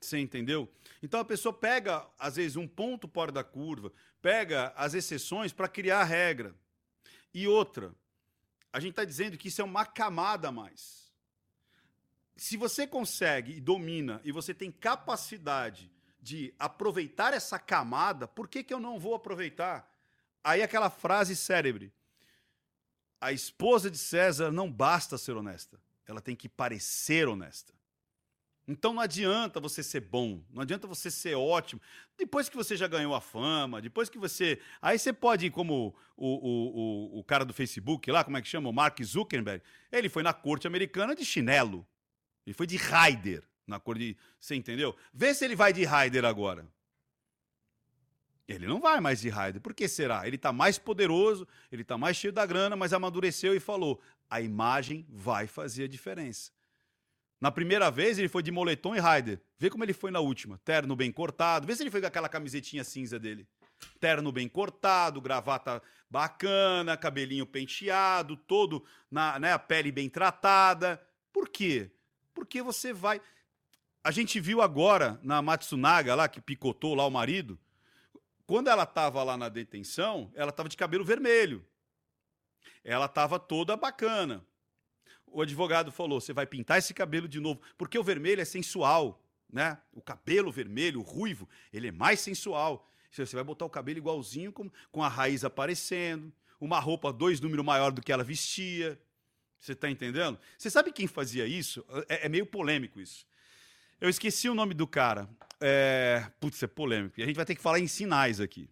Você 0.00 0.18
entendeu? 0.18 0.68
Então 1.02 1.20
a 1.20 1.24
pessoa 1.24 1.52
pega, 1.52 2.06
às 2.18 2.36
vezes, 2.36 2.56
um 2.56 2.66
ponto 2.66 3.06
fora 3.06 3.30
da 3.30 3.44
curva, 3.44 3.92
pega 4.22 4.72
as 4.76 4.94
exceções 4.94 5.52
para 5.52 5.68
criar 5.68 6.00
a 6.00 6.04
regra. 6.04 6.54
E 7.32 7.46
outra, 7.46 7.94
a 8.72 8.80
gente 8.80 8.90
está 8.90 9.04
dizendo 9.04 9.36
que 9.36 9.48
isso 9.48 9.60
é 9.60 9.64
uma 9.64 9.84
camada 9.84 10.48
a 10.48 10.52
mais. 10.52 11.12
Se 12.36 12.56
você 12.56 12.86
consegue 12.86 13.52
e 13.52 13.60
domina 13.60 14.20
e 14.24 14.32
você 14.32 14.54
tem 14.54 14.72
capacidade 14.72 15.90
de 16.22 16.54
aproveitar 16.58 17.32
essa 17.32 17.58
camada, 17.58 18.28
por 18.28 18.48
que, 18.48 18.62
que 18.62 18.72
eu 18.72 18.80
não 18.80 18.98
vou 18.98 19.14
aproveitar? 19.14 19.90
Aí 20.42 20.62
aquela 20.62 20.90
frase 20.90 21.34
célebre. 21.36 21.92
A 23.20 23.32
esposa 23.32 23.90
de 23.90 23.98
César 23.98 24.50
não 24.50 24.70
basta 24.70 25.18
ser 25.18 25.36
honesta, 25.36 25.78
ela 26.06 26.20
tem 26.20 26.34
que 26.34 26.48
parecer 26.48 27.28
honesta. 27.28 27.74
Então 28.66 28.92
não 28.92 29.02
adianta 29.02 29.58
você 29.58 29.82
ser 29.82 30.00
bom, 30.00 30.42
não 30.50 30.62
adianta 30.62 30.86
você 30.86 31.10
ser 31.10 31.34
ótimo. 31.34 31.80
Depois 32.16 32.48
que 32.48 32.56
você 32.56 32.76
já 32.76 32.86
ganhou 32.86 33.14
a 33.14 33.20
fama, 33.20 33.82
depois 33.82 34.08
que 34.08 34.16
você. 34.16 34.60
Aí 34.80 34.98
você 34.98 35.12
pode 35.12 35.46
ir 35.46 35.50
como 35.50 35.94
o, 36.16 36.28
o, 36.28 37.16
o, 37.16 37.18
o 37.18 37.24
cara 37.24 37.44
do 37.44 37.52
Facebook 37.52 38.10
lá, 38.10 38.22
como 38.22 38.36
é 38.36 38.42
que 38.42 38.48
chama? 38.48 38.68
O 38.68 38.72
Mark 38.72 39.02
Zuckerberg. 39.02 39.62
Ele 39.90 40.08
foi 40.08 40.22
na 40.22 40.32
corte 40.32 40.66
americana 40.66 41.16
de 41.16 41.24
chinelo. 41.24 41.86
Ele 42.46 42.54
foi 42.54 42.66
de 42.66 42.76
Raider 42.76 43.49
na 43.70 43.80
cor 43.80 43.96
de. 43.96 44.16
Você 44.38 44.54
entendeu? 44.54 44.94
Vê 45.12 45.32
se 45.32 45.44
ele 45.44 45.56
vai 45.56 45.72
de 45.72 45.84
Raider 45.84 46.24
agora. 46.24 46.66
Ele 48.46 48.66
não 48.66 48.80
vai 48.80 49.00
mais 49.00 49.20
de 49.20 49.28
Raider. 49.28 49.60
Por 49.60 49.72
que 49.72 49.86
será? 49.86 50.26
Ele 50.26 50.36
está 50.36 50.52
mais 50.52 50.76
poderoso, 50.76 51.46
ele 51.70 51.82
está 51.82 51.96
mais 51.96 52.16
cheio 52.16 52.32
da 52.32 52.44
grana, 52.44 52.74
mas 52.74 52.92
amadureceu 52.92 53.54
e 53.54 53.60
falou: 53.60 54.00
a 54.28 54.40
imagem 54.40 55.06
vai 55.08 55.46
fazer 55.46 55.84
a 55.84 55.88
diferença. 55.88 56.50
Na 57.40 57.50
primeira 57.50 57.90
vez 57.90 58.18
ele 58.18 58.28
foi 58.28 58.42
de 58.42 58.50
moletom 58.50 58.94
e 58.94 59.00
rider. 59.00 59.40
Vê 59.58 59.70
como 59.70 59.82
ele 59.82 59.94
foi 59.94 60.10
na 60.10 60.20
última. 60.20 60.58
Terno 60.58 60.94
bem 60.94 61.10
cortado. 61.10 61.66
Vê 61.66 61.74
se 61.74 61.82
ele 61.82 61.90
foi 61.90 62.00
com 62.00 62.06
aquela 62.06 62.28
camisetinha 62.28 62.84
cinza 62.84 63.18
dele. 63.18 63.46
Terno 63.98 64.30
bem 64.30 64.46
cortado, 64.46 65.22
gravata 65.22 65.82
bacana, 66.10 66.96
cabelinho 66.96 67.46
penteado, 67.46 68.36
todo 68.36 68.84
na 69.10 69.38
né, 69.38 69.52
a 69.52 69.58
pele 69.58 69.90
bem 69.90 70.10
tratada. 70.10 71.00
Por 71.32 71.48
quê? 71.48 71.90
Porque 72.34 72.62
você 72.62 72.92
vai. 72.92 73.22
A 74.02 74.10
gente 74.10 74.40
viu 74.40 74.62
agora 74.62 75.20
na 75.22 75.42
Matsunaga 75.42 76.14
lá 76.14 76.28
que 76.28 76.40
picotou 76.40 76.94
lá 76.94 77.06
o 77.06 77.10
marido. 77.10 77.58
Quando 78.46 78.68
ela 78.68 78.84
estava 78.84 79.22
lá 79.22 79.36
na 79.36 79.48
detenção, 79.48 80.30
ela 80.34 80.50
estava 80.50 80.68
de 80.68 80.76
cabelo 80.76 81.04
vermelho. 81.04 81.64
Ela 82.82 83.06
estava 83.06 83.38
toda 83.38 83.76
bacana 83.76 84.44
o 85.32 85.40
advogado 85.40 85.90
falou: 85.92 86.20
você 86.20 86.32
vai 86.32 86.46
pintar 86.46 86.78
esse 86.78 86.92
cabelo 86.92 87.28
de 87.28 87.40
novo, 87.40 87.60
porque 87.78 87.98
o 87.98 88.02
vermelho 88.02 88.40
é 88.40 88.44
sensual, 88.44 89.22
né? 89.50 89.78
O 89.92 90.02
cabelo 90.02 90.50
vermelho, 90.50 91.00
o 91.00 91.02
ruivo, 91.02 91.48
ele 91.72 91.88
é 91.88 91.92
mais 91.92 92.20
sensual. 92.20 92.88
Você 93.10 93.34
vai 93.34 93.44
botar 93.44 93.64
o 93.64 93.70
cabelo 93.70 93.98
igualzinho, 93.98 94.52
com, 94.52 94.70
com 94.92 95.02
a 95.02 95.08
raiz 95.08 95.44
aparecendo, 95.44 96.32
uma 96.60 96.78
roupa 96.78 97.12
dois 97.12 97.40
números 97.40 97.64
maior 97.64 97.90
do 97.90 98.00
que 98.00 98.12
ela 98.12 98.22
vestia. 98.22 99.00
Você 99.58 99.72
está 99.72 99.90
entendendo? 99.90 100.38
Você 100.56 100.70
sabe 100.70 100.92
quem 100.92 101.06
fazia 101.06 101.46
isso? 101.46 101.84
É, 102.08 102.26
é, 102.26 102.28
meio 102.28 102.46
polêmico 102.46 103.00
isso. 103.00 103.26
Eu 104.00 104.08
esqueci 104.08 104.48
o 104.48 104.54
nome 104.54 104.72
do 104.74 104.86
cara. 104.86 105.28
É... 105.60 106.26
Putz, 106.40 106.62
é 106.62 106.66
polêmico. 106.66 107.20
E 107.20 107.22
a 107.22 107.26
gente 107.26 107.36
vai 107.36 107.44
ter 107.44 107.54
que 107.54 107.60
falar 107.60 107.78
em 107.78 107.86
sinais 107.86 108.40
aqui. 108.40 108.70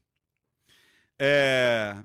É... 1.19 1.97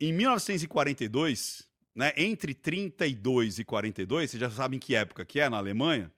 Em 0.00 0.12
1942, 0.12 1.68
né, 1.94 2.14
entre 2.16 2.54
32 2.54 3.58
e 3.58 3.64
42, 3.64 4.30
vocês 4.30 4.40
já 4.40 4.50
sabem 4.50 4.78
que 4.78 4.94
época 4.94 5.26
que 5.26 5.38
é 5.38 5.48
na 5.50 5.58
Alemanha, 5.58 6.10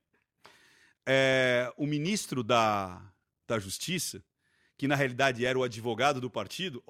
é, 1.04 1.72
o 1.76 1.84
ministro 1.84 2.44
da, 2.44 3.02
da 3.46 3.58
Justiça, 3.58 4.22
que 4.76 4.86
na 4.86 4.94
realidade 4.94 5.44
era 5.44 5.58
o 5.58 5.64
advogado 5.64 6.20
do 6.20 6.30
partido. 6.30 6.82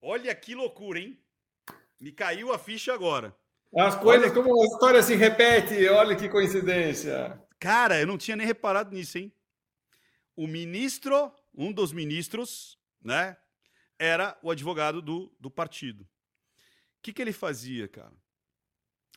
Olha 0.00 0.32
que 0.36 0.54
loucura, 0.54 1.00
hein? 1.00 1.18
Me 1.98 2.12
caiu 2.12 2.52
a 2.52 2.58
ficha 2.58 2.94
agora. 2.94 3.36
As 3.76 3.96
coisas, 3.96 4.30
olha... 4.30 4.34
como 4.34 4.62
a 4.62 4.66
história 4.66 5.02
se 5.02 5.14
repete, 5.14 5.88
olha 5.88 6.14
que 6.14 6.28
coincidência. 6.28 7.40
Cara, 7.58 8.00
eu 8.00 8.06
não 8.06 8.18
tinha 8.18 8.36
nem 8.36 8.46
reparado 8.46 8.94
nisso, 8.94 9.18
hein? 9.18 9.32
O 10.36 10.46
ministro, 10.46 11.32
um 11.54 11.72
dos 11.72 11.92
ministros, 11.92 12.78
né, 13.02 13.36
era 13.98 14.36
o 14.42 14.50
advogado 14.50 15.00
do, 15.00 15.32
do 15.38 15.50
partido. 15.50 16.02
O 16.02 16.06
que, 17.02 17.12
que 17.12 17.22
ele 17.22 17.32
fazia, 17.32 17.88
cara? 17.88 18.12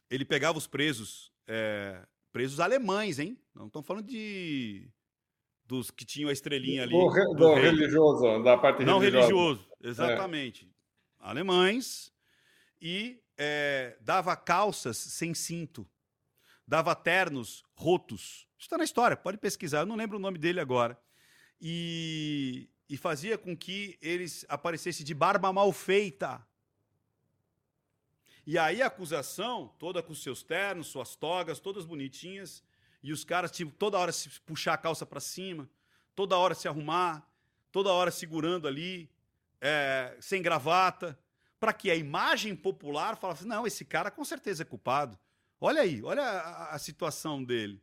Ele 0.09 0.23
pegava 0.23 0.57
os 0.57 0.67
presos, 0.67 1.31
é, 1.47 2.05
presos 2.31 2.59
alemães, 2.59 3.19
hein? 3.19 3.37
Não 3.53 3.67
estão 3.67 3.83
falando 3.83 4.05
de 4.05 4.89
dos 5.65 5.89
que 5.89 6.05
tinham 6.05 6.29
a 6.29 6.33
estrelinha 6.33 6.83
ali. 6.83 6.91
Do, 6.91 7.09
do, 7.09 7.33
do 7.33 7.53
religioso, 7.55 8.43
da 8.43 8.57
parte 8.57 8.85
Não 8.85 8.99
religiosa. 8.99 9.27
religioso, 9.27 9.71
exatamente. 9.81 10.65
É. 10.65 11.27
Alemães 11.27 12.13
e 12.79 13.19
é, 13.37 13.97
dava 14.01 14.35
calças 14.35 14.97
sem 14.97 15.33
cinto, 15.33 15.87
dava 16.67 16.95
ternos 16.95 17.63
rotos. 17.73 18.47
Isso 18.57 18.67
está 18.67 18.77
na 18.77 18.83
história, 18.83 19.17
pode 19.17 19.37
pesquisar, 19.37 19.79
eu 19.79 19.85
não 19.85 19.95
lembro 19.95 20.17
o 20.17 20.21
nome 20.21 20.37
dele 20.37 20.59
agora. 20.59 20.99
E 21.59 22.69
e 22.89 22.97
fazia 22.97 23.37
com 23.37 23.55
que 23.57 23.97
eles 24.01 24.45
aparecessem 24.47 25.05
de 25.05 25.13
barba 25.13 25.51
mal 25.51 25.71
feita. 25.71 26.45
E 28.45 28.59
aí 28.59 28.81
a 28.81 28.87
acusação, 28.87 29.73
toda 29.79 30.03
com 30.03 30.13
seus 30.13 30.43
ternos, 30.43 30.87
suas 30.87 31.15
togas, 31.15 31.59
todas 31.59 31.85
bonitinhas, 31.85 32.63
e 33.01 33.11
os 33.11 33.23
caras, 33.23 33.51
tipo, 33.51 33.71
toda 33.71 33.97
hora 33.97 34.11
se 34.11 34.29
puxar 34.41 34.73
a 34.73 34.77
calça 34.77 35.05
para 35.05 35.19
cima, 35.19 35.69
toda 36.15 36.37
hora 36.37 36.53
se 36.53 36.67
arrumar, 36.67 37.27
toda 37.71 37.91
hora 37.91 38.11
segurando 38.11 38.67
ali, 38.67 39.09
é, 39.59 40.15
sem 40.19 40.41
gravata, 40.41 41.17
para 41.65 41.73
que 41.73 41.89
a 41.89 41.95
imagem 41.95 42.55
popular 42.55 43.17
falasse: 43.17 43.43
não, 43.43 43.65
esse 43.65 43.83
cara 43.83 44.11
com 44.11 44.23
certeza 44.23 44.61
é 44.61 44.65
culpado. 44.65 45.17
Olha 45.59 45.81
aí, 45.81 45.99
olha 46.03 46.21
a, 46.21 46.75
a 46.75 46.77
situação 46.77 47.43
dele. 47.43 47.81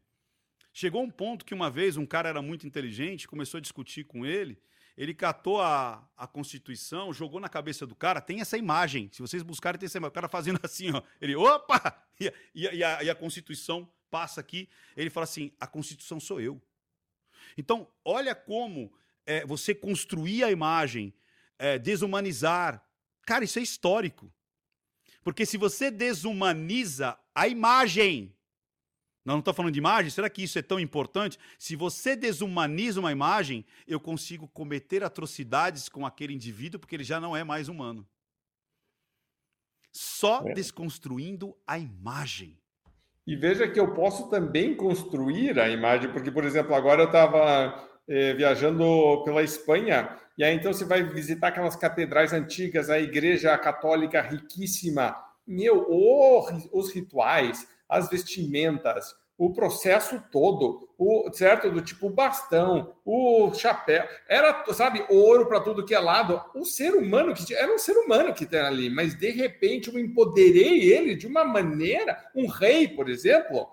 Chegou 0.72 1.02
um 1.02 1.10
ponto 1.10 1.44
que 1.44 1.52
uma 1.52 1.68
vez 1.68 1.96
um 1.96 2.06
cara 2.06 2.28
era 2.28 2.40
muito 2.40 2.64
inteligente, 2.64 3.26
começou 3.26 3.58
a 3.58 3.60
discutir 3.60 4.04
com 4.04 4.24
ele, 4.24 4.56
ele 4.96 5.12
catou 5.12 5.60
a, 5.60 6.08
a 6.16 6.28
Constituição, 6.28 7.12
jogou 7.12 7.40
na 7.40 7.48
cabeça 7.48 7.84
do 7.84 7.96
cara. 7.96 8.20
Tem 8.20 8.40
essa 8.40 8.56
imagem. 8.56 9.10
Se 9.12 9.20
vocês 9.20 9.42
buscarem, 9.42 9.80
tem 9.80 9.86
essa 9.88 9.98
imagem. 9.98 10.12
O 10.12 10.14
cara 10.14 10.28
fazendo 10.28 10.60
assim, 10.62 10.92
ó. 10.92 11.02
Ele, 11.20 11.34
opa! 11.34 12.00
E, 12.20 12.32
e, 12.54 12.62
e, 12.76 12.84
a, 12.84 13.02
e 13.02 13.10
a 13.10 13.16
Constituição 13.16 13.90
passa 14.08 14.40
aqui. 14.40 14.68
Ele 14.96 15.10
fala 15.10 15.24
assim: 15.24 15.50
a 15.58 15.66
Constituição 15.66 16.20
sou 16.20 16.40
eu. 16.40 16.62
Então, 17.58 17.88
olha 18.04 18.32
como 18.32 18.92
é, 19.26 19.44
você 19.44 19.74
construir 19.74 20.44
a 20.44 20.52
imagem, 20.52 21.12
é, 21.58 21.80
desumanizar. 21.80 22.80
Cara, 23.26 23.44
isso 23.44 23.58
é 23.58 23.62
histórico. 23.62 24.32
Porque 25.22 25.46
se 25.46 25.56
você 25.56 25.90
desumaniza 25.90 27.16
a 27.34 27.46
imagem, 27.46 28.34
nós 29.24 29.34
não 29.34 29.38
estamos 29.38 29.56
falando 29.56 29.72
de 29.72 29.78
imagem? 29.78 30.10
Será 30.10 30.28
que 30.28 30.42
isso 30.42 30.58
é 30.58 30.62
tão 30.62 30.80
importante? 30.80 31.38
Se 31.58 31.76
você 31.76 32.16
desumaniza 32.16 32.98
uma 32.98 33.12
imagem, 33.12 33.64
eu 33.86 34.00
consigo 34.00 34.48
cometer 34.48 35.04
atrocidades 35.04 35.88
com 35.88 36.04
aquele 36.04 36.34
indivíduo 36.34 36.80
porque 36.80 36.96
ele 36.96 37.04
já 37.04 37.20
não 37.20 37.36
é 37.36 37.44
mais 37.44 37.68
humano. 37.68 38.06
Só 39.92 40.42
é. 40.48 40.54
desconstruindo 40.54 41.56
a 41.66 41.78
imagem. 41.78 42.58
E 43.24 43.36
veja 43.36 43.68
que 43.68 43.78
eu 43.78 43.94
posso 43.94 44.28
também 44.28 44.74
construir 44.74 45.60
a 45.60 45.68
imagem, 45.68 46.10
porque, 46.10 46.30
por 46.30 46.44
exemplo, 46.44 46.74
agora 46.74 47.02
eu 47.02 47.06
estava 47.06 47.88
eh, 48.08 48.34
viajando 48.34 49.22
pela 49.24 49.44
Espanha, 49.44 50.18
e 50.36 50.44
aí 50.44 50.54
então 50.54 50.72
você 50.72 50.84
vai 50.84 51.02
visitar 51.02 51.48
aquelas 51.48 51.76
catedrais 51.76 52.32
antigas, 52.32 52.90
a 52.90 52.98
igreja 52.98 53.56
católica 53.58 54.20
riquíssima. 54.20 55.16
Meu, 55.46 55.86
oh, 55.88 56.46
os 56.72 56.92
rituais, 56.92 57.66
as 57.88 58.08
vestimentas, 58.08 59.14
o 59.36 59.52
processo 59.52 60.22
todo, 60.30 60.88
o 60.96 61.28
certo 61.32 61.68
do 61.68 61.82
tipo 61.82 62.08
bastão, 62.08 62.94
o 63.04 63.52
chapéu, 63.54 64.04
era, 64.28 64.64
sabe, 64.72 65.04
ouro 65.08 65.46
para 65.46 65.60
tudo 65.60 65.84
que 65.84 65.94
é 65.94 65.98
lado. 65.98 66.40
O 66.54 66.64
ser 66.64 66.94
humano 66.94 67.34
que 67.34 67.52
era 67.54 67.74
um 67.74 67.78
ser 67.78 67.96
humano 67.96 68.32
que 68.32 68.46
tem 68.46 68.60
ali, 68.60 68.88
mas 68.88 69.14
de 69.18 69.30
repente 69.30 69.92
eu 69.92 69.98
empoderei 69.98 70.92
ele 70.92 71.16
de 71.16 71.26
uma 71.26 71.44
maneira, 71.44 72.16
um 72.34 72.46
rei, 72.46 72.86
por 72.86 73.08
exemplo, 73.08 73.68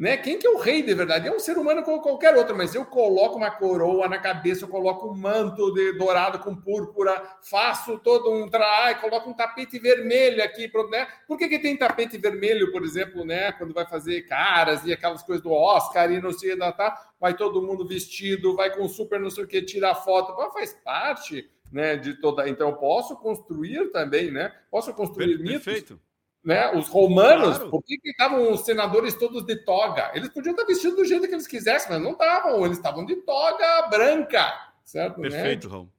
né? 0.00 0.16
Quem 0.16 0.38
que 0.38 0.46
é 0.46 0.50
o 0.50 0.56
rei 0.56 0.82
de 0.82 0.94
verdade? 0.94 1.28
É 1.28 1.30
um 1.30 1.38
ser 1.38 1.58
humano 1.58 1.82
como 1.82 2.00
qualquer 2.00 2.34
outro, 2.34 2.56
mas 2.56 2.74
eu 2.74 2.86
coloco 2.86 3.36
uma 3.36 3.50
coroa 3.50 4.08
na 4.08 4.18
cabeça, 4.18 4.64
eu 4.64 4.68
coloco 4.68 5.10
um 5.10 5.14
manto 5.14 5.74
de 5.74 5.92
dourado 5.92 6.38
com 6.38 6.56
púrpura, 6.56 7.22
faço 7.42 7.98
todo 7.98 8.32
um 8.32 8.48
trabalho, 8.48 8.98
coloco 8.98 9.28
um 9.28 9.34
tapete 9.34 9.78
vermelho 9.78 10.42
aqui, 10.42 10.72
né? 10.90 11.06
Por 11.28 11.36
que, 11.36 11.50
que 11.50 11.58
tem 11.58 11.76
tapete 11.76 12.16
vermelho, 12.16 12.72
por 12.72 12.82
exemplo, 12.82 13.26
né? 13.26 13.52
Quando 13.52 13.74
vai 13.74 13.86
fazer 13.86 14.22
caras 14.22 14.86
e 14.86 14.92
aquelas 14.94 15.22
coisas 15.22 15.42
do 15.44 15.52
Oscar 15.52 16.10
e 16.10 16.18
não 16.18 16.32
sei 16.32 16.56
da 16.56 16.72
tá, 16.72 17.12
vai 17.20 17.36
todo 17.36 17.60
mundo 17.60 17.86
vestido, 17.86 18.56
vai 18.56 18.74
com 18.74 18.88
super 18.88 19.20
não 19.20 19.28
sei 19.28 19.44
o 19.44 19.46
que, 19.46 19.60
tirar 19.60 19.94
foto, 19.96 20.34
Pô, 20.34 20.50
faz 20.50 20.72
parte, 20.82 21.46
né? 21.70 21.96
De 21.96 22.14
toda. 22.14 22.48
Então 22.48 22.72
posso 22.72 23.16
construir 23.16 23.92
também, 23.92 24.30
né? 24.30 24.50
Posso 24.70 24.94
construir 24.94 25.38
mitos. 25.38 25.62
Perfeito 25.62 26.00
né? 26.42 26.74
Os 26.76 26.88
romanos, 26.88 27.56
claro. 27.56 27.70
por 27.70 27.82
que 27.82 27.98
estavam 28.04 28.52
os 28.52 28.60
senadores 28.62 29.14
todos 29.14 29.44
de 29.44 29.56
toga? 29.64 30.10
Eles 30.14 30.28
podiam 30.30 30.52
estar 30.52 30.64
vestidos 30.64 30.96
do 30.96 31.04
jeito 31.04 31.26
que 31.26 31.34
eles 31.34 31.46
quisessem, 31.46 31.90
mas 31.90 32.02
não 32.02 32.12
estavam. 32.12 32.64
Eles 32.64 32.76
estavam 32.76 33.04
de 33.04 33.16
toga 33.16 33.88
branca, 33.88 34.72
certo? 34.84 35.20
Perfeito, 35.20 35.68
né? 35.68 35.74
Raul. 35.74 35.92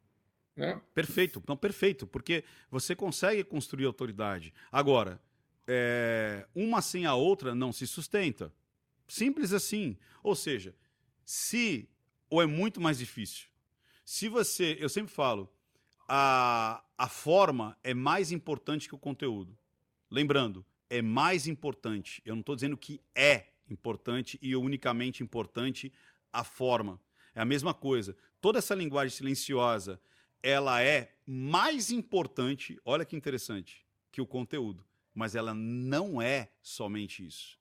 É. 0.58 0.78
Perfeito, 0.94 1.42
não 1.48 1.56
perfeito, 1.56 2.06
porque 2.06 2.44
você 2.70 2.96
consegue 2.96 3.44
construir 3.44 3.86
autoridade. 3.86 4.54
Agora, 4.72 5.20
é, 5.68 6.46
uma 6.54 6.82
sem 6.82 7.06
a 7.06 7.16
outra 7.16 7.56
não 7.56 7.72
se 7.72 7.88
sustenta. 7.88 8.54
Simples 9.08 9.54
assim. 9.54 9.98
Ou 10.22 10.36
seja, 10.36 10.76
se 11.24 11.90
ou 12.30 12.42
é 12.42 12.46
muito 12.46 12.80
mais 12.80 12.98
difícil. 12.98 13.48
Se 14.06 14.30
você, 14.30 14.78
eu 14.80 14.90
sempre 14.90 15.14
falo, 15.14 15.52
a, 16.08 16.84
a 16.98 17.08
forma 17.08 17.78
é 17.84 17.94
mais 17.94 18.32
importante 18.32 18.88
que 18.88 18.96
o 18.96 19.00
conteúdo. 19.00 19.58
Lembrando, 20.12 20.66
é 20.90 21.02
mais 21.02 21.48
importante. 21.48 22.22
Eu 22.26 22.36
não 22.36 22.42
estou 22.42 22.54
dizendo 22.54 22.76
que 22.76 23.00
é 23.16 23.48
importante 23.70 24.38
e 24.42 24.54
unicamente 24.58 25.24
importante 25.24 25.92
a 26.34 26.44
forma. 26.44 27.00
É 27.34 27.40
a 27.40 27.46
mesma 27.46 27.74
coisa. 27.74 28.16
Toda 28.42 28.60
essa 28.60 28.76
linguagem 28.76 29.16
silenciosa, 29.16 30.02
ela 30.44 30.82
é 30.82 31.16
mais 31.26 31.92
importante, 31.92 32.78
olha 32.84 33.06
que 33.06 33.16
interessante, 33.16 33.86
que 34.12 34.20
o 34.20 34.28
conteúdo. 34.28 34.86
Mas 35.14 35.34
ela 35.34 35.54
não 35.54 36.22
é 36.22 36.52
somente 36.62 37.26
isso. 37.26 37.58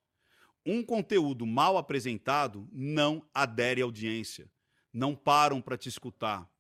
Um 0.67 0.83
conteúdo 0.83 1.47
mal 1.47 1.79
apresentado 1.79 2.69
não 2.73 3.25
adere 3.33 3.81
à 3.81 3.85
audiência. 3.85 4.51
Não 4.93 5.15
param 5.15 5.61
para 5.61 5.79
te 5.79 5.89
escutar. 5.89 6.51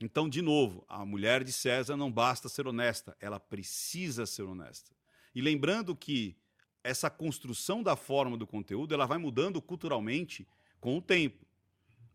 Então, 0.00 0.28
de 0.28 0.40
novo, 0.40 0.84
a 0.88 1.04
mulher 1.04 1.44
de 1.44 1.52
César 1.52 1.96
não 1.96 2.10
basta 2.10 2.48
ser 2.48 2.66
honesta, 2.66 3.14
ela 3.20 3.38
precisa 3.38 4.24
ser 4.24 4.44
honesta. 4.44 4.99
E 5.34 5.40
lembrando 5.40 5.94
que 5.94 6.36
essa 6.82 7.10
construção 7.10 7.82
da 7.82 7.96
forma 7.96 8.36
do 8.36 8.46
conteúdo, 8.46 8.94
ela 8.94 9.06
vai 9.06 9.18
mudando 9.18 9.60
culturalmente 9.60 10.46
com 10.80 10.96
o 10.96 11.02
tempo. 11.02 11.46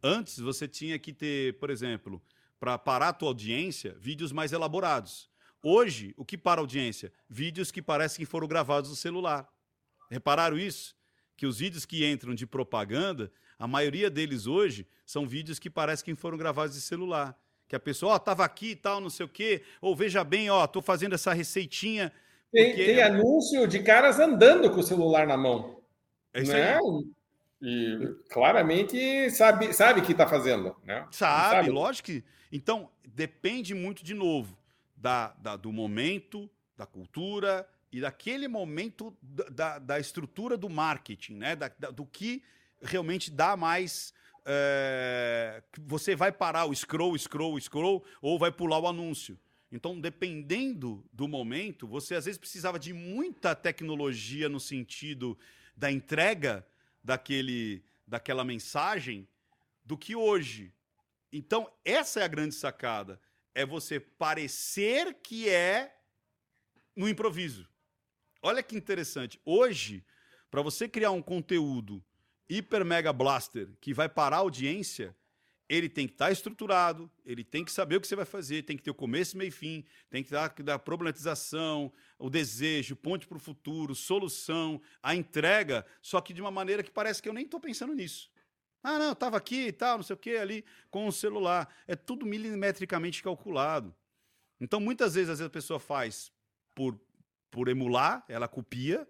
Antes 0.01 0.39
você 0.39 0.67
tinha 0.67 0.97
que 0.99 1.13
ter, 1.13 1.57
por 1.59 1.69
exemplo, 1.69 2.21
para 2.59 2.77
parar 2.77 3.09
a 3.09 3.13
tua 3.13 3.29
audiência, 3.29 3.95
vídeos 3.99 4.31
mais 4.31 4.51
elaborados. 4.51 5.29
Hoje, 5.61 6.13
o 6.17 6.23
que 6.23 6.37
para 6.37 6.61
a 6.61 6.63
audiência? 6.63 7.11
Vídeos 7.29 7.71
que 7.71 7.81
parecem 7.81 8.23
que 8.23 8.29
foram 8.29 8.47
gravados 8.47 8.89
no 8.89 8.95
celular. 8.95 9.51
Repararam 10.09 10.57
isso? 10.57 10.95
Que 11.35 11.45
os 11.45 11.57
vídeos 11.59 11.85
que 11.85 12.05
entram 12.05 12.35
de 12.35 12.45
propaganda, 12.45 13.31
a 13.57 13.67
maioria 13.67 14.09
deles 14.09 14.45
hoje 14.45 14.87
são 15.05 15.27
vídeos 15.27 15.59
que 15.59 15.69
parecem 15.69 16.05
que 16.05 16.19
foram 16.19 16.37
gravados 16.37 16.75
de 16.75 16.81
celular. 16.81 17.35
Que 17.67 17.75
a 17.75 17.79
pessoa, 17.79 18.13
ó, 18.13 18.15
oh, 18.15 18.19
tava 18.19 18.45
aqui 18.45 18.71
e 18.71 18.75
tal, 18.75 19.01
não 19.01 19.09
sei 19.09 19.25
o 19.25 19.29
quê, 19.29 19.63
ou 19.81 19.95
veja 19.95 20.23
bem, 20.23 20.49
ó, 20.49 20.67
tô 20.67 20.81
fazendo 20.81 21.15
essa 21.15 21.33
receitinha. 21.33 22.13
Tem, 22.55 22.73
tem 22.73 23.03
anúncio 23.03 23.67
de 23.67 23.83
caras 23.83 24.17
andando 24.17 24.71
com 24.71 24.79
o 24.79 24.83
celular 24.83 25.27
na 25.27 25.35
mão. 25.35 25.81
É 26.33 26.41
isso 26.41 26.53
né? 26.53 26.77
aí. 26.77 26.81
E 27.61 28.15
claramente 28.29 29.29
sabe, 29.31 29.73
sabe 29.73 29.99
o 29.99 30.03
que 30.03 30.13
está 30.13 30.25
fazendo, 30.25 30.73
né? 30.85 31.05
Sabe, 31.11 31.55
sabe, 31.55 31.69
lógico 31.69 32.05
que. 32.05 32.23
Então, 32.49 32.89
depende 33.05 33.73
muito, 33.73 34.05
de 34.05 34.13
novo, 34.13 34.57
da, 34.95 35.33
da, 35.37 35.57
do 35.57 35.73
momento, 35.73 36.49
da 36.77 36.85
cultura 36.85 37.67
e 37.91 37.99
daquele 37.99 38.47
momento 38.47 39.13
da, 39.21 39.77
da 39.79 39.99
estrutura 39.99 40.55
do 40.55 40.69
marketing, 40.69 41.33
né? 41.33 41.57
Da, 41.57 41.69
da, 41.77 41.91
do 41.91 42.05
que 42.05 42.41
realmente 42.81 43.29
dá 43.29 43.57
mais. 43.57 44.13
É, 44.45 45.61
você 45.81 46.15
vai 46.15 46.31
parar 46.31 46.65
o 46.65 46.73
scroll, 46.73 47.17
scroll, 47.17 47.59
scroll, 47.59 48.05
ou 48.21 48.39
vai 48.39 48.51
pular 48.51 48.79
o 48.79 48.87
anúncio. 48.87 49.37
Então, 49.75 49.99
dependendo 49.99 51.03
do 51.11 51.27
momento, 51.27 51.85
você 51.85 52.15
às 52.15 52.23
vezes 52.23 52.37
precisava 52.37 52.79
de 52.79 52.93
muita 52.93 53.53
tecnologia 53.53 54.47
no 54.47 54.57
sentido 54.57 55.37
da 55.75 55.91
entrega 55.91 56.65
daquele, 57.03 57.83
daquela 58.07 58.45
mensagem 58.45 59.27
do 59.83 59.97
que 59.97 60.15
hoje. 60.15 60.73
Então, 61.29 61.69
essa 61.83 62.21
é 62.21 62.23
a 62.23 62.27
grande 62.29 62.55
sacada. 62.55 63.19
É 63.53 63.65
você 63.65 63.99
parecer 63.99 65.15
que 65.15 65.49
é 65.49 65.93
no 66.95 67.09
improviso. 67.09 67.67
Olha 68.41 68.63
que 68.63 68.77
interessante. 68.77 69.41
Hoje, 69.43 70.05
para 70.49 70.61
você 70.61 70.87
criar 70.87 71.11
um 71.11 71.21
conteúdo 71.21 72.01
hiper 72.47 72.85
mega 72.85 73.11
blaster 73.11 73.67
que 73.81 73.93
vai 73.93 74.07
parar 74.07 74.37
a 74.37 74.39
audiência, 74.39 75.13
ele 75.67 75.89
tem 75.89 76.07
que 76.07 76.13
estar 76.13 76.27
tá 76.27 76.31
estruturado, 76.31 77.09
ele 77.25 77.43
tem 77.43 77.65
que 77.65 77.71
saber 77.71 77.95
o 77.95 78.01
que 78.01 78.07
você 78.07 78.15
vai 78.15 78.25
fazer, 78.25 78.63
tem 78.63 78.77
que 78.77 78.83
ter 78.83 78.91
o 78.91 78.95
começo, 78.95 79.37
meio 79.37 79.49
e 79.49 79.51
fim, 79.51 79.83
tem 80.09 80.23
que 80.23 80.29
dar, 80.29 80.53
dar 80.59 80.79
problematização, 80.79 81.91
o 82.19 82.29
desejo, 82.29 82.95
ponte 82.95 83.27
para 83.27 83.37
o 83.37 83.39
futuro, 83.39 83.95
solução, 83.95 84.79
a 85.01 85.15
entrega, 85.15 85.85
só 86.01 86.21
que 86.21 86.33
de 86.33 86.41
uma 86.41 86.51
maneira 86.51 86.83
que 86.83 86.91
parece 86.91 87.21
que 87.21 87.27
eu 87.27 87.33
nem 87.33 87.45
estou 87.45 87.59
pensando 87.59 87.95
nisso. 87.95 88.31
Ah, 88.83 88.99
não, 88.99 89.13
estava 89.13 89.37
aqui 89.37 89.67
e 89.67 89.71
tal, 89.71 89.97
não 89.97 90.03
sei 90.03 90.13
o 90.13 90.17
que, 90.17 90.37
ali 90.37 90.63
com 90.91 91.07
o 91.07 91.11
celular. 91.11 91.67
É 91.87 91.95
tudo 91.95 92.23
milimetricamente 92.23 93.23
calculado. 93.23 93.95
Então, 94.61 94.79
muitas 94.79 95.15
vezes, 95.15 95.31
às 95.31 95.39
vezes 95.39 95.49
a 95.49 95.53
pessoa 95.53 95.79
faz 95.79 96.31
por, 96.75 96.99
por 97.49 97.67
emular, 97.67 98.23
ela 98.29 98.47
copia, 98.47 99.07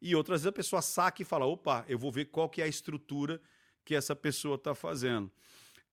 e 0.00 0.14
outras 0.14 0.42
vezes 0.42 0.46
a 0.46 0.52
pessoa 0.52 0.80
saca 0.80 1.22
e 1.22 1.24
fala: 1.24 1.44
opa, 1.44 1.84
eu 1.88 1.98
vou 1.98 2.12
ver 2.12 2.26
qual 2.26 2.48
que 2.48 2.62
é 2.62 2.66
a 2.66 2.68
estrutura 2.68 3.42
que 3.84 3.96
essa 3.96 4.14
pessoa 4.14 4.54
está 4.54 4.76
fazendo 4.76 5.28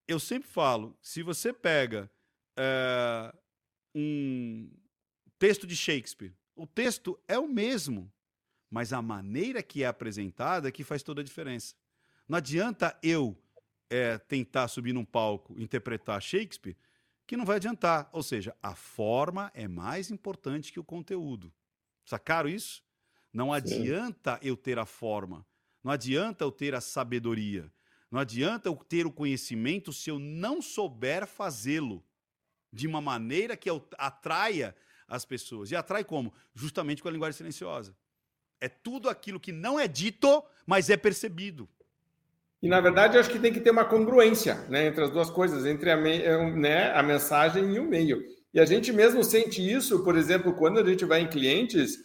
eu 0.07 0.19
sempre 0.19 0.49
falo, 0.49 0.97
se 1.01 1.23
você 1.23 1.53
pega 1.53 2.09
é, 2.57 3.33
um 3.95 4.69
texto 5.39 5.65
de 5.65 5.75
Shakespeare, 5.75 6.35
o 6.55 6.67
texto 6.67 7.19
é 7.27 7.37
o 7.37 7.47
mesmo, 7.47 8.11
mas 8.69 8.93
a 8.93 9.01
maneira 9.01 9.61
que 9.63 9.83
é 9.83 9.87
apresentada 9.87 10.67
é 10.67 10.71
que 10.71 10.83
faz 10.83 11.03
toda 11.03 11.21
a 11.21 11.23
diferença. 11.23 11.75
Não 12.27 12.37
adianta 12.37 12.97
eu 13.03 13.37
é, 13.89 14.17
tentar 14.17 14.67
subir 14.67 14.93
num 14.93 15.05
palco 15.05 15.59
interpretar 15.59 16.21
Shakespeare, 16.21 16.77
que 17.27 17.37
não 17.37 17.45
vai 17.45 17.57
adiantar. 17.57 18.09
Ou 18.11 18.23
seja, 18.23 18.55
a 18.61 18.75
forma 18.75 19.51
é 19.53 19.67
mais 19.67 20.11
importante 20.11 20.71
que 20.71 20.79
o 20.79 20.83
conteúdo. 20.83 21.53
Sacaram 22.05 22.49
isso? 22.49 22.83
Não 23.31 23.47
Sim. 23.47 23.53
adianta 23.53 24.39
eu 24.41 24.55
ter 24.55 24.77
a 24.77 24.85
forma, 24.85 25.45
não 25.83 25.91
adianta 25.91 26.43
eu 26.43 26.51
ter 26.51 26.75
a 26.75 26.81
sabedoria. 26.81 27.71
Não 28.13 28.19
adianta 28.19 28.69
eu 28.69 28.75
ter 28.75 29.07
o 29.07 29.11
conhecimento 29.11 29.91
se 29.91 30.07
eu 30.07 30.19
não 30.19 30.61
souber 30.61 31.25
fazê-lo 31.25 32.03
de 32.71 32.85
uma 32.85 33.01
maneira 33.01 33.57
que 33.57 33.67
atraia 33.97 34.75
as 35.07 35.25
pessoas. 35.25 35.71
E 35.71 35.75
atrai 35.75 36.03
como? 36.03 36.31
Justamente 36.53 37.01
com 37.01 37.07
a 37.07 37.11
linguagem 37.11 37.35
silenciosa. 37.35 37.97
É 38.61 38.69
tudo 38.69 39.09
aquilo 39.09 39.39
que 39.39 39.51
não 39.51 39.79
é 39.79 39.87
dito, 39.87 40.43
mas 40.63 40.91
é 40.91 40.95
percebido. 40.95 41.67
E 42.61 42.67
na 42.67 42.79
verdade, 42.79 43.15
eu 43.15 43.19
acho 43.19 43.31
que 43.31 43.39
tem 43.39 43.51
que 43.51 43.59
ter 43.59 43.71
uma 43.71 43.83
congruência 43.83 44.63
né, 44.69 44.85
entre 44.85 45.05
as 45.05 45.09
duas 45.09 45.31
coisas, 45.31 45.65
entre 45.65 45.89
a, 45.89 45.97
né, 45.97 46.91
a 46.91 47.01
mensagem 47.01 47.73
e 47.73 47.79
o 47.79 47.89
meio. 47.89 48.23
E 48.53 48.59
a 48.59 48.65
gente 48.65 48.93
mesmo 48.93 49.23
sente 49.23 49.59
isso, 49.59 50.03
por 50.03 50.15
exemplo, 50.15 50.53
quando 50.53 50.79
a 50.79 50.85
gente 50.87 51.03
vai 51.03 51.21
em 51.21 51.27
clientes 51.27 51.97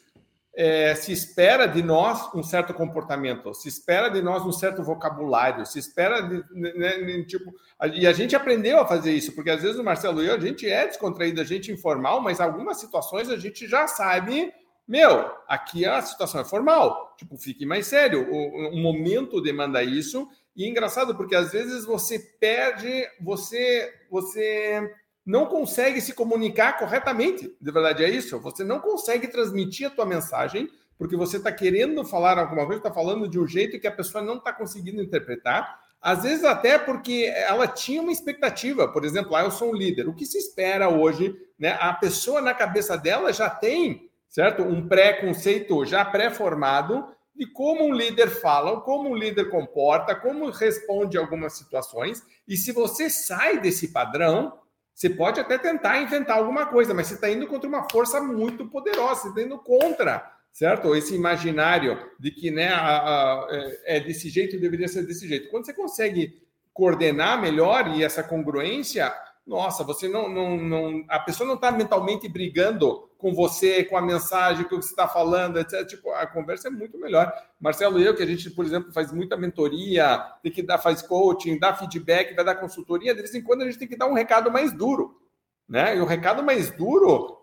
é, 0.59 0.93
se 0.97 1.13
espera 1.13 1.67
de 1.67 1.85
nós 1.85 2.35
um 2.35 2.43
certo 2.43 2.75
comportamento, 2.75 3.55
se 3.55 3.69
espera 3.69 4.09
de 4.09 4.21
nós 4.21 4.45
um 4.45 4.51
certo 4.51 4.83
vocabulário, 4.83 5.65
se 5.65 5.79
espera 5.79 6.21
de, 6.21 6.43
né, 6.51 6.99
né 6.99 7.23
tipo 7.23 7.55
e 7.95 8.05
a 8.05 8.13
gente 8.13 8.35
aprendeu 8.35 8.81
a 8.81 8.87
fazer 8.87 9.13
isso, 9.13 9.33
porque 9.37 9.51
às 9.51 9.63
vezes 9.63 9.79
o 9.79 9.85
Marcelo 9.85 10.21
e 10.21 10.27
eu 10.27 10.35
a 10.35 10.41
gente 10.41 10.69
é 10.69 10.85
descontraído, 10.85 11.41
a 11.41 11.45
gente 11.45 11.71
é 11.71 11.75
informal, 11.75 12.21
mas 12.21 12.41
algumas 12.41 12.81
situações 12.81 13.31
a 13.31 13.37
gente 13.37 13.69
já 13.69 13.87
sabe, 13.87 14.53
meu, 14.87 15.31
aqui 15.47 15.87
a 15.87 16.03
situação 16.03 16.41
é 16.41 16.45
formal, 16.45 17.15
tipo 17.17 17.39
fique 17.39 17.65
mais 17.65 17.87
sério, 17.87 18.29
o, 18.29 18.75
o 18.75 18.77
momento 18.79 19.41
demanda 19.41 19.81
isso 19.81 20.29
e 20.57 20.65
é 20.65 20.69
engraçado 20.69 21.15
porque 21.15 21.37
às 21.37 21.53
vezes 21.53 21.85
você 21.85 22.19
perde, 22.41 23.07
você 23.21 23.95
você 24.11 24.93
não 25.29 25.45
consegue 25.45 26.01
se 26.01 26.15
comunicar 26.15 26.79
corretamente. 26.79 27.55
De 27.61 27.71
verdade 27.71 28.03
é 28.03 28.09
isso. 28.09 28.41
Você 28.41 28.65
não 28.65 28.81
consegue 28.81 29.29
transmitir 29.29 29.87
a 29.87 29.91
tua 29.91 30.07
mensagem 30.07 30.71
porque 30.97 31.17
você 31.17 31.37
está 31.37 31.53
querendo 31.53 32.03
falar 32.03 32.39
alguma 32.39 32.65
coisa, 32.65 32.81
está 32.81 32.91
falando 32.91 33.29
de 33.29 33.39
um 33.39 33.47
jeito 33.47 33.79
que 33.79 33.87
a 33.87 33.93
pessoa 33.93 34.25
não 34.25 34.39
está 34.39 34.55
conseguindo 34.55 35.03
interpretar. 35.03 35.81
Às 36.01 36.23
vezes 36.23 36.45
até 36.45 36.79
porque 36.79 37.31
ela 37.47 37.69
tinha 37.69 38.01
uma 38.01 38.11
expectativa, 38.11 38.89
por 38.89 39.05
exemplo, 39.05 39.37
ah, 39.37 39.43
eu 39.43 39.51
sou 39.51 39.71
um 39.71 39.77
líder. 39.77 40.09
O 40.09 40.15
que 40.15 40.25
se 40.25 40.39
espera 40.39 40.89
hoje, 40.89 41.37
né? 41.59 41.77
A 41.79 41.93
pessoa 41.93 42.41
na 42.41 42.55
cabeça 42.55 42.97
dela 42.97 43.31
já 43.31 43.51
tem, 43.51 44.11
certo, 44.31 44.63
um 44.63 44.89
pré-conceito 44.89 45.85
já 45.85 46.07
pré-formado 46.07 47.07
de 47.37 47.45
como 47.53 47.85
um 47.85 47.93
líder 47.93 48.31
fala, 48.31 48.81
como 48.81 49.11
um 49.11 49.15
líder 49.15 49.51
comporta, 49.51 50.15
como 50.15 50.49
responde 50.49 51.19
algumas 51.19 51.53
situações. 51.53 52.23
E 52.49 52.57
se 52.57 52.73
você 52.73 53.11
sai 53.11 53.61
desse 53.61 53.89
padrão, 53.89 54.55
você 54.99 55.09
pode 55.09 55.39
até 55.39 55.57
tentar 55.57 56.03
inventar 56.03 56.39
alguma 56.39 56.67
coisa, 56.67 56.93
mas 56.93 57.07
você 57.07 57.15
está 57.15 57.31
indo 57.31 57.47
contra 57.47 57.69
uma 57.69 57.89
força 57.89 58.21
muito 58.21 58.67
poderosa, 58.67 59.21
você 59.21 59.29
está 59.29 59.43
indo 59.43 59.57
contra, 59.57 60.29
certo? 60.53 60.93
Esse 60.93 61.15
imaginário 61.15 61.97
de 62.19 62.33
que 62.33 62.51
né, 62.51 62.67
a, 62.67 62.97
a, 62.97 63.49
é, 63.49 63.99
é 63.99 64.01
desse 64.01 64.29
jeito 64.29 64.59
deveria 64.59 64.89
ser 64.89 65.07
desse 65.07 65.29
jeito. 65.29 65.51
Quando 65.51 65.67
você 65.67 65.73
consegue 65.73 66.43
coordenar 66.75 67.41
melhor 67.41 67.87
e 67.97 68.03
essa 68.03 68.25
congruência, 68.25 69.15
nossa, 69.49 69.83
você 69.83 70.07
não, 70.07 70.29
não, 70.29 70.59
não 70.59 71.05
a 71.09 71.19
pessoa 71.19 71.47
não 71.47 71.55
está 71.55 71.73
mentalmente 71.73 72.29
brigando 72.29 73.09
com 73.17 73.33
você, 73.33 73.83
com 73.83 73.97
a 73.97 74.03
mensagem, 74.03 74.63
com 74.65 74.77
o 74.77 74.79
que 74.79 74.85
você 74.85 74.93
está 74.93 75.09
falando, 75.09 75.59
etc. 75.59 75.87
Tipo, 75.87 76.11
a 76.11 76.27
conversa 76.27 76.69
é 76.69 76.71
muito 76.71 76.99
melhor. 76.99 77.33
Marcelo 77.59 77.99
e 77.99 78.05
eu, 78.05 78.15
que 78.15 78.23
a 78.23 78.27
gente, 78.27 78.51
por 78.51 78.63
exemplo, 78.63 78.93
faz 78.93 79.11
muita 79.11 79.39
mentoria, 79.39 80.19
tem 80.43 80.53
que 80.53 80.63
dar, 80.63 80.77
faz 80.77 81.01
coaching, 81.01 81.59
dá 81.59 81.75
feedback, 81.75 82.35
vai 82.35 82.45
dar 82.45 82.57
consultoria, 82.57 83.15
de 83.15 83.23
vez 83.23 83.35
em 83.35 83.43
quando 83.43 83.63
a 83.63 83.65
gente 83.65 83.79
tem 83.79 83.89
que 83.89 83.97
dar 83.97 84.07
um 84.07 84.13
recado 84.13 84.53
mais 84.53 84.71
duro. 84.71 85.19
Né? 85.67 85.97
E 85.97 86.01
o 86.01 86.05
recado 86.05 86.43
mais 86.43 86.71
duro, 86.71 87.39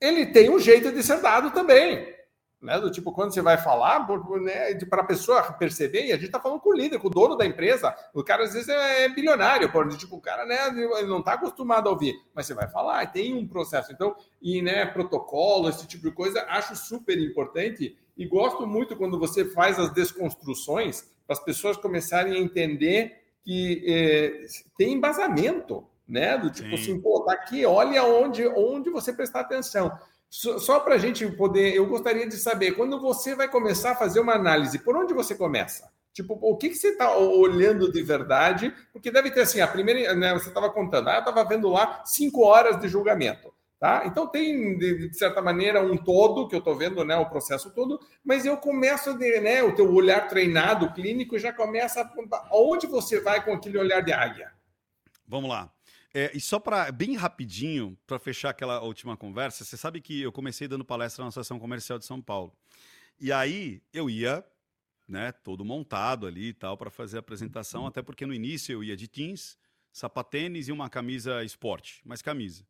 ele 0.00 0.26
tem 0.26 0.48
um 0.48 0.58
jeito 0.58 0.90
de 0.90 1.02
ser 1.02 1.20
dado 1.20 1.50
também. 1.50 2.08
Né? 2.60 2.78
Do 2.78 2.90
tipo, 2.90 3.12
quando 3.12 3.32
você 3.32 3.40
vai 3.40 3.56
falar, 3.56 4.06
né, 4.40 4.74
para 4.88 5.02
a 5.02 5.06
pessoa 5.06 5.42
perceber, 5.52 6.06
e 6.06 6.12
a 6.12 6.16
gente 6.16 6.26
está 6.26 6.38
falando 6.38 6.60
com 6.60 6.70
o 6.70 6.74
líder, 6.74 6.98
com 6.98 7.08
o 7.08 7.10
dono 7.10 7.36
da 7.36 7.46
empresa, 7.46 7.94
o 8.12 8.22
cara 8.22 8.44
às 8.44 8.52
vezes 8.52 8.68
é, 8.68 9.04
é 9.04 9.08
bilionário, 9.08 9.72
por, 9.72 9.88
tipo, 9.96 10.16
o 10.16 10.20
cara 10.20 10.44
né, 10.44 10.68
ele 10.68 11.06
não 11.06 11.20
está 11.20 11.34
acostumado 11.34 11.88
a 11.88 11.92
ouvir, 11.92 12.14
mas 12.34 12.46
você 12.46 12.54
vai 12.54 12.68
falar, 12.68 13.06
tem 13.12 13.34
um 13.34 13.46
processo. 13.48 13.92
Então, 13.92 14.14
e 14.42 14.60
né, 14.60 14.84
protocolo, 14.86 15.68
esse 15.68 15.86
tipo 15.86 16.08
de 16.08 16.14
coisa, 16.14 16.44
acho 16.48 16.76
super 16.76 17.18
importante 17.18 17.96
e 18.16 18.26
gosto 18.26 18.66
muito 18.66 18.96
quando 18.96 19.18
você 19.18 19.46
faz 19.46 19.78
as 19.78 19.92
desconstruções 19.92 21.08
para 21.26 21.34
as 21.34 21.42
pessoas 21.42 21.76
começarem 21.76 22.34
a 22.34 22.38
entender 22.38 23.16
que 23.42 23.82
é, 23.86 24.46
tem 24.76 24.92
embasamento, 24.92 25.86
né? 26.06 26.36
Do 26.36 26.50
tipo 26.50 26.68
Sim. 26.68 26.74
assim, 26.74 27.00
pô, 27.00 27.20
tá 27.20 27.32
aqui, 27.32 27.64
olha 27.64 28.04
onde, 28.04 28.46
onde 28.48 28.90
você 28.90 29.12
prestar 29.12 29.40
atenção. 29.40 29.96
Só 30.30 30.78
para 30.78 30.94
a 30.94 30.98
gente 30.98 31.26
poder, 31.32 31.74
eu 31.74 31.86
gostaria 31.86 32.26
de 32.26 32.36
saber, 32.36 32.72
quando 32.72 33.00
você 33.00 33.34
vai 33.34 33.48
começar 33.48 33.90
a 33.90 33.96
fazer 33.96 34.20
uma 34.20 34.34
análise, 34.34 34.78
por 34.78 34.96
onde 34.96 35.12
você 35.12 35.34
começa? 35.34 35.90
Tipo, 36.12 36.38
o 36.40 36.56
que, 36.56 36.68
que 36.68 36.76
você 36.76 36.90
está 36.90 37.16
olhando 37.16 37.90
de 37.90 38.00
verdade? 38.00 38.72
Porque 38.92 39.10
deve 39.10 39.32
ter 39.32 39.40
assim, 39.40 39.60
a 39.60 39.66
primeira, 39.66 40.14
né, 40.14 40.32
você 40.32 40.48
estava 40.48 40.70
contando, 40.70 41.08
ah, 41.08 41.14
eu 41.14 41.18
estava 41.18 41.44
vendo 41.44 41.68
lá 41.68 42.02
cinco 42.04 42.42
horas 42.44 42.80
de 42.80 42.88
julgamento. 42.88 43.52
Tá? 43.80 44.02
Então 44.04 44.26
tem, 44.26 44.76
de, 44.76 45.12
certa 45.14 45.40
maneira, 45.40 45.82
um 45.82 45.96
todo, 45.96 46.46
que 46.46 46.54
eu 46.54 46.58
estou 46.58 46.76
vendo 46.76 47.02
né, 47.04 47.16
o 47.16 47.30
processo 47.30 47.70
todo, 47.70 47.98
mas 48.22 48.44
eu 48.44 48.56
começo, 48.56 49.14
de, 49.14 49.40
né, 49.40 49.62
o 49.62 49.74
teu 49.74 49.90
olhar 49.92 50.28
treinado 50.28 50.92
clínico 50.92 51.38
já 51.38 51.52
começa 51.52 52.00
a 52.00 52.02
apontar 52.04 52.46
onde 52.52 52.86
você 52.86 53.20
vai 53.20 53.42
com 53.42 53.54
aquele 53.54 53.78
olhar 53.78 54.02
de 54.02 54.12
águia. 54.12 54.52
Vamos 55.26 55.48
lá. 55.48 55.72
É, 56.12 56.36
e 56.36 56.40
só 56.40 56.58
para 56.58 56.90
bem 56.90 57.14
rapidinho, 57.14 57.96
para 58.06 58.18
fechar 58.18 58.50
aquela 58.50 58.82
última 58.82 59.16
conversa, 59.16 59.64
você 59.64 59.76
sabe 59.76 60.00
que 60.00 60.20
eu 60.20 60.32
comecei 60.32 60.66
dando 60.66 60.84
palestra 60.84 61.22
na 61.22 61.28
Associação 61.28 61.58
Comercial 61.58 61.98
de 61.98 62.04
São 62.04 62.20
Paulo. 62.20 62.52
E 63.18 63.30
aí 63.30 63.80
eu 63.92 64.10
ia, 64.10 64.44
né, 65.06 65.30
todo 65.30 65.64
montado 65.64 66.26
ali 66.26 66.48
e 66.48 66.52
tal, 66.52 66.76
para 66.76 66.90
fazer 66.90 67.18
a 67.18 67.20
apresentação, 67.20 67.86
até 67.86 68.02
porque 68.02 68.26
no 68.26 68.34
início 68.34 68.72
eu 68.72 68.82
ia 68.82 68.96
de 68.96 69.06
jeans, 69.06 69.56
sapatênis 69.92 70.68
e 70.68 70.72
uma 70.72 70.90
camisa 70.90 71.44
esporte, 71.44 72.00
mas 72.04 72.22
camisa. 72.22 72.66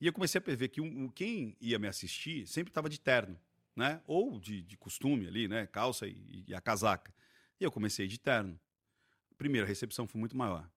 E 0.00 0.06
eu 0.06 0.12
comecei 0.12 0.40
a 0.40 0.54
ver 0.54 0.68
que 0.68 0.80
um, 0.80 1.08
quem 1.08 1.56
ia 1.60 1.78
me 1.78 1.88
assistir 1.88 2.46
sempre 2.46 2.70
estava 2.70 2.88
de 2.88 3.00
terno, 3.00 3.38
né? 3.74 4.00
Ou 4.06 4.38
de, 4.38 4.62
de 4.62 4.76
costume 4.76 5.26
ali, 5.26 5.48
né? 5.48 5.66
Calça 5.66 6.06
e, 6.06 6.44
e 6.46 6.54
a 6.54 6.60
casaca. 6.60 7.12
E 7.58 7.64
eu 7.64 7.72
comecei 7.72 8.06
de 8.06 8.18
terno. 8.18 8.60
Primeiro, 9.38 9.66
a 9.66 9.68
recepção 9.68 10.06
foi 10.06 10.18
muito 10.18 10.36
maior. 10.36 10.68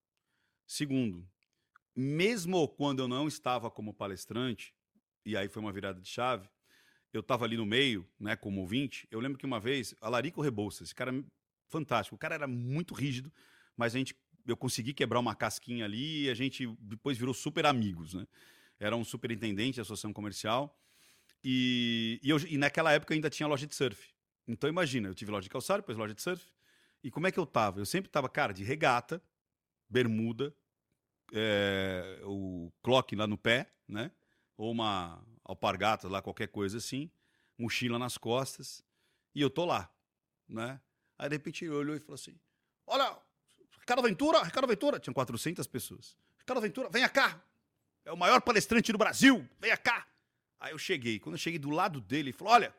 Segundo, 0.65 1.27
mesmo 1.99 2.67
quando 2.67 2.99
eu 2.99 3.07
não 3.07 3.27
estava 3.27 3.69
como 3.69 3.93
palestrante, 3.93 4.73
e 5.25 5.35
aí 5.35 5.49
foi 5.49 5.61
uma 5.61 5.71
virada 5.71 5.99
de 5.99 6.07
chave, 6.07 6.49
eu 7.11 7.19
estava 7.21 7.43
ali 7.43 7.57
no 7.57 7.65
meio, 7.65 8.07
né, 8.19 8.35
como 8.35 8.61
ouvinte. 8.61 9.07
Eu 9.11 9.19
lembro 9.19 9.37
que 9.37 9.45
uma 9.45 9.59
vez, 9.59 9.93
a 9.99 10.07
Larico 10.07 10.41
Rebouças, 10.41 10.87
esse 10.87 10.95
cara 10.95 11.13
é 11.13 11.23
fantástico, 11.67 12.15
o 12.15 12.19
cara 12.19 12.35
era 12.35 12.47
muito 12.47 12.93
rígido, 12.93 13.31
mas 13.75 13.95
a 13.95 13.97
gente, 13.97 14.15
eu 14.47 14.55
consegui 14.55 14.93
quebrar 14.93 15.19
uma 15.19 15.35
casquinha 15.35 15.85
ali 15.85 16.25
e 16.25 16.29
a 16.29 16.33
gente 16.33 16.67
depois 16.79 17.17
virou 17.17 17.33
super 17.33 17.65
amigos, 17.65 18.13
né? 18.13 18.25
Era 18.79 18.95
um 18.95 19.03
superintendente 19.03 19.77
da 19.77 19.81
associação 19.81 20.13
comercial 20.13 20.79
e, 21.43 22.19
e, 22.23 22.29
eu, 22.29 22.37
e 22.47 22.57
naquela 22.57 22.93
época 22.93 23.13
eu 23.13 23.15
ainda 23.15 23.29
tinha 23.29 23.47
loja 23.47 23.67
de 23.67 23.75
surf. 23.75 24.13
Então 24.47 24.69
imagina, 24.69 25.09
eu 25.09 25.15
tive 25.15 25.31
loja 25.31 25.43
de 25.43 25.49
calçado, 25.49 25.81
depois 25.81 25.97
loja 25.97 26.13
de 26.13 26.21
surf. 26.21 26.45
E 27.03 27.11
como 27.11 27.27
é 27.27 27.31
que 27.31 27.39
eu 27.39 27.45
tava? 27.45 27.79
Eu 27.79 27.85
sempre 27.85 28.09
tava, 28.09 28.29
cara, 28.29 28.53
de 28.53 28.63
regata, 28.63 29.21
bermuda, 29.89 30.55
é, 31.33 32.19
o 32.23 32.71
clock 32.81 33.15
lá 33.15 33.27
no 33.27 33.37
pé, 33.37 33.71
né? 33.87 34.11
Ou 34.57 34.71
uma 34.71 35.23
alpargata 35.43 36.07
lá, 36.07 36.21
qualquer 36.21 36.47
coisa 36.47 36.77
assim, 36.77 37.09
mochila 37.57 37.97
nas 37.97 38.17
costas, 38.17 38.83
e 39.33 39.41
eu 39.41 39.49
tô 39.49 39.65
lá, 39.65 39.91
né? 40.47 40.79
Aí 41.17 41.29
de 41.29 41.35
repente 41.35 41.65
ele 41.65 41.73
olhou 41.73 41.95
e 41.95 41.99
falou 41.99 42.15
assim: 42.15 42.39
Olha, 42.85 43.17
Ricardo 43.79 44.01
Ventura, 44.01 44.43
Ricardo 44.43 44.67
Ventura, 44.67 44.99
tinha 44.99 45.13
400 45.13 45.65
pessoas. 45.67 46.17
Ricardo 46.37 46.61
Ventura, 46.61 46.89
venha 46.89 47.09
cá, 47.09 47.41
é 48.05 48.11
o 48.11 48.17
maior 48.17 48.41
palestrante 48.41 48.91
do 48.91 48.97
Brasil, 48.97 49.47
venha 49.59 49.77
cá. 49.77 50.07
Aí 50.59 50.71
eu 50.71 50.77
cheguei, 50.77 51.19
quando 51.19 51.35
eu 51.35 51.39
cheguei 51.39 51.59
do 51.59 51.69
lado 51.69 52.01
dele, 52.01 52.29
ele 52.29 52.33
falou: 52.33 52.53
Olha, 52.53 52.75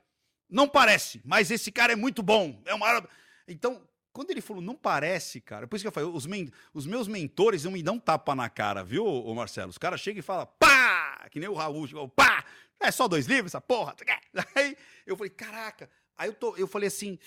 não 0.49 0.69
parece, 0.69 1.21
mas 1.25 1.51
esse 1.51 1.71
cara 1.71 1.93
é 1.93 1.97
muito 1.97 2.23
bom, 2.23 2.61
é 2.65 2.75
o 2.75 2.79
maior. 2.79 3.09
Então, 3.47 3.87
quando 4.13 4.31
ele 4.31 4.41
falou, 4.41 4.63
não 4.63 4.75
parece, 4.75 5.41
cara. 5.41 5.67
Por 5.67 5.77
isso 5.77 5.85
que 5.85 5.89
eu 5.89 5.93
falei, 5.93 6.11
os, 6.11 6.27
men 6.27 6.51
os 6.75 6.87
meus 6.87 7.07
mentores 7.07 7.65
não 7.65 7.73
me 7.73 7.83
dão 7.83 7.99
tapa 7.99 8.35
na 8.35 8.49
cara, 8.49 8.83
viu, 8.83 9.05
ô 9.05 9.35
Marcelo? 9.35 9.71
Os 9.71 9.79
caras 9.79 10.01
chegam 10.01 10.19
e 10.19 10.23
falam, 10.23 10.47
pá! 10.59 11.29
Que 11.31 11.39
nem 11.39 11.49
o 11.49 11.55
Raul, 11.55 11.87
tipo, 11.87 12.09
pá! 12.09 12.45
É 12.81 12.91
só 12.91 13.07
dois 13.07 13.27
livros, 13.27 13.51
essa 13.53 13.61
porra. 13.61 13.95
Aí 14.55 14.77
eu 15.07 15.17
falei, 15.17 15.31
caraca. 15.31 15.89
Aí 16.17 16.29
eu, 16.29 16.35
tô, 16.35 16.57
eu 16.57 16.67
falei 16.67 16.89
assim, 16.89 17.19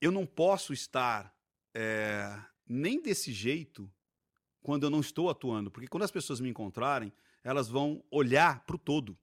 eu 0.00 0.12
não 0.12 0.24
posso 0.24 0.72
estar 0.72 1.34
é, 1.74 2.38
nem 2.66 3.02
desse 3.02 3.32
jeito 3.32 3.90
quando 4.62 4.84
eu 4.84 4.90
não 4.90 5.00
estou 5.00 5.28
atuando. 5.28 5.70
Porque 5.70 5.88
quando 5.88 6.04
as 6.04 6.10
pessoas 6.10 6.40
me 6.40 6.48
encontrarem, 6.48 7.12
elas 7.42 7.68
vão 7.68 8.04
olhar 8.10 8.64
para 8.64 8.76
o 8.76 8.78
todo. 8.78 9.18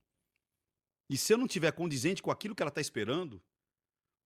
E 1.09 1.17
se 1.17 1.34
eu 1.34 1.38
não 1.38 1.47
tiver 1.47 1.71
condizente 1.71 2.21
com 2.21 2.32
aquilo 2.32 2.53
que 2.53 2.61
ela 2.61 2.69
está 2.69 2.82
esperando, 2.82 3.41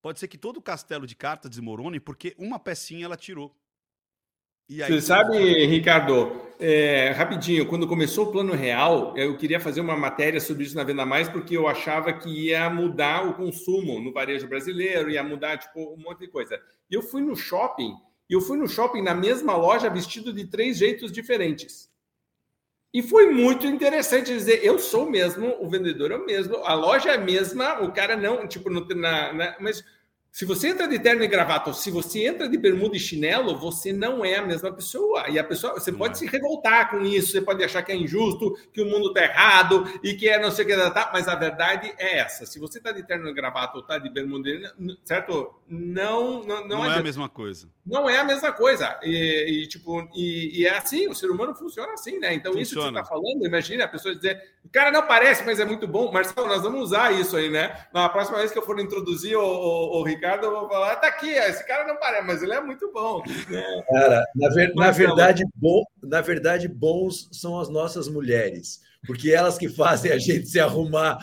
pode 0.04 0.20
ser 0.20 0.28
que 0.28 0.38
todo 0.38 0.58
o 0.58 0.62
castelo 0.62 1.08
de 1.08 1.16
cartas 1.16 1.49
desmorone 1.49 1.97
porque 1.97 2.36
uma 2.38 2.60
pecinha 2.60 3.06
ela 3.06 3.16
tirou. 3.16 3.56
Aí... 4.70 4.80
Você 4.80 5.01
sabe, 5.01 5.66
Ricardo, 5.66 6.41
é, 6.60 7.12
rapidinho, 7.12 7.66
quando 7.68 7.88
começou 7.88 8.28
o 8.28 8.32
plano 8.32 8.54
real, 8.54 9.16
eu 9.18 9.38
queria 9.38 9.60
fazer 9.60 9.80
uma 9.80 9.95
matéria 9.95 10.39
sobre 10.39 10.64
isso 10.64 10.76
na 10.76 10.84
Venda 10.84 11.06
Mais, 11.06 11.30
porque 11.30 11.56
eu 11.56 11.68
achava 11.68 12.12
que 12.12 12.30
ia 12.30 12.70
mudar 12.70 13.28
o 13.28 13.34
consumo 13.34 13.99
no 14.01 14.12
varejo 14.12 14.47
brasileiro, 14.47 15.10
ia 15.10 15.24
mudar 15.24 15.58
tipo, 15.58 15.93
um 15.93 15.97
monte 15.97 16.20
de 16.20 16.28
coisa. 16.28 16.60
E 16.89 16.95
eu 16.95 17.01
fui 17.01 17.22
no 17.22 17.36
shopping, 17.36 17.93
e 18.30 18.34
eu 18.34 18.41
fui 18.41 18.58
no 18.58 18.68
shopping 18.68 19.01
na 19.01 19.14
mesma 19.14 19.56
loja 19.56 19.89
vestido 19.89 20.34
de 20.34 20.45
três 20.45 20.78
jeitos 20.78 21.12
diferentes. 21.12 21.89
E 22.94 23.02
foi 23.02 23.32
muito 23.32 23.66
interessante 23.66 24.32
dizer, 24.32 24.64
eu 24.64 24.78
sou 24.78 25.10
mesmo, 25.10 25.56
o 25.60 25.68
vendedor 25.68 26.12
é 26.12 26.16
o 26.16 26.26
mesmo, 26.26 26.58
a 26.58 26.76
loja 26.76 27.10
é 27.10 27.16
a 27.16 27.18
mesma, 27.18 27.82
o 27.82 27.91
cara 27.91 28.16
não, 28.16 28.48
tipo, 28.48 28.70
não, 28.70 28.86
na, 28.89 29.34
na, 29.34 29.56
mas 29.60 29.84
se 30.34 30.46
você 30.46 30.70
entra 30.70 30.88
de 30.88 30.98
terno 30.98 31.24
e 31.24 31.28
gravata, 31.28 31.70
ou 31.70 31.76
se 31.76 31.92
você 31.92 32.26
entra 32.26 32.50
de 32.50 32.58
bermuda 32.58 32.98
e 32.98 33.00
chinelo, 33.00 33.56
você 33.56 33.94
não 33.94 34.26
é 34.26 34.38
a 34.38 34.42
mesma 34.42 34.74
pessoa. 34.74 35.30
E 35.30 35.38
a 35.38 35.44
pessoa, 35.44 35.74
você 35.74 35.92
pode 35.92 36.14
é. 36.14 36.16
se 36.16 36.26
revoltar 36.26 36.90
com 36.90 37.02
isso, 37.02 37.32
você 37.32 37.40
pode 37.40 37.64
achar 37.64 37.84
que 37.84 37.92
é 37.92 37.96
injusto, 37.96 38.58
que 38.74 38.82
o 38.82 38.86
mundo 38.88 39.10
está 39.10 39.22
errado 39.22 39.88
e 40.02 40.16
que 40.16 40.28
é 40.28 40.42
não 40.42 40.50
sei 40.50 40.66
o 40.66 40.68
que, 40.68 40.76
tá, 40.90 41.12
mas 41.14 41.28
a 41.28 41.36
verdade 41.36 41.94
é 42.00 42.18
essa. 42.18 42.48
Se 42.48 42.58
você 42.58 42.80
está 42.80 42.92
de 42.92 43.04
terno 43.04 43.30
e 43.30 43.34
gravata 43.34 43.76
ou 43.76 43.82
está 43.82 44.00
de 44.00 44.10
bermuda, 44.10 44.50
certo? 45.06 45.54
Não, 45.70 46.44
não, 46.44 46.62
não, 46.62 46.80
não 46.80 46.86
é, 46.86 46.98
a 46.98 47.04
mesma 47.04 47.30
coisa. 47.30 47.70
Não 47.86 48.10
é 48.10 48.18
a 48.18 48.24
mesma 48.24 48.52
coisa. 48.52 49.00
E, 49.04 49.64
e 49.64 49.68
tipo, 49.68 50.02
e, 50.16 50.62
e, 50.62 50.66
é 50.66 50.76
assim, 50.76 51.08
o 51.08 51.14
ser 51.14 51.30
humano 51.30 51.54
funciona 51.54 51.94
assim, 51.94 52.18
né? 52.18 52.34
Então, 52.34 52.54
funciona. 52.54 52.62
isso 52.62 52.76
que 52.76 52.82
você 52.82 52.90
está 52.90 53.06
falando, 53.06 53.46
imagine 53.46 53.84
a 53.84 53.88
pessoa 53.88 54.16
dizer, 54.16 54.42
o 54.66 54.70
cara 54.70 54.92
não 54.92 55.06
parece, 55.06 55.46
mas 55.46 55.60
é 55.60 55.66
muito 55.66 55.88
bom. 55.88 56.12
Marcelo, 56.12 56.48
nós 56.48 56.64
vamos 56.64 56.82
usar 56.82 57.12
isso 57.12 57.38
aí, 57.38 57.52
né? 57.52 57.86
Na 57.94 58.10
próxima 58.10 58.40
vez 58.40 58.52
que 58.52 58.58
eu 58.58 58.64
for 58.64 58.80
introduzir 58.80 59.38
o, 59.38 59.44
o, 59.44 60.00
o 60.00 60.04
Ricardo, 60.04 60.22
eu 60.24 60.51
vou 60.51 60.69
falar, 60.69 60.95
tá 60.97 61.07
aqui, 61.07 61.30
esse 61.30 61.65
cara 61.65 61.86
não 61.88 61.97
parece, 61.97 62.26
mas 62.26 62.41
ele 62.43 62.53
é 62.53 62.61
muito 62.61 62.91
bom. 62.91 63.24
Né? 63.49 63.84
Cara, 63.89 64.24
na, 64.36 64.49
ver, 64.49 64.74
na 64.76 64.91
verdade, 64.91 65.43
bom, 65.55 65.84
na 66.01 66.21
verdade, 66.21 66.67
bons 66.67 67.30
são 67.32 67.59
as 67.59 67.69
nossas 67.69 68.07
mulheres 68.07 68.82
porque 69.05 69.32
elas 69.32 69.57
que 69.57 69.69
fazem 69.69 70.11
a 70.11 70.17
gente 70.17 70.47
se 70.47 70.59
arrumar. 70.59 71.17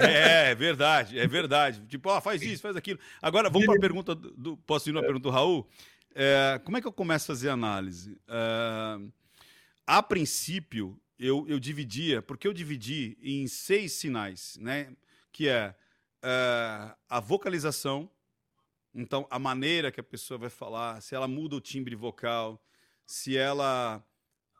É, 0.00 0.50
é 0.50 0.54
verdade, 0.54 1.18
é 1.18 1.26
verdade. 1.26 1.82
Tipo, 1.86 2.10
ó, 2.10 2.20
faz 2.20 2.42
isso, 2.42 2.62
faz 2.62 2.74
aquilo. 2.76 2.98
Agora, 3.20 3.50
vamos 3.50 3.66
para 3.66 3.76
a 3.76 3.80
pergunta 3.80 4.14
do. 4.14 4.56
Posso 4.56 4.88
ir 4.88 4.92
na 4.92 5.00
pergunta 5.00 5.22
do 5.22 5.30
Raul? 5.30 5.68
É, 6.14 6.60
como 6.64 6.76
é 6.76 6.80
que 6.80 6.86
eu 6.86 6.92
começo 6.92 7.30
a 7.30 7.34
fazer 7.34 7.50
análise? 7.50 8.18
É, 8.28 8.98
a 9.86 10.02
princípio, 10.02 10.98
eu, 11.18 11.44
eu 11.48 11.58
dividia, 11.58 12.22
porque 12.22 12.46
eu 12.46 12.52
dividi 12.52 13.16
em 13.22 13.46
seis 13.46 13.92
sinais, 13.92 14.56
né? 14.60 14.88
Que 15.30 15.48
é, 15.48 15.74
é 16.22 16.94
a 17.08 17.20
vocalização, 17.20 18.10
então, 18.94 19.26
a 19.30 19.38
maneira 19.38 19.90
que 19.90 20.00
a 20.00 20.04
pessoa 20.04 20.38
vai 20.38 20.50
falar, 20.50 21.00
se 21.00 21.14
ela 21.14 21.26
muda 21.26 21.56
o 21.56 21.60
timbre 21.60 21.94
vocal, 21.96 22.62
se 23.06 23.36
ela 23.36 24.04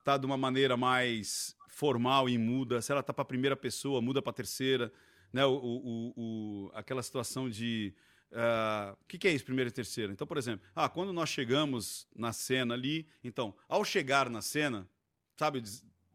tá 0.05 0.16
de 0.16 0.24
uma 0.24 0.37
maneira 0.37 0.76
mais 0.76 1.55
formal 1.68 2.28
e 2.28 2.39
muda, 2.39 2.80
se 2.80 2.93
ela 2.93 3.03
tá 3.03 3.12
para 3.12 3.24
primeira 3.24 3.57
pessoa, 3.57 4.01
muda 4.01 4.22
para 4.22 4.33
terceira, 4.33 4.93
né? 5.33 5.45
O, 5.45 5.55
o, 5.55 6.12
o, 6.16 6.70
aquela 6.74 7.03
situação 7.03 7.49
de 7.49 7.95
o 8.30 8.35
uh, 8.35 8.39
ah, 8.39 8.97
que, 9.07 9.18
que 9.18 9.28
é 9.28 9.33
isso, 9.33 9.45
primeira 9.45 9.68
e 9.68 9.72
terceira? 9.72 10.12
Então, 10.12 10.26
por 10.26 10.39
exemplo, 10.39 10.66
ah, 10.74 10.89
quando 10.89 11.12
nós 11.12 11.28
chegamos 11.28 12.07
na 12.16 12.33
cena 12.33 12.74
ali, 12.74 13.07
então, 13.22 13.55
ao 13.68 13.85
chegar 13.85 14.30
na 14.30 14.41
cena, 14.41 14.89
sabe 15.37 15.59
o, 15.59 15.62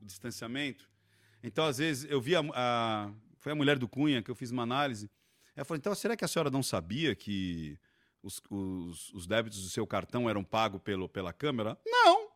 o 0.01 0.05
distanciamento? 0.05 0.89
Então, 1.43 1.65
às 1.65 1.77
vezes, 1.77 2.09
eu 2.09 2.19
vi 2.19 2.35
a, 2.35 2.43
a, 2.53 3.11
Foi 3.37 3.51
a 3.51 3.55
mulher 3.55 3.77
do 3.77 3.87
Cunha 3.87 4.23
que 4.23 4.31
eu 4.31 4.35
fiz 4.35 4.49
uma 4.49 4.63
análise. 4.63 5.09
Ela 5.55 5.63
falou: 5.63 5.77
então, 5.77 5.93
será 5.93 6.17
que 6.17 6.25
a 6.25 6.27
senhora 6.27 6.49
não 6.49 6.63
sabia 6.63 7.15
que 7.15 7.79
os, 8.21 8.41
os, 8.49 9.13
os 9.13 9.27
débitos 9.27 9.63
do 9.63 9.69
seu 9.69 9.85
cartão 9.85 10.29
eram 10.29 10.43
pagos 10.43 10.81
pelo, 10.81 11.07
pela 11.07 11.31
câmera? 11.33 11.79
Não! 11.85 12.29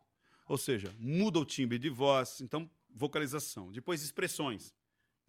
Ou 0.47 0.57
seja, 0.57 0.93
muda 0.99 1.39
o 1.39 1.45
timbre 1.45 1.79
de 1.79 1.89
voz, 1.89 2.41
então 2.41 2.69
vocalização. 2.89 3.71
Depois 3.71 4.03
expressões. 4.03 4.73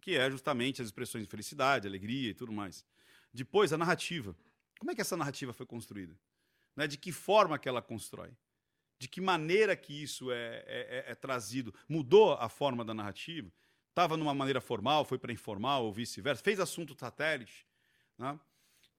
que 0.01 0.15
é 0.17 0.29
justamente 0.29 0.81
as 0.81 0.87
expressões 0.87 1.23
de 1.23 1.29
felicidade, 1.29 1.87
alegria 1.87 2.31
e 2.31 2.33
tudo 2.33 2.51
mais. 2.51 2.85
Depois, 3.33 3.71
a 3.71 3.77
narrativa. 3.77 4.35
Como 4.77 4.91
é 4.91 4.95
que 4.95 5.01
essa 5.01 5.15
narrativa 5.15 5.53
foi 5.53 5.65
construída? 5.65 6.13
Né? 6.75 6.87
De 6.87 6.97
que 6.97 7.11
forma 7.11 7.57
que 7.57 7.69
ela 7.69 7.81
constrói? 7.81 8.31
De 8.99 9.07
que 9.07 9.21
maneira 9.21 9.75
que 9.75 10.03
isso 10.03 10.29
é, 10.31 10.63
é, 10.67 11.05
é, 11.07 11.11
é 11.11 11.15
trazido? 11.15 11.73
Mudou 11.87 12.33
a 12.33 12.49
forma 12.49 12.83
da 12.83 12.93
narrativa? 12.93 13.49
Estava 13.89 14.17
numa 14.17 14.33
maneira 14.33 14.59
formal, 14.59 15.05
foi 15.05 15.17
para 15.17 15.31
informal 15.31 15.85
ou 15.85 15.93
vice-versa? 15.93 16.43
Fez 16.43 16.59
assunto 16.59 16.97
satélite? 16.99 17.65
Né? 18.17 18.37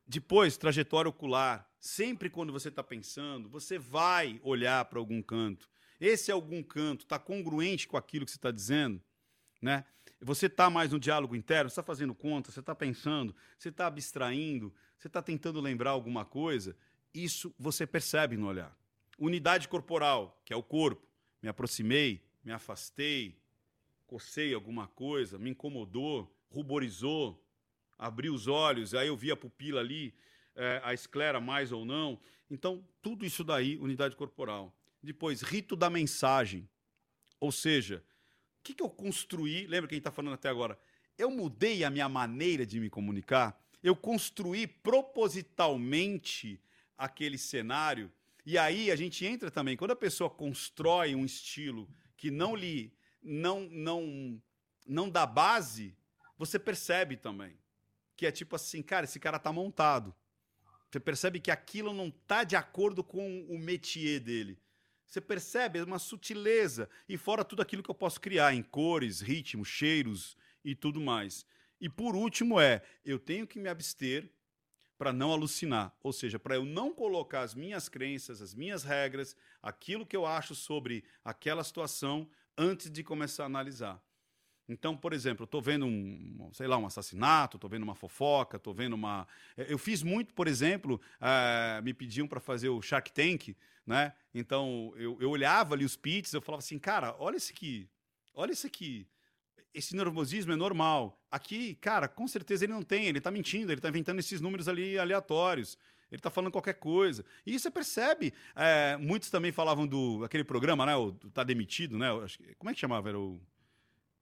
Depois, 0.07 0.57
trajetória 0.57 1.09
ocular. 1.09 1.69
Sempre 1.81 2.31
quando 2.31 2.53
você 2.53 2.69
está 2.69 2.83
pensando, 2.83 3.49
você 3.49 3.79
vai 3.79 4.41
olhar 4.43 4.85
para 4.87 4.99
algum 4.99 5.23
canto. 5.23 5.69
Esse 6.01 6.31
algum 6.31 6.63
canto 6.63 7.05
está 7.05 7.19
congruente 7.19 7.87
com 7.87 7.97
aquilo 7.97 8.25
que 8.25 8.31
você 8.31 8.39
está 8.39 8.51
dizendo? 8.51 9.01
Né? 9.61 9.85
Você 10.21 10.47
está 10.47 10.69
mais 10.71 10.93
no 10.93 10.99
diálogo 10.99 11.37
interno, 11.37 11.69
você 11.69 11.75
está 11.75 11.83
fazendo 11.83 12.15
conta, 12.15 12.51
você 12.51 12.61
está 12.61 12.75
pensando, 12.75 13.35
você 13.59 13.69
está 13.69 13.87
abstraindo, 13.87 14.75
você 14.99 15.07
está 15.07 15.23
tentando 15.23 15.61
lembrar 15.61 15.91
alguma 15.91 16.25
coisa. 16.25 16.77
Isso 17.13 17.55
você 17.59 17.87
percebe 17.87 18.37
no 18.37 18.47
olhar. 18.47 18.77
Unidade 19.19 19.69
corporal, 19.69 20.41
que 20.45 20.53
é 20.53 20.57
o 20.57 20.63
corpo. 20.63 21.07
Me 21.43 21.49
aproximei, 21.49 22.25
me 22.43 22.53
afastei, 22.53 23.39
cocei 24.07 24.55
alguma 24.55 24.87
coisa, 24.89 25.39
me 25.39 25.51
incomodou, 25.51 26.35
ruborizou, 26.51 27.44
abri 28.05 28.29
os 28.29 28.47
olhos, 28.47 28.95
aí 28.95 29.09
eu 29.09 29.17
vi 29.17 29.31
a 29.31 29.37
pupila 29.37 29.81
ali, 29.81 30.15
é, 30.55 30.79
a 30.85 30.93
esclera 30.93 31.41
mais 31.41 31.73
ou 31.73 31.87
não. 31.87 32.21
Então, 32.51 32.87
tudo 33.01 33.25
isso 33.25 33.43
daí, 33.43 33.79
unidade 33.79 34.15
corporal. 34.15 34.77
Depois, 35.03 35.41
rito 35.41 35.75
da 35.75 35.89
mensagem. 35.89 36.69
Ou 37.41 37.51
seja, 37.51 38.05
o 38.61 38.63
que, 38.63 38.75
que 38.75 38.83
eu 38.83 38.91
construí? 38.91 39.67
Lembra 39.67 39.89
quem 39.89 39.97
está 39.99 40.11
falando 40.11 40.35
até 40.35 40.51
agora? 40.51 40.79
Eu 41.17 41.31
mudei 41.31 41.83
a 41.83 41.89
minha 41.89 42.09
maneira 42.09 42.67
de 42.67 42.79
me 42.79 42.91
comunicar. 42.91 43.59
Eu 43.83 43.97
construí 43.97 44.67
propositalmente 44.67 46.61
aquele 46.99 47.39
cenário. 47.39 48.13
E 48.45 48.59
aí 48.59 48.91
a 48.91 48.97
gente 48.97 49.25
entra 49.25 49.51
também, 49.51 49.79
quando 49.79 49.93
a 49.93 49.97
pessoa 49.97 50.29
constrói 50.29 51.15
um 51.15 51.25
estilo 51.25 51.89
que 52.17 52.31
não 52.31 52.55
lhe 52.55 52.93
não 53.23 53.63
não 53.71 54.43
não 54.87 55.09
dá 55.09 55.25
base, 55.25 55.97
você 56.37 56.59
percebe 56.59 57.17
também 57.17 57.57
que 58.17 58.27
é 58.27 58.33
tipo 58.33 58.57
assim, 58.57 58.83
cara, 58.83 59.05
esse 59.05 59.19
cara 59.19 59.39
tá 59.39 59.53
montado. 59.53 60.15
Você 60.91 61.01
percebe 61.01 61.41
que 61.41 61.51
aquilo 61.51 61.93
não 61.93 62.11
tá 62.11 62.45
de 62.45 62.55
acordo 62.55 63.03
com 63.03 63.43
o 63.49 63.59
métier 63.59 64.21
dele. 64.21 64.59
Você 65.07 65.21
percebe 65.21 65.81
uma 65.81 65.99
sutileza 65.99 66.89
e 67.09 67.17
fora 67.17 67.45
tudo 67.45 67.63
aquilo 67.63 67.83
que 67.83 67.91
eu 67.91 67.95
posso 67.95 68.21
criar 68.21 68.55
em 68.55 68.63
cores, 68.63 69.21
ritmos, 69.21 69.69
cheiros 69.69 70.37
e 70.65 70.75
tudo 70.75 71.01
mais. 71.01 71.45
E 71.81 71.89
por 71.89 72.15
último 72.15 72.61
é, 72.61 72.83
eu 73.05 73.19
tenho 73.19 73.47
que 73.47 73.59
me 73.59 73.69
abster 73.69 74.33
para 74.97 75.13
não 75.13 75.33
alucinar, 75.33 75.97
ou 76.03 76.13
seja, 76.13 76.39
para 76.39 76.55
eu 76.55 76.65
não 76.65 76.95
colocar 76.95 77.41
as 77.41 77.55
minhas 77.55 77.89
crenças, 77.89 78.41
as 78.41 78.55
minhas 78.55 78.85
regras, 78.85 79.37
aquilo 79.61 80.07
que 80.07 80.17
eu 80.17 80.25
acho 80.25 80.55
sobre 80.55 81.05
aquela 81.25 81.65
situação 81.65 82.31
antes 82.57 82.91
de 82.91 83.03
começar 83.03 83.43
a 83.43 83.47
analisar. 83.47 84.04
Então, 84.69 84.97
por 84.97 85.13
exemplo, 85.13 85.45
estou 85.45 85.61
vendo 85.61 85.85
um, 85.85 86.51
sei 86.53 86.67
lá, 86.67 86.79
um 86.79 86.87
assassinato, 86.87 87.57
estou 87.57 87.69
vendo 87.69 87.83
uma 87.83 87.95
fofoca, 87.95 88.57
estou 88.57 88.73
vendo 88.73 88.95
uma. 88.95 89.27
Eh, 89.57 89.67
eu 89.69 89.79
fiz 89.79 90.03
muito, 90.03 90.33
por 90.33 90.49
exemplo, 90.49 91.01
uh, 91.21 91.83
me 91.83 91.93
pediam 91.93 92.27
para 92.27 92.41
fazer 92.41 92.71
o 92.71 92.81
Shark 92.81 93.13
Tank, 93.13 93.55
né? 93.87 94.15
Então 94.35 94.95
eu, 94.97 95.19
eu 95.21 95.31
olhava 95.31 95.75
ali 95.75 95.85
os 95.85 95.97
pits, 95.97 96.33
eu 96.33 96.41
falava 96.41 96.61
assim, 96.61 96.79
cara, 96.79 97.15
olha 97.19 97.37
isso 97.37 97.53
aqui, 97.53 97.89
olha 98.33 98.53
isso 98.53 98.67
aqui. 98.67 99.07
Esse 99.75 99.95
nervosismo 99.95 100.53
é 100.53 100.57
normal. 100.57 101.21
Aqui, 101.31 101.75
cara, 101.75 102.09
com 102.09 102.27
certeza 102.27 102.65
ele 102.65 102.73
não 102.73 102.83
tem, 102.83 103.07
ele 103.07 103.19
está 103.19 103.31
mentindo, 103.31 103.71
ele 103.71 103.81
está 103.81 103.89
inventando 103.89 104.21
esses 104.21 104.41
números 104.41 104.69
ali 104.69 104.99
aleatórios. 104.99 105.77
Ele 106.11 106.21
está 106.21 106.31
falando 106.31 106.53
qualquer 106.53 106.75
coisa. 106.75 107.25
E 107.45 107.59
você 107.59 107.69
percebe. 107.71 108.33
É, 108.55 108.97
muitos 108.99 109.31
também 109.31 109.51
falavam 109.51 109.85
do 109.85 110.23
aquele 110.25 110.45
programa, 110.45 110.87
né? 110.87 110.95
O 110.95 111.13
Tá 111.13 111.43
Demitido, 111.43 111.99
né? 111.99 112.09
Como 112.57 112.71
é 112.71 112.75
que 112.75 112.79
chamava? 112.79 113.09
Era 113.09 113.19
o 113.19 113.41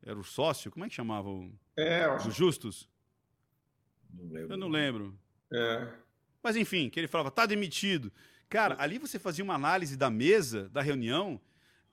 era 0.04 0.18
o 0.18 0.24
sócio? 0.24 0.70
Como 0.70 0.84
é 0.84 0.88
que 0.88 0.94
chamava? 0.94 1.28
O... 1.28 1.52
É. 1.76 2.14
Os 2.16 2.34
Justus? 2.34 2.88
Não 4.12 4.24
lembro. 4.24 4.52
Eu 4.52 4.56
não 4.56 4.68
lembro. 4.68 5.18
É. 5.52 5.88
Mas 6.42 6.56
enfim, 6.56 6.90
que 6.90 6.98
ele 6.98 7.08
falava, 7.08 7.30
tá 7.30 7.46
demitido. 7.46 8.12
Cara, 8.48 8.76
ali 8.78 8.98
você 8.98 9.18
fazia 9.18 9.44
uma 9.44 9.54
análise 9.54 9.96
da 9.96 10.10
mesa, 10.10 10.68
da 10.68 10.82
reunião, 10.82 11.40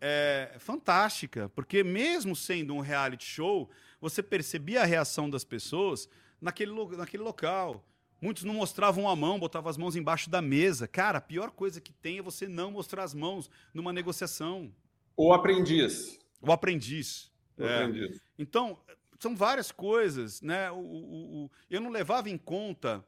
é, 0.01 0.55
fantástica, 0.59 1.49
porque 1.49 1.83
mesmo 1.83 2.35
sendo 2.35 2.73
um 2.73 2.79
reality 2.79 3.25
show, 3.25 3.69
você 4.01 4.23
percebia 4.23 4.81
a 4.81 4.85
reação 4.85 5.29
das 5.29 5.43
pessoas 5.43 6.09
naquele, 6.41 6.71
naquele 6.97 7.23
local. 7.23 7.85
Muitos 8.21 8.43
não 8.43 8.55
mostravam 8.55 9.07
a 9.07 9.15
mão, 9.15 9.39
botavam 9.39 9.69
as 9.69 9.77
mãos 9.77 9.95
embaixo 9.95 10.29
da 10.29 10.41
mesa. 10.41 10.87
Cara, 10.87 11.19
a 11.19 11.21
pior 11.21 11.51
coisa 11.51 11.79
que 11.79 11.93
tem 11.93 12.17
é 12.17 12.21
você 12.21 12.47
não 12.47 12.71
mostrar 12.71 13.03
as 13.03 13.13
mãos 13.13 13.49
numa 13.73 13.93
negociação. 13.93 14.73
O 15.15 15.31
aprendiz. 15.31 16.19
O 16.41 16.51
aprendiz. 16.51 17.28
É. 17.59 18.19
Então, 18.37 18.79
são 19.19 19.35
várias 19.35 19.71
coisas, 19.71 20.41
né? 20.41 20.71
O, 20.71 20.77
o, 20.77 21.45
o, 21.45 21.51
eu 21.69 21.81
não 21.81 21.89
levava 21.89 22.29
em 22.29 22.37
conta 22.37 23.05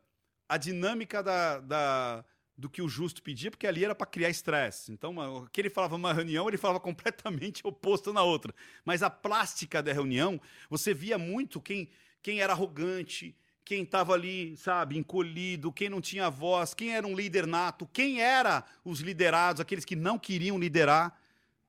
a 0.47 0.57
dinâmica 0.57 1.23
da, 1.23 1.59
da, 1.59 2.25
do 2.57 2.69
que 2.69 2.81
o 2.81 2.89
justo 2.89 3.23
pedia, 3.23 3.49
porque 3.49 3.65
ali 3.65 3.85
era 3.85 3.95
para 3.95 4.05
criar 4.05 4.29
estresse. 4.29 4.91
Então, 4.91 5.17
o 5.17 5.47
que 5.49 5.61
ele 5.61 5.69
falava 5.69 5.97
numa 5.97 6.13
reunião, 6.13 6.47
ele 6.47 6.57
falava 6.57 6.79
completamente 6.79 7.61
oposto 7.65 8.11
na 8.11 8.23
outra. 8.23 8.53
Mas 8.83 9.01
a 9.01 9.09
plástica 9.09 9.81
da 9.81 9.93
reunião, 9.93 10.39
você 10.69 10.93
via 10.93 11.17
muito 11.17 11.61
quem, 11.61 11.89
quem 12.21 12.41
era 12.41 12.51
arrogante, 12.51 13.35
quem 13.63 13.83
estava 13.83 14.13
ali, 14.13 14.57
sabe, 14.57 14.97
encolhido, 14.97 15.71
quem 15.71 15.89
não 15.89 16.01
tinha 16.01 16.29
voz, 16.29 16.73
quem 16.73 16.93
era 16.93 17.07
um 17.07 17.15
líder 17.15 17.47
nato, 17.47 17.87
quem 17.93 18.21
era 18.21 18.65
os 18.83 18.99
liderados, 18.99 19.61
aqueles 19.61 19.85
que 19.85 19.95
não 19.95 20.19
queriam 20.19 20.59
liderar. 20.59 21.17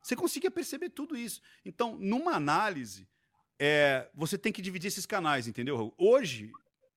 Você 0.03 0.17
conseguia 0.17 0.51
perceber 0.51 0.91
tudo 0.91 1.17
isso. 1.17 1.41
Então, 1.65 1.97
numa 1.97 2.33
análise, 2.33 3.09
é, 3.59 4.09
você 4.13 4.37
tem 4.37 4.53
que 4.53 4.61
dividir 4.61 4.89
esses 4.89 5.07
canais, 5.07 5.47
entendeu? 5.47 5.95
Hoje, 5.97 6.51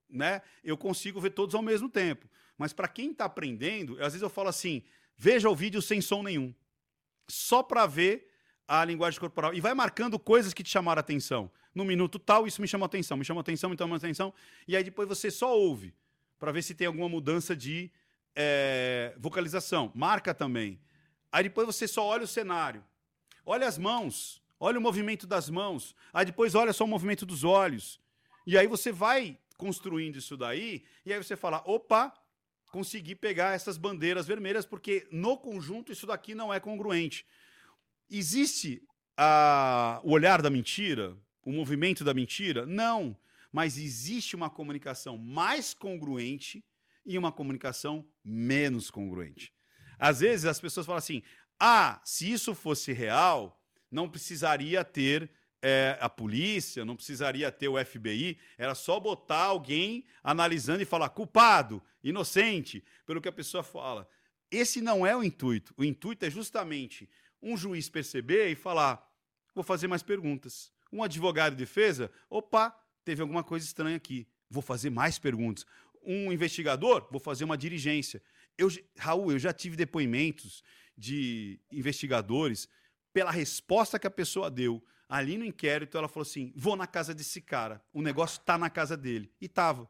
né, 0.10 0.42
eu 0.64 0.76
consigo 0.76 1.22
ver 1.22 1.30
todos 1.30 1.54
ao 1.54 1.62
mesmo 1.62 1.88
tempo. 1.88 2.28
Mas 2.58 2.74
para 2.74 2.88
quem 2.88 3.12
está 3.12 3.26
aprendendo, 3.26 3.94
às 3.94 4.14
vezes 4.14 4.22
eu 4.22 4.30
falo 4.30 4.50
assim: 4.50 4.82
veja 5.16 5.50
o 5.50 5.56
vídeo 5.56 5.82
sem 5.82 6.02
som 6.02 6.24
nenhum. 6.24 6.54
Só 7.28 7.62
para 7.62 7.86
ver 7.86 8.32
a 8.68 8.84
linguagem 8.84 9.20
corporal. 9.20 9.54
E 9.54 9.62
vai 9.62 9.74
marcando 9.74 10.18
coisas 10.18 10.54
que 10.54 10.64
te 10.64 10.70
chamaram 10.70 11.00
atenção. 11.00 11.52
No 11.74 11.84
minuto 11.84 12.18
tal, 12.18 12.48
isso 12.48 12.62
me 12.62 12.68
chamou 12.68 12.86
atenção, 12.86 13.18
me 13.18 13.26
chamou 13.26 13.42
atenção, 13.42 13.70
me 13.70 13.78
chamou 13.78 13.96
atenção. 13.96 14.34
E 14.68 14.76
aí 14.76 14.84
depois 14.84 15.08
você 15.08 15.30
só 15.30 15.56
ouve 15.56 15.94
para 16.40 16.52
ver 16.52 16.62
se 16.62 16.74
tem 16.74 16.88
alguma 16.88 17.10
mudança 17.10 17.56
de 17.56 17.92
é, 18.36 19.14
vocalização. 19.18 19.92
Marca 19.94 20.34
também. 20.34 20.80
Aí 21.32 21.44
depois 21.44 21.68
você 21.68 21.88
só 21.88 22.06
olha 22.06 22.24
o 22.24 22.28
cenário. 22.28 22.84
Olha 23.46 23.68
as 23.68 23.78
mãos, 23.78 24.42
olha 24.60 24.80
o 24.80 24.82
movimento 24.82 25.28
das 25.28 25.50
mãos. 25.50 25.96
Aí 26.14 26.26
depois 26.26 26.56
olha 26.56 26.74
só 26.74 26.84
o 26.84 26.88
movimento 26.88 27.26
dos 27.26 27.44
olhos. 27.44 28.00
E 28.48 28.58
aí 28.58 28.68
você 28.68 28.92
vai 28.92 29.38
construindo 29.58 30.18
isso 30.18 30.36
daí, 30.36 30.84
e 31.06 31.14
aí 31.14 31.24
você 31.24 31.36
fala: 31.36 31.62
opa, 31.66 32.14
consegui 32.72 33.16
pegar 33.16 33.54
essas 33.54 33.78
bandeiras 33.78 34.28
vermelhas, 34.28 34.66
porque 34.66 35.08
no 35.12 35.38
conjunto 35.38 35.92
isso 35.92 36.08
daqui 36.08 36.36
não 36.36 36.54
é 36.54 36.60
congruente. 36.60 37.26
Existe 38.10 38.82
a, 39.18 40.00
o 40.04 40.12
olhar 40.12 40.42
da 40.42 40.50
mentira, 40.50 41.18
o 41.44 41.52
movimento 41.52 42.04
da 42.04 42.14
mentira? 42.14 42.66
Não. 42.66 43.18
Mas 43.52 43.78
existe 43.78 44.36
uma 44.36 44.50
comunicação 44.50 45.18
mais 45.18 45.74
congruente 45.74 46.64
e 47.06 47.18
uma 47.18 47.32
comunicação 47.32 48.06
menos 48.24 48.92
congruente. 48.92 49.54
Às 49.98 50.20
vezes 50.20 50.46
as 50.46 50.60
pessoas 50.60 50.86
falam 50.86 50.98
assim: 50.98 51.24
ah, 51.60 52.02
se 52.04 52.32
isso 52.32 52.54
fosse 52.54 52.92
real, 52.92 53.62
não 53.90 54.10
precisaria 54.10 54.84
ter 54.84 55.30
é, 55.62 55.98
a 56.00 56.10
polícia, 56.10 56.86
não 56.86 56.96
precisaria 56.96 57.52
ter 57.52 57.68
o 57.68 57.84
FBI, 57.84 58.38
era 58.58 58.76
só 58.76 59.00
botar 59.00 59.46
alguém 59.46 60.06
analisando 60.24 60.84
e 60.84 60.86
falar 60.86 61.10
culpado, 61.10 61.82
inocente, 62.04 62.84
pelo 63.06 63.20
que 63.20 63.30
a 63.30 63.32
pessoa 63.32 63.64
fala. 63.64 64.08
Esse 64.52 64.80
não 64.80 65.06
é 65.06 65.16
o 65.16 65.24
intuito. 65.24 65.74
O 65.76 65.84
intuito 65.84 66.24
é 66.26 66.30
justamente 66.30 67.10
um 67.42 67.58
juiz 67.58 67.90
perceber 67.90 68.50
e 68.50 68.56
falar: 68.56 69.12
vou 69.54 69.64
fazer 69.64 69.88
mais 69.88 70.04
perguntas. 70.04 70.72
Um 70.92 71.04
advogado 71.04 71.54
de 71.54 71.58
defesa, 71.58 72.12
opa, 72.30 72.70
teve 73.04 73.22
alguma 73.22 73.44
coisa 73.44 73.66
estranha 73.66 73.98
aqui, 73.98 74.28
vou 74.50 74.62
fazer 74.62 74.90
mais 74.90 75.18
perguntas. 75.18 75.66
Um 76.04 76.32
investigador, 76.32 77.08
vou 77.10 77.20
fazer 77.20 77.44
uma 77.44 77.58
diligência. 77.58 78.22
Eu, 78.58 78.70
Raul, 78.98 79.32
eu 79.32 79.40
já 79.40 79.52
tive 79.52 79.76
depoimentos 79.76 80.64
de 80.98 81.60
investigadores 81.72 82.68
pela 83.14 83.32
resposta 83.32 84.00
que 84.00 84.08
a 84.08 84.12
pessoa 84.12 84.50
deu. 84.50 84.84
Ali 85.08 85.38
no 85.38 85.46
inquérito, 85.46 85.98
ela 85.98 86.08
falou 86.08 86.24
assim: 86.24 86.52
vou 86.56 86.76
na 86.76 86.88
casa 86.88 87.14
desse 87.14 87.42
cara. 87.42 87.82
O 87.94 88.02
negócio 88.02 88.40
está 88.40 88.58
na 88.58 88.70
casa 88.70 88.98
dele. 88.98 89.32
E 89.40 89.46
estava. 89.46 89.90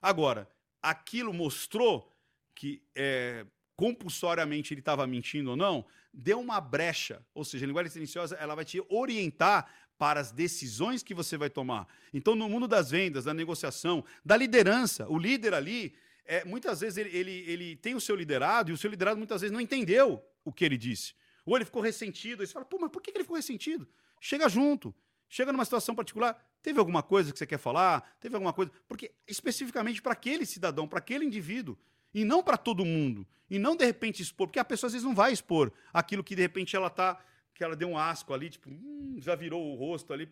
Agora, 0.00 0.48
aquilo 0.82 1.32
mostrou 1.32 2.12
que 2.54 2.82
é, 2.94 3.46
compulsoriamente 3.76 4.74
ele 4.74 4.80
estava 4.80 5.06
mentindo 5.06 5.50
ou 5.50 5.56
não, 5.56 5.84
deu 6.12 6.40
uma 6.40 6.60
brecha. 6.60 7.24
Ou 7.34 7.44
seja, 7.44 7.64
a 7.64 7.68
linguagem 7.68 7.90
silenciosa 7.90 8.36
ela 8.36 8.54
vai 8.54 8.64
te 8.64 8.84
orientar 8.88 9.68
para 9.96 10.20
as 10.20 10.32
decisões 10.32 11.02
que 11.02 11.14
você 11.14 11.36
vai 11.36 11.48
tomar. 11.48 11.86
Então, 12.12 12.34
no 12.34 12.48
mundo 12.48 12.66
das 12.66 12.90
vendas, 12.90 13.24
da 13.24 13.32
negociação, 13.32 14.04
da 14.24 14.36
liderança, 14.36 15.08
o 15.08 15.16
líder 15.16 15.54
ali, 15.54 15.94
é, 16.24 16.44
muitas 16.44 16.80
vezes 16.80 16.96
ele, 16.96 17.16
ele, 17.16 17.44
ele 17.46 17.76
tem 17.76 17.94
o 17.94 18.00
seu 18.00 18.16
liderado 18.16 18.70
e 18.70 18.74
o 18.74 18.76
seu 18.76 18.90
liderado 18.90 19.18
muitas 19.18 19.40
vezes 19.40 19.52
não 19.52 19.60
entendeu 19.60 20.22
o 20.44 20.52
que 20.52 20.64
ele 20.64 20.76
disse. 20.76 21.14
Ou 21.44 21.56
ele 21.56 21.64
ficou 21.64 21.82
ressentido. 21.82 22.40
Aí 22.40 22.46
você 22.46 22.52
fala, 22.52 22.64
pô, 22.64 22.78
mas 22.80 22.90
por 22.90 23.02
que 23.02 23.10
ele 23.10 23.24
ficou 23.24 23.36
ressentido? 23.36 23.88
Chega 24.20 24.48
junto. 24.48 24.94
Chega 25.28 25.50
numa 25.50 25.64
situação 25.64 25.94
particular, 25.94 26.38
teve 26.62 26.78
alguma 26.78 27.02
coisa 27.02 27.32
que 27.32 27.38
você 27.38 27.46
quer 27.46 27.58
falar? 27.58 28.16
Teve 28.20 28.34
alguma 28.34 28.52
coisa? 28.52 28.70
Porque 28.86 29.12
especificamente 29.26 30.02
para 30.02 30.12
aquele 30.12 30.44
cidadão, 30.44 30.86
para 30.86 30.98
aquele 30.98 31.24
indivíduo, 31.24 31.78
e 32.12 32.22
não 32.22 32.42
para 32.42 32.58
todo 32.58 32.84
mundo. 32.84 33.26
E 33.48 33.58
não 33.58 33.74
de 33.74 33.84
repente 33.84 34.22
expor, 34.22 34.46
porque 34.46 34.58
a 34.58 34.64
pessoa 34.64 34.88
às 34.88 34.92
vezes 34.92 35.06
não 35.06 35.14
vai 35.14 35.32
expor 35.32 35.72
aquilo 35.90 36.22
que 36.22 36.36
de 36.36 36.42
repente 36.42 36.76
ela 36.76 36.90
tá, 36.90 37.18
que 37.54 37.64
ela 37.64 37.74
deu 37.74 37.88
um 37.88 37.96
asco 37.96 38.34
ali, 38.34 38.50
tipo, 38.50 38.68
hum, 38.68 39.16
já 39.18 39.34
virou 39.34 39.72
o 39.72 39.74
rosto 39.74 40.12
ali, 40.12 40.30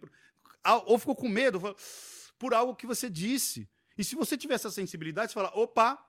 ou 0.84 0.98
ficou 0.98 1.16
com 1.16 1.30
medo 1.30 1.74
por 2.38 2.52
algo 2.52 2.76
que 2.76 2.86
você 2.86 3.08
disse. 3.08 3.66
E 4.00 4.04
se 4.04 4.16
você 4.16 4.34
tiver 4.34 4.54
essa 4.54 4.70
sensibilidade, 4.70 5.30
você 5.30 5.34
fala, 5.34 5.52
opa, 5.54 6.02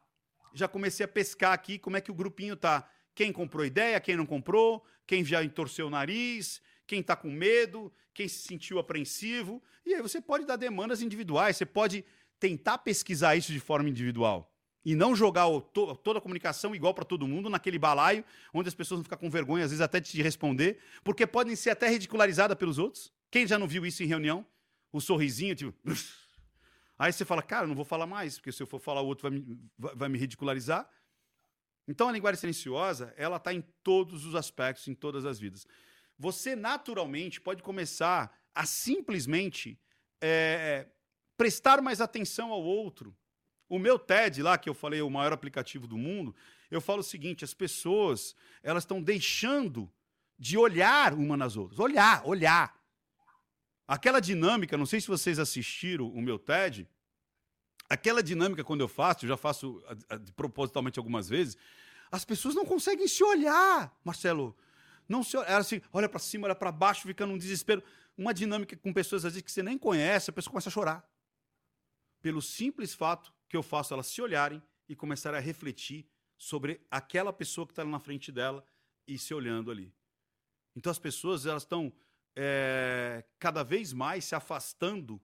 já 0.53 0.65
comecei 0.65 1.03
a 1.03 1.09
pescar 1.09 1.51
aqui, 1.51 1.77
como 1.77 1.97
é 1.97 2.01
que 2.01 2.09
o 2.09 2.13
grupinho 2.13 2.55
tá? 2.55 2.89
Quem 3.13 3.33
comprou 3.33 3.65
ideia, 3.65 3.99
quem 3.99 4.15
não 4.15 4.25
comprou, 4.25 4.81
quem 5.05 5.25
já 5.25 5.43
entorceu 5.43 5.87
o 5.87 5.89
nariz, 5.89 6.61
quem 6.87 7.01
está 7.01 7.17
com 7.17 7.29
medo, 7.29 7.91
quem 8.13 8.29
se 8.29 8.47
sentiu 8.47 8.79
apreensivo. 8.79 9.61
E 9.85 9.93
aí 9.93 10.01
você 10.01 10.21
pode 10.21 10.45
dar 10.45 10.55
demandas 10.55 11.01
individuais, 11.01 11.57
você 11.57 11.65
pode 11.65 12.05
tentar 12.39 12.77
pesquisar 12.77 13.35
isso 13.35 13.51
de 13.51 13.59
forma 13.59 13.89
individual. 13.89 14.49
E 14.85 14.95
não 14.95 15.13
jogar 15.13 15.47
o, 15.47 15.59
to, 15.59 15.93
toda 15.97 16.19
a 16.19 16.21
comunicação 16.21 16.73
igual 16.73 16.93
para 16.93 17.03
todo 17.03 17.27
mundo, 17.27 17.49
naquele 17.49 17.77
balaio, 17.77 18.23
onde 18.53 18.69
as 18.69 18.73
pessoas 18.73 18.99
vão 18.99 19.03
ficar 19.03 19.17
com 19.17 19.29
vergonha, 19.29 19.65
às 19.65 19.71
vezes 19.71 19.81
até 19.81 19.99
de 19.99 20.09
te 20.09 20.21
responder, 20.21 20.79
porque 21.03 21.27
podem 21.27 21.57
ser 21.57 21.71
até 21.71 21.89
ridicularizadas 21.89 22.57
pelos 22.57 22.77
outros. 22.77 23.11
Quem 23.29 23.45
já 23.45 23.59
não 23.59 23.67
viu 23.67 23.85
isso 23.85 24.01
em 24.01 24.05
reunião? 24.05 24.45
O 24.93 25.01
sorrisinho, 25.01 25.55
tipo. 25.55 25.73
Aí 27.01 27.11
você 27.11 27.25
fala, 27.25 27.41
cara, 27.41 27.65
não 27.65 27.75
vou 27.75 27.85
falar 27.85 28.05
mais, 28.05 28.37
porque 28.37 28.51
se 28.51 28.61
eu 28.61 28.67
for 28.67 28.79
falar, 28.79 29.01
o 29.01 29.07
outro 29.07 29.29
vai 29.29 29.39
me, 29.39 29.59
vai 29.77 30.09
me 30.09 30.17
ridicularizar. 30.19 30.87
Então 31.87 32.07
a 32.07 32.11
linguagem 32.11 32.39
silenciosa, 32.39 33.13
ela 33.17 33.37
está 33.37 33.53
em 33.53 33.61
todos 33.83 34.25
os 34.25 34.35
aspectos, 34.35 34.87
em 34.87 34.93
todas 34.93 35.25
as 35.25 35.39
vidas 35.39 35.65
você 36.21 36.55
naturalmente 36.55 37.41
pode 37.41 37.63
começar 37.63 38.31
a 38.53 38.63
simplesmente 38.63 39.79
é, 40.21 40.85
prestar 41.35 41.81
mais 41.81 41.99
atenção 41.99 42.51
ao 42.51 42.61
outro. 42.61 43.17
O 43.67 43.79
meu 43.79 43.97
TED 43.97 44.43
lá, 44.43 44.55
que 44.57 44.69
eu 44.69 44.73
falei, 44.75 45.01
o 45.01 45.09
maior 45.09 45.33
aplicativo 45.33 45.87
do 45.87 45.97
mundo, 45.97 46.35
eu 46.69 46.79
falo 46.79 46.99
o 46.99 47.03
seguinte: 47.03 47.43
as 47.43 47.55
pessoas 47.55 48.35
elas 48.61 48.83
estão 48.83 49.01
deixando 49.01 49.91
de 50.37 50.57
olhar 50.57 51.13
uma 51.13 51.35
nas 51.35 51.57
outras. 51.57 51.79
Olhar, 51.79 52.21
olhar. 52.25 52.79
Aquela 53.91 54.21
dinâmica, 54.21 54.77
não 54.77 54.85
sei 54.85 55.01
se 55.01 55.07
vocês 55.09 55.37
assistiram 55.37 56.07
o 56.07 56.21
meu 56.21 56.39
TED, 56.39 56.87
aquela 57.89 58.23
dinâmica 58.23 58.63
quando 58.63 58.79
eu 58.79 58.87
faço, 58.87 59.25
eu 59.25 59.27
já 59.27 59.35
faço 59.35 59.83
propositalmente 60.33 60.97
algumas 60.97 61.27
vezes, 61.27 61.57
as 62.09 62.23
pessoas 62.23 62.55
não 62.55 62.65
conseguem 62.65 63.05
se 63.05 63.21
olhar, 63.21 63.93
Marcelo. 64.01 64.57
Não 65.09 65.21
se 65.21 65.35
olha 65.35 65.57
assim, 65.57 65.81
olha 65.91 66.07
para 66.07 66.19
cima, 66.19 66.47
olha 66.47 66.55
para 66.55 66.71
baixo, 66.71 67.01
fica 67.01 67.25
num 67.25 67.37
desespero. 67.37 67.83
Uma 68.17 68.33
dinâmica 68.33 68.77
com 68.77 68.93
pessoas 68.93 69.25
às 69.25 69.33
vezes 69.33 69.43
que 69.43 69.51
você 69.51 69.61
nem 69.61 69.77
conhece, 69.77 70.29
a 70.29 70.33
pessoa 70.33 70.51
começa 70.51 70.69
a 70.69 70.71
chorar. 70.71 71.05
Pelo 72.21 72.41
simples 72.41 72.93
fato 72.93 73.33
que 73.49 73.57
eu 73.57 73.61
faço 73.61 73.93
elas 73.93 74.07
se 74.07 74.21
olharem 74.21 74.63
e 74.87 74.95
começarem 74.95 75.37
a 75.37 75.41
refletir 75.41 76.07
sobre 76.37 76.79
aquela 76.89 77.33
pessoa 77.33 77.67
que 77.67 77.73
está 77.73 77.83
na 77.83 77.99
frente 77.99 78.31
dela 78.31 78.63
e 79.05 79.17
se 79.17 79.33
olhando 79.33 79.69
ali. 79.69 79.93
Então 80.77 80.89
as 80.89 80.97
pessoas 80.97 81.45
elas 81.45 81.63
estão 81.63 81.91
é, 82.35 83.23
cada 83.39 83.63
vez 83.63 83.93
mais 83.93 84.25
se 84.25 84.35
afastando 84.35 85.21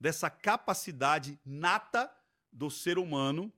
dessa 0.00 0.28
capacidade 0.30 1.38
nata 1.44 2.10
do 2.52 2.70
ser 2.70 2.98
humano 2.98 3.52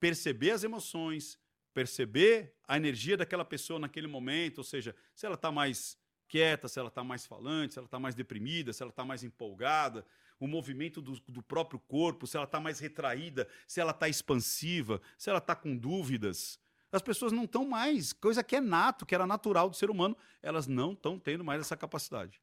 perceber 0.00 0.52
as 0.52 0.64
emoções, 0.64 1.38
perceber 1.74 2.54
a 2.66 2.76
energia 2.76 3.16
daquela 3.16 3.44
pessoa 3.44 3.78
naquele 3.78 4.06
momento, 4.06 4.58
ou 4.58 4.64
seja, 4.64 4.94
se 5.14 5.26
ela 5.26 5.34
está 5.34 5.50
mais 5.50 5.98
quieta, 6.28 6.68
se 6.68 6.78
ela 6.78 6.88
está 6.88 7.02
mais 7.02 7.26
falante, 7.26 7.74
se 7.74 7.78
ela 7.78 7.86
está 7.86 7.98
mais 7.98 8.14
deprimida, 8.14 8.72
se 8.72 8.82
ela 8.82 8.90
está 8.90 9.04
mais 9.04 9.24
empolgada, 9.24 10.04
o 10.38 10.46
movimento 10.46 11.00
do, 11.00 11.18
do 11.20 11.42
próprio 11.42 11.80
corpo, 11.80 12.26
se 12.26 12.36
ela 12.36 12.44
está 12.44 12.60
mais 12.60 12.78
retraída, 12.78 13.48
se 13.66 13.80
ela 13.80 13.90
está 13.90 14.08
expansiva, 14.08 15.00
se 15.16 15.30
ela 15.30 15.38
está 15.38 15.56
com 15.56 15.76
dúvidas. 15.76 16.60
As 16.90 17.02
pessoas 17.02 17.32
não 17.32 17.44
estão 17.44 17.66
mais, 17.66 18.12
coisa 18.12 18.42
que 18.42 18.56
é 18.56 18.60
nato, 18.60 19.04
que 19.04 19.14
era 19.14 19.26
natural 19.26 19.68
do 19.68 19.76
ser 19.76 19.90
humano, 19.90 20.16
elas 20.42 20.66
não 20.66 20.92
estão 20.92 21.18
tendo 21.18 21.44
mais 21.44 21.60
essa 21.60 21.76
capacidade. 21.76 22.40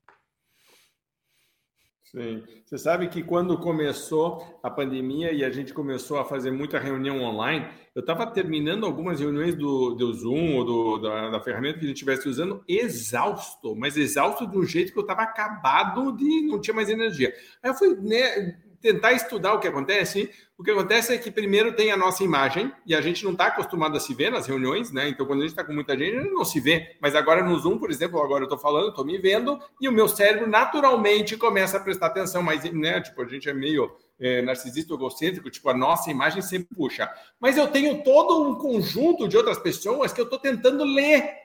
Sim. 2.15 2.43
Você 2.63 2.77
sabe 2.77 3.09
que 3.09 3.21
quando 3.21 3.57
começou 3.57 4.59
a 4.63 4.69
pandemia 4.69 5.33
e 5.33 5.43
a 5.43 5.49
gente 5.49 5.73
começou 5.73 6.17
a 6.17 6.23
fazer 6.23 6.49
muita 6.49 6.79
reunião 6.79 7.21
online, 7.21 7.67
eu 7.93 7.99
estava 7.99 8.25
terminando 8.27 8.85
algumas 8.85 9.19
reuniões 9.19 9.53
do, 9.55 9.95
do 9.95 10.13
Zoom 10.13 10.55
ou 10.55 10.63
do, 10.63 10.97
da, 10.99 11.31
da, 11.31 11.41
ferramenta 11.41 11.79
que 11.79 11.85
a 11.85 11.87
gente 11.87 11.97
estivesse 11.97 12.29
usando 12.29 12.63
exausto, 12.69 13.75
mas 13.75 13.97
exausto 13.97 14.47
de 14.47 14.57
um 14.57 14.63
jeito 14.63 14.93
que 14.93 14.99
eu 14.99 15.01
estava 15.01 15.23
acabado 15.23 16.15
de 16.15 16.47
não 16.47 16.61
tinha 16.61 16.73
mais 16.73 16.89
energia. 16.89 17.33
Aí 17.61 17.71
eu 17.71 17.75
fui 17.75 17.95
né, 17.95 18.61
tentar 18.85 19.13
estudar 19.13 19.53
o 19.53 19.59
que 19.59 19.67
acontece. 19.67 20.29
O 20.55 20.63
que 20.63 20.69
acontece 20.69 21.11
é 21.11 21.17
que 21.17 21.31
primeiro 21.31 21.73
tem 21.75 21.91
a 21.91 21.97
nossa 21.97 22.23
imagem 22.23 22.71
e 22.85 22.93
a 22.93 23.01
gente 23.01 23.23
não 23.23 23.31
está 23.31 23.47
acostumado 23.47 23.97
a 23.97 23.99
se 23.99 24.13
ver 24.13 24.31
nas 24.31 24.45
reuniões, 24.45 24.91
né? 24.91 25.09
Então, 25.09 25.25
quando 25.25 25.39
a 25.39 25.41
gente 25.41 25.53
está 25.53 25.63
com 25.63 25.73
muita 25.73 25.97
gente, 25.97 26.15
a 26.15 26.21
gente 26.21 26.33
não 26.33 26.45
se 26.45 26.59
vê. 26.59 26.95
Mas 27.01 27.15
agora 27.15 27.43
no 27.43 27.57
Zoom, 27.57 27.79
por 27.79 27.89
exemplo, 27.89 28.21
agora 28.21 28.41
eu 28.41 28.45
estou 28.45 28.59
falando, 28.59 28.89
estou 28.89 29.03
me 29.03 29.17
vendo 29.17 29.59
e 29.81 29.89
o 29.89 29.91
meu 29.91 30.07
cérebro 30.07 30.47
naturalmente 30.47 31.35
começa 31.35 31.77
a 31.77 31.79
prestar 31.79 32.07
atenção. 32.07 32.43
Mas, 32.43 32.63
né? 32.71 33.01
Tipo, 33.01 33.23
a 33.23 33.27
gente 33.27 33.49
é 33.49 33.53
meio 33.53 33.91
é, 34.19 34.43
narcisista 34.43 34.93
egocêntrico, 34.93 35.49
tipo, 35.49 35.67
a 35.67 35.73
nossa 35.73 36.11
imagem 36.11 36.43
sempre 36.43 36.75
puxa. 36.75 37.09
Mas 37.39 37.57
eu 37.57 37.67
tenho 37.67 38.03
todo 38.03 38.47
um 38.47 38.55
conjunto 38.55 39.27
de 39.27 39.35
outras 39.35 39.57
pessoas 39.57 40.13
que 40.13 40.21
eu 40.21 40.25
estou 40.25 40.37
tentando 40.37 40.83
ler 40.83 41.44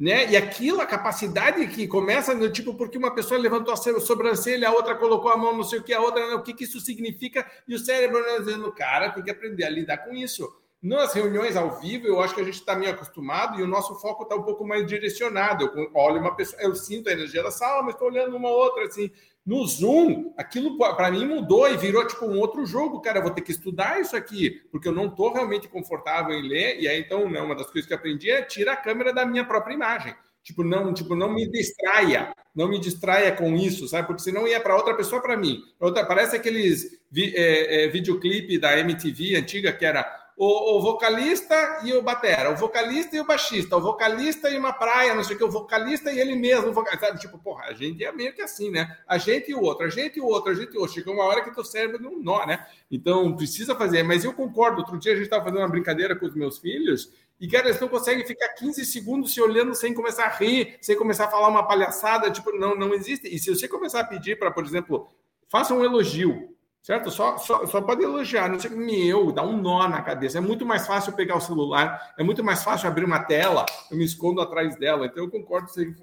né? 0.00 0.30
E 0.30 0.36
aquilo, 0.36 0.80
a 0.80 0.86
capacidade 0.86 1.66
que 1.66 1.86
começa 1.86 2.34
no 2.34 2.50
tipo, 2.50 2.74
porque 2.74 2.96
uma 2.96 3.14
pessoa 3.14 3.38
levantou 3.38 3.74
a 3.74 4.00
sobrancelha, 4.00 4.66
a 4.66 4.72
outra 4.72 4.94
colocou 4.94 5.30
a 5.30 5.36
mão, 5.36 5.54
não 5.54 5.62
sei 5.62 5.78
o 5.78 5.82
que, 5.82 5.92
a 5.92 6.00
outra, 6.00 6.36
o 6.36 6.42
que, 6.42 6.54
que 6.54 6.64
isso 6.64 6.80
significa, 6.80 7.46
e 7.68 7.74
o 7.74 7.78
cérebro 7.78 8.18
né, 8.22 8.38
dizendo, 8.38 8.72
cara, 8.72 9.10
tem 9.10 9.22
que 9.22 9.30
aprender 9.30 9.64
a 9.64 9.68
lidar 9.68 9.98
com 9.98 10.14
isso. 10.14 10.50
Nas 10.82 11.12
reuniões 11.12 11.56
ao 11.56 11.78
vivo, 11.78 12.06
eu 12.06 12.20
acho 12.22 12.34
que 12.34 12.40
a 12.40 12.44
gente 12.44 12.54
está 12.54 12.74
meio 12.74 12.92
acostumado 12.92 13.60
e 13.60 13.62
o 13.62 13.66
nosso 13.66 13.94
foco 13.96 14.22
está 14.22 14.34
um 14.34 14.42
pouco 14.42 14.66
mais 14.66 14.86
direcionado. 14.86 15.70
Eu 15.74 15.90
olho 15.94 16.20
uma 16.20 16.34
pessoa, 16.34 16.62
eu 16.62 16.74
sinto 16.74 17.10
a 17.10 17.12
energia 17.12 17.42
da 17.42 17.50
sala, 17.50 17.82
mas 17.82 17.92
estou 17.92 18.08
olhando 18.08 18.34
uma 18.34 18.48
outra 18.48 18.84
assim. 18.84 19.10
No 19.44 19.66
Zoom, 19.66 20.32
aquilo 20.38 20.78
para 20.78 21.10
mim 21.10 21.26
mudou 21.26 21.68
e 21.68 21.76
virou 21.76 22.06
tipo 22.06 22.24
um 22.24 22.38
outro 22.38 22.64
jogo, 22.64 23.00
cara. 23.02 23.18
Eu 23.18 23.22
vou 23.22 23.30
ter 23.30 23.42
que 23.42 23.50
estudar 23.50 24.00
isso 24.00 24.16
aqui, 24.16 24.62
porque 24.70 24.88
eu 24.88 24.92
não 24.92 25.06
estou 25.06 25.32
realmente 25.32 25.68
confortável 25.68 26.34
em 26.34 26.48
ler. 26.48 26.80
E 26.80 26.88
aí, 26.88 27.00
então, 27.00 27.28
né, 27.28 27.42
uma 27.42 27.54
das 27.54 27.66
coisas 27.66 27.86
que 27.86 27.92
aprendi 27.92 28.30
é 28.30 28.40
tirar 28.40 28.72
a 28.72 28.76
câmera 28.76 29.12
da 29.12 29.26
minha 29.26 29.44
própria 29.44 29.74
imagem. 29.74 30.14
Tipo, 30.42 30.64
não, 30.64 30.94
tipo, 30.94 31.14
não 31.14 31.30
me 31.32 31.46
distraia, 31.50 32.32
não 32.54 32.68
me 32.68 32.78
distraia 32.78 33.30
com 33.32 33.54
isso, 33.54 33.86
sabe? 33.86 34.06
Porque 34.06 34.22
senão 34.22 34.48
ia 34.48 34.60
para 34.60 34.74
outra 34.74 34.94
pessoa, 34.94 35.20
para 35.20 35.36
mim. 35.36 35.60
Outra, 35.78 36.06
parece 36.06 36.36
aqueles 36.36 36.98
vi, 37.10 37.34
é, 37.36 37.84
é, 37.84 37.88
videoclipe 37.88 38.58
da 38.58 38.78
MTV 38.78 39.36
antiga 39.36 39.72
que 39.72 39.84
era 39.84 40.02
o, 40.42 40.78
o, 40.78 40.80
vocalista 40.80 41.82
e 41.84 41.92
o 41.92 42.00
batera, 42.00 42.50
o 42.50 42.56
vocalista 42.56 43.14
e 43.14 43.20
o 43.20 43.26
baixista, 43.26 43.76
o 43.76 43.80
vocalista 43.82 44.48
e 44.48 44.56
uma 44.56 44.72
praia, 44.72 45.14
não 45.14 45.22
sei 45.22 45.36
o 45.36 45.38
que, 45.38 45.44
o 45.44 45.50
vocalista 45.50 46.10
e 46.10 46.18
ele 46.18 46.34
mesmo, 46.34 46.72
sabe? 46.98 47.20
Tipo, 47.20 47.36
porra, 47.36 47.66
a 47.66 47.74
gente 47.74 48.02
é 48.02 48.10
meio 48.10 48.32
que 48.32 48.40
assim, 48.40 48.70
né? 48.70 48.96
A 49.06 49.18
gente 49.18 49.50
e 49.50 49.54
o 49.54 49.60
outro, 49.60 49.84
a 49.84 49.90
gente 49.90 50.16
e 50.16 50.20
o 50.22 50.24
outro, 50.24 50.50
a 50.50 50.54
gente 50.54 50.72
e 50.72 50.78
o 50.78 50.80
outro. 50.80 50.94
Chega 50.94 51.10
uma 51.10 51.24
hora 51.24 51.44
que 51.44 51.54
teu 51.54 51.62
cérebro 51.62 52.02
não 52.02 52.18
nó, 52.18 52.46
né? 52.46 52.66
Então, 52.90 53.36
precisa 53.36 53.74
fazer. 53.74 54.02
Mas 54.02 54.24
eu 54.24 54.32
concordo, 54.32 54.78
outro 54.78 54.98
dia 54.98 55.12
a 55.12 55.14
gente 55.14 55.24
estava 55.24 55.44
fazendo 55.44 55.60
uma 55.60 55.68
brincadeira 55.68 56.16
com 56.16 56.24
os 56.24 56.34
meus 56.34 56.56
filhos 56.56 57.12
e, 57.38 57.46
cara, 57.46 57.68
eles 57.68 57.78
não 57.78 57.88
conseguem 57.88 58.26
ficar 58.26 58.48
15 58.54 58.82
segundos 58.86 59.34
se 59.34 59.42
olhando 59.42 59.74
sem 59.74 59.92
começar 59.92 60.24
a 60.24 60.34
rir, 60.34 60.78
sem 60.80 60.96
começar 60.96 61.26
a 61.26 61.30
falar 61.30 61.48
uma 61.48 61.66
palhaçada, 61.66 62.30
tipo, 62.30 62.50
não, 62.52 62.74
não 62.74 62.94
existe. 62.94 63.28
E 63.28 63.38
se 63.38 63.54
você 63.54 63.68
começar 63.68 64.00
a 64.00 64.04
pedir 64.04 64.38
para, 64.38 64.50
por 64.50 64.64
exemplo, 64.64 65.06
faça 65.50 65.74
um 65.74 65.84
elogio, 65.84 66.56
certo? 66.82 67.10
Só, 67.10 67.38
só, 67.38 67.66
só 67.66 67.80
pode 67.80 68.02
elogiar, 68.02 68.48
não 68.48 68.58
sei 68.58 68.70
meu, 68.70 69.32
dá 69.32 69.42
um 69.42 69.56
nó 69.56 69.86
na 69.88 70.02
cabeça. 70.02 70.38
É 70.38 70.40
muito 70.40 70.64
mais 70.64 70.86
fácil 70.86 71.12
pegar 71.12 71.36
o 71.36 71.40
celular, 71.40 72.12
é 72.18 72.22
muito 72.22 72.42
mais 72.42 72.62
fácil 72.62 72.88
abrir 72.88 73.04
uma 73.04 73.20
tela, 73.24 73.66
eu 73.90 73.96
me 73.96 74.04
escondo 74.04 74.40
atrás 74.40 74.76
dela. 74.76 75.06
Então 75.06 75.24
eu 75.24 75.30
concordo 75.30 75.68
com 75.68 75.72
você. 75.72 75.94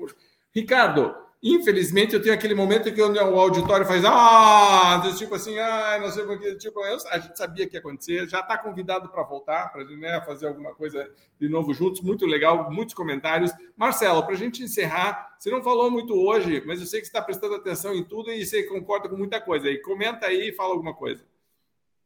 Ricardo, 0.54 1.16
Infelizmente, 1.42 2.16
eu 2.16 2.22
tenho 2.22 2.34
aquele 2.34 2.56
momento 2.56 2.92
que 2.92 3.00
o 3.00 3.40
auditório 3.40 3.86
faz 3.86 4.04
ah, 4.04 5.00
tipo 5.16 5.36
assim, 5.36 5.58
ah, 5.60 6.00
não 6.02 6.10
sei 6.10 6.24
o 6.24 6.40
que, 6.40 6.56
tipo, 6.56 6.84
eu, 6.84 6.98
a 7.12 7.20
gente 7.20 7.38
sabia 7.38 7.68
que 7.68 7.76
ia 7.76 7.80
acontecer, 7.80 8.28
já 8.28 8.40
está 8.40 8.58
convidado 8.58 9.08
para 9.10 9.22
voltar, 9.22 9.72
para 9.72 9.84
né, 9.86 10.20
fazer 10.26 10.48
alguma 10.48 10.74
coisa 10.74 11.08
de 11.40 11.48
novo 11.48 11.76
juntos, 11.76 12.02
muito 12.02 12.26
legal, 12.26 12.72
muitos 12.72 12.96
comentários. 12.96 13.52
Marcelo, 13.76 14.24
para 14.24 14.34
a 14.34 14.38
gente 14.38 14.64
encerrar, 14.64 15.36
você 15.38 15.52
não 15.52 15.62
falou 15.62 15.92
muito 15.92 16.16
hoje, 16.16 16.64
mas 16.66 16.80
eu 16.80 16.88
sei 16.88 17.02
que 17.02 17.06
você 17.06 17.12
está 17.12 17.22
prestando 17.22 17.54
atenção 17.54 17.94
em 17.94 18.04
tudo 18.04 18.32
e 18.32 18.44
você 18.44 18.64
concorda 18.64 19.08
com 19.08 19.16
muita 19.16 19.40
coisa. 19.40 19.70
E 19.70 19.80
comenta 19.80 20.26
aí 20.26 20.50
e 20.50 20.54
fala 20.54 20.74
alguma 20.74 20.96
coisa. 20.96 21.24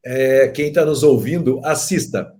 É, 0.03 0.49
quem 0.49 0.67
está 0.67 0.83
nos 0.83 1.03
ouvindo, 1.03 1.61
assista, 1.63 2.35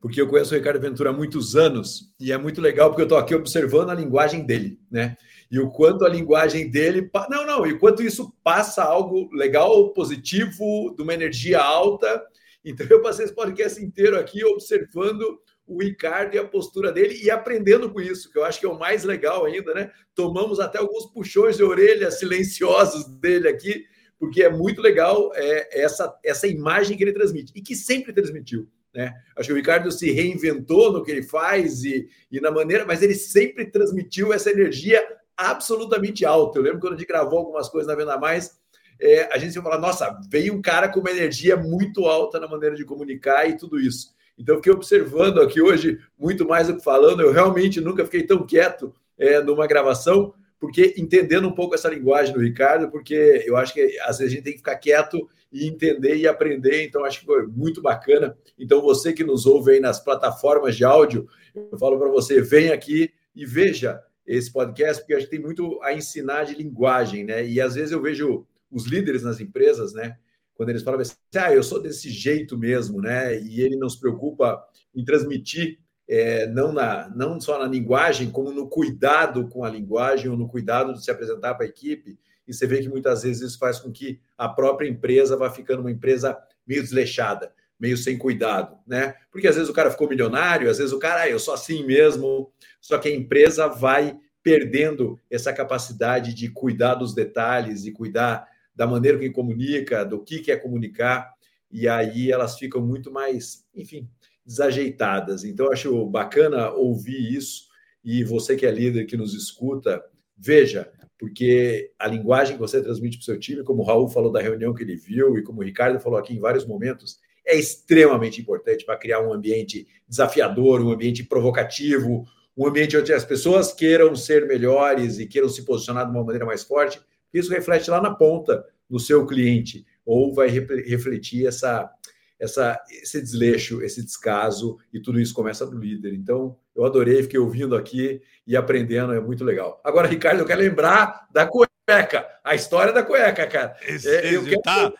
porque 0.00 0.20
eu 0.20 0.26
conheço 0.26 0.52
o 0.52 0.56
Ricardo 0.56 0.80
Ventura 0.80 1.10
há 1.10 1.12
muitos 1.12 1.54
anos 1.54 2.12
e 2.18 2.32
é 2.32 2.36
muito 2.36 2.60
legal 2.60 2.88
porque 2.88 3.02
eu 3.02 3.06
estou 3.06 3.18
aqui 3.18 3.32
observando 3.32 3.90
a 3.90 3.94
linguagem 3.94 4.44
dele, 4.44 4.80
né? 4.90 5.16
E 5.52 5.60
o 5.60 5.70
quanto 5.70 6.06
a 6.06 6.08
linguagem 6.08 6.70
dele. 6.70 7.10
Não, 7.28 7.46
não, 7.46 7.66
e 7.66 7.78
quanto 7.78 8.02
isso 8.02 8.34
passa 8.42 8.82
algo 8.82 9.28
legal, 9.34 9.92
positivo, 9.92 10.94
de 10.96 11.02
uma 11.02 11.12
energia 11.12 11.60
alta. 11.60 12.24
Então, 12.64 12.86
eu 12.88 13.02
passei 13.02 13.26
esse 13.26 13.34
podcast 13.34 13.84
inteiro 13.84 14.18
aqui 14.18 14.42
observando 14.42 15.38
o 15.66 15.82
Ricardo 15.82 16.34
e 16.34 16.38
a 16.38 16.48
postura 16.48 16.90
dele 16.90 17.20
e 17.22 17.30
aprendendo 17.30 17.90
com 17.92 18.00
isso, 18.00 18.32
que 18.32 18.38
eu 18.38 18.44
acho 18.44 18.58
que 18.58 18.64
é 18.64 18.68
o 18.68 18.78
mais 18.78 19.04
legal 19.04 19.44
ainda, 19.44 19.74
né? 19.74 19.90
Tomamos 20.14 20.58
até 20.58 20.78
alguns 20.78 21.04
puxões 21.12 21.58
de 21.58 21.62
orelha 21.62 22.10
silenciosos 22.10 23.06
dele 23.18 23.46
aqui, 23.46 23.84
porque 24.18 24.42
é 24.42 24.48
muito 24.48 24.80
legal 24.80 25.32
é, 25.34 25.82
essa, 25.82 26.18
essa 26.24 26.46
imagem 26.46 26.96
que 26.96 27.04
ele 27.04 27.12
transmite 27.12 27.52
e 27.54 27.60
que 27.60 27.76
sempre 27.76 28.12
transmitiu. 28.12 28.66
Né? 28.94 29.12
Acho 29.36 29.48
que 29.48 29.52
o 29.52 29.56
Ricardo 29.56 29.90
se 29.90 30.10
reinventou 30.10 30.92
no 30.92 31.02
que 31.02 31.10
ele 31.10 31.22
faz 31.22 31.84
e, 31.84 32.08
e 32.30 32.40
na 32.40 32.50
maneira, 32.50 32.84
mas 32.84 33.02
ele 33.02 33.14
sempre 33.14 33.70
transmitiu 33.70 34.32
essa 34.32 34.50
energia 34.50 35.02
absolutamente 35.50 36.24
alta. 36.24 36.58
Eu 36.58 36.62
lembro 36.62 36.80
quando 36.80 36.94
a 36.94 36.96
gente 36.96 37.08
gravou 37.08 37.38
algumas 37.38 37.68
coisas 37.68 37.88
na 37.88 37.94
Venda 37.94 38.18
Mais, 38.18 38.60
é, 39.00 39.28
a 39.34 39.38
gente 39.38 39.60
fala, 39.60 39.78
nossa, 39.78 40.18
veio 40.30 40.54
um 40.54 40.62
cara 40.62 40.88
com 40.88 41.00
uma 41.00 41.10
energia 41.10 41.56
muito 41.56 42.06
alta 42.06 42.38
na 42.38 42.46
maneira 42.46 42.76
de 42.76 42.84
comunicar 42.84 43.48
e 43.48 43.56
tudo 43.56 43.80
isso. 43.80 44.14
Então, 44.38 44.56
fiquei 44.56 44.72
observando 44.72 45.40
aqui 45.40 45.60
hoje 45.60 45.98
muito 46.18 46.46
mais 46.46 46.68
do 46.68 46.76
que 46.76 46.84
falando. 46.84 47.20
Eu 47.20 47.32
realmente 47.32 47.80
nunca 47.80 48.04
fiquei 48.04 48.22
tão 48.22 48.46
quieto 48.46 48.94
é, 49.18 49.40
numa 49.42 49.66
gravação, 49.66 50.34
porque 50.58 50.94
entendendo 50.96 51.48
um 51.48 51.54
pouco 51.54 51.74
essa 51.74 51.88
linguagem 51.88 52.32
do 52.32 52.40
Ricardo, 52.40 52.90
porque 52.90 53.42
eu 53.44 53.56
acho 53.56 53.74
que 53.74 53.98
às 54.00 54.18
vezes 54.18 54.32
a 54.32 54.36
gente 54.36 54.44
tem 54.44 54.52
que 54.52 54.60
ficar 54.60 54.76
quieto 54.76 55.28
e 55.52 55.66
entender 55.66 56.16
e 56.16 56.26
aprender. 56.26 56.84
Então, 56.84 57.04
acho 57.04 57.20
que 57.20 57.26
foi 57.26 57.46
muito 57.46 57.82
bacana. 57.82 58.36
Então, 58.58 58.80
você 58.80 59.12
que 59.12 59.24
nos 59.24 59.46
ouve 59.46 59.72
aí 59.72 59.80
nas 59.80 60.02
plataformas 60.02 60.76
de 60.76 60.84
áudio, 60.84 61.28
eu 61.54 61.76
falo 61.78 61.98
para 61.98 62.08
você, 62.08 62.40
vem 62.40 62.70
aqui 62.70 63.12
e 63.34 63.44
veja 63.44 64.00
esse 64.26 64.52
podcast, 64.52 65.02
porque 65.02 65.14
a 65.14 65.18
gente 65.18 65.30
tem 65.30 65.40
muito 65.40 65.80
a 65.82 65.92
ensinar 65.92 66.44
de 66.44 66.54
linguagem, 66.54 67.24
né? 67.24 67.46
E 67.46 67.60
às 67.60 67.74
vezes 67.74 67.92
eu 67.92 68.00
vejo 68.00 68.46
os 68.70 68.86
líderes 68.86 69.22
nas 69.22 69.40
empresas, 69.40 69.92
né? 69.92 70.16
Quando 70.54 70.70
eles 70.70 70.82
falam 70.82 71.00
assim, 71.00 71.14
ah, 71.36 71.52
eu 71.52 71.62
sou 71.62 71.82
desse 71.82 72.10
jeito 72.10 72.56
mesmo, 72.56 73.00
né? 73.00 73.38
E 73.40 73.60
ele 73.60 73.76
não 73.76 73.88
se 73.88 73.98
preocupa 73.98 74.62
em 74.94 75.04
transmitir, 75.04 75.78
é, 76.08 76.46
não, 76.46 76.72
na, 76.72 77.10
não 77.14 77.40
só 77.40 77.58
na 77.58 77.66
linguagem, 77.66 78.30
como 78.30 78.52
no 78.52 78.68
cuidado 78.68 79.48
com 79.48 79.64
a 79.64 79.70
linguagem 79.70 80.30
ou 80.30 80.36
no 80.36 80.48
cuidado 80.48 80.92
de 80.92 81.02
se 81.02 81.10
apresentar 81.10 81.54
para 81.54 81.64
a 81.64 81.68
equipe. 81.68 82.18
E 82.46 82.52
você 82.52 82.66
vê 82.66 82.80
que 82.80 82.88
muitas 82.88 83.22
vezes 83.22 83.42
isso 83.42 83.58
faz 83.58 83.78
com 83.78 83.90
que 83.90 84.20
a 84.36 84.48
própria 84.48 84.88
empresa 84.88 85.36
vá 85.36 85.50
ficando 85.50 85.80
uma 85.80 85.90
empresa 85.90 86.38
meio 86.66 86.82
desleixada, 86.82 87.52
meio 87.82 87.96
sem 87.96 88.16
cuidado, 88.16 88.78
né? 88.86 89.16
Porque 89.32 89.48
às 89.48 89.56
vezes 89.56 89.68
o 89.68 89.72
cara 89.72 89.90
ficou 89.90 90.08
milionário, 90.08 90.70
às 90.70 90.78
vezes 90.78 90.92
o 90.92 91.00
cara, 91.00 91.22
ah, 91.22 91.28
eu 91.28 91.40
sou 91.40 91.52
assim 91.52 91.84
mesmo, 91.84 92.52
só 92.80 92.96
que 92.96 93.08
a 93.08 93.14
empresa 93.14 93.66
vai 93.66 94.16
perdendo 94.40 95.18
essa 95.28 95.52
capacidade 95.52 96.32
de 96.32 96.48
cuidar 96.48 96.94
dos 96.94 97.12
detalhes 97.12 97.84
e 97.84 97.90
cuidar 97.90 98.46
da 98.72 98.86
maneira 98.86 99.18
que 99.18 99.28
comunica, 99.30 100.04
do 100.04 100.22
que 100.22 100.38
quer 100.38 100.62
comunicar, 100.62 101.34
e 101.68 101.88
aí 101.88 102.30
elas 102.30 102.56
ficam 102.56 102.80
muito 102.80 103.10
mais, 103.10 103.64
enfim, 103.74 104.08
desajeitadas. 104.46 105.42
Então, 105.42 105.72
acho 105.72 106.06
bacana 106.06 106.70
ouvir 106.70 107.34
isso, 107.34 107.64
e 108.04 108.22
você 108.22 108.54
que 108.54 108.64
é 108.64 108.70
líder, 108.70 109.06
que 109.06 109.16
nos 109.16 109.34
escuta, 109.34 110.00
veja, 110.38 110.88
porque 111.18 111.90
a 111.98 112.06
linguagem 112.06 112.54
que 112.54 112.60
você 112.60 112.80
transmite 112.80 113.16
para 113.16 113.22
o 113.22 113.24
seu 113.24 113.40
time, 113.40 113.64
como 113.64 113.82
o 113.82 113.84
Raul 113.84 114.08
falou 114.08 114.30
da 114.30 114.40
reunião 114.40 114.72
que 114.72 114.84
ele 114.84 114.94
viu, 114.94 115.36
e 115.36 115.42
como 115.42 115.60
o 115.60 115.64
Ricardo 115.64 115.98
falou 115.98 116.18
aqui 116.18 116.32
em 116.32 116.40
vários 116.40 116.64
momentos, 116.64 117.18
é 117.46 117.56
extremamente 117.56 118.40
importante 118.40 118.84
para 118.84 118.96
criar 118.96 119.20
um 119.20 119.32
ambiente 119.32 119.86
desafiador, 120.08 120.80
um 120.80 120.90
ambiente 120.90 121.24
provocativo, 121.24 122.26
um 122.56 122.66
ambiente 122.66 122.96
onde 122.96 123.12
as 123.12 123.24
pessoas 123.24 123.72
queiram 123.72 124.14
ser 124.14 124.46
melhores 124.46 125.18
e 125.18 125.26
queiram 125.26 125.48
se 125.48 125.64
posicionar 125.64 126.04
de 126.04 126.12
uma 126.12 126.24
maneira 126.24 126.46
mais 126.46 126.62
forte, 126.62 127.00
isso 127.32 127.50
reflete 127.50 127.90
lá 127.90 128.00
na 128.00 128.14
ponta 128.14 128.64
no 128.88 129.00
seu 129.00 129.26
cliente, 129.26 129.86
ou 130.04 130.34
vai 130.34 130.48
refletir 130.48 131.46
essa, 131.46 131.90
essa, 132.38 132.78
esse 132.90 133.22
desleixo, 133.22 133.82
esse 133.82 134.04
descaso, 134.04 134.76
e 134.92 135.00
tudo 135.00 135.18
isso 135.18 135.32
começa 135.32 135.64
do 135.64 135.78
líder. 135.78 136.12
Então, 136.12 136.58
eu 136.76 136.84
adorei, 136.84 137.22
fiquei 137.22 137.40
ouvindo 137.40 137.74
aqui 137.74 138.20
e 138.46 138.54
aprendendo, 138.54 139.14
é 139.14 139.20
muito 139.20 139.44
legal. 139.44 139.80
Agora, 139.82 140.08
Ricardo, 140.08 140.40
eu 140.40 140.46
quero 140.46 140.60
lembrar 140.60 141.26
da 141.32 141.46
cueca, 141.46 142.28
a 142.44 142.54
história 142.54 142.92
da 142.92 143.02
cueca, 143.02 143.46
cara. 143.46 143.76
Esse, 143.86 144.08
é, 144.08 144.36
eu 144.36 144.44
quero... 144.44 144.60
tá... 144.60 144.92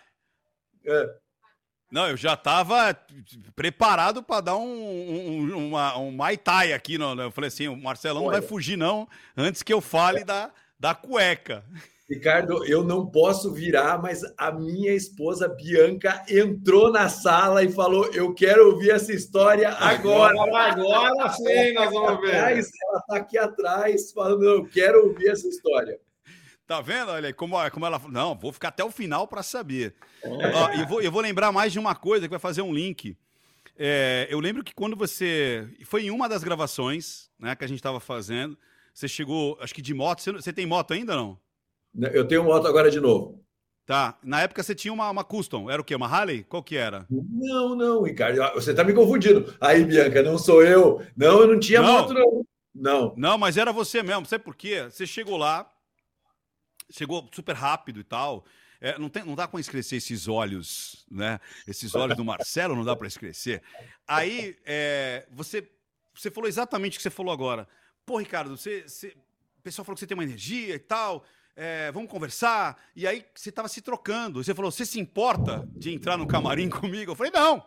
É. 0.84 1.21
Não, 1.92 2.08
eu 2.08 2.16
já 2.16 2.32
estava 2.32 2.98
preparado 3.54 4.22
para 4.22 4.40
dar 4.40 4.56
um, 4.56 4.64
um, 4.64 5.68
uma, 5.68 5.98
um 5.98 6.10
Mai 6.10 6.38
Tai 6.38 6.72
aqui. 6.72 6.96
No, 6.96 7.20
eu 7.20 7.30
falei 7.30 7.48
assim: 7.48 7.68
o 7.68 7.76
Marcelão 7.76 8.22
Olha. 8.22 8.32
não 8.32 8.40
vai 8.40 8.48
fugir, 8.48 8.78
não, 8.78 9.06
antes 9.36 9.62
que 9.62 9.72
eu 9.72 9.82
fale 9.82 10.24
da, 10.24 10.50
da 10.80 10.94
cueca. 10.94 11.62
Ricardo, 12.08 12.64
eu 12.66 12.82
não 12.82 13.06
posso 13.06 13.52
virar, 13.52 14.00
mas 14.00 14.22
a 14.38 14.50
minha 14.50 14.92
esposa 14.92 15.48
Bianca 15.48 16.24
entrou 16.28 16.90
na 16.90 17.10
sala 17.10 17.62
e 17.62 17.70
falou: 17.70 18.06
Eu 18.14 18.32
quero 18.32 18.70
ouvir 18.70 18.92
essa 18.92 19.12
história 19.12 19.68
agora. 19.68 20.32
Agora, 20.40 20.72
agora 20.72 21.28
sim, 21.32 21.74
nós 21.74 21.92
vamos 21.92 22.20
ver. 22.22 22.34
ela 22.34 22.58
está 22.58 23.16
aqui 23.16 23.36
atrás 23.36 24.12
falando: 24.12 24.44
Eu 24.44 24.66
quero 24.66 25.08
ouvir 25.08 25.28
essa 25.28 25.46
história. 25.46 26.00
Tá 26.66 26.80
vendo? 26.80 27.10
Olha 27.10 27.32
como, 27.34 27.56
como 27.70 27.86
ela. 27.86 28.00
Não, 28.08 28.34
vou 28.34 28.52
ficar 28.52 28.68
até 28.68 28.84
o 28.84 28.90
final 28.90 29.26
para 29.26 29.42
saber. 29.42 29.94
É. 30.22 30.80
eu, 30.80 30.86
vou, 30.86 31.02
eu 31.02 31.10
vou 31.10 31.20
lembrar 31.20 31.52
mais 31.52 31.72
de 31.72 31.78
uma 31.78 31.94
coisa 31.94 32.26
que 32.26 32.30
vai 32.30 32.38
fazer 32.38 32.62
um 32.62 32.72
link. 32.72 33.16
É, 33.76 34.26
eu 34.30 34.38
lembro 34.40 34.62
que 34.62 34.74
quando 34.74 34.96
você. 34.96 35.68
Foi 35.84 36.04
em 36.04 36.10
uma 36.10 36.28
das 36.28 36.44
gravações 36.44 37.30
né, 37.38 37.54
que 37.56 37.64
a 37.64 37.68
gente 37.68 37.78
estava 37.78 38.00
fazendo. 38.00 38.56
Você 38.94 39.08
chegou, 39.08 39.58
acho 39.60 39.74
que 39.74 39.82
de 39.82 39.94
moto. 39.94 40.20
Você, 40.20 40.32
você 40.32 40.52
tem 40.52 40.66
moto 40.66 40.92
ainda 40.92 41.16
não? 41.16 41.38
Eu 42.12 42.26
tenho 42.26 42.44
moto 42.44 42.66
agora 42.66 42.90
de 42.90 43.00
novo. 43.00 43.42
Tá. 43.84 44.16
Na 44.22 44.40
época 44.42 44.62
você 44.62 44.74
tinha 44.74 44.92
uma, 44.92 45.10
uma 45.10 45.24
Custom. 45.24 45.70
Era 45.70 45.82
o 45.82 45.84
quê? 45.84 45.94
Uma 45.94 46.06
Harley? 46.06 46.44
Qual 46.44 46.62
que 46.62 46.76
era? 46.76 47.06
Não, 47.10 47.74
não, 47.74 48.02
Ricardo. 48.02 48.38
Você 48.54 48.72
tá 48.72 48.84
me 48.84 48.94
confundindo. 48.94 49.54
Aí, 49.60 49.84
Bianca, 49.84 50.22
não 50.22 50.38
sou 50.38 50.62
eu. 50.62 51.02
Não, 51.16 51.40
eu 51.40 51.48
não 51.48 51.58
tinha 51.58 51.82
não. 51.82 51.92
moto, 51.92 52.14
não. 52.14 52.46
Não. 52.74 53.14
Não, 53.16 53.38
mas 53.38 53.56
era 53.56 53.72
você 53.72 54.02
mesmo. 54.02 54.24
Sabe 54.26 54.44
por 54.44 54.54
quê? 54.54 54.84
Você 54.84 55.06
chegou 55.06 55.36
lá, 55.36 55.70
chegou 56.90 57.28
super 57.32 57.54
rápido 57.54 58.00
e 58.00 58.04
tal. 58.04 58.44
É, 58.80 58.98
não, 58.98 59.08
tem, 59.08 59.24
não 59.24 59.34
dá 59.34 59.46
para 59.46 59.60
escrever 59.60 59.96
esses 59.96 60.26
olhos, 60.26 61.06
né? 61.10 61.38
Esses 61.66 61.94
olhos 61.94 62.16
do 62.16 62.24
Marcelo 62.24 62.74
não 62.74 62.84
dá 62.84 62.96
para 62.96 63.06
escrever. 63.06 63.62
Aí, 64.06 64.56
é, 64.64 65.26
você, 65.30 65.70
você 66.12 66.30
falou 66.30 66.48
exatamente 66.48 66.94
o 66.94 66.96
que 66.98 67.02
você 67.02 67.10
falou 67.10 67.32
agora. 67.32 67.68
Pô, 68.04 68.18
Ricardo, 68.18 68.56
você, 68.56 68.82
você, 68.82 69.16
o 69.58 69.62
pessoal 69.62 69.84
falou 69.84 69.94
que 69.94 70.00
você 70.00 70.06
tem 70.06 70.16
uma 70.16 70.24
energia 70.24 70.74
e 70.74 70.78
tal 70.80 71.24
é, 71.56 71.90
vamos 71.92 72.10
conversar. 72.10 72.80
E 72.94 73.06
aí 73.06 73.24
você 73.34 73.50
estava 73.50 73.68
se 73.68 73.80
trocando. 73.80 74.42
Você 74.42 74.54
falou, 74.54 74.70
você 74.70 74.86
se 74.86 74.98
importa 74.98 75.68
de 75.76 75.92
entrar 75.92 76.16
no 76.16 76.26
camarim 76.26 76.68
comigo? 76.70 77.12
Eu 77.12 77.16
falei, 77.16 77.32
não. 77.32 77.64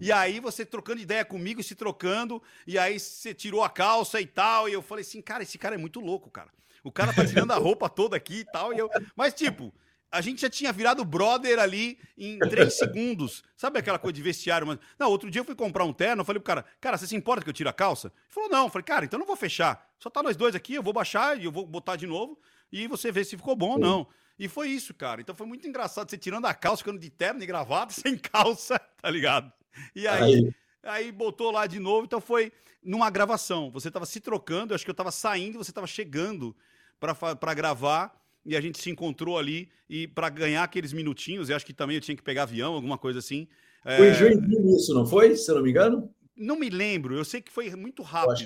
E 0.00 0.10
aí 0.10 0.40
você 0.40 0.64
trocando 0.64 1.00
ideia 1.00 1.24
comigo, 1.24 1.62
se 1.62 1.74
trocando, 1.74 2.42
e 2.66 2.78
aí 2.78 2.98
você 2.98 3.34
tirou 3.34 3.62
a 3.62 3.68
calça 3.68 4.20
e 4.20 4.26
tal. 4.26 4.68
E 4.68 4.72
eu 4.72 4.82
falei 4.82 5.02
assim, 5.02 5.20
cara, 5.20 5.42
esse 5.42 5.58
cara 5.58 5.74
é 5.74 5.78
muito 5.78 6.00
louco, 6.00 6.30
cara. 6.30 6.50
O 6.86 6.92
cara 6.92 7.12
tá 7.12 7.26
tirando 7.26 7.50
a 7.50 7.56
roupa 7.56 7.88
toda 7.88 8.16
aqui 8.16 8.40
e 8.40 8.44
tal. 8.44 8.72
E 8.72 8.78
eu... 8.78 8.88
Mas, 9.16 9.34
tipo, 9.34 9.74
a 10.08 10.20
gente 10.20 10.40
já 10.40 10.48
tinha 10.48 10.72
virado 10.72 11.04
brother 11.04 11.58
ali 11.58 11.98
em 12.16 12.38
três 12.38 12.78
segundos. 12.78 13.42
Sabe 13.56 13.80
aquela 13.80 13.98
coisa 13.98 14.14
de 14.14 14.22
vestiário? 14.22 14.68
Mas... 14.68 14.78
Não, 14.96 15.10
outro 15.10 15.28
dia 15.28 15.40
eu 15.40 15.44
fui 15.44 15.56
comprar 15.56 15.84
um 15.84 15.92
terno, 15.92 16.20
eu 16.20 16.24
falei 16.24 16.38
pro 16.38 16.46
cara, 16.46 16.64
cara, 16.80 16.96
você 16.96 17.08
se 17.08 17.16
importa 17.16 17.42
que 17.42 17.50
eu 17.50 17.52
tire 17.52 17.68
a 17.68 17.72
calça? 17.72 18.06
Ele 18.06 18.14
falou, 18.28 18.48
não. 18.48 18.66
Eu 18.66 18.70
falei, 18.70 18.84
cara, 18.84 19.04
então 19.04 19.18
não 19.18 19.26
vou 19.26 19.34
fechar. 19.34 19.90
Só 19.98 20.08
tá 20.08 20.22
nós 20.22 20.36
dois 20.36 20.54
aqui, 20.54 20.74
eu 20.74 20.82
vou 20.82 20.92
baixar 20.92 21.36
e 21.40 21.44
eu 21.46 21.50
vou 21.50 21.66
botar 21.66 21.96
de 21.96 22.06
novo 22.06 22.38
e 22.70 22.86
você 22.86 23.10
vê 23.10 23.24
se 23.24 23.36
ficou 23.36 23.56
bom 23.56 23.70
ou 23.70 23.78
não. 23.80 24.06
E 24.38 24.46
foi 24.46 24.68
isso, 24.68 24.94
cara. 24.94 25.20
Então 25.20 25.34
foi 25.34 25.46
muito 25.46 25.66
engraçado 25.66 26.08
você 26.08 26.16
tirando 26.16 26.46
a 26.46 26.54
calça, 26.54 26.84
ficando 26.84 27.00
de 27.00 27.10
terno 27.10 27.42
e 27.42 27.46
gravado, 27.46 27.92
sem 27.92 28.16
calça, 28.16 28.78
tá 28.78 29.10
ligado? 29.10 29.52
E 29.92 30.06
aí, 30.06 30.22
aí, 30.22 30.54
aí 30.84 31.12
botou 31.12 31.50
lá 31.50 31.66
de 31.66 31.80
novo. 31.80 32.04
Então 32.04 32.20
foi 32.20 32.52
numa 32.82 33.10
gravação. 33.10 33.70
Você 33.72 33.90
tava 33.90 34.06
se 34.06 34.20
trocando, 34.20 34.72
eu 34.72 34.76
acho 34.76 34.84
que 34.84 34.90
eu 34.90 34.94
tava 34.94 35.10
saindo, 35.10 35.58
você 35.58 35.72
tava 35.72 35.86
chegando 35.88 36.56
para 36.98 37.54
gravar 37.54 38.16
e 38.44 38.56
a 38.56 38.60
gente 38.60 38.80
se 38.80 38.90
encontrou 38.90 39.38
ali 39.38 39.68
e 39.88 40.06
para 40.06 40.28
ganhar 40.28 40.62
aqueles 40.62 40.92
minutinhos, 40.92 41.48
eu 41.48 41.56
acho 41.56 41.66
que 41.66 41.72
também 41.72 41.96
eu 41.96 42.00
tinha 42.00 42.16
que 42.16 42.22
pegar 42.22 42.44
avião, 42.44 42.74
alguma 42.74 42.98
coisa 42.98 43.18
assim. 43.18 43.48
Foi 43.82 44.08
é... 44.08 44.14
Joinville 44.14 44.76
isso, 44.76 44.94
não 44.94 45.06
foi? 45.06 45.36
Se 45.36 45.50
eu 45.50 45.56
não 45.56 45.62
me 45.62 45.70
engano? 45.70 46.12
Não 46.36 46.58
me 46.58 46.68
lembro, 46.68 47.16
eu 47.16 47.24
sei 47.24 47.40
que 47.40 47.50
foi 47.50 47.74
muito 47.74 48.02
rápido. 48.02 48.44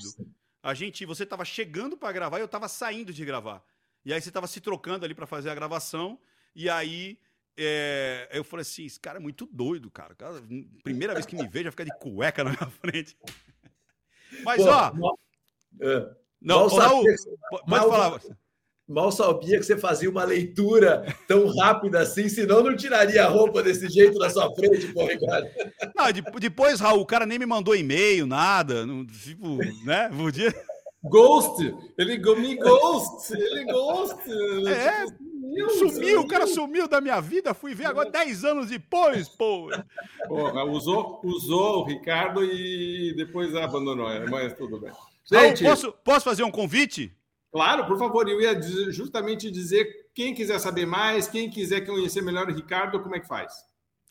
A 0.62 0.74
gente, 0.74 1.06
você 1.06 1.22
estava 1.22 1.44
chegando 1.44 1.96
para 1.96 2.12
gravar 2.12 2.38
e 2.38 2.42
eu 2.42 2.46
estava 2.46 2.68
saindo 2.68 3.12
de 3.12 3.24
gravar. 3.24 3.64
E 4.04 4.12
aí 4.12 4.20
você 4.20 4.28
estava 4.28 4.46
se 4.46 4.60
trocando 4.60 5.04
ali 5.04 5.14
para 5.14 5.26
fazer 5.26 5.50
a 5.50 5.54
gravação. 5.54 6.18
E 6.54 6.68
aí 6.68 7.18
é, 7.56 8.28
eu 8.32 8.44
falei 8.44 8.62
assim: 8.62 8.84
esse 8.84 9.00
cara 9.00 9.18
é 9.18 9.20
muito 9.20 9.46
doido, 9.50 9.90
cara. 9.90 10.14
cara 10.14 10.42
primeira 10.82 11.14
vez 11.14 11.26
que 11.26 11.36
me 11.36 11.46
vejo, 11.48 11.64
já 11.64 11.70
fica 11.70 11.84
de 11.84 11.98
cueca 11.98 12.44
na 12.44 12.50
minha 12.50 12.70
frente. 12.80 13.16
Mas, 14.44 14.62
Pô, 14.62 14.68
ó. 14.68 15.14
É, 15.80 16.16
não, 16.40 16.68
mal 16.68 16.78
Raul, 16.78 17.04
pode 17.50 17.62
mal, 17.66 17.90
falar. 17.90 18.20
Mal 18.88 19.12
sabia 19.12 19.56
que 19.56 19.62
você 19.62 19.76
fazia 19.76 20.10
uma 20.10 20.24
leitura 20.24 21.04
tão 21.28 21.46
rápida 21.56 22.00
assim, 22.00 22.28
senão 22.28 22.62
não 22.62 22.76
tiraria 22.76 23.24
a 23.24 23.28
roupa 23.28 23.62
desse 23.62 23.88
jeito 23.88 24.18
na 24.18 24.28
sua 24.28 24.52
frente, 24.52 24.92
pô, 24.92 25.06
Ricardo. 25.06 25.48
Não, 25.94 26.06
depois, 26.40 26.80
Raul, 26.80 27.00
o 27.00 27.06
cara 27.06 27.24
nem 27.24 27.38
me 27.38 27.46
mandou 27.46 27.76
e-mail, 27.76 28.26
nada. 28.26 28.84
Não, 28.84 29.06
tipo, 29.06 29.58
né? 29.84 30.08
Podia. 30.08 30.52
Ghost! 31.04 31.74
Ele 31.96 32.18
me 32.18 32.56
ghost! 32.56 33.32
Ele 33.32 33.64
ghost! 33.64 34.20
É, 34.68 35.06
tipo, 35.06 35.70
sumiu, 35.78 36.20
o 36.20 36.26
cara 36.26 36.46
sumiu 36.46 36.88
da 36.88 37.00
minha 37.00 37.20
vida, 37.20 37.54
fui 37.54 37.74
ver 37.74 37.86
agora 37.86 38.10
10 38.10 38.44
anos 38.44 38.70
depois, 38.70 39.28
pô. 39.28 39.70
Porra, 40.26 40.64
usou, 40.64 41.20
usou 41.22 41.78
o 41.78 41.84
Ricardo 41.84 42.44
e 42.44 43.14
depois 43.16 43.54
abandonou, 43.54 44.08
mas 44.28 44.52
tudo 44.54 44.80
bem. 44.80 44.90
Gente, 45.30 45.62
posso, 45.62 45.92
posso 45.92 46.24
fazer 46.24 46.42
um 46.42 46.50
convite? 46.50 47.16
Claro, 47.52 47.86
por 47.86 47.98
favor, 47.98 48.28
eu 48.28 48.40
ia 48.40 48.60
justamente 48.90 49.50
dizer 49.50 50.10
quem 50.14 50.34
quiser 50.34 50.58
saber 50.58 50.86
mais, 50.86 51.26
quem 51.26 51.50
quiser 51.50 51.80
conhecer 51.82 52.22
melhor 52.22 52.48
o 52.48 52.54
Ricardo, 52.54 53.00
como 53.00 53.16
é 53.16 53.20
que 53.20 53.26
faz? 53.26 53.52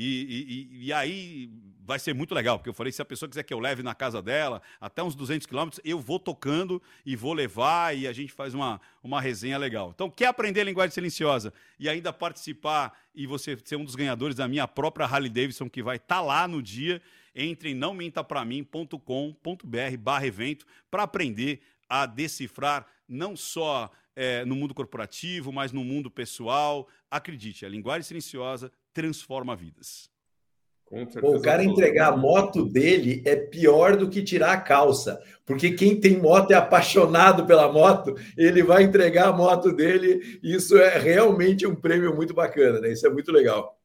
E, 0.00 0.68
e, 0.70 0.86
e, 0.86 0.92
aí 0.92 1.50
vai 1.84 1.98
ser 1.98 2.14
muito 2.14 2.32
legal, 2.32 2.56
porque 2.56 2.68
eu 2.68 2.74
falei, 2.74 2.92
se 2.92 3.02
a 3.02 3.04
pessoa 3.04 3.28
quiser 3.28 3.42
que 3.42 3.52
eu 3.52 3.58
leve 3.58 3.82
na 3.82 3.96
casa 3.96 4.22
dela, 4.22 4.62
até 4.80 5.02
uns 5.02 5.16
200 5.16 5.44
quilômetros, 5.44 5.80
eu 5.84 5.98
vou 5.98 6.20
tocando 6.20 6.80
e 7.04 7.16
vou 7.16 7.32
levar 7.32 7.96
e 7.96 8.06
a 8.06 8.12
gente 8.12 8.32
faz 8.32 8.54
uma, 8.54 8.80
uma 9.02 9.20
resenha 9.20 9.58
legal. 9.58 9.90
Então, 9.92 10.08
quer 10.08 10.26
aprender 10.26 10.62
linguagem 10.62 10.94
silenciosa 10.94 11.52
e 11.80 11.88
ainda 11.88 12.12
participar 12.12 12.96
e 13.12 13.26
você 13.26 13.58
ser 13.64 13.74
um 13.74 13.84
dos 13.84 13.96
ganhadores 13.96 14.36
da 14.36 14.46
minha 14.46 14.68
própria 14.68 15.04
Harley 15.04 15.30
Davidson, 15.30 15.68
que 15.68 15.82
vai 15.82 15.96
estar 15.96 16.16
tá 16.16 16.20
lá 16.20 16.46
no 16.46 16.62
dia, 16.62 17.02
entre 17.34 17.70
em 17.70 17.74
nãomintapramim.com.br 17.74 19.96
barra 19.98 20.26
evento 20.28 20.64
para 20.88 21.02
aprender 21.02 21.60
a 21.88 22.06
decifrar 22.06 22.86
não 23.08 23.34
só 23.34 23.90
é, 24.14 24.44
no 24.44 24.54
mundo 24.54 24.74
corporativo, 24.74 25.52
mas 25.52 25.72
no 25.72 25.82
mundo 25.82 26.08
pessoal. 26.08 26.86
Acredite, 27.10 27.66
a 27.66 27.68
linguagem 27.68 28.02
silenciosa 28.02 28.70
transforma 28.92 29.54
vidas. 29.54 30.10
o 31.22 31.40
cara 31.40 31.62
entregar 31.62 32.12
a 32.12 32.16
moto 32.16 32.64
dele 32.64 33.22
é 33.26 33.36
pior 33.36 33.96
do 33.96 34.08
que 34.08 34.22
tirar 34.22 34.52
a 34.52 34.60
calça, 34.60 35.22
porque 35.44 35.72
quem 35.72 36.00
tem 36.00 36.18
moto 36.18 36.50
é 36.50 36.54
apaixonado 36.54 37.46
pela 37.46 37.70
moto, 37.70 38.14
ele 38.36 38.62
vai 38.62 38.84
entregar 38.84 39.28
a 39.28 39.32
moto 39.32 39.72
dele, 39.72 40.38
e 40.42 40.54
isso 40.54 40.76
é 40.78 40.98
realmente 40.98 41.66
um 41.66 41.74
prêmio 41.74 42.14
muito 42.14 42.32
bacana, 42.32 42.80
né? 42.80 42.92
Isso 42.92 43.06
é 43.06 43.10
muito 43.10 43.30
legal. 43.30 43.78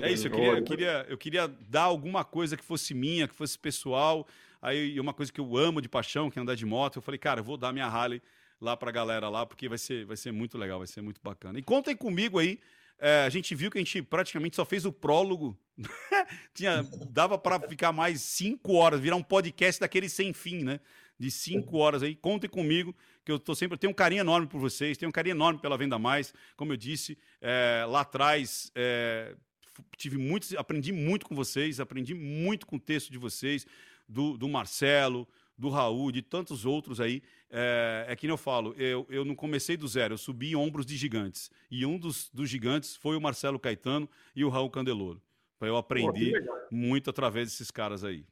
É 0.00 0.12
isso, 0.12 0.28
eu 0.28 0.30
queria, 0.30 0.52
eu 0.52 0.62
queria, 0.62 1.06
eu 1.08 1.18
queria 1.18 1.48
dar 1.68 1.82
alguma 1.82 2.24
coisa 2.24 2.56
que 2.56 2.64
fosse 2.64 2.94
minha, 2.94 3.26
que 3.26 3.34
fosse 3.34 3.58
pessoal, 3.58 4.24
aí 4.62 5.00
uma 5.00 5.12
coisa 5.12 5.32
que 5.32 5.40
eu 5.40 5.56
amo 5.56 5.80
de 5.80 5.88
paixão, 5.88 6.30
que 6.30 6.38
é 6.38 6.42
andar 6.42 6.54
de 6.54 6.64
moto, 6.64 6.96
eu 6.96 7.02
falei, 7.02 7.18
cara, 7.18 7.40
eu 7.40 7.44
vou 7.44 7.56
dar 7.56 7.72
minha 7.72 7.86
Harley 7.86 8.22
lá 8.60 8.76
para 8.76 8.90
a 8.90 8.92
galera 8.92 9.28
lá, 9.28 9.44
porque 9.44 9.68
vai 9.68 9.78
ser, 9.78 10.04
vai 10.04 10.16
ser 10.16 10.32
muito 10.32 10.58
legal, 10.58 10.78
vai 10.78 10.86
ser 10.86 11.00
muito 11.00 11.20
bacana. 11.22 11.58
E 11.58 11.62
contem 11.62 11.96
comigo 11.96 12.38
aí, 12.38 12.60
é, 13.00 13.24
a 13.24 13.28
gente 13.30 13.54
viu 13.54 13.70
que 13.70 13.78
a 13.78 13.80
gente 13.80 14.02
praticamente 14.02 14.56
só 14.56 14.64
fez 14.64 14.84
o 14.84 14.92
prólogo. 14.92 15.58
Tinha, 16.52 16.86
dava 17.10 17.38
para 17.38 17.58
ficar 17.60 17.92
mais 17.92 18.20
cinco 18.20 18.74
horas, 18.74 19.00
virar 19.00 19.16
um 19.16 19.22
podcast 19.22 19.80
daquele 19.80 20.08
sem 20.08 20.32
fim, 20.34 20.62
né? 20.62 20.80
De 21.18 21.30
cinco 21.30 21.78
horas 21.78 22.02
aí. 22.02 22.14
Contem 22.14 22.48
comigo, 22.48 22.94
que 23.24 23.32
eu 23.32 23.38
tô 23.38 23.54
sempre. 23.54 23.74
Eu 23.74 23.78
tenho 23.78 23.90
um 23.90 23.94
carinho 23.94 24.20
enorme 24.20 24.46
por 24.46 24.60
vocês, 24.60 24.98
tenho 24.98 25.08
um 25.08 25.12
carinho 25.12 25.34
enorme 25.34 25.58
pela 25.58 25.78
Venda 25.78 25.98
Mais. 25.98 26.34
Como 26.56 26.72
eu 26.72 26.76
disse, 26.76 27.16
é, 27.40 27.84
lá 27.88 28.00
atrás. 28.02 28.70
É, 28.74 29.34
tive 29.96 30.18
muitos, 30.18 30.54
aprendi 30.54 30.92
muito 30.92 31.24
com 31.24 31.34
vocês, 31.34 31.80
aprendi 31.80 32.12
muito 32.14 32.66
com 32.66 32.76
o 32.76 32.80
texto 32.80 33.10
de 33.10 33.16
vocês, 33.16 33.66
do, 34.06 34.36
do 34.36 34.46
Marcelo, 34.46 35.26
do 35.56 35.70
Raul, 35.70 36.12
de 36.12 36.20
tantos 36.20 36.66
outros 36.66 37.00
aí. 37.00 37.22
É, 37.50 38.06
é 38.08 38.16
que 38.16 38.26
eu 38.26 38.36
falo, 38.36 38.74
eu, 38.74 39.06
eu 39.10 39.24
não 39.24 39.34
comecei 39.34 39.76
do 39.76 39.88
zero, 39.88 40.14
eu 40.14 40.18
subi 40.18 40.52
em 40.52 40.56
ombros 40.56 40.86
de 40.86 40.96
gigantes. 40.96 41.50
E 41.70 41.84
um 41.84 41.98
dos, 41.98 42.30
dos 42.32 42.48
gigantes 42.48 42.94
foi 42.94 43.16
o 43.16 43.20
Marcelo 43.20 43.58
Caetano 43.58 44.08
e 44.34 44.44
o 44.44 44.48
Raul 44.48 44.70
Candeloro. 44.70 45.20
Para 45.58 45.68
eu 45.68 45.76
aprender 45.76 46.44
Pô, 46.44 46.52
muito 46.70 47.10
através 47.10 47.48
desses 47.48 47.70
caras 47.70 48.04
aí. 48.04 48.24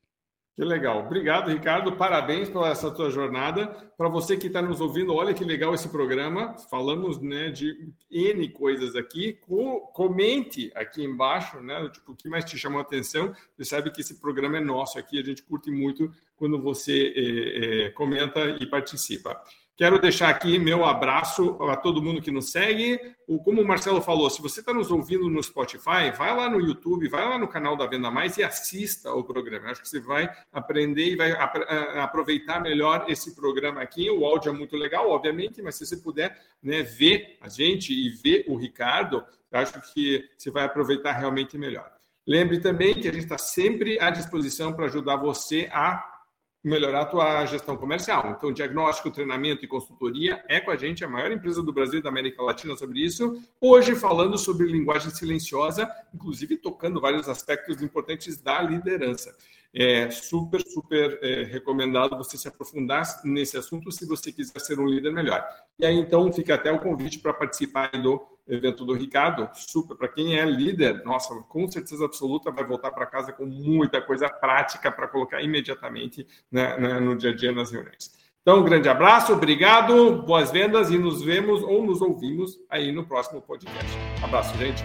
Que 0.58 0.64
legal. 0.64 1.06
Obrigado, 1.06 1.52
Ricardo. 1.52 1.92
Parabéns 1.92 2.48
pela 2.48 2.70
essa 2.70 2.90
tua 2.90 3.10
jornada. 3.10 3.68
Para 3.96 4.08
você 4.08 4.36
que 4.36 4.48
está 4.48 4.60
nos 4.60 4.80
ouvindo, 4.80 5.14
olha 5.14 5.32
que 5.32 5.44
legal 5.44 5.72
esse 5.72 5.88
programa. 5.88 6.58
Falamos 6.68 7.22
né, 7.22 7.48
de 7.48 7.92
N 8.10 8.48
coisas 8.48 8.96
aqui. 8.96 9.34
Co 9.34 9.82
comente 9.92 10.72
aqui 10.74 11.04
embaixo, 11.04 11.60
né? 11.60 11.88
Tipo, 11.90 12.10
o 12.10 12.16
que 12.16 12.28
mais 12.28 12.44
te 12.44 12.58
chamou 12.58 12.80
a 12.80 12.82
atenção. 12.82 13.32
Você 13.56 13.64
sabe 13.66 13.92
que 13.92 14.00
esse 14.00 14.20
programa 14.20 14.56
é 14.56 14.60
nosso 14.60 14.98
aqui. 14.98 15.20
A 15.20 15.22
gente 15.22 15.44
curte 15.44 15.70
muito 15.70 16.10
quando 16.34 16.60
você 16.60 17.12
é, 17.14 17.84
é, 17.84 17.90
comenta 17.90 18.40
e 18.60 18.66
participa. 18.66 19.40
Quero 19.78 20.00
deixar 20.00 20.28
aqui 20.28 20.58
meu 20.58 20.84
abraço 20.84 21.56
a 21.62 21.76
todo 21.76 22.02
mundo 22.02 22.20
que 22.20 22.32
nos 22.32 22.50
segue. 22.50 22.98
O, 23.28 23.38
como 23.38 23.62
o 23.62 23.64
Marcelo 23.64 24.02
falou, 24.02 24.28
se 24.28 24.42
você 24.42 24.58
está 24.58 24.74
nos 24.74 24.90
ouvindo 24.90 25.30
no 25.30 25.40
Spotify, 25.40 26.10
vai 26.18 26.34
lá 26.34 26.50
no 26.50 26.60
YouTube, 26.60 27.08
vai 27.08 27.24
lá 27.24 27.38
no 27.38 27.46
canal 27.46 27.76
da 27.76 27.86
Venda 27.86 28.10
Mais 28.10 28.36
e 28.38 28.42
assista 28.42 29.08
ao 29.08 29.22
programa. 29.22 29.70
acho 29.70 29.80
que 29.80 29.88
você 29.88 30.00
vai 30.00 30.28
aprender 30.52 31.12
e 31.12 31.14
vai 31.14 31.30
aproveitar 31.30 32.60
melhor 32.60 33.04
esse 33.08 33.36
programa 33.36 33.80
aqui. 33.80 34.10
O 34.10 34.24
áudio 34.24 34.48
é 34.50 34.52
muito 34.52 34.76
legal, 34.76 35.10
obviamente, 35.10 35.62
mas 35.62 35.76
se 35.76 35.86
você 35.86 35.96
puder 35.96 36.36
né, 36.60 36.82
ver 36.82 37.38
a 37.40 37.48
gente 37.48 37.92
e 37.92 38.08
ver 38.08 38.46
o 38.48 38.56
Ricardo, 38.56 39.24
acho 39.52 39.80
que 39.94 40.28
você 40.36 40.50
vai 40.50 40.64
aproveitar 40.64 41.12
realmente 41.12 41.56
melhor. 41.56 41.88
Lembre 42.26 42.58
também 42.58 42.94
que 42.94 43.06
a 43.06 43.12
gente 43.12 43.22
está 43.22 43.38
sempre 43.38 43.96
à 44.00 44.10
disposição 44.10 44.72
para 44.72 44.86
ajudar 44.86 45.14
você 45.14 45.68
a 45.72 46.17
melhorar 46.62 47.02
a 47.02 47.06
tua 47.06 47.46
gestão 47.46 47.76
comercial. 47.76 48.34
Então, 48.36 48.52
diagnóstico, 48.52 49.10
treinamento 49.10 49.64
e 49.64 49.68
consultoria 49.68 50.44
é 50.48 50.60
com 50.60 50.70
a 50.70 50.76
gente, 50.76 51.04
a 51.04 51.08
maior 51.08 51.30
empresa 51.30 51.62
do 51.62 51.72
Brasil 51.72 52.00
e 52.00 52.02
da 52.02 52.08
América 52.08 52.42
Latina 52.42 52.76
sobre 52.76 53.00
isso. 53.04 53.40
Hoje, 53.60 53.94
falando 53.94 54.36
sobre 54.36 54.66
linguagem 54.66 55.10
silenciosa, 55.10 55.90
inclusive 56.12 56.56
tocando 56.56 57.00
vários 57.00 57.28
aspectos 57.28 57.80
importantes 57.82 58.36
da 58.40 58.60
liderança. 58.60 59.36
É 59.72 60.10
super, 60.10 60.62
super 60.66 61.18
é, 61.22 61.44
recomendado 61.44 62.16
você 62.16 62.38
se 62.38 62.48
aprofundar 62.48 63.04
nesse 63.22 63.56
assunto 63.56 63.92
se 63.92 64.06
você 64.06 64.32
quiser 64.32 64.58
ser 64.60 64.80
um 64.80 64.86
líder 64.86 65.12
melhor. 65.12 65.46
E 65.78 65.86
aí, 65.86 65.94
então, 65.94 66.32
fica 66.32 66.54
até 66.54 66.72
o 66.72 66.80
convite 66.80 67.18
para 67.18 67.34
participar 67.34 67.90
do 67.92 68.18
evento 68.48 68.84
do 68.84 68.94
Ricardo. 68.94 69.48
Super, 69.54 69.96
para 69.96 70.08
quem 70.08 70.38
é 70.38 70.44
líder, 70.44 71.02
nossa, 71.04 71.34
com 71.48 71.70
certeza 71.70 72.04
absoluta 72.04 72.50
vai 72.50 72.64
voltar 72.64 72.90
para 72.90 73.06
casa 73.06 73.32
com 73.32 73.46
muita 73.46 74.00
coisa 74.00 74.28
prática 74.28 74.90
para 74.90 75.08
colocar 75.08 75.42
imediatamente 75.42 76.26
né, 76.50 76.76
né, 76.78 77.00
no 77.00 77.16
dia 77.16 77.30
a 77.30 77.34
dia 77.34 77.52
nas 77.52 77.70
reuniões. 77.70 78.16
Então, 78.42 78.60
um 78.60 78.64
grande 78.64 78.88
abraço, 78.88 79.32
obrigado, 79.32 80.22
boas 80.22 80.50
vendas 80.50 80.90
e 80.90 80.96
nos 80.96 81.22
vemos 81.22 81.62
ou 81.62 81.84
nos 81.84 82.00
ouvimos 82.00 82.58
aí 82.70 82.90
no 82.90 83.04
próximo 83.04 83.42
podcast. 83.42 83.92
Abraço, 84.22 84.56
gente. 84.56 84.82